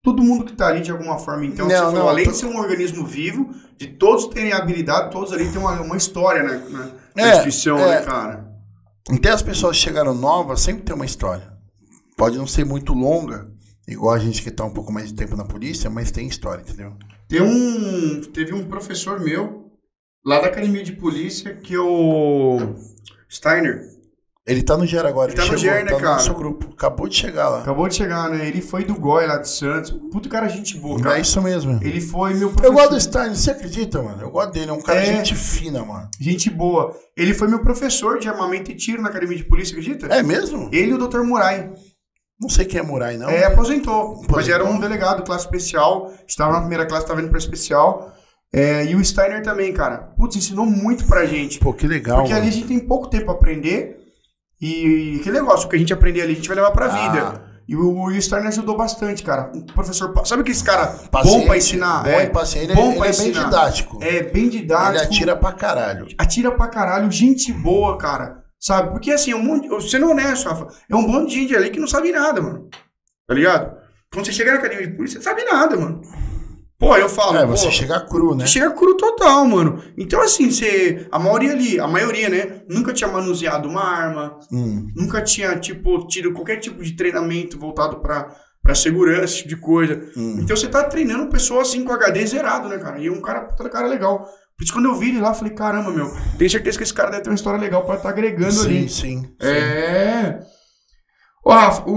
Todo 0.02 0.24
mundo 0.24 0.46
que 0.46 0.54
tá 0.54 0.68
ali 0.68 0.82
de 0.82 0.92
alguma 0.92 1.20
forma, 1.20 1.46
então, 1.46 1.68
Não, 1.68 1.76
você 1.76 1.82
falou, 1.82 1.94
não, 2.00 2.10
além 2.10 2.24
tô- 2.26 2.32
de 2.32 2.38
ser 2.38 2.46
um 2.46 2.58
organismo 2.58 3.06
vivo, 3.06 3.54
de 3.78 3.88
todos 3.88 4.28
terem 4.28 4.54
habilidade, 4.54 5.12
todos 5.12 5.34
ali 5.34 5.50
têm 5.52 5.60
uma, 5.60 5.80
uma 5.82 5.98
história, 5.98 6.42
né? 6.42 6.66
Na, 6.70 6.86
na 7.16 7.28
É, 7.28 7.30
instituição, 7.32 7.78
é. 7.78 8.00
né, 8.00 8.06
cara? 8.06 8.50
Até 9.12 9.30
as 9.30 9.42
pessoas 9.42 9.76
que 9.76 9.84
chegaram 9.84 10.14
novas 10.16 10.62
sempre 10.62 10.84
tem 10.84 10.96
uma 10.96 11.06
história. 11.06 11.52
Pode 12.16 12.38
não 12.38 12.48
ser 12.48 12.64
muito 12.66 12.94
longa, 12.94 13.52
igual 13.88 14.14
a 14.14 14.20
gente 14.20 14.42
que 14.42 14.52
tá 14.52 14.64
um 14.64 14.74
pouco 14.74 14.92
mais 14.92 15.10
de 15.10 15.16
tempo 15.16 15.36
na 15.36 15.44
polícia, 15.44 15.90
mas 15.90 16.12
tem 16.12 16.28
história, 16.28 16.62
entendeu? 16.62 16.94
Tem 17.28 17.42
um, 17.42 18.22
teve 18.34 18.54
um 18.54 18.66
professor 18.66 19.20
meu, 19.20 19.69
lá 20.26 20.40
da 20.40 20.48
academia 20.48 20.84
de 20.84 20.94
polícia, 20.94 21.54
que 21.56 21.74
é 21.76 21.80
o 21.80 22.58
Steiner. 23.32 23.82
Ele 24.48 24.64
tá 24.64 24.76
no 24.76 24.84
GER 24.84 25.06
agora. 25.06 25.30
Ele 25.32 25.38
tá 25.38 25.44
no 25.46 25.58
chegou, 25.60 25.76
GER, 25.76 25.84
né, 25.86 25.92
tá 25.92 25.96
no 25.98 26.02
cara? 26.02 26.14
nosso 26.16 26.34
grupo. 26.34 26.70
Acabou 26.74 27.08
de 27.08 27.16
chegar 27.16 27.50
lá. 27.50 27.62
Acabou 27.62 27.88
de 27.88 27.94
chegar, 27.94 28.32
né? 28.32 28.48
Ele 28.48 28.62
foi 28.62 28.84
do 28.84 28.96
GOI 28.96 29.28
lá 29.28 29.38
de 29.38 29.48
Santos. 29.48 29.92
Puto 30.12 30.28
cara, 30.28 30.48
gente 30.48 30.76
boa, 30.80 31.00
cara. 31.00 31.18
É 31.20 31.22
isso 31.22 31.40
mesmo. 31.40 31.80
Ele 31.84 32.02
foi 32.02 32.34
meu 32.34 32.48
Eu 32.48 32.54
professor. 32.56 32.74
gosto 32.74 32.90
do 32.96 33.00
Stein, 33.02 33.36
você 33.36 33.52
acredita, 33.52 34.02
mano? 34.02 34.24
Eu 34.24 34.32
gosto 34.32 34.52
dele, 34.52 34.72
é 34.72 34.74
um 34.74 34.82
cara 34.82 35.02
É. 35.02 35.06
gente 35.06 35.36
fina, 35.36 35.86
mano. 35.86 36.10
Gente 36.20 36.50
boa. 36.50 36.96
Ele 37.16 37.36
foi 37.36 37.48
meu 37.48 37.60
professor 37.62 38.18
de 38.18 38.28
armamento 38.28 38.72
e 38.72 38.76
tiro 38.76 39.04
na 39.04 39.10
academia 39.10 39.38
de 39.38 39.44
polícia, 39.44 39.74
acredita? 39.78 40.08
É 40.08 40.24
mesmo? 40.24 40.68
Ele 40.74 40.92
e 40.92 40.94
o 40.96 41.08
Dr. 41.08 41.20
Murai. 41.22 41.72
Não 42.42 42.50
sei 42.50 42.66
quem 42.66 42.80
é 42.80 42.84
Murai, 42.84 43.18
não. 43.18 43.30
É, 43.30 43.44
aposentou. 43.44 44.16
Mas 44.16 44.26
Aposentou. 44.30 44.56
era 44.56 44.66
um 44.66 44.80
delegado, 44.80 45.22
classe 45.24 45.46
especial. 45.46 46.12
Estava 46.28 46.54
na 46.54 46.62
primeira 46.62 46.88
classe, 46.88 47.04
estava 47.04 47.22
indo 47.22 47.30
pra 47.30 47.38
especial. 47.38 48.16
É, 48.54 48.86
e 48.86 48.96
o 48.96 49.04
Steiner 49.06 49.44
também, 49.44 49.72
cara. 49.74 49.98
Putz, 50.18 50.36
ensinou 50.36 50.66
muito 50.66 51.06
pra 51.06 51.26
gente. 51.26 51.60
Pô, 51.60 51.72
que 51.74 51.88
legal, 51.88 52.18
Porque 52.18 52.32
ali 52.34 52.42
a 52.42 52.44
mano. 52.46 52.52
gente 52.56 52.68
tem 52.68 52.80
pouco 52.80 53.08
tempo 53.08 53.26
pra 53.26 53.34
aprender. 53.36 53.98
E 54.62 55.20
que 55.24 55.32
negócio, 55.32 55.68
o 55.68 55.70
que 55.70 55.76
a 55.76 55.80
gente 55.80 55.94
aprender 55.94 56.22
ali, 56.22 56.34
a 56.34 56.36
gente 56.36 56.48
vai 56.48 56.56
levar 56.56 56.72
pra 56.72 56.88
Ah. 56.88 56.90
vida. 57.12 57.50
E 57.68 57.76
o, 57.76 58.10
e 58.12 58.18
o 58.18 58.22
Steiner 58.22 58.48
ajudou 58.48 58.76
bastante, 58.76 59.22
cara. 59.22 59.52
O 59.54 59.64
professor. 59.64 60.12
Sabe 60.26 60.42
aquele 60.42 60.60
cara 60.64 60.88
bom 60.88 61.08
Paciente, 61.12 61.46
pra 61.46 61.58
ensinar? 61.58 62.04
Bom 62.04 62.10
é, 62.10 62.24
e 62.24 62.30
paciente. 62.32 62.74
bom 62.74 62.90
Ele, 62.90 62.98
pra 62.98 63.08
ele 63.08 63.16
é 63.16 63.20
bem 63.20 63.30
ensinar. 63.30 63.46
didático. 63.46 64.00
É, 64.02 64.24
bem 64.24 64.50
didático. 64.50 64.96
Ele 64.98 65.04
atira 65.04 65.36
pra 65.36 65.52
caralho. 65.52 66.08
atira 66.18 66.52
pra 66.52 66.68
caralho, 66.68 67.12
gente 67.12 67.54
boa, 67.54 67.96
cara. 67.98 68.44
Sabe? 68.60 68.90
Porque 68.92 69.12
assim, 69.12 69.32
é 69.32 69.36
um 69.36 69.44
monte, 69.44 69.70
sendo 69.90 70.10
honesto, 70.10 70.50
Rafa, 70.50 70.68
é 70.90 70.96
um 70.96 71.08
monte 71.08 71.30
de 71.30 71.36
gente 71.36 71.56
ali 71.56 71.70
que 71.70 71.80
não 71.80 71.88
sabe 71.88 72.12
nada, 72.12 72.42
mano. 72.42 72.68
Tá 73.28 73.36
ligado? 73.36 73.78
Quando 74.12 74.26
você 74.26 74.34
chega 74.34 74.52
na 74.52 74.58
academia 74.58 74.88
de 74.88 74.98
polícia, 74.98 75.22
você 75.22 75.30
não 75.30 75.38
sabe 75.38 75.50
nada, 75.50 75.78
mano. 75.78 76.02
Pô, 76.80 76.96
eu 76.96 77.10
falo, 77.10 77.38
É, 77.38 77.42
pô, 77.46 77.48
você 77.58 77.70
chega 77.70 78.00
cru, 78.00 78.34
né? 78.36 78.48
chega 78.48 78.72
cru 78.72 78.96
total, 78.96 79.46
mano. 79.46 79.84
Então, 79.98 80.22
assim, 80.22 80.50
você. 80.50 81.06
A 81.12 81.20
maioria 81.20 81.52
ali, 81.52 81.78
a 81.80 81.88
maioria, 81.88 82.30
né? 82.30 82.62
Nunca 82.70 82.94
tinha 82.94 83.10
manuseado 83.12 83.68
uma 83.68 83.84
arma, 83.84 84.40
Hum. 84.52 84.88
nunca 84.96 85.22
tinha, 85.22 85.58
tipo, 85.60 86.08
tido 86.08 86.32
qualquer 86.32 86.56
tipo 86.58 86.82
de 86.82 86.94
treinamento 86.94 87.60
voltado 87.60 87.98
pra, 88.00 88.34
pra 88.64 88.74
segurança, 88.74 89.26
esse 89.26 89.38
tipo 89.40 89.50
de 89.50 89.58
coisa. 89.58 90.02
Hum. 90.16 90.38
Então 90.42 90.56
você 90.56 90.70
tá 90.70 90.82
treinando 90.86 91.28
pessoa 91.30 91.64
assim 91.64 91.84
com 91.84 91.92
HD 91.92 92.26
zerado, 92.26 92.70
né, 92.70 92.78
cara? 92.78 92.98
E 92.98 93.10
um 93.10 93.20
cara, 93.22 93.42
puta 93.42 93.70
cara 93.70 93.86
legal. 93.86 94.20
Por 94.58 94.64
isso, 94.64 94.72
quando 94.74 94.86
eu 94.86 94.96
vi 94.96 95.10
ele 95.10 95.20
lá, 95.20 95.30
eu 95.30 95.36
falei, 95.36 95.54
caramba, 95.54 95.92
meu, 95.92 96.10
tenho 96.38 96.50
certeza 96.50 96.78
que 96.78 96.84
esse 96.86 96.94
cara 96.94 97.10
deve 97.12 97.24
ter 97.24 97.30
uma 97.30 97.36
história 97.36 97.60
legal 97.60 97.84
pra 97.84 97.96
estar 97.96 98.10
agregando 98.10 98.52
Sim, 98.54 98.66
ali. 98.70 98.90
sim. 98.90 99.24
sim. 99.24 99.36
É. 99.42 100.40
Ô, 101.44 101.52
Rafa, 101.52 101.84
o, 101.90 101.94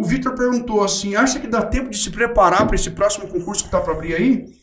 o 0.00 0.04
Victor 0.04 0.34
perguntou 0.34 0.82
assim: 0.84 1.14
acha 1.14 1.40
que 1.40 1.46
dá 1.46 1.64
tempo 1.64 1.90
de 1.90 1.98
se 1.98 2.10
preparar 2.10 2.66
pra 2.66 2.76
esse 2.76 2.90
próximo 2.90 3.28
concurso 3.28 3.64
que 3.64 3.70
tá 3.70 3.80
pra 3.80 3.92
abrir 3.92 4.14
aí? 4.14 4.62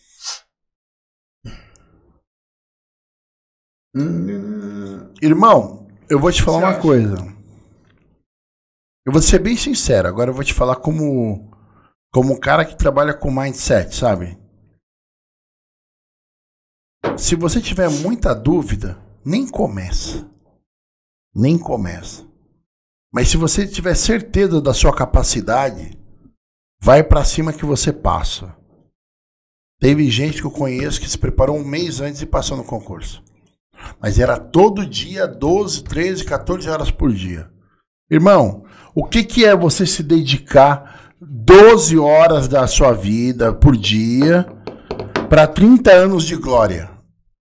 Hum, 3.96 5.14
Irmão, 5.22 5.88
eu 6.10 6.20
vou 6.20 6.32
te 6.32 6.44
falar 6.44 6.60
uma 6.60 6.70
acha? 6.70 6.82
coisa. 6.82 7.16
Eu 9.06 9.12
vou 9.12 9.22
ser 9.22 9.40
bem 9.40 9.58
sincero, 9.58 10.08
agora 10.08 10.30
eu 10.30 10.34
vou 10.34 10.44
te 10.44 10.54
falar 10.54 10.76
como 10.76 11.50
como 12.14 12.34
um 12.34 12.40
cara 12.40 12.66
que 12.66 12.78
trabalha 12.78 13.14
com 13.14 13.32
mindset, 13.32 13.96
sabe? 13.96 14.38
Se 17.18 17.36
você 17.36 17.62
tiver 17.62 17.90
muita 17.90 18.34
dúvida, 18.34 19.02
nem 19.26 19.48
começa. 19.48 20.30
Nem 21.34 21.58
começa. 21.58 22.29
Mas 23.12 23.30
se 23.30 23.38
você 23.38 23.66
tiver 23.68 23.96
certeza 23.96 24.62
da 24.62 24.74
sua 24.74 24.96
capacidade, 24.96 25.98
vai 26.80 27.04
pra 27.04 27.24
cima 27.24 27.54
que 27.54 27.66
você 27.66 27.92
passa. 27.92 28.56
Teve 29.80 30.10
gente 30.10 30.42
que 30.42 30.48
eu 30.48 30.52
conheço 30.52 31.00
que 31.00 31.10
se 31.10 31.18
preparou 31.18 31.58
um 31.58 31.66
mês 31.66 32.02
antes 32.02 32.22
e 32.22 32.26
passou 32.26 32.56
no 32.56 32.64
concurso. 32.64 33.24
Mas 34.00 34.20
era 34.20 34.38
todo 34.38 34.86
dia, 34.86 35.26
12, 35.26 35.84
13, 35.84 36.26
14 36.26 36.70
horas 36.70 36.92
por 36.92 37.14
dia. 37.14 37.50
Irmão, 38.12 38.66
o 38.94 39.06
que, 39.06 39.24
que 39.24 39.46
é 39.46 39.56
você 39.56 39.86
se 39.86 40.04
dedicar 40.04 41.14
12 41.22 41.98
horas 41.98 42.48
da 42.48 42.68
sua 42.68 42.92
vida 42.92 43.54
por 43.54 43.76
dia 43.76 44.46
para 45.30 45.48
30 45.48 45.92
anos 45.92 46.26
de 46.26 46.36
glória? 46.36 46.92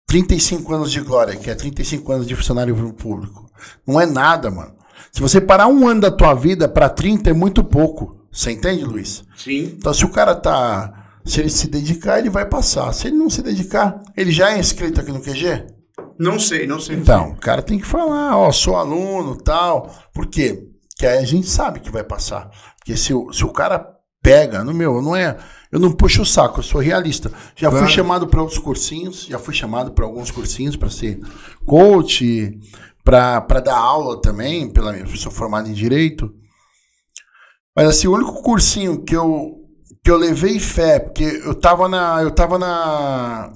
35 0.07 0.75
anos 0.75 0.93
de 0.93 1.01
glória, 1.01 1.37
que 1.37 1.51
é 1.51 1.55
35 1.55 2.13
anos 2.13 2.27
de 2.27 2.37
funcionário 2.37 2.93
público. 2.95 3.51
Não 3.87 4.01
é 4.01 4.07
nada, 4.07 4.51
mano. 4.51 4.78
Se 5.13 5.21
você 5.21 5.41
parar 5.41 5.67
um 5.69 5.87
ano 5.89 6.01
da 6.03 6.11
tua 6.11 6.35
vida 6.35 6.69
para 6.69 6.89
30 6.89 7.31
é 7.31 7.33
muito 7.33 7.63
pouco. 7.65 8.17
Você 8.31 8.53
entende, 8.53 8.85
Luiz? 8.85 9.25
sim. 9.37 9.75
Então, 9.77 9.93
se 9.95 10.05
o 10.05 10.11
cara 10.11 10.35
tá 10.35 10.95
Se 11.25 11.41
ele 11.41 11.51
se 11.51 11.67
dedicar, 11.69 12.19
ele 12.19 12.31
vai 12.31 12.47
passar. 12.47 12.91
Se 12.95 13.07
ele 13.09 13.17
não 13.17 13.29
se 13.29 13.43
dedicar, 13.43 14.01
ele 14.17 14.33
já 14.33 14.53
é 14.53 14.59
inscrito 14.59 15.01
aqui 15.01 15.13
no 15.13 15.21
QG? 15.21 15.67
Não 16.19 16.39
sei, 16.39 16.67
não 16.67 16.81
sei. 16.81 16.97
Então, 16.97 17.31
o 17.33 17.37
cara 17.37 17.61
tem 17.63 17.79
que 17.79 17.87
falar, 17.87 18.37
ó, 18.37 18.51
sou 18.51 18.77
aluno, 18.77 19.37
tal. 19.37 19.95
Por 20.15 20.27
quê? 20.27 20.65
Que 20.97 21.07
aí 21.07 21.19
a 21.19 21.25
gente 21.27 21.47
sabe 21.47 21.81
que 21.81 21.91
vai 21.91 22.03
passar. 22.03 22.49
Porque 22.79 22.97
se 22.97 23.13
o, 23.13 23.31
se 23.33 23.45
o 23.45 23.51
cara 23.53 23.87
pega, 24.23 24.65
no 24.65 24.73
meu, 24.73 25.03
não 25.03 25.15
é. 25.15 25.37
Eu 25.71 25.79
não 25.79 25.93
puxo 25.93 26.23
o 26.23 26.27
saco, 26.27 26.61
eu 26.61 26.65
sou 26.65 26.81
realista. 26.81 27.31
Já 27.55 27.69
Claro. 27.69 27.85
fui 27.85 27.95
chamado 27.95 28.27
para 28.27 28.41
outros 28.41 28.59
cursinhos, 28.59 29.27
já 29.29 29.39
fui 29.39 29.53
chamado 29.55 29.93
para 29.93 30.07
alguns 30.07 30.31
cursinhos 30.31 30.77
para 30.77 30.89
ser 30.89 31.21
coach, 31.67 32.59
para 33.09 33.61
dar 33.61 33.79
aula 33.79 34.21
também, 34.21 34.69
pela 34.69 34.93
minha, 34.93 35.05
eu 35.05 35.17
sou 35.17 35.33
formado 35.33 35.69
em 35.69 35.73
direito. 35.73 36.31
Mas 37.75 37.89
assim, 37.89 38.07
o 38.07 38.13
único 38.13 38.43
cursinho 38.43 39.03
que 39.03 39.17
eu 39.17 39.55
que 40.05 40.11
eu 40.11 40.17
levei 40.17 40.61
fé, 40.61 40.99
porque 40.99 41.25
eu 41.45 41.55
tava 41.55 41.89
na 41.89 42.23
eu 42.23 42.31
tava 42.31 42.59
na 42.59 43.51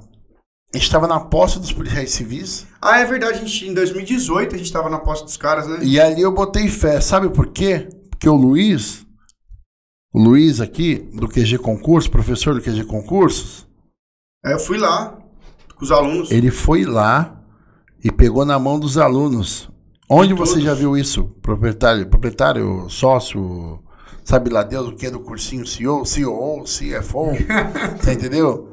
a 0.75 0.79
gente 0.79 0.91
tava 0.91 1.07
na 1.07 1.21
posse 1.21 1.59
dos 1.59 1.71
policiais 1.71 2.13
civis. 2.13 2.67
Ah, 2.81 3.01
é 3.01 3.05
verdade, 3.05 3.39
a 3.41 3.45
gente, 3.45 3.69
em 3.69 3.75
2018 3.75 4.55
a 4.55 4.59
gente 4.59 4.73
tava 4.73 4.89
na 4.89 4.99
posse 4.99 5.23
dos 5.23 5.37
caras, 5.37 5.69
né? 5.69 5.81
E 5.83 6.01
ali 6.01 6.23
eu 6.23 6.33
botei 6.33 6.69
fé, 6.69 6.99
sabe 7.01 7.29
por 7.29 7.49
quê? 7.49 7.91
Porque 8.09 8.29
o 8.29 8.35
Luiz, 8.35 9.05
o 10.15 10.19
Luiz 10.19 10.63
aqui, 10.63 11.11
do 11.13 11.29
QG 11.29 11.59
Concurso, 11.59 12.11
professor 12.11 12.55
do 12.55 12.63
QG 12.63 12.85
Concursos, 12.85 13.67
Aí 14.45 14.55
eu 14.55 14.59
fui 14.59 14.79
lá 14.79 15.19
com 15.77 15.85
os 15.85 15.93
alunos. 15.93 16.31
ele 16.31 16.51
foi 16.51 16.85
lá 16.85 17.42
e 18.03 18.11
pegou 18.11 18.45
na 18.45 18.59
mão 18.59 18.79
dos 18.79 18.99
alunos. 18.99 19.71
Onde 20.09 20.35
De 20.35 20.35
você 20.35 20.61
já 20.61 20.75
viu 20.75 20.97
isso? 20.97 21.25
Proprietário, 21.41 22.07
proprietário, 22.07 22.89
sócio, 22.91 23.83
sabe 24.25 24.51
lá 24.51 24.63
Deus 24.63 24.89
o 24.89 24.95
que 24.95 25.07
é 25.07 25.11
do 25.11 25.21
cursinho 25.21 25.67
CEO, 25.67 26.03
COO, 26.03 26.65
CFO, 26.65 27.33
você 27.99 28.13
entendeu? 28.13 28.73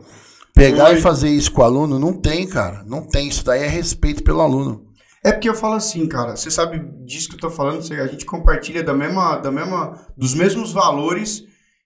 Pegar 0.53 0.88
Foi. 0.88 0.97
e 0.97 1.01
fazer 1.01 1.30
isso 1.30 1.51
com 1.51 1.61
o 1.61 1.65
aluno, 1.65 1.97
não 1.97 2.14
tem, 2.14 2.45
cara. 2.45 2.84
Não 2.85 3.01
tem. 3.01 3.30
Isso 3.30 3.45
daí 3.45 3.64
é 3.64 3.68
respeito 3.68 4.23
pelo 4.23 4.41
aluno. 4.41 4.89
É 5.23 5.31
porque 5.31 5.47
eu 5.47 5.53
falo 5.53 5.76
assim, 5.76 6.07
cara, 6.07 6.35
você 6.35 6.51
sabe 6.51 6.80
disso 7.06 7.30
que 7.30 7.35
eu 7.35 7.39
tô 7.39 7.49
falando, 7.49 7.81
a 7.93 8.07
gente 8.07 8.26
compartilha 8.26 8.84
da 8.84 8.93
mesma, 8.93 9.38
da 9.38 9.51
mesma, 9.51 10.06
dos 10.18 10.34
mesmos 10.34 10.73
valores. 10.73 11.43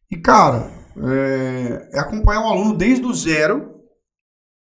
E, 0.09 0.17
cara, 0.17 0.71
é, 0.97 1.89
é 1.93 1.99
acompanhar 1.99 2.41
o 2.41 2.47
aluno 2.47 2.75
desde 2.75 3.05
o 3.05 3.13
zero, 3.13 3.75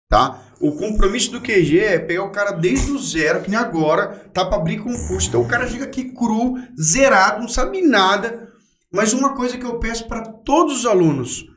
tá? 0.09 0.40
O 0.61 0.73
compromisso 0.73 1.31
do 1.31 1.41
QG 1.41 1.79
é 1.79 1.97
pegar 1.97 2.23
o 2.23 2.29
cara 2.29 2.51
desde 2.51 2.91
o 2.91 2.99
zero, 2.99 3.41
que 3.41 3.49
nem 3.49 3.59
agora, 3.59 4.29
tá 4.31 4.45
pra 4.45 4.57
abrir 4.57 4.77
concurso. 4.77 5.27
Então 5.27 5.41
o 5.41 5.47
cara 5.47 5.67
chega 5.67 5.85
aqui 5.85 6.13
cru, 6.13 6.55
zerado, 6.79 7.41
não 7.41 7.49
sabe 7.49 7.81
nada. 7.81 8.47
Mas 8.91 9.11
uma 9.11 9.33
coisa 9.33 9.57
que 9.57 9.65
eu 9.65 9.79
peço 9.79 10.07
para 10.07 10.21
todos 10.21 10.79
os 10.79 10.85
alunos, 10.85 11.47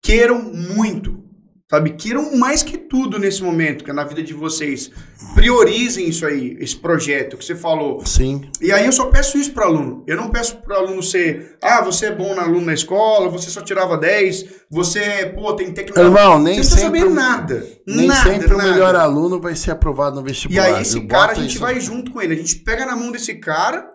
queiram 0.00 0.40
muito, 0.40 1.24
sabe? 1.70 1.90
Queiram 1.90 2.36
mais 2.36 2.62
que 2.62 2.76
tudo 2.78 3.18
nesse 3.18 3.42
momento, 3.42 3.84
que 3.84 3.90
é 3.90 3.94
na 3.94 4.04
vida 4.04 4.22
de 4.22 4.32
vocês. 4.32 4.90
Priorizem 5.34 6.08
isso 6.08 6.24
aí, 6.24 6.56
esse 6.60 6.76
projeto 6.76 7.36
que 7.36 7.44
você 7.44 7.54
falou. 7.54 8.04
Sim. 8.06 8.48
E 8.60 8.70
aí 8.72 8.86
eu 8.86 8.92
só 8.92 9.06
peço 9.06 9.36
isso 9.36 9.52
para 9.52 9.66
aluno. 9.66 10.02
Eu 10.06 10.16
não 10.16 10.30
peço 10.30 10.56
para 10.62 10.76
aluno 10.76 11.02
ser, 11.02 11.56
ah, 11.62 11.82
você 11.82 12.06
é 12.06 12.14
bom 12.14 12.38
aluno 12.38 12.66
na 12.66 12.74
escola, 12.74 13.28
você 13.28 13.50
só 13.50 13.60
tirava 13.60 13.96
10, 13.98 14.44
você, 14.70 15.32
pô, 15.34 15.52
tem 15.54 15.72
tecnologia. 15.72 16.20
Irmão, 16.20 16.38
nem 16.38 16.62
você 16.62 16.70
não 16.70 16.76
sempre, 16.82 17.00
saber 17.00 17.10
o- 17.10 17.14
nada. 17.14 17.66
nem 17.86 18.06
nada, 18.06 18.30
sempre 18.30 18.54
o 18.54 18.56
nada. 18.56 18.70
melhor 18.72 18.94
aluno 18.94 19.40
vai 19.40 19.54
ser 19.56 19.72
aprovado 19.72 20.16
no 20.20 20.26
E 20.26 20.30
vestibular. 20.30 20.64
aí 20.76 20.82
esse 20.82 20.98
Eu 20.98 21.06
cara 21.08 21.32
a 21.32 21.34
gente 21.34 21.58
vai 21.58 21.78
junto 21.80 22.10
com 22.12 22.22
ele. 22.22 22.34
A 22.34 22.36
gente 22.36 22.56
pega 22.56 22.86
na 22.86 22.96
mão 22.96 23.10
desse 23.12 23.34
cara 23.34 23.86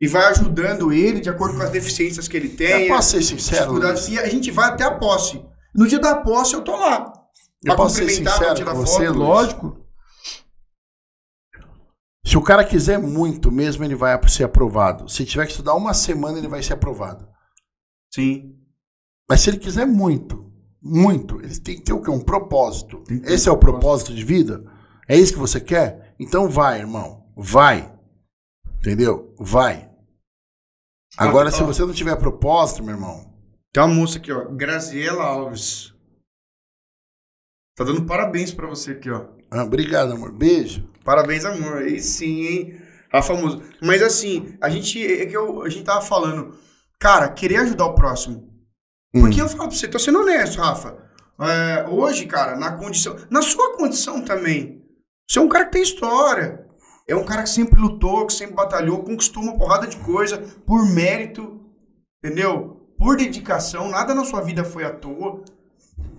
e 0.00 0.06
vai 0.06 0.24
ajudando 0.26 0.92
ele 0.92 1.20
de 1.20 1.28
acordo 1.28 1.56
com 1.58 1.62
as 1.62 1.70
deficiências 1.70 2.26
que 2.26 2.36
ele 2.36 2.48
tem. 2.48 2.82
Eu 2.88 2.94
posso 2.94 3.10
ser 3.10 3.22
sincero? 3.22 3.78
E 4.08 4.18
a 4.18 4.28
gente 4.28 4.50
vai 4.50 4.68
até 4.68 4.84
a 4.84 4.92
posse. 4.92 5.42
No 5.74 5.86
dia 5.86 5.98
da 5.98 6.16
posse 6.16 6.54
eu 6.54 6.62
tô 6.62 6.76
lá. 6.76 7.12
Eu 7.64 7.76
posso 7.76 7.96
ser 7.96 8.08
sincero 8.08 8.64
com 8.64 8.70
foto, 8.70 8.76
você, 8.76 9.08
Luiz? 9.08 9.18
lógico. 9.18 9.80
Se 12.24 12.36
o 12.36 12.42
cara 12.42 12.64
quiser 12.64 12.98
muito 12.98 13.50
mesmo, 13.50 13.84
ele 13.84 13.94
vai 13.94 14.18
ser 14.28 14.44
aprovado. 14.44 15.08
Se 15.08 15.24
tiver 15.24 15.46
que 15.46 15.52
estudar 15.52 15.74
uma 15.74 15.92
semana, 15.92 16.38
ele 16.38 16.48
vai 16.48 16.62
ser 16.62 16.74
aprovado. 16.74 17.28
Sim. 18.14 18.56
Mas 19.28 19.40
se 19.40 19.50
ele 19.50 19.58
quiser 19.58 19.86
muito, 19.86 20.50
muito, 20.82 21.40
ele 21.40 21.58
tem 21.60 21.76
que 21.76 21.82
ter 21.82 21.92
o 21.92 22.02
quê? 22.02 22.10
Um 22.10 22.20
propósito. 22.20 23.02
Esse 23.24 23.48
é 23.48 23.52
o 23.52 23.58
propósito 23.58 24.14
de 24.14 24.24
vida? 24.24 24.64
É 25.08 25.16
isso 25.16 25.32
que 25.32 25.38
você 25.38 25.60
quer? 25.60 26.14
Então 26.18 26.48
vai, 26.48 26.78
irmão. 26.78 27.26
Vai. 27.36 27.92
Entendeu? 28.78 29.34
Vai. 29.38 29.90
Agora, 31.16 31.50
se 31.50 31.62
você 31.62 31.82
não 31.82 31.92
tiver 31.92 32.16
propósito, 32.16 32.82
meu 32.82 32.94
irmão, 32.94 33.29
Tem 33.72 33.82
uma 33.82 33.94
moça 33.94 34.18
aqui, 34.18 34.32
ó. 34.32 34.44
Graziela 34.46 35.22
Alves. 35.24 35.94
Tá 37.76 37.84
dando 37.84 38.04
parabéns 38.04 38.52
pra 38.52 38.66
você 38.66 38.92
aqui, 38.92 39.10
ó. 39.10 39.26
ah, 39.50 39.64
obrigado, 39.64 40.12
amor. 40.12 40.32
Beijo. 40.32 40.88
Parabéns, 41.04 41.44
amor. 41.44 41.78
Aí 41.78 42.00
sim, 42.00 42.42
hein? 42.42 42.82
A 43.12 43.22
famoso. 43.22 43.62
Mas 43.82 44.02
assim, 44.02 44.56
a 44.60 44.68
gente, 44.68 45.02
é 45.04 45.26
que 45.26 45.36
eu, 45.36 45.62
a 45.62 45.68
gente 45.68 45.84
tava 45.84 46.02
falando, 46.02 46.54
cara, 46.98 47.28
querer 47.30 47.56
ajudar 47.58 47.86
o 47.86 47.94
próximo. 47.94 48.48
Porque 49.12 49.40
Hum. 49.40 49.44
eu 49.44 49.48
falo 49.48 49.68
pra 49.68 49.76
você, 49.76 49.88
tô 49.88 49.98
sendo 49.98 50.20
honesto, 50.20 50.60
Rafa. 50.60 50.96
É, 51.40 51.88
hoje, 51.88 52.26
cara, 52.26 52.56
na 52.56 52.76
condição. 52.76 53.16
Na 53.30 53.40
sua 53.42 53.76
condição 53.76 54.22
também. 54.22 54.84
Você 55.28 55.38
é 55.38 55.42
um 55.42 55.48
cara 55.48 55.64
que 55.64 55.72
tem 55.72 55.82
história. 55.82 56.66
É 57.08 57.16
um 57.16 57.24
cara 57.24 57.42
que 57.42 57.50
sempre 57.50 57.80
lutou, 57.80 58.26
que 58.26 58.32
sempre 58.32 58.54
batalhou, 58.54 59.02
conquistou 59.02 59.42
uma 59.42 59.56
porrada 59.58 59.86
de 59.86 59.96
coisa 59.96 60.38
por 60.66 60.84
mérito, 60.86 61.60
entendeu? 62.22 62.79
Por 63.00 63.16
dedicação, 63.16 63.88
nada 63.88 64.14
na 64.14 64.24
sua 64.24 64.42
vida 64.42 64.62
foi 64.62 64.84
à 64.84 64.90
toa. 64.90 65.42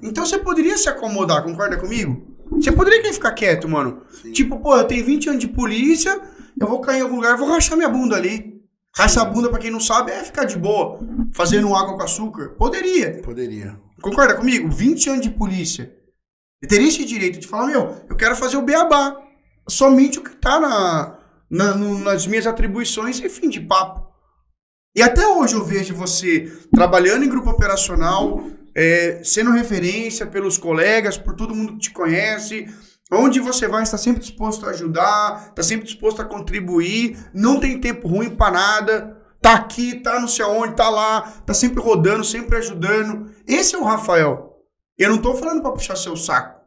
Então 0.01 0.25
você 0.25 0.39
poderia 0.39 0.75
se 0.77 0.89
acomodar, 0.89 1.43
concorda 1.43 1.77
comigo? 1.77 2.25
Você 2.51 2.71
poderia 2.71 3.13
ficar 3.13 3.31
quieto, 3.33 3.69
mano. 3.69 4.01
Sim. 4.21 4.31
Tipo, 4.31 4.59
pô, 4.59 4.75
eu 4.75 4.83
tenho 4.85 5.05
20 5.05 5.29
anos 5.29 5.39
de 5.41 5.47
polícia, 5.47 6.19
eu 6.59 6.67
vou 6.67 6.81
cair 6.81 6.97
em 6.99 7.01
algum 7.03 7.17
lugar, 7.17 7.33
eu 7.33 7.37
vou 7.37 7.47
rachar 7.47 7.77
minha 7.77 7.87
bunda 7.87 8.15
ali. 8.15 8.59
Rachar 8.97 9.25
a 9.25 9.29
bunda, 9.29 9.47
pra 9.49 9.59
quem 9.59 9.69
não 9.71 9.79
sabe, 9.79 10.11
é 10.11 10.23
ficar 10.23 10.43
de 10.45 10.57
boa, 10.57 10.99
fazendo 11.33 11.73
água 11.73 11.95
com 11.95 12.03
açúcar. 12.03 12.49
Poderia. 12.57 13.21
Poderia. 13.21 13.79
Concorda 14.01 14.33
comigo? 14.33 14.67
20 14.69 15.09
anos 15.11 15.21
de 15.21 15.29
polícia. 15.29 15.95
Eu 16.61 16.67
teria 16.67 16.87
esse 16.87 17.05
direito 17.05 17.39
de 17.39 17.47
falar, 17.47 17.67
meu, 17.67 17.95
eu 18.09 18.15
quero 18.15 18.35
fazer 18.35 18.57
o 18.57 18.61
beabá. 18.63 19.17
Somente 19.69 20.17
o 20.19 20.23
que 20.23 20.35
tá 20.35 20.59
na, 20.59 21.17
na- 21.49 21.75
no- 21.75 21.99
nas 21.99 22.25
minhas 22.27 22.45
atribuições 22.47 23.19
e 23.19 23.29
fim 23.29 23.47
de 23.47 23.61
papo. 23.61 24.00
E 24.93 25.01
até 25.01 25.25
hoje 25.25 25.55
eu 25.55 25.63
vejo 25.63 25.95
você 25.95 26.51
trabalhando 26.73 27.23
em 27.23 27.29
grupo 27.29 27.49
operacional, 27.49 28.43
é, 28.75 29.21
sendo 29.23 29.51
referência 29.51 30.25
pelos 30.25 30.57
colegas, 30.57 31.17
por 31.17 31.33
todo 31.33 31.55
mundo 31.55 31.73
que 31.73 31.79
te 31.79 31.91
conhece. 31.91 32.67
Onde 33.09 33.39
você 33.39 33.67
vai, 33.67 33.83
está 33.83 33.97
sempre 33.97 34.21
disposto 34.21 34.65
a 34.65 34.71
ajudar, 34.71 35.47
está 35.49 35.63
sempre 35.63 35.85
disposto 35.85 36.21
a 36.21 36.25
contribuir, 36.25 37.17
não 37.33 37.59
tem 37.59 37.79
tempo 37.79 38.07
ruim 38.07 38.29
para 38.29 38.51
nada. 38.51 39.17
Tá 39.41 39.55
aqui, 39.55 39.95
tá 39.95 40.19
não 40.19 40.27
sei 40.27 40.45
aonde, 40.45 40.75
tá 40.75 40.89
lá, 40.89 41.21
tá 41.45 41.53
sempre 41.53 41.81
rodando, 41.81 42.23
sempre 42.23 42.57
ajudando. 42.57 43.31
Esse 43.47 43.75
é 43.75 43.77
o 43.77 43.83
Rafael. 43.83 44.57
Eu 44.97 45.09
não 45.09 45.17
tô 45.17 45.33
falando 45.35 45.61
para 45.61 45.71
puxar 45.71 45.95
seu 45.95 46.15
saco. 46.15 46.61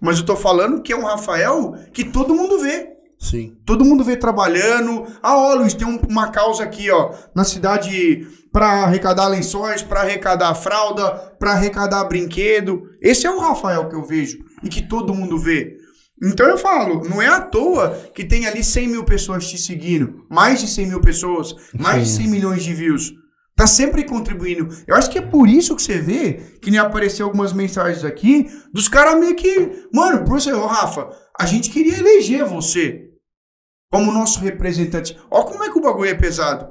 Mas 0.00 0.18
eu 0.18 0.26
tô 0.26 0.36
falando 0.36 0.82
que 0.82 0.92
é 0.92 0.96
um 0.96 1.04
Rafael 1.04 1.74
que 1.92 2.04
todo 2.04 2.34
mundo 2.34 2.58
vê. 2.58 2.93
Sim. 3.24 3.56
Todo 3.64 3.84
mundo 3.84 4.04
vê 4.04 4.16
trabalhando. 4.16 5.06
Ah, 5.22 5.36
ó, 5.36 5.54
Luiz, 5.54 5.72
tem 5.74 5.86
um- 5.86 6.00
uma 6.08 6.28
causa 6.30 6.62
aqui, 6.62 6.90
ó, 6.90 7.12
na 7.34 7.42
cidade 7.44 8.26
para 8.52 8.66
arrecadar 8.84 9.26
lençóis, 9.28 9.82
para 9.82 10.00
arrecadar 10.02 10.54
fralda, 10.54 11.10
para 11.38 11.52
arrecadar 11.52 12.04
brinquedo. 12.04 12.82
Esse 13.00 13.26
é 13.26 13.30
o 13.30 13.38
Rafael 13.40 13.88
que 13.88 13.96
eu 13.96 14.04
vejo 14.04 14.38
e 14.62 14.68
que 14.68 14.82
todo 14.86 15.14
mundo 15.14 15.38
vê. 15.38 15.76
Então 16.22 16.46
eu 16.46 16.56
falo, 16.56 17.02
não 17.08 17.20
é 17.20 17.26
à 17.26 17.40
toa 17.40 17.90
que 18.14 18.24
tem 18.24 18.46
ali 18.46 18.62
100 18.62 18.88
mil 18.88 19.04
pessoas 19.04 19.48
te 19.48 19.58
seguindo, 19.58 20.24
mais 20.30 20.60
de 20.60 20.68
100 20.68 20.86
mil 20.86 21.00
pessoas, 21.00 21.54
mais 21.76 22.04
de 22.04 22.08
Sim. 22.10 22.22
100 22.22 22.28
milhões 22.30 22.62
de 22.62 22.72
views. 22.72 23.12
Tá 23.56 23.66
sempre 23.66 24.04
contribuindo. 24.04 24.68
Eu 24.86 24.96
acho 24.96 25.08
que 25.10 25.18
é 25.18 25.22
por 25.22 25.48
isso 25.48 25.74
que 25.76 25.82
você 25.82 25.98
vê 25.98 26.40
que 26.60 26.70
nem 26.70 26.80
apareceu 26.80 27.26
algumas 27.26 27.52
mensagens 27.52 28.04
aqui 28.04 28.48
dos 28.72 28.88
caras 28.88 29.18
meio 29.18 29.34
que. 29.36 29.86
Mano, 29.92 30.24
por 30.24 30.40
você, 30.40 30.50
Rafa, 30.52 31.08
a 31.38 31.46
gente 31.46 31.70
queria 31.70 31.98
eleger 31.98 32.44
você 32.44 33.03
como 33.94 34.10
nosso 34.10 34.40
representante. 34.40 35.16
Ó 35.30 35.44
como 35.44 35.62
é 35.62 35.70
que 35.70 35.78
o 35.78 35.80
bagulho 35.80 36.10
é 36.10 36.14
pesado. 36.14 36.68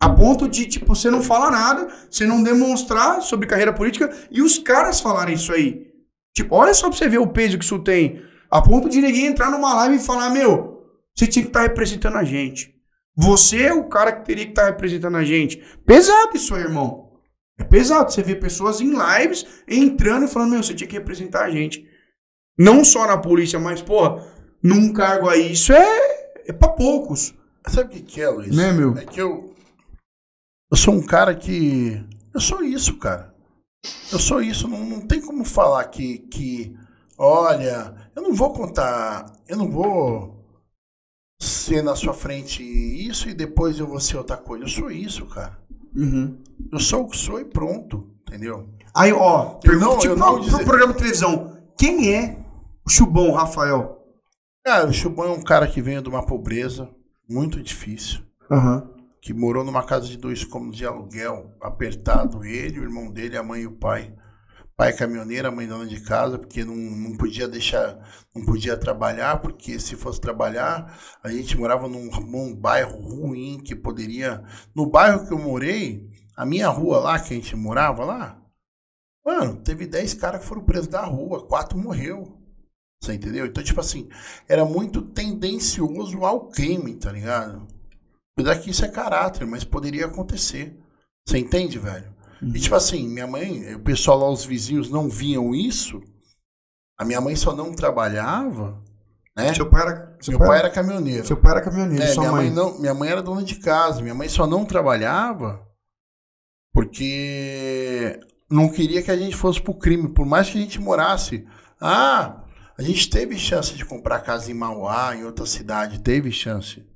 A 0.00 0.08
ponto 0.08 0.48
de, 0.48 0.66
tipo, 0.66 0.94
você 0.94 1.10
não 1.10 1.20
falar 1.20 1.50
nada, 1.50 1.88
você 2.08 2.24
não 2.24 2.44
demonstrar 2.44 3.20
sobre 3.22 3.48
carreira 3.48 3.72
política 3.72 4.08
e 4.30 4.40
os 4.40 4.56
caras 4.56 5.00
falarem 5.00 5.34
isso 5.34 5.52
aí. 5.52 5.88
Tipo, 6.32 6.54
olha 6.54 6.72
só 6.72 6.88
pra 6.88 6.96
você 6.96 7.08
ver 7.08 7.18
o 7.18 7.26
peso 7.26 7.58
que 7.58 7.64
isso 7.64 7.80
tem. 7.80 8.22
A 8.48 8.62
ponto 8.62 8.88
de 8.88 9.00
ninguém 9.00 9.26
entrar 9.26 9.50
numa 9.50 9.74
live 9.74 9.96
e 9.96 9.98
falar, 9.98 10.30
meu, 10.30 10.84
você 11.12 11.26
tinha 11.26 11.42
que 11.42 11.48
estar 11.48 11.62
representando 11.62 12.16
a 12.16 12.22
gente. 12.22 12.72
Você 13.16 13.64
é 13.64 13.74
o 13.74 13.88
cara 13.88 14.12
que 14.12 14.24
teria 14.24 14.44
que 14.44 14.52
estar 14.52 14.66
representando 14.66 15.16
a 15.16 15.24
gente. 15.24 15.60
Pesado 15.84 16.36
isso 16.36 16.54
aí, 16.54 16.62
irmão. 16.62 17.18
É 17.58 17.64
pesado 17.64 18.12
você 18.12 18.22
ver 18.22 18.36
pessoas 18.36 18.80
em 18.80 18.92
lives 18.92 19.44
entrando 19.66 20.26
e 20.26 20.28
falando, 20.28 20.52
meu, 20.52 20.62
você 20.62 20.72
tinha 20.72 20.86
que 20.86 20.96
representar 20.96 21.46
a 21.46 21.50
gente. 21.50 21.84
Não 22.56 22.84
só 22.84 23.08
na 23.08 23.18
polícia, 23.18 23.58
mas, 23.58 23.82
porra, 23.82 24.24
num 24.62 24.92
cargo 24.92 25.28
aí. 25.28 25.52
Isso 25.52 25.72
é, 25.72 26.17
é 26.48 26.52
pra 26.52 26.68
poucos. 26.68 27.34
Sabe 27.66 27.88
o 27.88 27.88
que, 27.90 28.00
que 28.02 28.20
é, 28.20 28.28
Luiz? 28.28 28.56
Né, 28.56 28.72
meu? 28.72 28.96
É 28.96 29.04
que 29.04 29.20
eu. 29.20 29.54
Eu 30.70 30.76
sou 30.76 30.94
um 30.94 31.04
cara 31.04 31.34
que. 31.34 32.02
Eu 32.34 32.40
sou 32.40 32.62
isso, 32.62 32.96
cara. 32.98 33.34
Eu 34.12 34.18
sou 34.18 34.42
isso, 34.42 34.66
não, 34.66 34.80
não 34.84 35.00
tem 35.00 35.20
como 35.20 35.44
falar 35.44 35.84
que, 35.84 36.18
que, 36.18 36.76
olha, 37.16 37.94
eu 38.16 38.22
não 38.22 38.34
vou 38.34 38.52
contar, 38.52 39.32
eu 39.46 39.56
não 39.56 39.70
vou 39.70 40.44
ser 41.40 41.82
na 41.82 41.94
sua 41.94 42.12
frente 42.12 42.62
isso 42.62 43.28
e 43.28 43.34
depois 43.34 43.78
eu 43.78 43.86
vou 43.86 44.00
ser 44.00 44.16
outra 44.16 44.36
coisa. 44.36 44.64
Eu 44.64 44.68
sou 44.68 44.90
isso, 44.90 45.26
cara. 45.26 45.58
Uhum. 45.94 46.38
Eu 46.72 46.80
sou 46.80 47.02
o 47.04 47.08
que 47.08 47.16
sou 47.16 47.40
e 47.40 47.44
pronto, 47.44 48.10
entendeu? 48.26 48.68
Aí, 48.94 49.12
ó, 49.12 49.54
pergunta 49.60 49.86
não- 49.86 49.98
tipo, 49.98 50.12
eu 50.14 50.16
não 50.16 50.34
pro, 50.34 50.44
dizer- 50.44 50.56
pro 50.56 50.66
programa 50.66 50.92
de 50.92 50.98
televisão. 50.98 51.56
Quem 51.78 52.12
é 52.14 52.38
o 52.84 52.90
Chubão, 52.90 53.32
Rafael? 53.32 53.97
Cara, 54.68 54.86
o 54.86 54.92
Chubão 54.92 55.24
é 55.24 55.30
um 55.30 55.42
cara 55.42 55.66
que 55.66 55.80
veio 55.80 56.02
de 56.02 56.10
uma 56.10 56.26
pobreza 56.26 56.90
muito 57.26 57.62
difícil. 57.62 58.20
Aham. 58.50 58.86
que 59.22 59.32
morou 59.32 59.64
numa 59.64 59.82
casa 59.82 60.06
de 60.06 60.18
dois 60.18 60.44
cômodos 60.44 60.76
de 60.76 60.84
aluguel, 60.84 61.56
apertado, 61.58 62.44
ele, 62.44 62.78
o 62.78 62.82
irmão 62.82 63.10
dele, 63.10 63.38
a 63.38 63.42
mãe 63.42 63.62
e 63.62 63.66
o 63.66 63.78
pai. 63.78 64.14
Pai 64.76 64.92
caminhoneiro, 64.92 65.48
a 65.48 65.50
mãe 65.50 65.66
dona 65.66 65.86
de 65.86 65.98
casa, 66.02 66.38
porque 66.38 66.66
não, 66.66 66.76
não 66.76 67.16
podia 67.16 67.48
deixar, 67.48 67.98
não 68.36 68.44
podia 68.44 68.76
trabalhar, 68.76 69.40
porque 69.40 69.80
se 69.80 69.96
fosse 69.96 70.20
trabalhar, 70.20 70.98
a 71.24 71.30
gente 71.30 71.56
morava 71.56 71.88
num, 71.88 72.10
num 72.26 72.54
bairro 72.54 73.00
ruim, 73.00 73.62
que 73.64 73.74
poderia... 73.74 74.44
No 74.74 74.84
bairro 74.84 75.26
que 75.26 75.32
eu 75.32 75.38
morei, 75.38 76.10
a 76.36 76.44
minha 76.44 76.68
rua 76.68 76.98
lá, 76.98 77.18
que 77.18 77.32
a 77.32 77.36
gente 77.36 77.56
morava 77.56 78.04
lá, 78.04 78.38
mano, 79.24 79.62
teve 79.62 79.86
10 79.86 80.12
caras 80.12 80.42
que 80.42 80.46
foram 80.46 80.62
presos 80.62 80.88
da 80.88 81.06
rua, 81.06 81.46
quatro 81.48 81.78
morreu. 81.78 82.37
Você 83.02 83.14
entendeu? 83.14 83.46
Então, 83.46 83.62
tipo 83.62 83.80
assim, 83.80 84.08
era 84.48 84.64
muito 84.64 85.02
tendencioso 85.02 86.24
ao 86.24 86.48
crime, 86.48 86.96
tá 86.96 87.12
ligado? 87.12 87.66
Apesar 88.36 88.58
que 88.58 88.70
isso 88.70 88.84
é 88.84 88.88
caráter, 88.88 89.46
mas 89.46 89.64
poderia 89.64 90.06
acontecer. 90.06 90.76
Você 91.26 91.38
entende, 91.38 91.78
velho? 91.78 92.12
E 92.42 92.60
tipo 92.60 92.74
assim, 92.74 93.08
minha 93.08 93.26
mãe, 93.26 93.74
o 93.74 93.80
pessoal 93.80 94.18
lá, 94.18 94.30
os 94.30 94.44
vizinhos 94.44 94.88
não 94.90 95.08
viam 95.08 95.54
isso. 95.54 96.00
A 96.96 97.04
minha 97.04 97.20
mãe 97.20 97.34
só 97.36 97.54
não 97.54 97.72
trabalhava, 97.74 98.80
né? 99.36 99.52
Seu 99.54 99.68
pai 99.68 99.82
era. 99.82 100.16
Seu 100.20 100.38
Meu 100.38 100.48
pai 100.48 100.58
era 100.58 100.70
caminhoneiro. 100.70 101.26
Seu 101.26 101.36
pai 101.36 101.52
era 101.52 101.60
caminhoneiro, 101.62 102.02
É, 102.04 102.16
minha 102.16 102.32
mãe. 102.32 102.46
mãe. 102.46 102.50
não, 102.54 102.78
minha 102.78 102.94
mãe 102.94 103.08
era 103.10 103.22
dona 103.22 103.42
de 103.42 103.56
casa. 103.56 104.02
Minha 104.02 104.14
mãe 104.14 104.28
só 104.28 104.46
não 104.46 104.64
trabalhava 104.64 105.64
porque 106.72 108.18
não 108.50 108.68
queria 108.68 109.02
que 109.02 109.10
a 109.10 109.16
gente 109.16 109.36
fosse 109.36 109.60
pro 109.60 109.74
crime, 109.74 110.08
por 110.08 110.26
mais 110.26 110.48
que 110.50 110.58
a 110.58 110.60
gente 110.60 110.80
morasse. 110.80 111.46
Ah, 111.80 112.44
a 112.78 112.82
gente 112.82 113.10
teve 113.10 113.36
chance 113.36 113.74
de 113.74 113.84
comprar 113.84 114.20
casa 114.20 114.50
em 114.50 114.54
Mauá, 114.54 115.16
em 115.16 115.24
outra 115.24 115.44
cidade, 115.44 116.00
teve 116.00 116.30
chance. 116.30 116.86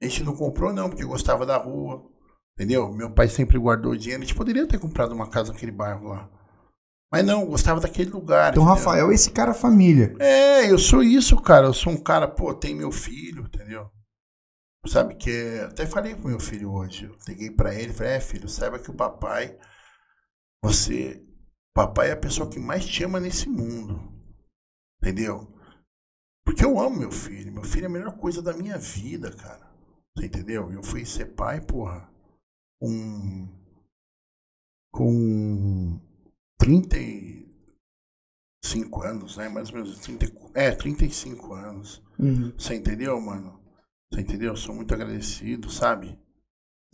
A 0.00 0.06
gente 0.06 0.22
não 0.22 0.36
comprou 0.36 0.72
não, 0.72 0.88
porque 0.88 1.04
gostava 1.04 1.44
da 1.44 1.56
rua. 1.56 2.08
Entendeu? 2.58 2.90
Meu 2.92 3.10
pai 3.10 3.28
sempre 3.28 3.58
guardou 3.58 3.94
dinheiro. 3.96 4.22
A 4.22 4.26
gente 4.26 4.36
poderia 4.36 4.66
ter 4.66 4.78
comprado 4.78 5.12
uma 5.12 5.28
casa 5.28 5.52
naquele 5.52 5.72
bairro 5.72 6.08
lá. 6.08 6.30
Mas 7.12 7.24
não, 7.24 7.46
gostava 7.46 7.80
daquele 7.80 8.10
lugar. 8.10 8.50
Então, 8.52 8.62
entendeu? 8.62 8.76
Rafael, 8.76 9.12
esse 9.12 9.30
cara 9.30 9.50
é 9.50 9.54
família. 9.54 10.14
É, 10.18 10.70
eu 10.70 10.78
sou 10.78 11.02
isso, 11.02 11.36
cara. 11.40 11.66
Eu 11.66 11.74
sou 11.74 11.92
um 11.92 12.02
cara, 12.02 12.26
pô, 12.26 12.54
tem 12.54 12.74
meu 12.74 12.90
filho, 12.90 13.44
entendeu? 13.44 13.90
Sabe 14.86 15.16
que 15.16 15.30
é- 15.30 15.64
até 15.64 15.84
falei 15.84 16.14
pro 16.14 16.28
meu 16.28 16.40
filho 16.40 16.72
hoje. 16.72 17.04
Eu 17.06 17.16
liguei 17.28 17.50
pra 17.50 17.74
ele, 17.74 17.92
falei: 17.92 18.14
"É, 18.14 18.20
filho, 18.20 18.48
saiba 18.48 18.78
que 18.78 18.90
o 18.90 18.94
papai 18.94 19.58
você, 20.62 21.22
papai 21.74 22.08
é 22.10 22.12
a 22.12 22.16
pessoa 22.16 22.48
que 22.48 22.58
mais 22.58 22.86
te 22.86 23.04
ama 23.04 23.20
nesse 23.20 23.48
mundo". 23.48 24.15
Entendeu? 25.02 25.52
Porque 26.44 26.64
eu 26.64 26.78
amo 26.78 26.98
meu 26.98 27.10
filho. 27.10 27.52
Meu 27.52 27.64
filho 27.64 27.84
é 27.84 27.86
a 27.86 27.90
melhor 27.90 28.16
coisa 28.16 28.40
da 28.40 28.52
minha 28.52 28.78
vida, 28.78 29.32
cara. 29.32 29.66
Você 30.16 30.26
entendeu? 30.26 30.70
Eu 30.72 30.82
fui 30.82 31.04
ser 31.04 31.34
pai, 31.34 31.60
porra, 31.60 32.08
com 32.80 33.48
com 34.90 36.00
35 36.58 39.02
anos, 39.02 39.36
né? 39.36 39.46
Mais 39.48 39.68
ou 39.68 39.74
menos 39.74 39.98
30, 39.98 40.32
é, 40.54 40.70
35 40.70 41.52
anos. 41.52 42.02
Você 42.56 42.76
entendeu, 42.76 43.20
mano? 43.20 43.60
Você 44.10 44.22
entendeu? 44.22 44.52
Eu 44.52 44.56
sou 44.56 44.74
muito 44.74 44.94
agradecido, 44.94 45.70
sabe? 45.70 46.18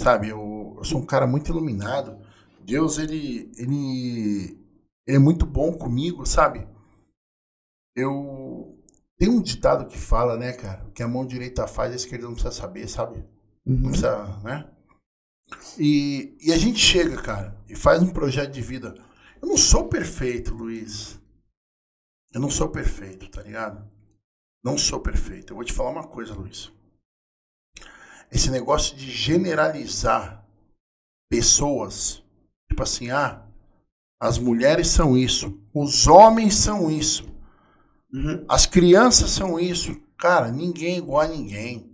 Sabe, 0.01 0.31
eu, 0.31 0.75
eu 0.79 0.85
sou 0.85 1.01
um 1.01 1.07
cara 1.07 1.29
muito 1.29 1.53
iluminado. 1.53 2.19
Deus, 2.65 2.99
ele, 2.99 3.53
ele, 3.57 4.59
ele 5.07 5.17
é 5.17 5.21
muito 5.21 5.47
bom 5.47 5.73
comigo, 5.73 6.27
sabe? 6.27 6.67
Eu 7.95 8.79
tem 9.23 9.29
um 9.29 9.41
ditado 9.41 9.87
que 9.87 9.97
fala, 9.97 10.37
né, 10.37 10.53
cara? 10.53 10.91
Que 10.95 11.01
a 11.01 11.07
mão 11.07 11.25
direita 11.25 11.67
faz, 11.69 11.93
a 11.93 11.97
esquerda 11.97 12.27
não 12.27 12.35
precisa 12.35 12.53
saber, 12.53 12.89
sabe? 12.89 13.25
Não 13.65 13.91
precisa, 13.91 14.37
né? 14.39 14.69
E, 15.79 16.37
e 16.41 16.53
a 16.53 16.59
gente 16.59 16.79
chega, 16.79 17.23
cara, 17.23 17.57
e 17.69 17.77
faz 17.77 18.03
um 18.03 18.13
projeto 18.13 18.51
de 18.51 18.61
vida. 18.61 18.95
Eu 19.41 19.49
não 19.49 19.57
sou 19.57 19.89
perfeito, 19.89 20.53
Luiz. 20.53 21.21
Eu 22.33 22.41
não 22.41 22.51
sou 22.51 22.69
perfeito, 22.69 23.31
tá 23.31 23.43
ligado? 23.43 23.89
Não 24.65 24.77
sou 24.77 24.99
perfeito. 24.99 25.53
Eu 25.53 25.57
vou 25.57 25.65
te 25.65 25.73
falar 25.73 25.91
uma 25.91 26.09
coisa, 26.09 26.35
Luiz. 26.35 26.73
Esse 28.31 28.51
negócio 28.51 28.97
de 28.97 29.11
generalizar 29.11 30.45
pessoas, 31.31 32.25
tipo 32.69 32.83
assim, 32.83 33.11
ah, 33.11 33.47
as 34.21 34.39
mulheres 34.39 34.89
são 34.89 35.17
isso, 35.17 35.61
os 35.75 36.07
homens 36.07 36.55
são 36.55 36.91
isso, 36.91 37.32
Uhum. 38.13 38.45
as 38.49 38.67
crianças 38.67 39.31
são 39.31 39.59
isso. 39.59 39.99
Cara, 40.19 40.51
ninguém 40.51 40.95
é 40.95 40.99
igual 40.99 41.23
a 41.23 41.29
ninguém. 41.29 41.91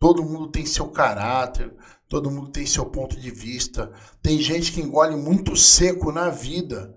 Todo 0.00 0.24
mundo 0.24 0.48
tem 0.48 0.66
seu 0.66 0.88
caráter, 0.88 1.74
todo 2.08 2.30
mundo 2.30 2.50
tem 2.50 2.66
seu 2.66 2.86
ponto 2.86 3.18
de 3.18 3.30
vista. 3.30 3.92
Tem 4.22 4.38
gente 4.40 4.72
que 4.72 4.80
engole 4.80 5.14
muito 5.14 5.54
seco 5.56 6.10
na 6.10 6.30
vida 6.30 6.96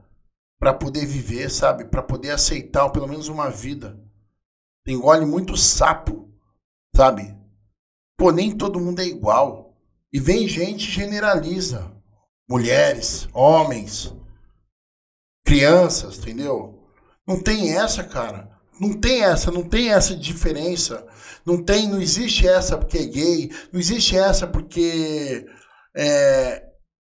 para 0.59 0.73
poder 0.73 1.05
viver, 1.05 1.51
sabe? 1.51 1.85
Para 1.85 2.01
poder 2.01 2.31
aceitar 2.31 2.89
pelo 2.89 3.07
menos 3.07 3.27
uma 3.27 3.49
vida. 3.49 4.01
Engole 4.87 5.25
muito 5.25 5.55
sapo, 5.55 6.33
sabe? 6.95 7.37
Pô, 8.17 8.31
nem 8.31 8.55
todo 8.55 8.79
mundo 8.79 9.01
é 9.01 9.05
igual. 9.05 9.77
E 10.11 10.19
vem 10.19 10.47
gente 10.47 10.89
generaliza. 10.89 11.91
Mulheres, 12.49 13.27
homens, 13.33 14.13
crianças, 15.45 16.17
entendeu? 16.17 16.87
Não 17.27 17.41
tem 17.41 17.75
essa, 17.75 18.03
cara. 18.03 18.52
Não 18.83 18.93
tem 18.99 19.23
essa, 19.23 19.49
não 19.49 19.63
tem 19.63 19.91
essa 19.91 20.13
diferença. 20.13 21.05
Não 21.45 21.63
tem, 21.63 21.87
não 21.87 22.01
existe 22.01 22.45
essa 22.45 22.77
porque 22.77 22.97
é 22.97 23.05
gay, 23.05 23.51
não 23.71 23.79
existe 23.79 24.17
essa 24.17 24.45
porque 24.45 25.45
é, 25.95 26.63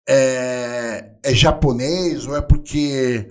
é, 0.08 1.12
é 1.24 1.34
japonês, 1.34 2.26
ou 2.26 2.36
é 2.36 2.42
porque 2.42 3.28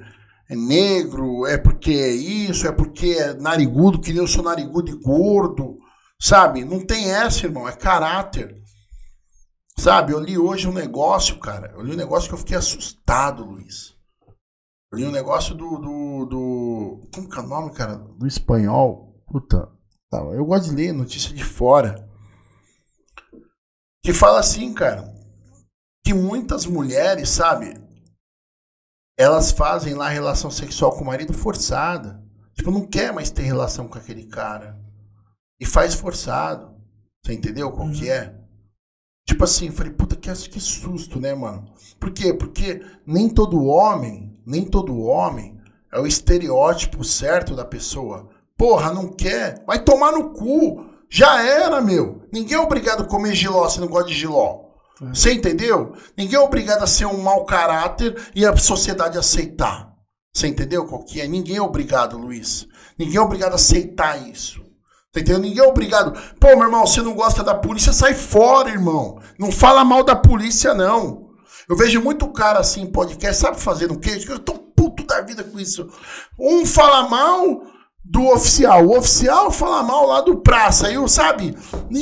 é 0.48 0.55
negro, 0.55 1.47
é 1.47 1.59
porque 1.59 1.90
é 1.90 2.10
isso, 2.10 2.66
é 2.66 2.73
porque 2.73 3.10
é 3.10 3.35
narigudo, 3.35 4.01
que 4.01 4.12
nem 4.12 4.19
eu 4.20 4.27
sou 4.27 4.44
narigudo 4.44 4.90
e 4.90 5.01
gordo, 5.01 5.78
sabe? 6.20 6.65
Não 6.65 6.85
tem 6.85 7.10
essa, 7.10 7.47
irmão, 7.47 7.69
é 7.69 7.73
caráter. 7.73 8.56
Sabe, 9.77 10.12
eu 10.12 10.20
li 10.20 10.36
hoje 10.36 10.66
um 10.66 10.73
negócio, 10.73 11.39
cara, 11.39 11.73
eu 11.77 11.82
li 11.82 11.93
um 11.93 11.97
negócio 11.97 12.28
que 12.28 12.35
eu 12.35 12.39
fiquei 12.39 12.56
assustado, 12.56 13.44
Luiz. 13.44 13.98
Li 14.93 15.05
um 15.05 15.10
negócio 15.10 15.55
do, 15.55 15.78
do, 15.78 16.27
do. 16.27 17.09
Como 17.15 17.28
que 17.28 17.39
é 17.39 17.43
o 17.43 17.47
nome, 17.47 17.73
cara? 17.73 17.97
Do 17.97 18.27
espanhol. 18.27 19.23
Puta. 19.27 19.70
Tá, 20.10 20.19
eu 20.19 20.44
gosto 20.47 20.70
de 20.70 20.74
ler 20.74 20.93
notícia 20.93 21.35
de 21.35 21.44
fora. 21.44 22.09
Que 24.02 24.15
fala 24.15 24.40
assim, 24.40 24.73
cara. 24.73 25.15
Que 26.05 26.15
muitas 26.15 26.65
mulheres, 26.65 27.28
sabe? 27.28 27.74
Elas 29.19 29.52
fazem 29.52 29.94
lá 29.94 30.09
relação 30.09 30.51
sexual 30.51 30.93
com 30.93 31.02
o 31.02 31.06
marido 31.06 31.35
forçada. 31.35 32.24
Tipo, 32.55 32.70
não 32.70 32.86
quer 32.86 33.12
mais 33.12 33.31
ter 33.31 33.43
relação 33.43 33.86
com 33.86 33.98
aquele 33.98 34.24
cara. 34.24 34.81
E 35.60 35.66
faz 35.66 35.94
forçado. 35.94 36.74
Você 37.23 37.35
entendeu 37.35 37.70
qual 37.70 37.90
que 37.90 38.09
é? 38.09 38.35
Tipo 39.27 39.44
assim, 39.44 39.66
eu 39.66 39.73
falei, 39.74 39.93
puta, 39.93 40.16
que, 40.16 40.32
que 40.32 40.59
susto, 40.59 41.20
né, 41.20 41.35
mano? 41.35 41.70
Por 42.01 42.10
quê? 42.10 42.32
Porque 42.32 42.81
nem 43.06 43.28
todo 43.28 43.66
homem, 43.66 44.28
nem 44.49 44.65
todo 44.65 44.99
homem 44.99 45.61
é 45.93 46.01
o 46.01 46.07
estereótipo 46.07 47.05
certo 47.05 47.55
da 47.55 47.66
pessoa. 47.66 48.31
Porra, 48.57 48.95
não 48.95 49.09
quer? 49.09 49.62
Vai 49.66 49.79
tomar 49.79 50.11
no 50.11 50.31
cu. 50.31 50.87
Já 51.11 51.43
era, 51.43 51.83
meu. 51.83 52.23
Ninguém 52.33 52.57
é 52.57 52.61
obrigado 52.61 53.03
a 53.03 53.07
comer 53.07 53.35
giló 53.35 53.69
se 53.69 53.79
não 53.79 53.89
gosta 53.89 54.09
de 54.09 54.15
giló. 54.15 54.61
Você 55.12 55.35
entendeu? 55.35 55.93
Ninguém 56.16 56.37
é 56.37 56.41
obrigado 56.41 56.83
a 56.83 56.87
ser 56.87 57.05
um 57.05 57.23
mau 57.23 57.45
caráter 57.45 58.16
e 58.35 58.47
a 58.47 58.57
sociedade 58.57 59.19
aceitar. 59.19 59.93
Você 60.33 60.49
entendeu 60.49 60.87
qual 60.87 61.05
que 61.05 61.20
é? 61.20 61.29
Ninguém 61.29 61.57
é 61.57 61.62
obrigado, 61.62 62.16
Luiz. 62.16 62.66
Ninguém 62.99 63.16
é 63.16 63.20
obrigado 63.20 63.53
a 63.53 63.57
aceitar 63.57 64.29
isso. 64.29 64.62
Tá 65.12 65.20
entendendo? 65.20 65.43
Ninguém 65.43 65.62
é 65.62 65.69
obrigado. 65.69 66.19
Pô, 66.41 66.49
meu 66.49 66.62
irmão, 66.62 66.87
você 66.87 67.03
não 67.03 67.15
gosta 67.15 67.45
da 67.45 67.55
polícia, 67.55 67.93
sai 67.93 68.15
fora, 68.15 68.70
irmão. 68.70 69.20
Não 69.39 69.53
fala 69.53 69.85
mal 69.85 70.03
da 70.03 70.16
polícia, 70.16 70.73
não. 70.73 71.28
Eu 71.69 71.77
vejo 71.77 72.01
muito 72.01 72.27
cara 72.32 72.61
assim 72.61 72.82
em 72.82 72.90
podcast, 72.90 73.40
sabe 73.40 73.61
fazendo 73.61 73.95
o 73.95 73.99
quê? 73.99 74.19
Eu 74.28 74.39
tô 74.39 74.55
puto 74.55 75.05
da 75.05 75.20
vida 75.20 75.45
com 75.45 75.59
isso. 75.59 75.86
Um 76.39 76.65
fala 76.65 77.09
mal 77.09 77.62
do 78.03 78.27
oficial, 78.28 78.86
o 78.86 78.97
oficial 78.97 79.51
fala 79.51 79.82
mal 79.82 80.07
lá 80.07 80.23
do 80.23 80.39
praça, 80.39 80.86
aí, 80.86 81.09
sabe? 81.09 81.55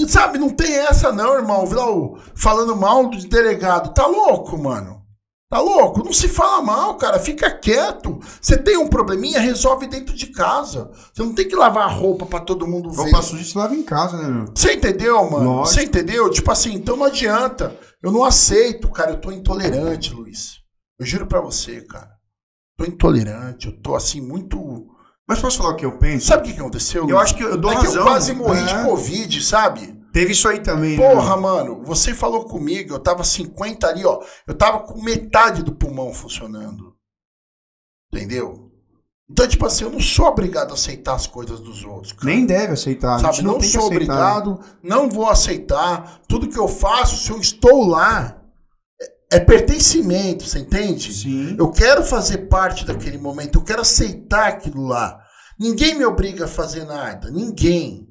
Sabe, 0.07 0.39
não 0.39 0.51
tem 0.51 0.73
essa 0.77 1.11
não, 1.11 1.35
irmão. 1.35 1.67
Viu 1.67 2.17
falando 2.35 2.77
mal 2.77 3.09
do 3.09 3.19
delegado. 3.29 3.93
Tá 3.93 4.07
louco, 4.07 4.57
mano? 4.57 5.03
Tá 5.49 5.61
louco? 5.61 6.05
Não 6.05 6.13
se 6.13 6.29
fala 6.29 6.61
mal, 6.61 6.97
cara. 6.97 7.19
Fica 7.19 7.51
quieto. 7.51 8.19
Você 8.41 8.57
tem 8.57 8.77
um 8.77 8.89
probleminha, 8.89 9.41
resolve 9.41 9.87
dentro 9.87 10.15
de 10.15 10.27
casa. 10.27 10.91
Você 11.13 11.23
não 11.23 11.33
tem 11.33 11.47
que 11.47 11.55
lavar 11.55 11.85
a 11.85 11.93
roupa 11.93 12.27
pra 12.27 12.41
todo 12.41 12.67
mundo 12.67 12.91
ver. 12.91 13.03
Roupa 13.03 13.23
suja 13.23 13.45
se 13.45 13.57
lava 13.57 13.75
em 13.75 13.83
casa, 13.83 14.17
né, 14.17 14.29
meu? 14.29 14.53
Você 14.55 14.75
entendeu, 14.75 15.31
mano? 15.31 15.59
Você 15.59 15.83
entendeu? 15.83 16.29
Tipo 16.31 16.51
assim, 16.51 16.75
então 16.75 16.97
não 16.97 17.07
adianta. 17.07 17.77
Eu 18.07 18.13
não 18.13 18.23
aceito, 18.23 18.89
cara. 18.89 19.11
Eu 19.11 19.21
tô 19.21 19.33
intolerante, 19.33 20.13
Luiz. 20.15 20.61
Eu 20.97 21.05
juro 21.05 21.27
pra 21.27 21.41
você, 21.41 21.81
cara. 21.81 22.17
Tô 22.77 22.85
intolerante. 22.85 23.67
Eu 23.67 23.83
tô 23.83 23.97
assim, 23.97 24.21
muito. 24.21 24.87
Mas 25.27 25.41
posso 25.41 25.59
falar 25.59 25.71
o 25.71 25.77
que 25.77 25.85
eu 25.85 25.99
penso? 25.99 26.29
Sabe 26.29 26.49
o 26.49 26.55
que 26.55 26.61
aconteceu, 26.61 27.03
Luiz? 27.03 27.11
Eu 27.11 27.19
acho 27.19 27.35
que 27.35 27.43
eu 27.43 27.57
dou 27.57 27.73
é 27.73 27.75
razão. 27.75 27.91
que 27.93 27.99
eu 27.99 28.03
quase 28.05 28.33
morri 28.33 28.61
É. 28.61 28.65
de 28.65 28.85
Covid, 28.85 29.43
sabe? 29.43 30.01
Teve 30.13 30.31
isso 30.31 30.49
aí 30.49 30.61
também, 30.61 30.97
né? 30.97 31.11
Porra, 31.15 31.37
mano, 31.37 31.83
você 31.83 32.15
falou 32.15 32.45
comigo, 32.45 32.95
eu 32.95 33.01
tava 33.01 33.25
50 33.25 33.89
ali, 33.89 34.05
ó. 34.05 34.23
Eu 34.47 34.55
tava 34.55 34.85
com 34.85 35.03
metade 35.03 35.65
do 35.65 35.75
pulmão 35.75 36.15
funcionando. 36.15 36.97
Entendeu? 38.13 38.66
Então, 39.29 39.47
tipo 39.49 39.67
assim, 39.67 39.85
eu 39.85 39.91
não 39.91 40.01
sou 40.01 40.27
obrigado 40.27 40.71
a 40.71 40.75
aceitar 40.75 41.15
as 41.15 41.27
coisas 41.27 41.59
dos 41.59 41.85
outros. 41.85 42.13
cara. 42.13 42.27
Nem 42.27 42.47
deve 42.47 42.75
aceitar. 42.75 43.19
Sabe, 43.19 43.43
não, 43.43 43.55
não, 43.55 43.61
sou 43.61 43.81
aceitar. 43.81 43.87
obrigado, 43.87 44.61
não 44.83 45.11
vou 45.11 45.29
aceitar. 45.29 46.21
Tudo 46.29 46.49
que 46.49 46.59
eu 46.59 46.69
faço, 46.69 47.17
se 47.17 47.31
eu 47.31 47.41
estou 47.41 47.87
lá, 47.89 48.41
é, 49.33 49.37
é 49.37 49.41
pertencimento, 49.41 50.47
você 50.47 50.61
entende? 50.61 51.13
Sim. 51.13 51.57
Eu 51.59 51.71
quero 51.73 52.05
fazer 52.05 52.49
parte 52.49 52.85
daquele 52.85 53.19
momento, 53.19 53.59
eu 53.59 53.65
quero 53.65 53.81
aceitar 53.83 54.47
aquilo 54.47 54.87
lá. 54.87 55.21
Ninguém 55.59 55.97
me 55.99 56.05
obriga 56.05 56.45
a 56.45 56.49
fazer 56.49 56.85
nada, 56.85 57.29
ninguém. 57.31 58.07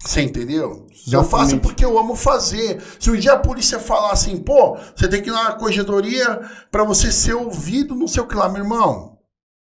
Você 0.00 0.20
entendeu? 0.22 0.86
Eu 1.10 1.24
faço 1.24 1.44
Exatamente. 1.44 1.60
porque 1.60 1.84
eu 1.84 1.98
amo 1.98 2.14
fazer. 2.14 2.80
Se 3.00 3.10
um 3.10 3.16
dia 3.16 3.32
a 3.32 3.38
polícia 3.38 3.80
falar 3.80 4.12
assim, 4.12 4.36
pô, 4.36 4.76
você 4.94 5.08
tem 5.08 5.22
que 5.22 5.28
ir 5.28 5.32
lá 5.32 5.44
na 5.44 5.52
corregedoria 5.56 6.40
pra 6.70 6.84
você 6.84 7.10
ser 7.10 7.34
ouvido, 7.34 7.96
não 7.96 8.06
sei 8.06 8.22
o 8.22 8.26
que 8.26 8.36
lá, 8.36 8.48
meu 8.48 8.62
irmão. 8.62 9.17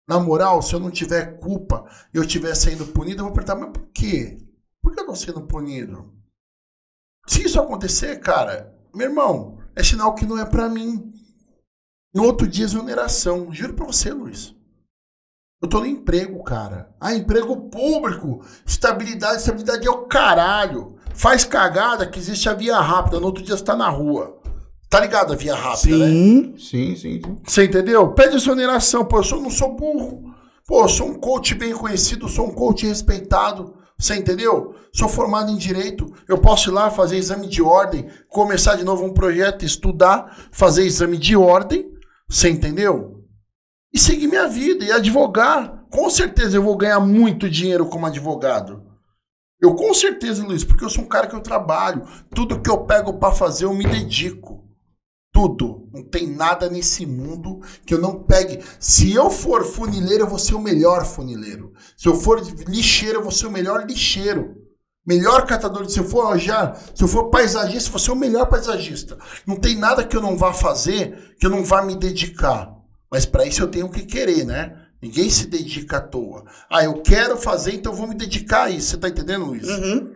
Na 0.07 0.19
moral, 0.19 0.61
se 0.61 0.73
eu 0.73 0.79
não 0.79 0.91
tiver 0.91 1.37
culpa 1.37 1.85
e 2.13 2.17
eu 2.17 2.23
estiver 2.23 2.53
sendo 2.55 2.85
punido, 2.87 3.21
eu 3.21 3.25
vou 3.25 3.33
perguntar, 3.33 3.55
mas 3.55 3.71
por 3.71 3.87
quê? 3.91 4.37
Por 4.81 4.93
que 4.93 4.99
eu 5.01 5.05
tô 5.05 5.15
sendo 5.15 5.47
punido? 5.47 6.13
Se 7.27 7.43
isso 7.43 7.59
acontecer, 7.59 8.19
cara, 8.19 8.75
meu 8.93 9.09
irmão, 9.09 9.57
é 9.75 9.83
sinal 9.83 10.13
que 10.13 10.25
não 10.25 10.37
é 10.37 10.45
pra 10.45 10.69
mim. 10.69 11.11
No 12.13 12.23
outro 12.23 12.47
dia, 12.47 12.65
exoneração. 12.65 13.51
Juro 13.51 13.73
pra 13.73 13.85
você, 13.85 14.11
Luiz. 14.11 14.55
Eu 15.61 15.67
tô 15.67 15.79
no 15.79 15.85
emprego, 15.85 16.43
cara. 16.43 16.95
Ah, 16.99 17.13
emprego 17.13 17.69
público. 17.69 18.45
Estabilidade, 18.65 19.37
estabilidade 19.37 19.87
é 19.87 19.91
o 19.91 20.05
caralho. 20.05 20.97
Faz 21.15 21.43
cagada 21.43 22.07
que 22.07 22.19
existe 22.19 22.47
a 22.47 22.53
via 22.53 22.79
rápida. 22.79 23.19
No 23.19 23.25
outro 23.25 23.43
dia 23.43 23.57
você 23.57 23.63
tá 23.63 23.75
na 23.75 23.89
rua. 23.89 24.34
Tá 24.95 25.01
ligado 25.01 25.33
a 25.33 25.35
via 25.35 25.53
rápida, 25.53 25.97
né? 25.97 26.05
Sim, 26.07 26.53
sim, 26.57 26.95
sim, 26.95 27.21
sim. 27.21 27.37
Você 27.45 27.65
entendeu? 27.65 28.13
Pede 28.13 28.37
exoneração, 28.37 29.03
pô. 29.03 29.17
Eu 29.17 29.23
sou- 29.25 29.41
não 29.41 29.49
sou 29.49 29.75
burro. 29.75 30.33
Pô, 30.65 30.83
eu 30.83 30.87
sou 30.87 31.09
um 31.09 31.15
coach 31.15 31.53
bem 31.53 31.73
conhecido, 31.73 32.29
sou 32.29 32.47
um 32.47 32.53
coach 32.53 32.85
respeitado. 32.87 33.75
Você 33.99 34.15
entendeu? 34.15 34.73
Sou 34.93 35.09
formado 35.09 35.51
em 35.51 35.57
direito. 35.57 36.09
Eu 36.29 36.37
posso 36.37 36.69
ir 36.69 36.71
lá 36.73 36.89
fazer 36.89 37.17
exame 37.17 37.45
de 37.47 37.61
ordem, 37.61 38.07
começar 38.29 38.75
de 38.75 38.85
novo 38.85 39.03
um 39.03 39.13
projeto, 39.13 39.65
estudar, 39.65 40.47
fazer 40.49 40.85
exame 40.85 41.17
de 41.17 41.35
ordem. 41.35 41.91
Você 42.29 42.49
entendeu? 42.49 43.21
E 43.93 43.99
seguir 43.99 44.27
minha 44.27 44.47
vida 44.47 44.85
e 44.85 44.93
advogar. 44.93 45.83
Com 45.91 46.09
certeza 46.09 46.55
eu 46.55 46.63
vou 46.63 46.77
ganhar 46.77 47.01
muito 47.01 47.49
dinheiro 47.49 47.85
como 47.87 48.05
advogado. 48.05 48.81
Eu 49.61 49.75
com 49.75 49.93
certeza, 49.93 50.41
Luiz, 50.45 50.63
porque 50.63 50.85
eu 50.85 50.89
sou 50.89 51.03
um 51.03 51.07
cara 51.07 51.27
que 51.27 51.35
eu 51.35 51.41
trabalho. 51.41 52.07
Tudo 52.33 52.61
que 52.61 52.69
eu 52.69 52.85
pego 52.85 53.19
pra 53.19 53.33
fazer, 53.33 53.65
eu 53.65 53.73
me 53.73 53.83
dedico. 53.85 54.63
Tudo. 55.35 55.89
Não 55.91 56.01
tem 56.01 56.27
nada 56.27 56.69
nesse 56.69 57.05
mundo 57.05 57.59
que 57.85 57.93
eu 57.93 57.99
não 57.99 58.23
pegue. 58.23 58.63
Se 58.79 59.13
eu 59.13 59.29
for 59.29 59.65
funileiro, 59.65 60.23
eu 60.23 60.29
vou 60.29 60.39
ser 60.39 60.55
o 60.55 60.61
melhor 60.61 61.05
funileiro. 61.05 61.73
Se 61.97 62.07
eu 62.07 62.15
for 62.15 62.41
lixeiro, 62.65 63.17
eu 63.17 63.21
vou 63.21 63.33
ser 63.33 63.47
o 63.47 63.51
melhor 63.51 63.85
lixeiro. 63.85 64.55
Melhor 65.05 65.45
catador 65.45 65.85
de. 65.85 65.91
Se 65.91 65.99
eu 65.99 66.05
for 66.05 66.39
já, 66.39 66.73
se 66.73 67.03
eu 67.03 67.07
for 67.09 67.29
paisagista, 67.29 67.89
eu 67.89 67.91
vou 67.91 67.99
ser 67.99 68.11
o 68.11 68.15
melhor 68.15 68.45
paisagista. 68.45 69.17
Não 69.45 69.57
tem 69.57 69.77
nada 69.77 70.05
que 70.05 70.15
eu 70.15 70.21
não 70.21 70.37
vá 70.37 70.53
fazer 70.53 71.35
que 71.37 71.45
eu 71.45 71.49
não 71.49 71.65
vá 71.65 71.81
me 71.81 71.97
dedicar. 71.97 72.73
Mas 73.11 73.25
para 73.25 73.45
isso 73.45 73.61
eu 73.61 73.67
tenho 73.67 73.89
que 73.89 74.05
querer, 74.05 74.45
né? 74.45 74.87
Ninguém 75.01 75.29
se 75.29 75.47
dedica 75.47 75.97
à 75.97 76.01
toa. 76.01 76.45
Ah, 76.69 76.85
eu 76.85 77.01
quero 77.01 77.35
fazer, 77.35 77.73
então 77.73 77.91
eu 77.91 77.97
vou 77.97 78.07
me 78.07 78.15
dedicar 78.15 78.63
a 78.63 78.69
isso. 78.69 78.91
Você 78.91 78.97
tá 78.97 79.09
entendendo, 79.09 79.47
Luiz? 79.47 79.67
Uhum. 79.67 80.13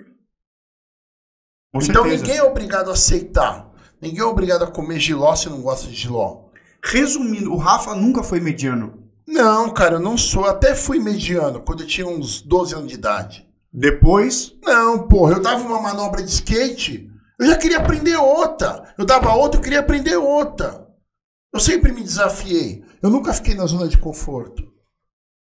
Então 1.76 2.04
certeza. 2.04 2.24
ninguém 2.24 2.38
é 2.38 2.44
obrigado 2.44 2.90
a 2.90 2.94
aceitar. 2.94 3.69
Ninguém 4.02 4.22
é 4.22 4.26
obrigado 4.26 4.64
a 4.64 4.72
comer 4.72 5.00
giló 5.00 5.36
se 5.36 5.50
não 5.50 5.62
gosta 5.62 5.88
de 5.88 5.96
giló. 5.96 6.46
Resumindo, 6.84 7.52
o 7.54 7.58
Rafa 7.58 7.94
nunca 7.96 8.24
foi 8.24 8.40
mediano. 8.40 9.04
Não, 9.28 9.70
cara, 9.72 9.96
eu 9.96 10.00
não 10.00 10.18
sou. 10.18 10.46
Eu 10.46 10.52
até 10.52 10.74
fui 10.74 11.00
mediano 11.00 11.62
quando 11.62 11.82
eu 11.82 11.88
tinha 11.88 12.08
uns 12.08 12.42
12 12.42 12.74
anos 12.74 12.88
de 12.88 12.96
idade. 12.96 13.48
Depois, 13.72 14.54
Não, 14.64 15.08
porra, 15.08 15.34
eu 15.34 15.42
dava 15.42 15.64
uma 15.64 15.82
manobra 15.82 16.24
de 16.24 16.32
skate, 16.32 17.08
eu 17.40 17.46
já 17.46 17.56
queria 17.56 17.78
aprender 17.78 18.16
outra. 18.16 18.94
Eu 18.98 19.06
dava 19.06 19.34
outra, 19.36 19.60
eu 19.60 19.64
queria 19.64 19.80
aprender 19.80 20.16
outra. 20.18 20.88
Eu 21.54 21.60
sempre 21.60 21.92
me 21.92 22.02
desafiei. 22.04 22.84
Eu 23.02 23.10
nunca 23.10 23.34
fiquei 23.34 23.54
na 23.54 23.66
zona 23.66 23.88
de 23.88 23.98
conforto. 23.98 24.64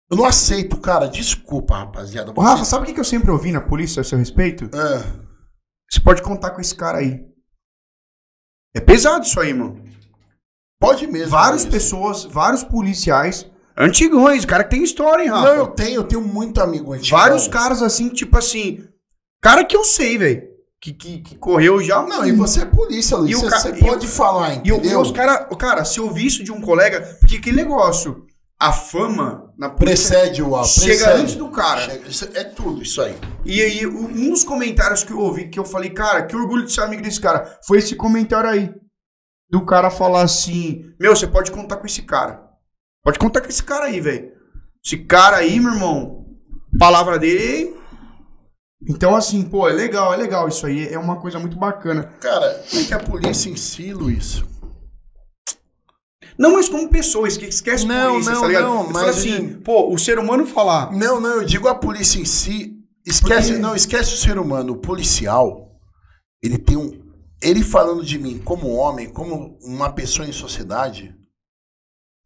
Eu 0.09 0.17
não 0.17 0.25
aceito, 0.25 0.77
cara. 0.77 1.07
Desculpa, 1.07 1.77
rapaziada. 1.77 2.31
Ô, 2.35 2.41
Rafa, 2.41 2.65
sabe 2.65 2.89
o 2.89 2.93
que 2.93 2.99
eu 2.99 3.03
sempre 3.05 3.29
ouvi 3.29 3.51
na 3.51 3.61
polícia 3.61 4.01
a 4.01 4.03
seu 4.03 4.17
respeito? 4.17 4.69
Ah, 4.73 5.03
Você 5.89 5.99
pode 5.99 6.21
contar 6.21 6.51
com 6.51 6.61
esse 6.61 6.73
cara 6.75 6.97
aí. 6.99 7.23
É 8.77 8.79
pesado 8.79 9.25
isso 9.25 9.39
aí, 9.39 9.53
mano. 9.53 9.81
pode 10.79 11.07
mesmo. 11.07 11.29
Várias 11.31 11.65
pessoas, 11.65 12.23
vários 12.25 12.63
policiais, 12.63 13.49
antigões, 13.75 14.45
cara 14.45 14.63
que 14.63 14.69
tem 14.71 14.83
história, 14.83 15.23
hein, 15.23 15.29
Rafa? 15.29 15.47
Não, 15.47 15.55
eu 15.55 15.67
tenho, 15.67 15.95
eu 15.95 16.03
tenho 16.03 16.21
muito 16.21 16.61
amigo 16.61 16.93
antigo. 16.93 17.17
Vários 17.17 17.47
caras 17.47 17.81
assim, 17.81 18.09
tipo 18.09 18.37
assim. 18.37 18.83
Cara 19.41 19.63
que 19.63 19.75
eu 19.75 19.83
sei, 19.83 20.17
velho. 20.17 20.43
Que, 20.79 20.93
que, 20.93 21.17
que 21.21 21.35
correu 21.35 21.81
já. 21.81 22.03
Não, 22.03 22.23
e 22.23 22.31
você 22.31 22.61
é 22.61 22.65
polícia, 22.65 23.17
Luiz. 23.17 23.31
E 23.31 23.41
Você, 23.41 23.49
ca- 23.49 23.59
você 23.59 23.69
e 23.71 23.79
pode 23.79 24.07
falar, 24.07 24.53
E 24.53 24.69
entendeu? 24.69 24.99
os 25.01 25.11
cara, 25.11 25.47
o 25.51 25.55
cara, 25.57 25.83
se 25.83 25.99
eu 25.99 26.05
ouvir 26.05 26.27
isso 26.27 26.43
de 26.43 26.51
um 26.51 26.61
colega, 26.61 27.17
porque 27.19 27.37
aquele 27.37 27.55
negócio, 27.57 28.26
a 28.59 28.71
fama 28.73 29.53
na 29.57 29.69
polícia 29.69 30.09
Precede 30.17 30.41
o 30.41 30.55
álbum. 30.55 30.67
chega 30.67 31.15
antes 31.15 31.35
do 31.35 31.49
cara. 31.49 31.81
Chega- 32.11 32.39
é 32.39 32.43
tudo 32.43 32.81
isso 32.81 33.01
aí. 33.01 33.15
E 33.45 33.61
aí, 33.61 33.85
um 33.85 34.29
dos 34.31 34.43
comentários 34.43 35.03
que 35.03 35.11
eu 35.11 35.19
ouvi, 35.19 35.49
que 35.49 35.59
eu 35.59 35.65
falei, 35.65 35.91
cara, 35.91 36.25
que 36.25 36.35
orgulho 36.35 36.65
de 36.65 36.71
ser 36.71 36.81
amigo 36.81 37.01
desse 37.03 37.21
cara, 37.21 37.59
foi 37.65 37.77
esse 37.77 37.95
comentário 37.95 38.49
aí. 38.49 38.73
Do 39.49 39.63
cara 39.65 39.89
falar 39.89 40.23
assim: 40.23 40.85
Meu, 40.99 41.15
você 41.15 41.25
pode 41.27 41.51
contar 41.51 41.77
com 41.77 41.85
esse 41.85 42.01
cara. 42.01 42.43
Pode 43.03 43.17
contar 43.19 43.41
com 43.41 43.47
esse 43.47 43.63
cara 43.63 43.85
aí, 43.85 44.01
velho. 44.01 44.31
Esse 44.85 44.97
cara 44.97 45.37
aí, 45.37 45.59
meu 45.59 45.73
irmão, 45.73 46.25
palavra 46.79 47.17
dele. 47.17 47.73
Então, 48.89 49.15
assim, 49.15 49.43
pô, 49.43 49.67
é 49.69 49.73
legal, 49.73 50.13
é 50.13 50.17
legal 50.17 50.47
isso 50.47 50.65
aí. 50.65 50.87
É 50.91 50.99
uma 50.99 51.19
coisa 51.19 51.39
muito 51.39 51.57
bacana. 51.57 52.03
Cara, 52.19 52.45
é 52.73 52.83
que 52.83 52.93
a 52.93 52.99
polícia 52.99 53.49
em 53.49 53.55
si, 53.55 53.93
Luiz. 53.93 54.43
Não, 56.37 56.53
mas 56.53 56.69
como 56.69 56.89
pessoa, 56.89 57.27
esque- 57.27 57.47
esquece 57.47 57.85
Não, 57.85 58.11
polícia, 58.13 58.33
não, 58.33 58.41
tá 58.41 58.47
ligado? 58.47 58.63
não, 58.65 58.91
mas 58.91 59.07
assim, 59.09 59.53
pô, 59.63 59.91
o 59.91 59.97
ser 59.97 60.19
humano 60.19 60.45
falar. 60.45 60.91
Não, 60.91 61.19
não, 61.19 61.37
eu 61.37 61.43
digo 61.43 61.67
a 61.67 61.75
polícia 61.75 62.19
em 62.19 62.25
si. 62.25 62.73
Esquece, 63.05 63.47
Porque- 63.49 63.61
não, 63.61 63.75
esquece 63.75 64.13
o 64.13 64.17
ser 64.17 64.37
humano. 64.37 64.73
O 64.73 64.77
policial, 64.77 65.71
ele 66.43 66.57
tem 66.57 66.77
um. 66.77 67.01
Ele 67.41 67.63
falando 67.63 68.03
de 68.03 68.17
mim 68.19 68.39
como 68.43 68.67
homem, 68.73 69.09
como 69.09 69.57
uma 69.61 69.91
pessoa 69.91 70.27
em 70.27 70.31
sociedade. 70.31 71.15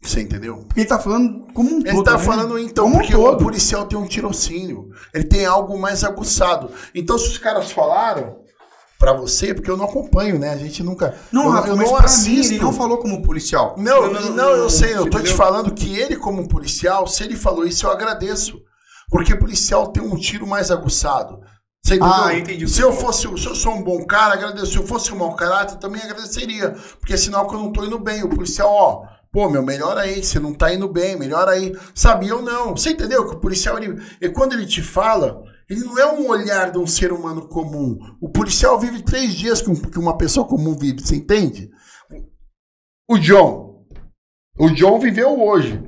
Você 0.03 0.21
entendeu? 0.21 0.57
Porque 0.65 0.79
ele 0.81 0.89
tá 0.89 0.97
falando 0.97 1.45
como 1.53 1.69
um 1.69 1.79
todo. 1.81 1.87
Ele 1.87 2.03
tá 2.03 2.13
né? 2.13 2.19
falando 2.23 2.57
então, 2.57 2.85
Como 2.85 2.95
um 2.95 2.99
porque 2.99 3.15
o 3.15 3.23
todo. 3.23 3.43
policial 3.43 3.85
tem 3.85 3.99
um 3.99 4.07
tirocínio. 4.07 4.89
Ele 5.13 5.25
tem 5.25 5.45
algo 5.45 5.77
mais 5.77 6.03
aguçado. 6.03 6.71
Então, 6.95 7.17
se 7.19 7.27
os 7.27 7.37
caras 7.37 7.71
falaram 7.71 8.40
pra 9.01 9.13
você, 9.13 9.51
porque 9.51 9.69
eu 9.69 9.75
não 9.75 9.85
acompanho, 9.85 10.37
né? 10.37 10.51
A 10.51 10.57
gente 10.57 10.83
nunca. 10.83 11.15
Não, 11.31 11.45
eu, 11.45 11.49
Rafa, 11.49 11.69
eu 11.69 11.75
mas 11.75 11.89
não 11.89 11.97
pra 11.97 12.05
assisto. 12.05 12.29
mim 12.29 12.37
ele 12.37 12.59
não 12.59 12.71
falou 12.71 12.99
como 12.99 13.23
policial. 13.23 13.73
Não, 13.75 14.13
não, 14.13 14.51
eu 14.51 14.69
sei, 14.69 14.95
eu 14.95 15.09
tô 15.09 15.19
te 15.19 15.33
falando 15.33 15.73
que 15.73 15.97
ele, 15.97 16.15
como 16.17 16.47
policial, 16.47 17.07
se 17.07 17.23
ele 17.23 17.35
falou 17.35 17.65
isso, 17.65 17.87
eu 17.87 17.91
agradeço. 17.91 18.61
Porque 19.09 19.35
policial 19.35 19.87
tem 19.87 20.03
um 20.03 20.15
tiro 20.15 20.45
mais 20.45 20.69
aguçado. 20.69 21.39
Você 21.83 21.95
entendeu? 21.95 22.13
Ah, 22.13 22.37
entendi 22.37 22.67
Se 22.69 22.79
eu 22.79 22.93
fosse, 22.93 23.21
se 23.21 23.47
eu 23.47 23.55
sou 23.55 23.73
um 23.73 23.81
bom 23.83 24.05
cara, 24.05 24.35
agradeço. 24.35 24.67
Se 24.73 24.77
eu 24.77 24.85
fosse 24.85 25.11
um 25.11 25.17
mau 25.17 25.35
caráter, 25.35 25.79
também 25.79 25.99
agradeceria. 26.03 26.75
Porque 26.99 27.13
é 27.13 27.17
sinal 27.17 27.47
que 27.47 27.55
eu 27.55 27.59
não 27.59 27.71
tô 27.71 27.83
indo 27.83 27.97
bem. 27.97 28.23
O 28.23 28.29
policial, 28.29 28.69
ó, 28.71 29.03
pô, 29.31 29.49
meu, 29.49 29.63
melhora 29.63 30.01
aí, 30.01 30.23
você 30.23 30.39
não 30.39 30.53
tá 30.53 30.71
indo 30.71 30.87
bem, 30.87 31.17
melhora 31.17 31.53
aí. 31.53 31.75
Sabia 31.95 32.35
ou 32.35 32.43
não? 32.43 32.77
Você 32.77 32.91
entendeu 32.91 33.27
que 33.27 33.33
o 33.33 33.39
policial, 33.39 33.79
ele, 33.79 33.99
e 34.21 34.29
quando 34.29 34.53
ele 34.53 34.67
te 34.67 34.83
fala, 34.83 35.41
ele 35.71 35.85
não 35.85 35.97
é 35.97 36.11
um 36.13 36.27
olhar 36.27 36.71
de 36.71 36.77
um 36.77 36.85
ser 36.85 37.11
humano 37.13 37.47
comum. 37.47 37.97
O 38.21 38.29
policial 38.29 38.79
vive 38.79 39.01
três 39.03 39.33
dias 39.33 39.61
que, 39.61 39.69
um- 39.69 39.81
uma 40.01 40.17
pessoa 40.17 40.47
comum 40.47 40.75
vive, 40.77 41.01
você 41.01 41.15
entende? 41.15 41.69
O 43.09 43.17
John. 43.17 43.85
O 44.59 44.69
John 44.69 44.99
viveu 44.99 45.39
hoje. 45.41 45.81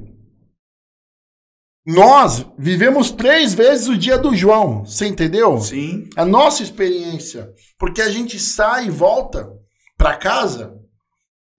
Nós 1.86 2.46
vivemos 2.58 3.12
três 3.12 3.54
vezes 3.54 3.90
o 3.90 3.98
dia 3.98 4.18
do 4.18 4.34
João, 4.34 4.86
você 4.86 5.06
entendeu? 5.06 5.60
Sim. 5.60 6.08
A 6.16 6.24
nossa 6.24 6.64
experiência. 6.64 7.54
Porque 7.78 8.02
a 8.02 8.10
gente 8.10 8.40
sai 8.40 8.88
e 8.88 8.90
volta 8.90 9.52
pra 9.98 10.16
casa 10.16 10.80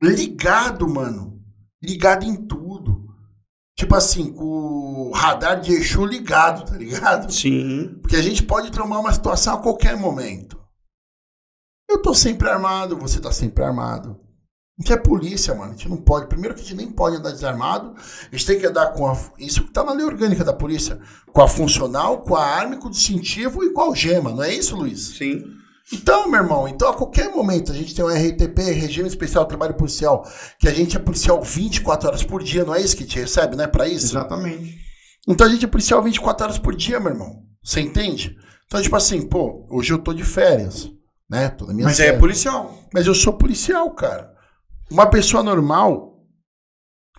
ligado, 0.02 0.88
mano. 0.88 1.34
ligado 1.82 2.24
em 2.24 2.34
tudo. 2.34 2.63
Tipo 3.76 3.96
assim, 3.96 4.32
com 4.32 4.44
o 4.44 5.10
radar 5.12 5.60
de 5.60 5.72
Exu 5.72 6.04
ligado, 6.04 6.64
tá 6.64 6.76
ligado? 6.76 7.32
Sim. 7.32 7.98
Porque 8.00 8.16
a 8.16 8.22
gente 8.22 8.42
pode 8.42 8.70
tomar 8.70 9.00
uma 9.00 9.12
situação 9.12 9.54
a 9.54 9.62
qualquer 9.62 9.96
momento. 9.96 10.62
Eu 11.90 12.00
tô 12.00 12.14
sempre 12.14 12.48
armado, 12.48 12.96
você 12.96 13.20
tá 13.20 13.32
sempre 13.32 13.64
armado. 13.64 14.20
A 14.78 14.82
gente 14.82 14.92
é 14.92 14.96
polícia, 14.96 15.54
mano. 15.54 15.72
A 15.72 15.76
gente 15.76 15.88
não 15.88 15.96
pode. 15.96 16.26
Primeiro 16.26 16.54
que 16.54 16.60
a 16.60 16.64
gente 16.64 16.76
nem 16.76 16.90
pode 16.90 17.16
andar 17.16 17.30
desarmado. 17.30 17.94
A 17.96 18.36
gente 18.36 18.46
tem 18.46 18.58
que 18.58 18.66
andar 18.66 18.92
com 18.92 19.06
a. 19.06 19.16
Isso 19.38 19.64
que 19.64 19.72
tá 19.72 19.84
na 19.84 19.92
lei 19.92 20.04
orgânica 20.04 20.44
da 20.44 20.52
polícia. 20.52 21.00
Com 21.32 21.42
a 21.42 21.48
funcional, 21.48 22.22
com 22.22 22.34
a 22.34 22.44
arma, 22.44 22.76
com 22.76 22.88
o 22.88 22.90
distintivo 22.90 23.62
e 23.62 23.72
com 23.72 23.80
a 23.80 23.84
algema. 23.84 24.32
Não 24.32 24.42
é 24.42 24.52
isso, 24.52 24.76
Luiz? 24.76 25.16
Sim. 25.16 25.44
Então, 25.92 26.28
meu 26.30 26.40
irmão, 26.42 26.66
então 26.66 26.88
a 26.88 26.94
qualquer 26.96 27.30
momento 27.30 27.70
a 27.70 27.74
gente 27.74 27.94
tem 27.94 28.04
um 28.04 28.08
RTP, 28.08 28.58
Regime 28.72 29.06
Especial 29.08 29.44
Trabalho 29.44 29.74
Policial, 29.74 30.26
que 30.58 30.66
a 30.66 30.72
gente 30.72 30.96
é 30.96 31.00
policial 31.00 31.42
24 31.42 32.08
horas 32.08 32.22
por 32.24 32.42
dia, 32.42 32.64
não 32.64 32.74
é 32.74 32.80
isso 32.80 32.96
que 32.96 33.04
te 33.04 33.18
recebe, 33.18 33.54
né? 33.54 33.66
Pra 33.66 33.86
isso? 33.86 34.06
Exatamente. 34.16 34.78
Então 35.28 35.46
a 35.46 35.50
gente 35.50 35.64
é 35.64 35.68
policial 35.68 36.02
24 36.02 36.44
horas 36.46 36.58
por 36.58 36.74
dia, 36.74 36.98
meu 36.98 37.12
irmão. 37.12 37.42
Você 37.62 37.80
entende? 37.80 38.34
Então, 38.66 38.80
tipo 38.80 38.96
assim, 38.96 39.26
pô, 39.28 39.66
hoje 39.70 39.92
eu 39.92 39.98
tô 39.98 40.12
de 40.14 40.24
férias, 40.24 40.90
né? 41.28 41.50
Tô 41.50 41.66
na 41.66 41.74
minha 41.74 41.84
Mas 41.86 42.00
é 42.00 42.04
férias. 42.04 42.20
policial. 42.20 42.78
Mas 42.92 43.06
eu 43.06 43.14
sou 43.14 43.34
policial, 43.34 43.90
cara. 43.94 44.32
Uma 44.90 45.06
pessoa 45.06 45.42
normal, 45.42 46.24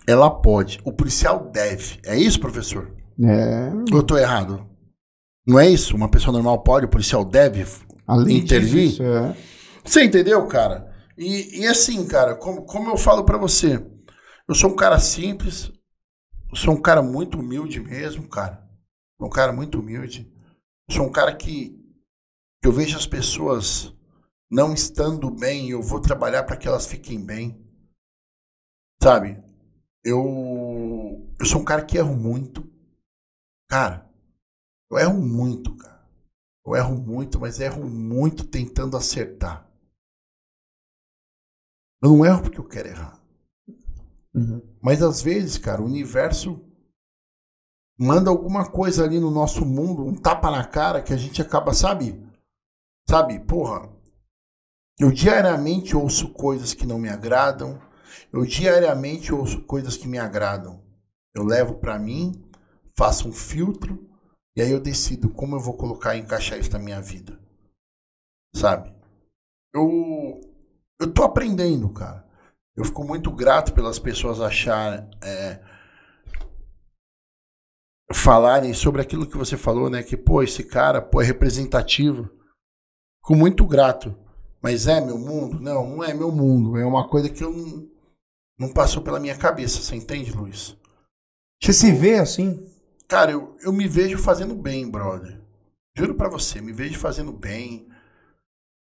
ela 0.06 0.28
pode. 0.30 0.80
O 0.84 0.92
policial 0.92 1.50
deve. 1.52 1.98
É 2.04 2.16
isso, 2.18 2.40
professor? 2.40 2.92
É, 3.22 3.70
Ou 3.92 3.98
eu 3.98 4.02
tô 4.02 4.18
errado? 4.18 4.66
Não 5.46 5.58
é 5.58 5.68
isso? 5.68 5.94
Uma 5.96 6.08
pessoa 6.10 6.32
normal 6.32 6.62
pode, 6.62 6.86
o 6.86 6.90
policial 6.90 7.24
deve 7.24 7.64
além 8.06 8.38
Intervir? 8.38 8.88
disso, 8.88 9.02
é. 9.02 9.36
Você 9.84 10.04
entendeu, 10.04 10.46
cara? 10.46 10.92
E, 11.16 11.60
e 11.60 11.66
assim, 11.66 12.06
cara, 12.06 12.34
como, 12.34 12.64
como 12.64 12.90
eu 12.90 12.96
falo 12.96 13.24
pra 13.24 13.38
você, 13.38 13.84
eu 14.48 14.54
sou 14.54 14.70
um 14.70 14.76
cara 14.76 14.98
simples, 14.98 15.72
eu 16.50 16.56
sou 16.56 16.74
um 16.74 16.80
cara 16.80 17.02
muito 17.02 17.38
humilde 17.38 17.80
mesmo, 17.80 18.28
cara. 18.28 18.66
Sou 19.18 19.26
um 19.26 19.30
cara 19.30 19.52
muito 19.52 19.80
humilde. 19.80 20.30
Eu 20.88 20.94
sou 20.94 21.06
um 21.06 21.12
cara 21.12 21.34
que, 21.34 21.70
que 22.62 22.68
eu 22.68 22.72
vejo 22.72 22.96
as 22.96 23.06
pessoas 23.06 23.92
não 24.50 24.72
estando 24.72 25.30
bem, 25.30 25.70
eu 25.70 25.82
vou 25.82 26.00
trabalhar 26.00 26.44
para 26.44 26.56
que 26.56 26.68
elas 26.68 26.86
fiquem 26.86 27.24
bem. 27.24 27.64
Sabe? 29.02 29.42
Eu 30.04 31.26
eu 31.38 31.46
sou 31.46 31.60
um 31.60 31.64
cara 31.64 31.84
que 31.84 31.98
erro 31.98 32.16
muito. 32.16 32.64
Cara, 33.68 34.08
eu 34.90 34.98
erro 34.98 35.20
muito, 35.20 35.76
cara. 35.76 35.95
Eu 36.66 36.74
erro 36.74 36.96
muito, 36.96 37.38
mas 37.38 37.60
erro 37.60 37.88
muito 37.88 38.44
tentando 38.44 38.96
acertar. 38.96 39.70
Eu 42.02 42.10
não 42.10 42.26
erro 42.26 42.42
porque 42.42 42.58
eu 42.58 42.66
quero 42.66 42.88
errar. 42.88 43.22
Uhum. 44.34 44.60
Mas 44.82 45.00
às 45.00 45.22
vezes, 45.22 45.56
cara, 45.56 45.80
o 45.80 45.86
universo 45.86 46.60
manda 47.96 48.28
alguma 48.30 48.68
coisa 48.68 49.04
ali 49.04 49.20
no 49.20 49.30
nosso 49.30 49.64
mundo, 49.64 50.04
um 50.04 50.14
tapa 50.14 50.50
na 50.50 50.66
cara 50.66 51.02
que 51.02 51.12
a 51.12 51.16
gente 51.16 51.40
acaba, 51.40 51.72
sabe? 51.72 52.20
Sabe, 53.08 53.38
porra. 53.46 53.88
Eu 54.98 55.12
diariamente 55.12 55.96
ouço 55.96 56.32
coisas 56.32 56.74
que 56.74 56.86
não 56.86 56.98
me 56.98 57.08
agradam. 57.08 57.80
Eu 58.32 58.44
diariamente 58.44 59.32
ouço 59.32 59.62
coisas 59.62 59.96
que 59.96 60.08
me 60.08 60.18
agradam. 60.18 60.82
Eu 61.32 61.44
levo 61.44 61.74
pra 61.74 61.98
mim, 61.98 62.32
faço 62.96 63.28
um 63.28 63.32
filtro 63.32 64.15
e 64.56 64.62
aí 64.62 64.70
eu 64.70 64.80
decido 64.80 65.28
como 65.28 65.54
eu 65.56 65.60
vou 65.60 65.76
colocar 65.76 66.16
e 66.16 66.20
encaixar 66.20 66.58
isso 66.58 66.72
na 66.72 66.78
minha 66.78 67.00
vida. 67.00 67.38
Sabe? 68.54 68.94
Eu 69.74 70.40
eu 70.98 71.12
tô 71.12 71.22
aprendendo, 71.22 71.92
cara. 71.92 72.26
Eu 72.74 72.84
fico 72.84 73.04
muito 73.04 73.30
grato 73.30 73.74
pelas 73.74 73.98
pessoas 73.98 74.40
acharem 74.40 75.08
é, 75.22 75.60
falarem 78.12 78.72
sobre 78.72 79.02
aquilo 79.02 79.26
que 79.26 79.36
você 79.36 79.56
falou, 79.56 79.90
né? 79.90 80.02
Que 80.02 80.16
pô, 80.16 80.42
esse 80.42 80.64
cara, 80.64 81.02
pô, 81.02 81.20
é 81.20 81.24
representativo. 81.24 82.30
Fico 83.20 83.36
muito 83.36 83.66
grato. 83.66 84.16
Mas 84.62 84.86
é 84.86 85.00
meu 85.00 85.18
mundo? 85.18 85.60
Não, 85.60 85.88
não 85.88 86.04
é 86.04 86.14
meu 86.14 86.32
mundo. 86.32 86.76
É 86.78 86.84
uma 86.84 87.08
coisa 87.08 87.28
que 87.28 87.42
eu 87.42 87.52
não, 87.52 87.88
não 88.58 88.72
passou 88.72 89.02
pela 89.02 89.20
minha 89.20 89.36
cabeça. 89.36 89.80
Você 89.80 89.96
entende, 89.96 90.32
Luiz? 90.32 90.76
Você 91.62 91.72
se 91.72 91.92
vê 91.92 92.14
assim? 92.14 92.75
Cara, 93.08 93.30
eu, 93.30 93.56
eu 93.60 93.72
me 93.72 93.86
vejo 93.86 94.18
fazendo 94.18 94.54
bem, 94.54 94.90
brother. 94.90 95.40
Juro 95.96 96.14
pra 96.14 96.28
você, 96.28 96.60
me 96.60 96.72
vejo 96.72 96.98
fazendo 96.98 97.32
bem. 97.32 97.88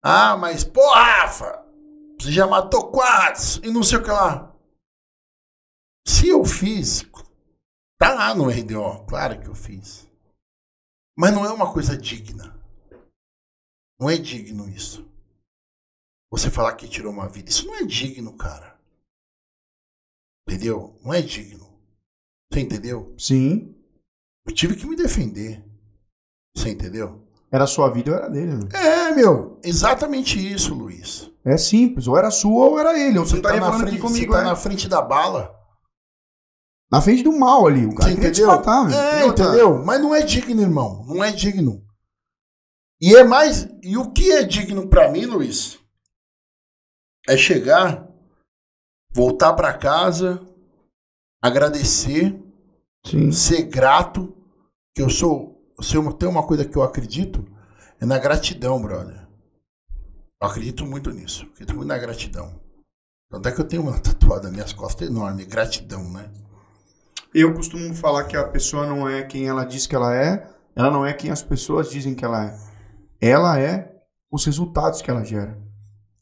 Ah, 0.03 0.37
mas, 0.37 0.65
pô, 0.65 0.93
Rafa, 0.93 1.67
você 2.19 2.31
já 2.31 2.47
matou 2.47 2.91
quatro 2.91 3.65
e 3.65 3.71
não 3.71 3.83
sei 3.83 3.99
o 3.99 4.03
que 4.03 4.11
lá. 4.11 4.57
Se 6.07 6.29
eu 6.29 6.45
fiz, 6.45 7.03
tá 7.99 8.15
lá 8.15 8.35
no 8.35 8.49
RDO, 8.49 9.07
claro 9.07 9.41
que 9.41 9.49
eu 9.49 9.55
fiz. 9.55 10.09
Mas 11.17 11.33
não 11.33 11.45
é 11.45 11.53
uma 11.53 11.73
coisa 11.73 11.97
digna. 11.97 12.59
Não 14.01 14.09
é 14.09 14.17
digno 14.17 14.69
isso. 14.69 15.09
Você 16.31 16.51
falar 16.51 16.75
que 16.77 16.89
tirou 16.89 17.13
uma 17.13 17.29
vida, 17.29 17.51
isso 17.51 17.67
não 17.67 17.75
é 17.77 17.85
digno, 17.85 18.37
cara. 18.37 18.81
Entendeu? 20.49 20.99
Não 21.05 21.13
é 21.13 21.21
digno. 21.21 21.79
Você 22.51 22.61
entendeu? 22.61 23.15
Sim. 23.19 23.82
Eu 24.47 24.55
tive 24.55 24.77
que 24.77 24.87
me 24.87 24.97
defender. 24.97 25.65
Você 26.57 26.71
entendeu? 26.71 27.27
Era 27.51 27.67
sua 27.67 27.91
vida 27.91 28.11
ou 28.11 28.17
era 28.17 28.29
dele, 28.29 28.55
né? 28.55 28.69
É, 28.73 29.15
meu. 29.15 29.61
Exatamente 29.63 30.39
isso, 30.39 30.75
Luiz. 30.75 31.31
É 31.45 31.57
simples, 31.57 32.07
ou 32.07 32.17
era 32.17 32.31
sua 32.31 32.67
ou 32.69 32.79
era 32.79 32.99
ele. 32.99 33.19
Ou 33.19 33.27
você, 33.27 33.37
Você 33.37 33.43
tá 33.43 33.51
tá, 33.51 33.57
na 33.57 33.67
falando 33.67 33.81
frente, 33.81 33.93
aqui 33.95 34.03
comigo, 34.03 34.33
você 34.33 34.39
tá 34.39 34.43
é. 34.43 34.45
na 34.45 34.57
frente 34.57 34.89
da 34.89 35.03
bala. 35.03 35.55
Na 36.91 37.01
frente 37.01 37.23
do 37.23 37.33
mal 37.33 37.67
ali. 37.67 37.87
O 37.87 37.95
cara 37.95 38.11
Você 38.11 38.17
entendeu? 38.19 38.47
matar, 38.49 38.91
é, 38.93 39.21
E 39.21 39.25
outra, 39.25 39.47
entendeu? 39.47 39.85
Mas 39.85 40.01
não 40.01 40.15
é 40.15 40.23
digno, 40.23 40.61
irmão. 40.61 41.05
Não 41.07 41.23
é 41.23 41.31
digno. 41.33 41.87
E 43.01 43.17
é 43.17 43.25
mais. 43.25 43.69
E 43.83 43.97
o 43.97 44.13
que 44.13 44.33
é 44.33 44.45
digno 44.45 44.89
pra 44.89 45.11
mim, 45.11 45.25
Luiz? 45.27 45.79
É 47.29 47.37
chegar, 47.37 48.09
voltar 49.13 49.53
pra 49.55 49.77
casa, 49.77 50.41
agradecer, 51.41 52.42
Sim. 53.07 53.33
ser 53.33 53.63
grato. 53.63 54.35
Que 54.95 55.03
eu 55.03 55.09
sou. 55.09 55.59
Se 55.81 55.97
eu 55.97 56.13
tenho 56.13 56.31
uma 56.31 56.47
coisa 56.47 56.65
que 56.65 56.77
eu 56.77 56.83
acredito, 56.83 57.45
é 58.01 58.05
na 58.05 58.19
gratidão, 58.19 58.81
brother. 58.81 59.27
Eu 60.41 60.49
acredito 60.49 60.85
muito 60.85 61.11
nisso. 61.11 61.45
Acredito 61.45 61.75
muito 61.75 61.89
na 61.89 61.99
gratidão. 61.99 62.61
Tanto 63.31 63.49
é 63.49 63.53
que 63.53 63.61
eu 63.61 63.65
tenho 63.65 63.83
uma 63.83 63.99
tatuada 64.01 64.45
nas 64.45 64.53
minhas 64.53 64.73
costas 64.73 65.09
enorme, 65.09 65.47
gratidão, 65.47 66.05
né? 66.11 66.31
Eu 67.35 67.55
costumo 67.55 67.95
falar 67.95 68.25
que 68.25 68.37
a 68.37 68.47
pessoa 68.47 68.87
não 68.87 69.09
é 69.09 69.23
quem 69.23 69.49
ela 69.49 69.65
diz 69.65 69.87
que 69.87 69.97
ela 69.97 70.15
é, 70.15 70.47
ela 70.77 70.91
não 70.91 71.07
é 71.07 71.15
quem 71.15 71.31
as 71.31 71.43
pessoas 71.43 71.91
dizem 71.91 72.15
que 72.15 72.25
ela 72.25 72.45
é. 72.45 72.59
Ela 73.21 73.59
é 73.59 74.03
os 74.31 74.45
resultados 74.45 75.01
que 75.01 75.11
ela 75.11 75.25
gera. 75.25 75.59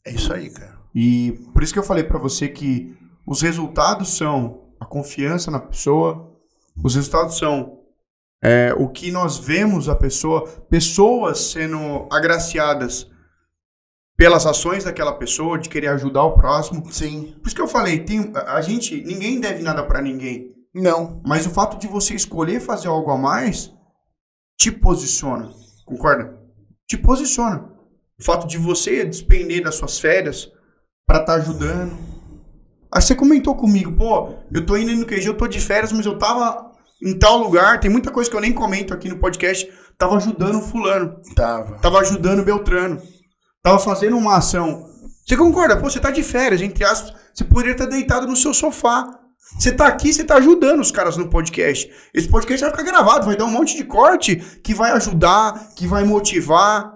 É 0.05 0.11
isso 0.11 0.33
aí, 0.33 0.49
cara. 0.49 0.79
E 0.95 1.33
por 1.53 1.63
isso 1.63 1.73
que 1.73 1.79
eu 1.79 1.83
falei 1.83 2.03
pra 2.03 2.17
você 2.17 2.47
que 2.47 2.97
os 3.25 3.41
resultados 3.41 4.15
são 4.15 4.73
a 4.79 4.85
confiança 4.85 5.51
na 5.51 5.59
pessoa, 5.59 6.30
os 6.83 6.95
resultados 6.95 7.37
são 7.37 7.79
é, 8.43 8.73
o 8.77 8.89
que 8.89 9.11
nós 9.11 9.37
vemos 9.37 9.87
a 9.87 9.95
pessoa, 9.95 10.47
pessoas 10.69 11.39
sendo 11.39 12.07
agraciadas 12.11 13.09
pelas 14.17 14.45
ações 14.45 14.83
daquela 14.83 15.13
pessoa, 15.13 15.57
de 15.57 15.69
querer 15.69 15.87
ajudar 15.87 16.23
o 16.23 16.33
próximo. 16.33 16.91
Sim. 16.91 17.35
Por 17.41 17.47
isso 17.47 17.55
que 17.55 17.61
eu 17.61 17.67
falei, 17.67 17.99
tem, 17.99 18.31
a 18.35 18.61
gente, 18.61 19.03
ninguém 19.03 19.39
deve 19.39 19.63
nada 19.63 19.83
pra 19.83 20.01
ninguém. 20.01 20.53
Não. 20.73 21.21
Mas 21.25 21.45
o 21.45 21.49
fato 21.49 21.77
de 21.77 21.87
você 21.87 22.13
escolher 22.13 22.59
fazer 22.59 22.87
algo 22.87 23.11
a 23.11 23.17
mais 23.17 23.73
te 24.57 24.71
posiciona. 24.71 25.51
Concorda? 25.85 26.39
Te 26.87 26.97
posiciona. 26.97 27.69
O 28.19 28.23
fato 28.23 28.45
de 28.47 28.57
você 28.57 29.03
despender 29.03 29.63
das 29.63 29.75
suas 29.75 29.99
férias 29.99 30.51
pra 31.05 31.21
estar 31.21 31.33
ajudando. 31.35 32.10
Aí 32.93 33.01
você 33.01 33.15
comentou 33.15 33.55
comigo, 33.55 33.93
pô, 33.93 34.33
eu 34.53 34.65
tô 34.65 34.75
indo 34.75 34.93
no 34.93 35.05
QG, 35.05 35.25
eu 35.27 35.37
tô 35.37 35.47
de 35.47 35.59
férias, 35.59 35.91
mas 35.91 36.05
eu 36.05 36.17
tava 36.17 36.71
em 37.01 37.17
tal 37.17 37.37
lugar, 37.37 37.79
tem 37.79 37.89
muita 37.89 38.11
coisa 38.11 38.29
que 38.29 38.35
eu 38.35 38.41
nem 38.41 38.53
comento 38.53 38.93
aqui 38.93 39.07
no 39.07 39.17
podcast, 39.17 39.67
tava 39.97 40.17
ajudando 40.17 40.57
o 40.59 40.61
fulano, 40.61 41.15
Tava. 41.35 41.77
tava 41.79 41.99
ajudando 41.99 42.39
o 42.39 42.45
Beltrano, 42.45 43.01
tava 43.63 43.79
fazendo 43.79 44.17
uma 44.17 44.37
ação. 44.37 44.85
Você 45.25 45.37
concorda? 45.37 45.77
Pô, 45.77 45.89
você 45.89 45.99
tá 45.99 46.11
de 46.11 46.21
férias, 46.21 46.61
entre 46.61 46.83
aspas, 46.83 47.13
você 47.33 47.43
poderia 47.43 47.71
estar 47.71 47.85
deitado 47.85 48.27
no 48.27 48.35
seu 48.35 48.53
sofá. 48.53 49.17
Você 49.57 49.71
tá 49.71 49.87
aqui, 49.87 50.13
você 50.13 50.23
tá 50.23 50.35
ajudando 50.35 50.79
os 50.79 50.91
caras 50.91 51.17
no 51.17 51.29
podcast. 51.29 51.89
Esse 52.13 52.27
podcast 52.27 52.61
vai 52.61 52.71
ficar 52.71 52.83
gravado, 52.83 53.25
vai 53.25 53.35
dar 53.35 53.45
um 53.45 53.51
monte 53.51 53.75
de 53.75 53.83
corte 53.83 54.35
que 54.63 54.73
vai 54.73 54.91
ajudar, 54.91 55.71
que 55.75 55.87
vai 55.87 56.03
motivar, 56.03 56.93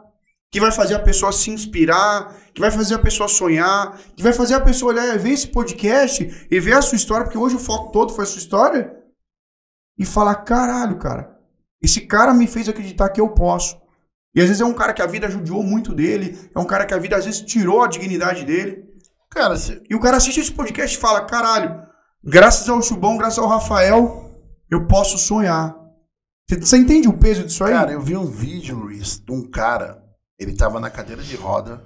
que 0.51 0.59
vai 0.59 0.71
fazer 0.71 0.95
a 0.95 0.99
pessoa 0.99 1.31
se 1.31 1.49
inspirar, 1.49 2.33
que 2.55 2.61
vai 2.61 2.71
fazer 2.71 2.95
a 2.95 2.99
pessoa 2.99 3.27
sonhar, 3.27 3.99
que 4.15 4.23
vai 4.23 4.33
fazer 4.33 4.53
a 4.55 4.61
pessoa 4.61 4.93
olhar 4.93 5.13
e 5.13 5.17
ver 5.19 5.31
esse 5.31 5.47
podcast 5.47 6.47
e 6.49 6.59
ver 6.59 6.73
a 6.73 6.81
sua 6.81 6.95
história, 6.95 7.25
porque 7.25 7.37
hoje 7.37 7.55
o 7.57 7.59
foco 7.59 7.91
todo 7.91 8.13
foi 8.13 8.23
a 8.23 8.27
sua 8.27 8.39
história, 8.39 8.95
e 9.99 10.05
falar: 10.05 10.35
caralho, 10.35 10.97
cara, 10.97 11.37
esse 11.81 12.01
cara 12.01 12.33
me 12.33 12.47
fez 12.47 12.67
acreditar 12.69 13.09
que 13.09 13.19
eu 13.21 13.29
posso. 13.29 13.77
E 14.33 14.41
às 14.41 14.47
vezes 14.47 14.61
é 14.61 14.65
um 14.65 14.73
cara 14.73 14.93
que 14.93 15.01
a 15.01 15.05
vida 15.07 15.29
judiou 15.29 15.61
muito 15.63 15.93
dele, 15.93 16.49
é 16.53 16.59
um 16.59 16.65
cara 16.65 16.85
que 16.85 16.93
a 16.93 16.97
vida 16.97 17.15
às 17.15 17.25
vezes 17.25 17.41
tirou 17.41 17.81
a 17.83 17.87
dignidade 17.87 18.43
dele. 18.43 18.83
Cara, 19.29 19.55
cê- 19.57 19.81
E 19.89 19.95
o 19.95 19.99
cara 19.99 20.17
assiste 20.17 20.39
esse 20.39 20.51
podcast 20.51 20.97
e 20.97 20.99
fala: 20.99 21.25
caralho, 21.25 21.83
Graças 22.23 22.67
ao 22.67 22.81
Chubão, 22.81 23.17
graças 23.17 23.37
ao 23.37 23.47
Rafael, 23.47 24.31
eu 24.71 24.87
posso 24.87 25.17
sonhar. 25.17 25.75
Você, 26.49 26.59
você 26.59 26.77
entende 26.77 27.07
o 27.07 27.13
peso 27.17 27.43
disso 27.43 27.63
aí? 27.63 27.71
Cara, 27.73 27.91
eu 27.91 28.01
vi 28.01 28.17
um 28.17 28.25
vídeo, 28.25 28.75
Luiz, 28.77 29.19
de 29.19 29.31
um 29.31 29.47
cara. 29.49 30.03
Ele 30.39 30.53
tava 30.55 30.79
na 30.79 30.89
cadeira 30.89 31.21
de 31.21 31.35
roda. 31.35 31.81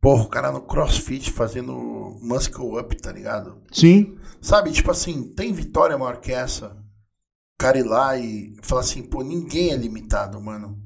Porra, 0.00 0.22
o 0.22 0.28
cara 0.28 0.52
no 0.52 0.60
crossfit 0.60 1.30
fazendo 1.32 2.16
muscle 2.22 2.78
up, 2.78 2.96
tá 2.96 3.10
ligado? 3.10 3.58
Sim. 3.72 4.16
Sabe, 4.40 4.70
tipo 4.70 4.90
assim, 4.90 5.34
tem 5.34 5.52
vitória 5.52 5.98
maior 5.98 6.18
que 6.18 6.32
essa? 6.32 6.68
O 6.68 7.58
cara 7.58 7.78
ir 7.78 7.82
lá 7.82 8.16
e 8.16 8.54
falar 8.62 8.82
assim, 8.82 9.02
pô, 9.02 9.22
ninguém 9.24 9.72
é 9.72 9.76
limitado, 9.76 10.40
mano. 10.40 10.78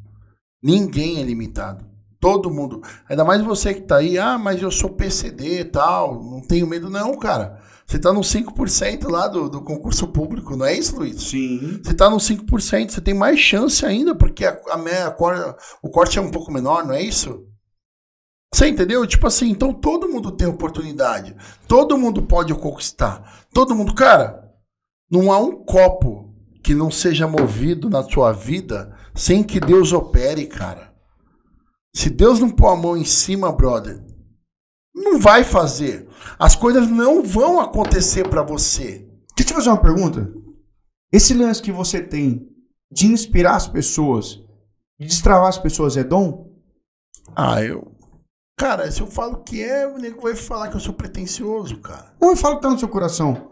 Ninguém 0.63 1.21
é 1.21 1.23
limitado. 1.23 1.85
Todo 2.19 2.51
mundo. 2.51 2.81
Ainda 3.09 3.25
mais 3.25 3.43
você 3.43 3.75
que 3.75 3.83
tá 3.83 3.97
aí, 3.97 4.17
ah, 4.17 4.39
mas 4.39 4.63
eu 4.63 4.71
sou 4.71 4.91
PCD 4.91 5.61
e 5.61 5.65
tal, 5.65 6.23
não 6.23 6.41
tenho 6.41 6.67
medo, 6.67 6.89
não, 6.89 7.19
cara. 7.19 7.61
Você 7.87 7.99
tá 7.99 8.11
no 8.13 8.21
5% 8.21 9.11
lá 9.11 9.29
do, 9.29 9.51
do 9.51 9.61
concurso 9.61 10.09
público, 10.09 10.57
não 10.57 10.65
é 10.65 10.73
isso, 10.73 10.97
Luiz? 10.97 11.21
Sim. 11.25 11.81
Você 11.85 11.93
tá 11.93 12.09
no 12.09 12.17
5%, 12.17 12.91
você 12.91 13.01
tem 13.03 13.13
mais 13.13 13.39
chance 13.39 13.85
ainda, 13.85 14.15
porque 14.15 14.47
a, 14.47 14.53
a, 14.53 15.09
a, 15.09 15.57
o 15.83 15.91
corte 15.91 16.19
é 16.19 16.23
um 16.23 16.31
pouco 16.31 16.51
menor, 16.51 16.87
não 16.87 16.95
é 16.95 17.03
isso? 17.03 17.45
Você 18.55 18.69
entendeu? 18.69 19.07
Tipo 19.07 19.27
assim, 19.27 19.49
então 19.49 19.73
todo 19.73 20.09
mundo 20.09 20.31
tem 20.31 20.47
oportunidade. 20.47 21.35
Todo 21.67 21.97
mundo 21.97 22.23
pode 22.23 22.55
conquistar. 22.55 23.47
Todo 23.53 23.75
mundo, 23.75 23.95
cara, 23.95 24.53
não 25.11 25.33
há 25.33 25.39
um 25.39 25.65
copo 25.65 26.35
que 26.63 26.75
não 26.75 26.91
seja 26.91 27.27
movido 27.27 27.89
na 27.89 28.03
sua 28.03 28.31
vida 28.33 28.95
sem 29.15 29.43
que 29.43 29.59
Deus 29.59 29.93
opere, 29.93 30.47
cara. 30.47 30.93
Se 31.95 32.11
Deus 32.11 32.39
não 32.39 32.51
pôr 32.51 32.69
a 32.69 32.77
mão 32.77 32.97
em 32.97 33.05
cima, 33.05 33.51
brother, 33.53 34.03
não 34.95 35.19
vai 35.19 35.45
fazer. 35.45 36.09
As 36.39 36.55
coisas 36.55 36.89
não 36.89 37.23
vão 37.23 37.59
acontecer 37.59 38.29
para 38.29 38.43
você. 38.43 39.09
Deixa 39.35 39.41
eu 39.41 39.47
te 39.47 39.55
fazer 39.55 39.71
uma 39.71 39.81
pergunta. 39.81 40.33
Esse 41.11 41.35
lance 41.35 41.61
que 41.61 41.73
você 41.73 42.03
tem 42.03 42.49
de 42.91 43.07
inspirar 43.07 43.57
as 43.57 43.67
pessoas, 43.67 44.39
de 45.01 45.07
destravar 45.07 45.49
as 45.49 45.59
pessoas, 45.59 45.97
é 45.97 46.05
dom? 46.05 46.51
Ah, 47.35 47.63
eu 47.63 47.93
Cara, 48.57 48.91
se 48.91 49.01
eu 49.01 49.07
falo 49.07 49.43
que 49.43 49.63
é, 49.63 49.87
o 49.87 49.99
nego 49.99 50.23
vai 50.23 50.35
falar 50.35 50.69
que 50.69 50.77
eu 50.77 50.81
sou 50.81 50.95
pretencioso, 50.95 51.79
cara. 51.79 52.15
Não, 52.21 52.31
eu 52.31 52.37
falo 52.37 52.57
que 52.57 52.63
tá 52.63 52.71
no 52.71 52.79
seu 52.79 52.89
coração. 52.89 53.51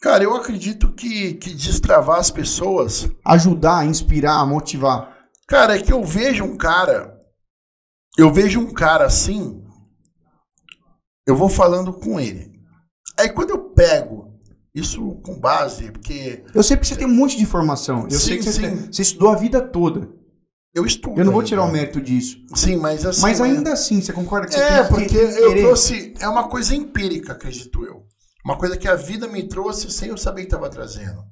Cara, 0.00 0.22
eu 0.22 0.34
acredito 0.34 0.92
que, 0.92 1.34
que 1.34 1.52
destravar 1.52 2.18
as 2.18 2.30
pessoas. 2.30 3.08
Ajudar, 3.24 3.84
inspirar, 3.84 4.46
motivar. 4.46 5.16
Cara, 5.46 5.76
é 5.76 5.82
que 5.82 5.92
eu 5.92 6.04
vejo 6.04 6.44
um 6.44 6.56
cara. 6.56 7.18
Eu 8.16 8.32
vejo 8.32 8.60
um 8.60 8.72
cara 8.72 9.06
assim. 9.06 9.64
Eu 11.26 11.36
vou 11.36 11.48
falando 11.48 11.92
com 11.92 12.18
ele. 12.20 12.52
Aí 13.18 13.28
quando 13.28 13.50
eu 13.50 13.70
pego 13.70 14.28
isso 14.74 15.16
com 15.24 15.38
base, 15.38 15.90
porque. 15.90 16.44
Eu 16.54 16.62
sei 16.62 16.76
que 16.76 16.86
você 16.86 16.96
tem 16.96 17.06
um 17.06 17.14
monte 17.14 17.36
de 17.36 17.42
informação. 17.42 18.04
Eu 18.04 18.18
sim, 18.18 18.26
sei 18.26 18.38
que 18.38 18.44
você, 18.44 18.60
tem, 18.60 18.76
você 18.92 19.02
estudou 19.02 19.30
a 19.30 19.36
vida 19.36 19.60
toda. 19.60 20.08
Eu 20.74 20.84
estudo. 20.84 21.18
Eu 21.18 21.24
não 21.24 21.32
vou 21.32 21.42
tirar 21.42 21.64
o 21.64 21.72
mérito 21.72 22.00
disso. 22.00 22.38
Sim, 22.54 22.76
mas 22.76 23.04
assim. 23.04 23.22
Mas 23.22 23.40
ainda 23.40 23.72
assim, 23.72 24.00
você 24.00 24.12
concorda 24.12 24.46
que 24.46 24.54
você 24.54 24.60
É, 24.60 24.84
tem 24.84 24.88
porque 24.88 25.16
eu 25.16 25.56
trouxe. 25.56 26.14
É 26.20 26.28
uma 26.28 26.48
coisa 26.48 26.74
empírica, 26.74 27.32
acredito 27.32 27.84
eu. 27.84 28.06
Uma 28.44 28.56
coisa 28.56 28.76
que 28.76 28.86
a 28.86 28.94
vida 28.94 29.26
me 29.26 29.42
trouxe 29.48 29.90
sem 29.90 30.10
eu 30.10 30.16
saber 30.16 30.42
que 30.42 30.46
estava 30.46 30.70
trazendo. 30.70 31.22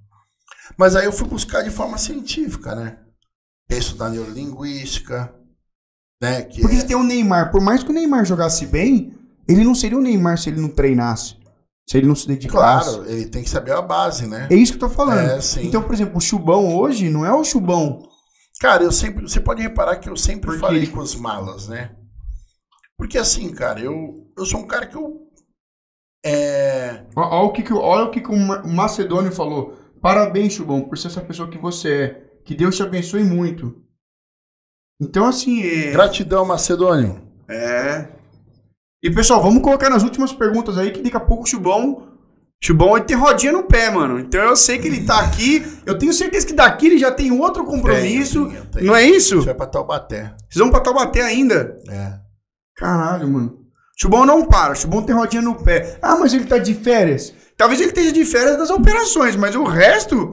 Mas 0.76 0.96
aí 0.96 1.04
eu 1.04 1.12
fui 1.12 1.28
buscar 1.28 1.62
de 1.62 1.70
forma 1.70 1.96
científica, 1.96 2.74
né? 2.74 2.98
É 3.70 3.76
estudar 3.78 4.10
neurolinguística. 4.10 5.32
Né? 6.20 6.42
Que 6.42 6.60
porque 6.60 6.76
é... 6.76 6.82
tem 6.82 6.96
o 6.96 7.02
Neymar. 7.02 7.50
Por 7.50 7.60
mais 7.60 7.82
que 7.82 7.90
o 7.90 7.94
Neymar 7.94 8.24
jogasse 8.24 8.66
bem, 8.66 9.14
ele 9.48 9.64
não 9.64 9.74
seria 9.74 9.98
o 9.98 10.02
Neymar 10.02 10.38
se 10.38 10.48
ele 10.48 10.60
não 10.60 10.68
treinasse. 10.68 11.36
Se 11.88 11.96
ele 11.98 12.06
não 12.06 12.16
se 12.16 12.26
dedicasse. 12.26 12.90
Claro, 12.90 13.08
ele 13.08 13.26
tem 13.26 13.44
que 13.44 13.50
saber 13.50 13.72
a 13.72 13.82
base, 13.82 14.26
né? 14.26 14.48
É 14.50 14.56
isso 14.56 14.72
que 14.76 14.82
eu 14.82 14.88
tô 14.88 14.94
falando. 14.94 15.18
É, 15.20 15.38
então, 15.62 15.82
por 15.82 15.94
exemplo, 15.94 16.18
o 16.18 16.20
Chubão 16.20 16.76
hoje 16.76 17.08
não 17.08 17.24
é 17.24 17.32
o 17.32 17.44
Chubão 17.44 18.02
Cara, 18.60 18.82
eu 18.82 18.92
sempre. 18.92 19.22
Você 19.22 19.40
pode 19.40 19.62
reparar 19.62 19.96
que 19.96 20.08
eu 20.08 20.16
sempre 20.16 20.58
falei 20.58 20.86
com 20.86 21.00
os 21.00 21.14
malas, 21.14 21.68
né? 21.68 21.94
Porque 22.96 23.18
assim, 23.18 23.52
cara, 23.52 23.80
eu, 23.80 24.32
eu 24.36 24.46
sou 24.46 24.60
um 24.60 24.66
cara 24.66 24.86
que 24.86 24.96
eu. 24.96 25.30
É... 26.24 27.04
Olha 27.14 27.44
o 27.44 27.52
que, 27.52 27.62
que, 27.62 27.72
olha 27.72 28.04
o, 28.04 28.10
que, 28.10 28.20
que 28.20 28.30
o 28.30 28.68
Macedônio 28.68 29.30
falou. 29.30 29.76
Parabéns, 30.00 30.54
Chubão, 30.54 30.82
por 30.82 30.96
ser 30.96 31.08
essa 31.08 31.20
pessoa 31.20 31.50
que 31.50 31.58
você 31.58 32.02
é. 32.02 32.26
Que 32.44 32.54
Deus 32.54 32.76
te 32.76 32.82
abençoe 32.82 33.22
muito. 33.24 33.82
Então, 35.00 35.26
assim. 35.26 35.62
É... 35.62 35.92
Gratidão, 35.92 36.44
Macedônio. 36.44 37.22
É. 37.48 38.08
E 39.02 39.10
pessoal, 39.10 39.42
vamos 39.42 39.62
colocar 39.62 39.90
nas 39.90 40.02
últimas 40.02 40.32
perguntas 40.32 40.78
aí 40.78 40.90
que 40.90 41.02
daqui 41.02 41.16
a 41.16 41.20
pouco 41.20 41.44
o 41.44 41.46
Chubão 41.46 42.05
Chubão 42.62 42.96
ele 42.96 43.04
tem 43.04 43.16
rodinha 43.16 43.52
no 43.52 43.64
pé, 43.64 43.90
mano. 43.90 44.18
Então 44.18 44.40
eu 44.40 44.56
sei 44.56 44.78
que 44.78 44.88
ele 44.88 45.04
tá 45.04 45.20
aqui. 45.20 45.64
Eu 45.84 45.98
tenho 45.98 46.12
certeza 46.12 46.46
que 46.46 46.52
daqui 46.52 46.86
ele 46.86 46.98
já 46.98 47.12
tem 47.12 47.30
outro 47.30 47.64
compromisso. 47.64 48.50
Não 48.80 48.96
é 48.96 49.04
isso? 49.04 49.36
Você 49.36 49.46
vai 49.46 49.54
pra 49.54 49.66
Taubaté. 49.66 50.34
Vocês 50.48 50.56
vão 50.56 50.70
pra 50.70 50.80
Taubaté 50.80 51.20
ainda? 51.22 51.76
É. 51.88 52.14
Caralho, 52.76 53.28
mano. 53.28 53.58
Chubão 53.96 54.26
não 54.26 54.46
para. 54.46 54.74
Chubão 54.74 55.02
tem 55.02 55.14
rodinha 55.14 55.42
no 55.42 55.54
pé. 55.54 55.98
Ah, 56.02 56.16
mas 56.16 56.34
ele 56.34 56.44
tá 56.44 56.58
de 56.58 56.74
férias. 56.74 57.32
Talvez 57.56 57.80
ele 57.80 57.90
esteja 57.90 58.12
de 58.12 58.24
férias 58.24 58.58
das 58.58 58.68
operações, 58.68 59.34
mas 59.34 59.56
o 59.56 59.64
resto, 59.64 60.28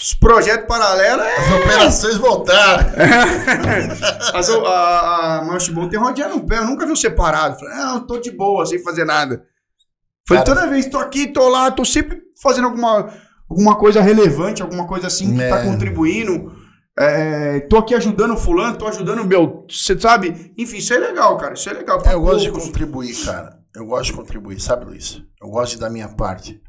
os 0.00 0.14
projetos 0.14 0.66
paralelos 0.66 1.24
é... 1.24 1.36
As 1.36 1.52
operações 1.52 2.16
voltaram. 2.16 2.90
As, 4.34 4.50
a, 4.50 5.38
a, 5.38 5.44
mas 5.44 5.62
o 5.62 5.66
Chubão 5.66 5.88
tem 5.88 6.00
rodinha 6.00 6.28
no 6.28 6.44
pé. 6.44 6.58
Eu 6.58 6.66
nunca 6.66 6.86
vi 6.86 6.96
separado. 6.96 7.58
Falei, 7.58 7.74
ah, 7.74 7.92
eu 7.94 8.00
tô 8.00 8.18
de 8.18 8.32
boa, 8.32 8.66
sem 8.66 8.82
fazer 8.82 9.04
nada. 9.04 9.44
Falei, 10.28 10.44
toda 10.44 10.66
vez, 10.66 10.86
tô 10.86 10.98
aqui, 10.98 11.26
tô 11.26 11.48
lá, 11.48 11.70
tô 11.70 11.86
sempre 11.86 12.20
fazendo 12.42 12.66
alguma, 12.66 13.10
alguma 13.48 13.76
coisa 13.76 14.02
relevante, 14.02 14.60
alguma 14.60 14.86
coisa 14.86 15.06
assim 15.06 15.32
que 15.32 15.38
tá 15.38 15.44
é. 15.44 15.48
tá 15.48 15.64
contribuindo. 15.64 16.52
É, 16.98 17.60
tô 17.60 17.78
aqui 17.78 17.94
ajudando 17.94 18.34
o 18.34 18.36
fulano, 18.36 18.76
tô 18.76 18.86
ajudando 18.86 19.20
o 19.20 19.24
meu. 19.24 19.64
Você 19.70 19.98
sabe? 19.98 20.52
Enfim, 20.58 20.76
isso 20.76 20.92
é 20.92 20.98
legal, 20.98 21.38
cara. 21.38 21.54
Isso 21.54 21.70
é 21.70 21.72
legal. 21.72 22.02
É, 22.04 22.12
eu 22.12 22.20
gosto 22.20 22.42
de 22.42 22.50
contribuir, 22.50 23.24
cara. 23.24 23.58
Eu 23.74 23.86
gosto 23.86 24.04
de 24.10 24.12
contribuir, 24.12 24.60
sabe, 24.60 24.84
Luiz? 24.84 25.22
Eu 25.40 25.48
gosto 25.48 25.72
de 25.72 25.80
dar 25.80 25.88
minha 25.88 26.08
parte. 26.08 26.60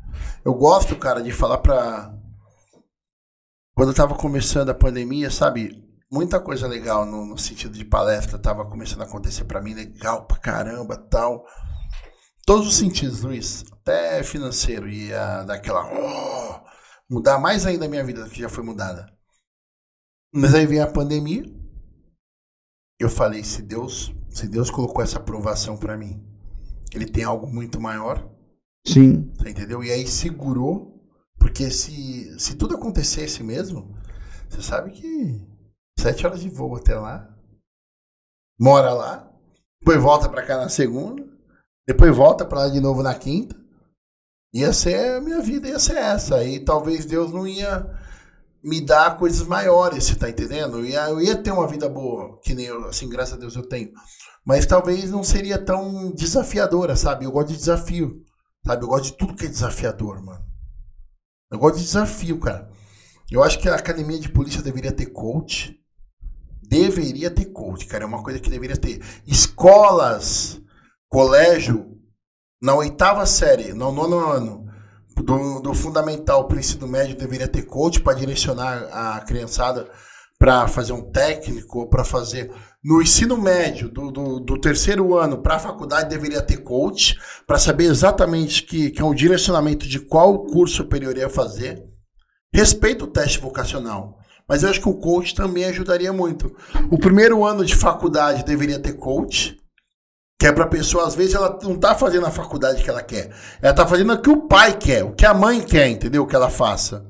Eu 0.46 0.54
gosto, 0.54 0.96
cara, 0.96 1.22
de 1.22 1.32
falar 1.34 1.58
pra. 1.58 2.14
Quando 3.76 3.90
eu 3.90 3.96
tava 3.96 4.16
começando 4.16 4.70
a 4.70 4.74
pandemia, 4.74 5.30
sabe? 5.30 5.84
Muita 6.10 6.40
coisa 6.40 6.66
legal 6.66 7.06
no, 7.06 7.26
no 7.26 7.38
sentido 7.38 7.78
de 7.78 7.84
palestra 7.84 8.40
tava 8.40 8.64
começando 8.64 9.02
a 9.02 9.06
acontecer 9.06 9.44
para 9.44 9.62
mim, 9.62 9.74
legal 9.74 10.26
pra 10.26 10.38
caramba 10.38 10.96
tal 10.96 11.44
todos 12.50 12.68
os 12.68 12.78
sentidos, 12.78 13.22
Luiz. 13.22 13.64
Até 13.72 14.24
financeiro. 14.24 14.90
Ia 14.90 15.44
dar 15.44 15.54
aquela. 15.54 15.86
Oh, 15.86 16.68
mudar 17.08 17.38
mais 17.38 17.64
ainda 17.64 17.86
a 17.86 17.88
minha 17.88 18.04
vida 18.04 18.28
que 18.28 18.42
já 18.42 18.50
foi 18.50 18.64
mudada. 18.64 19.06
Mas 20.34 20.56
aí 20.56 20.66
vem 20.66 20.80
a 20.80 20.92
pandemia. 20.92 21.44
Eu 23.00 23.08
falei, 23.08 23.44
se 23.44 23.62
Deus, 23.62 24.12
se 24.32 24.48
Deus 24.48 24.72
colocou 24.72 25.04
essa 25.04 25.20
aprovação 25.20 25.78
para 25.78 25.96
mim, 25.96 26.26
ele 26.92 27.06
tem 27.06 27.24
algo 27.24 27.46
muito 27.46 27.80
maior. 27.80 28.28
Sim. 28.84 29.32
Você 29.38 29.52
entendeu? 29.52 29.84
E 29.84 29.92
aí 29.92 30.08
segurou, 30.08 31.08
porque 31.38 31.70
se, 31.70 32.38
se 32.40 32.56
tudo 32.56 32.76
acontecesse 32.76 33.44
mesmo, 33.44 33.96
você 34.50 34.64
sabe 34.64 34.92
que 34.92 35.48
sete 36.00 36.26
horas 36.26 36.42
de 36.42 36.50
voo 36.50 36.76
até 36.76 36.96
lá, 36.96 37.32
mora 38.60 38.92
lá, 38.92 39.32
depois 39.80 40.02
volta 40.02 40.28
para 40.28 40.46
cá 40.46 40.58
na 40.58 40.68
segunda, 40.68 41.29
depois 41.90 42.16
volta 42.16 42.46
para 42.46 42.60
lá 42.60 42.70
de 42.70 42.80
novo 42.80 43.02
na 43.02 43.16
quinta. 43.16 43.56
Ia 44.54 44.72
ser 44.72 45.18
a 45.18 45.22
minha 45.22 45.42
vida, 45.42 45.68
ia 45.68 45.80
ser 45.80 45.98
essa. 45.98 46.44
E 46.44 46.60
talvez 46.60 47.04
Deus 47.04 47.32
não 47.34 47.48
ia 47.48 47.84
me 48.64 48.80
dar 48.80 49.18
coisas 49.18 49.48
maiores, 49.48 50.04
você 50.04 50.14
tá 50.14 50.30
entendendo? 50.30 50.78
Eu 50.78 50.86
ia, 50.86 51.10
eu 51.10 51.20
ia 51.20 51.36
ter 51.36 51.50
uma 51.50 51.68
vida 51.68 51.90
boa, 51.90 52.40
que 52.44 52.54
nem 52.54 52.68
eu, 52.68 52.86
assim, 52.86 53.10
graças 53.10 53.34
a 53.34 53.38
Deus 53.38 53.56
eu 53.56 53.68
tenho. 53.68 53.92
Mas 54.46 54.68
talvez 54.68 55.10
não 55.10 55.24
seria 55.24 55.58
tão 55.58 56.12
desafiadora, 56.12 56.96
sabe? 56.96 57.26
Eu 57.26 57.32
gosto 57.32 57.48
de 57.48 57.58
desafio, 57.58 58.24
sabe? 58.64 58.84
Eu 58.84 58.88
gosto 58.88 59.06
de 59.06 59.14
tudo 59.14 59.36
que 59.36 59.48
é 59.48 59.50
desafiador, 59.50 60.24
mano. 60.24 60.46
Eu 61.52 61.58
gosto 61.58 61.78
de 61.78 61.86
desafio, 61.86 62.40
cara. 62.40 62.70
Eu 63.32 63.44
acho 63.44 63.58
que 63.58 63.68
a 63.68 63.74
academia 63.74 64.20
de 64.20 64.30
polícia 64.30 64.62
deveria 64.62 64.92
ter 64.92 65.08
coach. 65.08 65.76
Deveria 66.62 67.32
ter 67.32 67.46
coach, 67.46 67.88
cara. 67.88 68.04
É 68.04 68.08
uma 68.08 68.22
coisa 68.22 68.40
que 68.40 68.50
deveria 68.52 68.78
ter. 68.78 69.02
Escolas 69.26 70.62
colégio, 71.10 71.98
na 72.62 72.76
oitava 72.76 73.26
série, 73.26 73.74
no 73.74 73.92
nono 73.92 74.20
ano, 74.20 74.66
do, 75.16 75.60
do 75.60 75.74
fundamental 75.74 76.48
para 76.48 76.58
o 76.58 76.60
ensino 76.60 76.88
médio, 76.88 77.18
deveria 77.18 77.48
ter 77.48 77.64
coach 77.64 78.00
para 78.00 78.18
direcionar 78.18 78.88
a 78.92 79.20
criançada 79.22 79.90
para 80.38 80.68
fazer 80.68 80.94
um 80.94 81.12
técnico, 81.12 81.90
para 81.90 82.06
fazer. 82.06 82.50
No 82.82 83.02
ensino 83.02 83.36
médio, 83.38 83.90
do, 83.90 84.10
do, 84.10 84.40
do 84.40 84.62
terceiro 84.62 85.18
ano 85.18 85.42
para 85.42 85.56
a 85.56 85.60
faculdade, 85.60 86.10
deveria 86.10 86.42
ter 86.42 86.58
coach 86.58 87.20
para 87.46 87.60
saber 87.60 87.86
exatamente 87.86 88.64
que, 88.64 88.92
que 88.92 89.02
é 89.02 89.06
o 89.06 89.14
direcionamento 89.14 89.86
de 89.86 90.00
qual 90.00 90.46
curso 90.46 90.76
superior 90.78 91.18
ia 91.18 91.28
fazer. 91.28 91.84
Respeito 92.54 93.06
o 93.06 93.08
teste 93.08 93.40
vocacional. 93.40 94.18
Mas 94.48 94.64
eu 94.64 94.70
acho 94.70 94.82
que 94.82 94.90
o 94.90 94.98
coach 94.98 95.36
também 95.36 95.66
ajudaria 95.66 96.14
muito. 96.14 96.56
O 96.90 96.98
primeiro 96.98 97.46
ano 97.46 97.66
de 97.66 97.76
faculdade 97.76 98.46
deveria 98.46 98.80
ter 98.80 98.94
coach 98.94 99.60
Que 100.40 100.48
é 100.48 100.52
pra 100.54 100.68
pessoa, 100.68 101.06
às 101.06 101.16
vezes, 101.16 101.36
ela 101.36 101.60
não 101.62 101.78
tá 101.78 101.94
fazendo 101.94 102.26
a 102.26 102.32
faculdade 102.32 102.82
que 102.82 102.90
ela 102.90 103.04
quer. 103.04 103.36
Ela 103.62 103.74
tá 103.74 103.86
fazendo 103.86 104.14
o 104.14 104.22
que 104.22 104.30
o 104.30 104.48
pai 104.48 104.78
quer, 104.78 105.04
o 105.04 105.14
que 105.14 105.26
a 105.26 105.34
mãe 105.34 105.62
quer, 105.62 105.90
entendeu? 105.90 106.26
Que 106.26 106.36
ela 106.36 106.50
faça. 106.50 107.06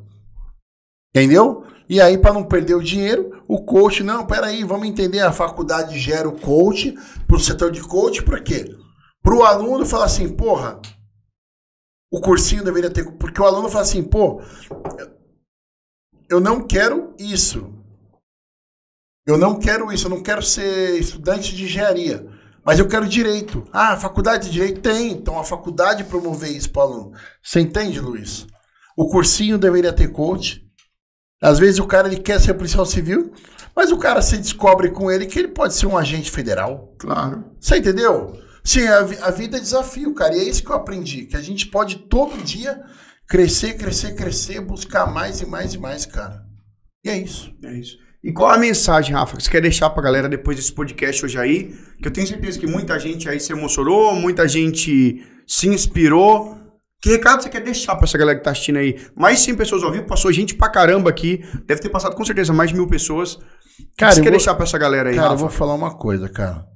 Entendeu? 1.15 1.64
E 1.88 2.01
aí, 2.01 2.18
para 2.18 2.34
não 2.34 2.43
perder 2.43 2.76
o 2.76 2.84
dinheiro, 2.84 3.43
o 3.47 3.64
coach, 3.64 4.03
não, 4.03 4.26
peraí, 4.26 4.64
vamos 4.64 4.88
entender, 4.88 5.19
a 5.19 5.31
faculdade 5.31 5.97
gera 5.97 6.27
o 6.27 6.39
coach 6.39 6.95
pro 7.27 7.39
setor 7.39 7.72
de 7.72 7.81
coach, 7.81 8.23
por 8.23 8.41
quê? 8.41 8.76
Pro 9.22 9.43
aluno 9.43 9.85
falar 9.85 10.06
assim, 10.06 10.30
porra, 10.30 10.80
o 12.11 12.19
cursinho 12.22 12.64
deveria 12.64 12.89
ter. 12.89 13.06
Porque 13.18 13.41
o 13.41 13.45
aluno 13.45 13.69
fala 13.69 13.84
assim, 13.84 14.03
pô, 14.03 14.41
eu 16.30 16.39
não 16.39 16.65
quero 16.65 17.14
isso. 17.18 17.73
Eu 19.26 19.38
não 19.38 19.60
quero 19.60 19.91
isso, 19.91 20.07
eu 20.07 20.10
não 20.10 20.23
quero 20.23 20.41
ser 20.41 20.99
estudante 20.99 21.56
de 21.56 21.65
engenharia. 21.65 22.39
Mas 22.69 22.77
eu 22.77 22.87
quero 22.87 23.07
direito. 23.07 23.67
Ah, 23.73 23.93
a 23.93 23.97
faculdade 23.97 24.45
de 24.45 24.51
direito 24.51 24.79
tem, 24.79 25.13
então 25.13 25.39
a 25.39 25.43
faculdade 25.43 26.03
promover 26.03 26.55
isso 26.55 26.69
para 26.69 26.81
o 26.81 26.83
aluno. 26.83 27.11
Você 27.41 27.61
entende, 27.61 27.99
Luiz? 27.99 28.45
O 28.95 29.09
cursinho 29.09 29.57
deveria 29.57 29.91
ter 29.91 30.09
coach. 30.09 30.63
Às 31.41 31.57
vezes 31.57 31.79
o 31.79 31.87
cara 31.87 32.07
ele 32.07 32.19
quer 32.21 32.39
ser 32.39 32.53
policial 32.53 32.85
civil, 32.85 33.33
mas 33.75 33.91
o 33.91 33.97
cara 33.97 34.21
se 34.21 34.37
descobre 34.37 34.91
com 34.91 35.09
ele 35.09 35.25
que 35.25 35.39
ele 35.39 35.47
pode 35.47 35.73
ser 35.73 35.87
um 35.87 35.97
agente 35.97 36.29
federal. 36.29 36.93
Claro. 36.99 37.43
Você 37.59 37.77
entendeu? 37.77 38.39
Sim, 38.63 38.85
a, 38.85 38.99
a, 38.99 39.31
vida 39.31 39.57
é 39.57 39.59
desafio, 39.59 40.13
cara. 40.13 40.37
E 40.37 40.39
é 40.41 40.43
isso 40.43 40.61
que 40.61 40.69
eu 40.69 40.75
aprendi. 40.75 41.25
Que 41.25 41.37
a 41.37 41.41
gente 41.41 41.65
pode 41.65 41.95
todo 42.07 42.37
dia 42.43 42.83
crescer, 43.27 43.79
crescer, 43.79 44.13
crescer, 44.13 44.61
buscar 44.61 45.07
mais 45.11 45.41
e 45.41 45.47
mais 45.47 45.73
e 45.73 45.79
mais, 45.79 46.05
cara. 46.05 46.45
E 47.03 47.09
é 47.09 47.17
isso. 47.17 47.51
É 47.63 47.73
isso. 47.73 47.97
E 48.23 48.33
qual 48.33 48.51
a 48.51 48.57
mensagem, 48.57 49.13
Rafa, 49.13 49.37
que 49.37 49.43
você 49.43 49.49
quer 49.49 49.61
deixar 49.61 49.89
pra 49.91 50.03
galera 50.03 50.27
depois 50.27 50.57
desse 50.57 50.73
podcast 50.73 51.23
hoje 51.23 51.37
aí? 51.37 51.73
Que 52.01 52.07
eu 52.07 52.11
tenho 52.11 52.27
certeza 52.27 52.59
que 52.59 52.67
muita 52.67 52.99
gente 52.99 53.29
aí 53.29 53.39
se 53.39 53.53
emocionou, 53.53 54.13
muita 54.13 54.47
gente 54.47 55.25
se 55.47 55.67
inspirou. 55.69 56.57
Que 57.01 57.11
recado 57.11 57.41
você 57.41 57.49
quer 57.49 57.61
deixar 57.61 57.95
pra 57.95 58.03
essa 58.03 58.17
galera 58.17 58.37
que 58.37 58.43
tá 58.43 58.51
assistindo 58.51 58.75
aí? 58.77 58.99
Mais 59.15 59.39
100 59.39 59.55
pessoas 59.55 59.83
ao 59.83 59.91
vivo, 59.91 60.05
passou 60.05 60.33
gente 60.33 60.53
pra 60.53 60.69
caramba 60.69 61.09
aqui. 61.09 61.41
Deve 61.65 61.79
ter 61.79 61.87
passado 61.89 62.13
com 62.13 62.25
certeza 62.25 62.51
mais 62.51 62.71
de 62.71 62.75
mil 62.75 62.87
pessoas. 62.87 63.35
O 63.35 63.39
cara, 63.97 64.09
que 64.11 64.15
você 64.15 64.21
quer 64.21 64.29
vou, 64.29 64.37
deixar 64.37 64.55
pra 64.55 64.65
essa 64.65 64.77
galera 64.77 65.09
aí, 65.09 65.15
Cara, 65.15 65.29
Rafa? 65.29 65.35
eu 65.35 65.47
vou 65.47 65.49
falar 65.49 65.75
uma 65.75 65.95
coisa, 65.95 66.27
cara. 66.27 66.67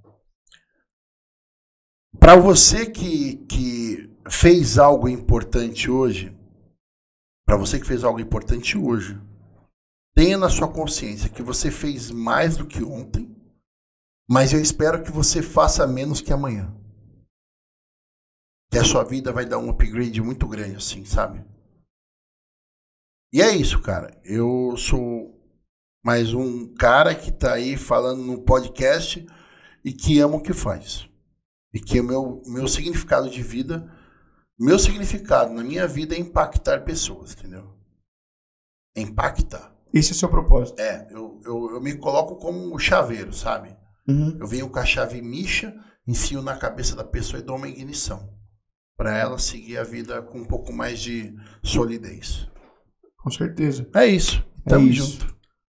Pra 2.17 2.35
você 2.37 2.85
que, 2.85 3.35
que 3.49 4.09
fez 4.29 4.77
algo 4.77 5.09
importante 5.09 5.91
hoje, 5.91 6.33
pra 7.45 7.57
você 7.57 7.77
que 7.77 7.85
fez 7.85 8.05
algo 8.05 8.21
importante 8.21 8.77
hoje, 8.77 9.19
tenha 10.15 10.38
na 10.38 10.49
sua 10.49 10.72
consciência 10.72 11.30
que 11.30 11.41
você 11.41 11.72
fez 11.72 12.11
mais 12.11 12.56
do 12.57 12.68
que 12.68 12.84
ontem, 12.84 13.35
mas 14.30 14.53
eu 14.53 14.61
espero 14.61 15.03
que 15.03 15.11
você 15.11 15.41
faça 15.41 15.85
menos 15.85 16.22
que 16.22 16.31
amanhã. 16.31 16.73
Que 18.72 18.80
a 18.80 18.84
sua 18.84 19.03
vida 19.03 19.31
vai 19.31 19.45
dar 19.45 19.57
um 19.57 19.69
upgrade 19.69 20.22
muito 20.22 20.48
grande, 20.48 20.77
assim, 20.77 21.06
sabe? 21.06 21.44
E 23.31 23.41
é 23.41 23.56
isso, 23.56 23.81
cara. 23.81 24.19
Eu 24.23 24.76
sou 24.77 25.34
mais 26.03 26.34
um 26.34 26.73
cara 26.76 27.15
que 27.15 27.31
tá 27.31 27.53
aí 27.53 27.77
falando 27.77 28.22
no 28.23 28.44
podcast 28.44 29.26
e 29.84 29.91
que 29.91 30.19
ama 30.19 30.35
o 30.35 30.41
que 30.41 30.53
faz. 30.53 31.10
E 31.73 31.80
que 31.80 31.99
o 31.99 32.03
meu, 32.03 32.41
meu 32.45 32.68
significado 32.68 33.30
de 33.30 33.41
vida, 33.41 33.91
meu 34.60 34.77
significado 34.77 35.53
na 35.53 35.64
minha 35.64 35.88
vida 35.88 36.15
é 36.15 36.19
impactar 36.19 36.85
pessoas, 36.85 37.34
entendeu? 37.34 37.76
Impactar. 38.95 39.72
Esse 39.93 40.11
é 40.11 40.15
o 40.15 40.17
seu 40.17 40.29
propósito. 40.29 40.79
É, 40.79 41.07
eu, 41.11 41.39
eu, 41.45 41.71
eu 41.73 41.81
me 41.81 41.95
coloco 41.95 42.35
como 42.37 42.73
um 42.73 42.79
chaveiro, 42.79 43.31
sabe? 43.31 43.75
Uhum. 44.07 44.37
Eu 44.39 44.47
venho 44.47 44.69
com 44.69 44.79
a 44.79 44.85
chave 44.85 45.21
micha, 45.21 45.73
enfio 46.07 46.41
na 46.41 46.57
cabeça 46.57 46.95
da 46.95 47.03
pessoa 47.03 47.39
e 47.39 47.45
dou 47.45 47.55
uma 47.55 47.69
ignição. 47.69 48.27
Pra 48.97 49.17
ela 49.17 49.37
seguir 49.37 49.77
a 49.77 49.83
vida 49.83 50.21
com 50.21 50.39
um 50.39 50.45
pouco 50.45 50.73
mais 50.73 50.99
de 50.99 51.35
solidez. 51.63 52.47
Com 53.17 53.29
certeza. 53.29 53.87
É 53.95 54.05
isso. 54.05 54.43
É 54.65 54.69
Tamo 54.69 54.87
isso. 54.87 55.11
junto. 55.11 55.35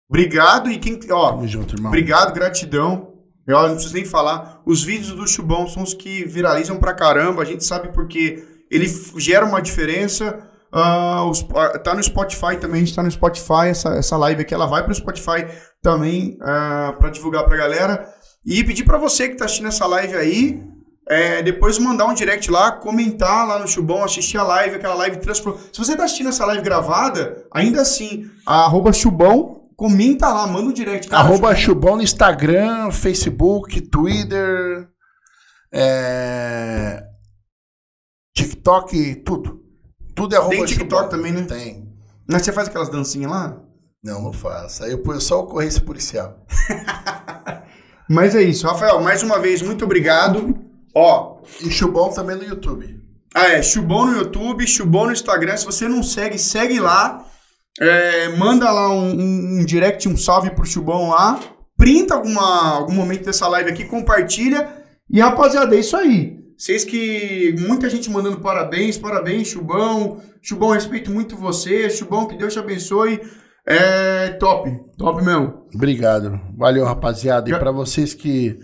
Obrigado 0.10 0.70
e 0.70 0.78
quem, 0.78 1.00
ó, 1.12 1.32
Tamo 1.32 1.48
junto, 1.48 1.76
irmão. 1.76 1.90
Obrigado, 1.90 2.34
gratidão. 2.34 3.14
Eu 3.46 3.62
não 3.62 3.74
preciso 3.74 3.96
nem 3.96 4.06
falar. 4.06 4.62
Os 4.66 4.84
vídeos 4.84 5.14
do 5.14 5.28
Chubão 5.28 5.68
são 5.68 5.84
os 5.84 5.94
que 5.94 6.24
viralizam 6.26 6.80
pra 6.80 6.94
caramba. 6.94 7.42
A 7.42 7.46
gente 7.46 7.64
sabe 7.64 7.92
porque 7.92 8.46
ele 8.72 8.88
gera 9.18 9.46
uma 9.46 9.62
diferença. 9.62 10.50
Os- 11.30 11.46
ah, 11.56 11.78
tá 11.80 11.94
no 11.94 12.02
Spotify 12.04 12.58
também, 12.60 12.82
a 12.82 12.86
gente 12.86 12.96
tá 12.96 13.04
no 13.04 13.12
Spotify. 13.12 13.68
Essa, 13.68 13.90
essa 13.96 14.18
live 14.18 14.42
aqui 14.42 14.54
ela 14.54 14.66
vai 14.66 14.84
pro 14.84 14.94
Spotify 14.94 15.46
também 15.82 16.38
ah, 16.42 16.96
pra 16.98 17.10
divulgar 17.10 17.46
pra 17.46 17.56
galera. 17.58 18.08
E 18.46 18.64
pedir 18.64 18.84
pra 18.84 18.98
você 18.98 19.30
que 19.30 19.36
tá 19.36 19.46
assistindo 19.46 19.68
essa 19.68 19.86
live 19.86 20.16
aí, 20.16 20.64
é, 21.10 21.42
depois 21.44 21.78
mandar 21.78 22.06
um 22.08 22.14
direct 22.14 22.50
lá, 22.52 22.72
comentar 22.72 23.48
lá 23.48 23.60
no 23.60 23.68
Chubão, 23.68 24.04
assistir 24.04 24.38
a 24.38 24.44
live, 24.44 24.76
aquela 24.76 24.96
live 24.96 25.18
transformou. 25.18 25.60
Se 25.72 25.78
você 25.80 25.96
tá 25.96 26.04
assistindo 26.06 26.30
essa 26.30 26.46
live 26.46 26.62
gravada, 26.64 27.46
ainda 27.54 27.82
assim, 27.82 28.30
arroba 28.46 28.92
Chubão, 28.92 29.70
comenta 29.78 30.28
lá, 30.28 30.46
manda 30.48 30.70
um 30.70 30.74
direct. 30.74 31.08
Cara, 31.08 31.24
Arroba 31.24 31.56
Chubão 31.56 31.96
no 31.98 32.02
Instagram, 32.02 32.90
Facebook, 32.92 33.80
Twitter, 33.82 34.88
é, 35.74 37.04
TikTok, 38.36 39.16
tudo. 39.24 39.63
Tudo 40.16 40.36
é 40.36 40.38
arroba 40.38 40.56
Tem 40.56 40.66
TikTok 40.66 41.10
também, 41.10 41.32
né? 41.32 41.42
Tem. 41.44 41.88
Mas 42.30 42.44
você 42.44 42.52
faz 42.52 42.68
aquelas 42.68 42.90
dancinhas 42.90 43.32
lá? 43.32 43.58
Não, 44.04 44.22
não 44.22 44.34
faço. 44.34 44.84
Aí 44.84 44.92
eu 44.92 45.00
ponho 45.00 45.20
só 45.22 45.42
ocorrência 45.42 45.82
policial. 45.82 46.46
Mas 48.10 48.36
é 48.36 48.42
isso, 48.42 48.68
Rafael, 48.68 49.02
mais 49.02 49.24
uma 49.24 49.40
vez, 49.40 49.62
muito 49.62 49.86
obrigado. 49.86 50.56
Ó, 50.94 51.38
E 51.62 51.72
Chubão 51.72 52.10
também 52.12 52.36
no 52.36 52.44
YouTube. 52.44 53.00
ah, 53.34 53.48
é, 53.48 53.64
Chubão 53.64 54.06
no 54.06 54.18
YouTube, 54.18 54.68
Chubão 54.68 55.06
no 55.06 55.14
Instagram. 55.14 55.56
Se 55.58 55.66
você 55.66 55.88
não 55.88 56.04
segue, 56.04 56.38
segue 56.38 56.80
lá. 56.80 57.26
É, 57.80 58.30
manda 58.38 58.70
lá 58.72 58.90
um, 58.90 59.10
um- 59.20 59.60
um 59.62 59.66
direct, 59.66 60.08
um 60.08 60.16
salve 60.18 60.52
pro 60.52 60.66
Chubão 60.66 61.10
lá. 61.10 61.40
Printa 61.78 62.14
alguma, 62.14 62.76
algum 62.76 62.94
momento 62.94 63.26
dessa 63.26 63.48
live 63.48 63.72
aqui, 63.72 63.86
compartilha. 63.86 64.70
E 65.10 65.20
rapaziada, 65.20 65.76
é 65.76 65.80
isso 65.80 65.96
aí. 65.98 66.38
Vocês 66.64 66.86
que. 66.86 67.54
Muita 67.60 67.90
gente 67.90 68.10
mandando 68.10 68.40
parabéns, 68.40 68.98
parabéns, 68.98 69.50
Chubão. 69.50 70.22
Chubão, 70.42 70.70
respeito 70.70 71.12
muito 71.12 71.36
você. 71.36 71.90
Chubão, 71.90 72.26
que 72.26 72.38
Deus 72.38 72.54
te 72.54 72.60
abençoe. 72.60 73.20
É 73.68 74.30
top, 74.40 74.74
top 74.98 75.22
mesmo. 75.22 75.66
Obrigado. 75.76 76.40
Valeu, 76.58 76.86
rapaziada. 76.86 77.50
E 77.50 77.60
pra 77.60 77.70
vocês 77.70 78.14
que, 78.14 78.58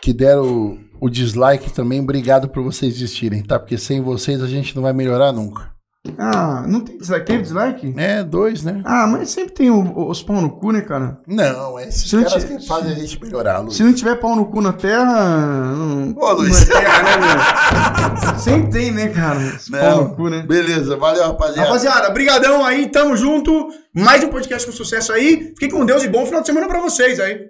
que 0.00 0.12
deram 0.12 0.78
o, 1.00 1.06
o 1.06 1.10
dislike 1.10 1.72
também, 1.72 2.00
obrigado 2.00 2.48
por 2.48 2.62
vocês 2.62 2.94
existirem, 2.94 3.42
tá? 3.42 3.58
Porque 3.58 3.76
sem 3.76 4.00
vocês 4.00 4.40
a 4.40 4.46
gente 4.46 4.76
não 4.76 4.84
vai 4.84 4.92
melhorar 4.92 5.32
nunca. 5.32 5.74
Ah, 6.18 6.64
não 6.66 6.80
tem 6.80 6.96
dislike? 6.98 7.26
Teve 7.26 7.42
dislike? 7.42 7.94
É, 7.96 8.22
dois, 8.22 8.62
né? 8.62 8.80
Ah, 8.84 9.06
mas 9.06 9.30
sempre 9.30 9.52
tem 9.52 9.70
o- 9.70 10.08
os 10.08 10.22
pau 10.22 10.40
no 10.40 10.50
cu, 10.50 10.72
né, 10.72 10.80
cara? 10.80 11.18
Não, 11.26 11.78
é 11.78 11.88
esses 11.88 12.08
Se 12.10 12.16
não 12.16 12.24
caras 12.24 12.44
ti- 12.44 12.56
que 12.56 12.66
fazem 12.66 12.92
a 12.92 12.94
gente 12.94 13.22
melhorar, 13.22 13.58
Luiz. 13.60 13.76
Se 13.76 13.82
não 13.82 13.92
tiver 13.92 14.16
pau 14.16 14.34
no 14.36 14.46
cu 14.46 14.60
na 14.60 14.72
terra. 14.72 15.72
Não, 15.74 16.14
Ô, 16.16 16.32
Luiz. 16.32 16.68
não 16.68 16.76
é 16.76 16.80
terra, 16.80 17.02
né, 17.02 17.16
meu? 18.30 18.38
Sempre 18.38 18.70
tem, 18.70 18.90
né, 18.92 19.08
cara? 19.08 19.40
Esse 19.42 19.70
pau 19.70 20.04
no 20.04 20.14
cu, 20.14 20.28
né? 20.28 20.42
Beleza, 20.46 20.96
valeu, 20.96 21.22
rapaziada. 21.24 21.68
Rapaziada, 21.68 22.10
brigadão 22.10 22.64
aí, 22.64 22.88
tamo 22.88 23.16
junto. 23.16 23.68
Mais 23.94 24.22
um 24.22 24.28
podcast 24.28 24.66
com 24.66 24.72
sucesso 24.72 25.12
aí. 25.12 25.52
Fiquem 25.58 25.70
com 25.70 25.84
Deus 25.86 26.02
e 26.04 26.08
bom 26.08 26.24
final 26.26 26.40
de 26.42 26.46
semana 26.46 26.68
pra 26.68 26.80
vocês 26.80 27.18
aí. 27.18 27.48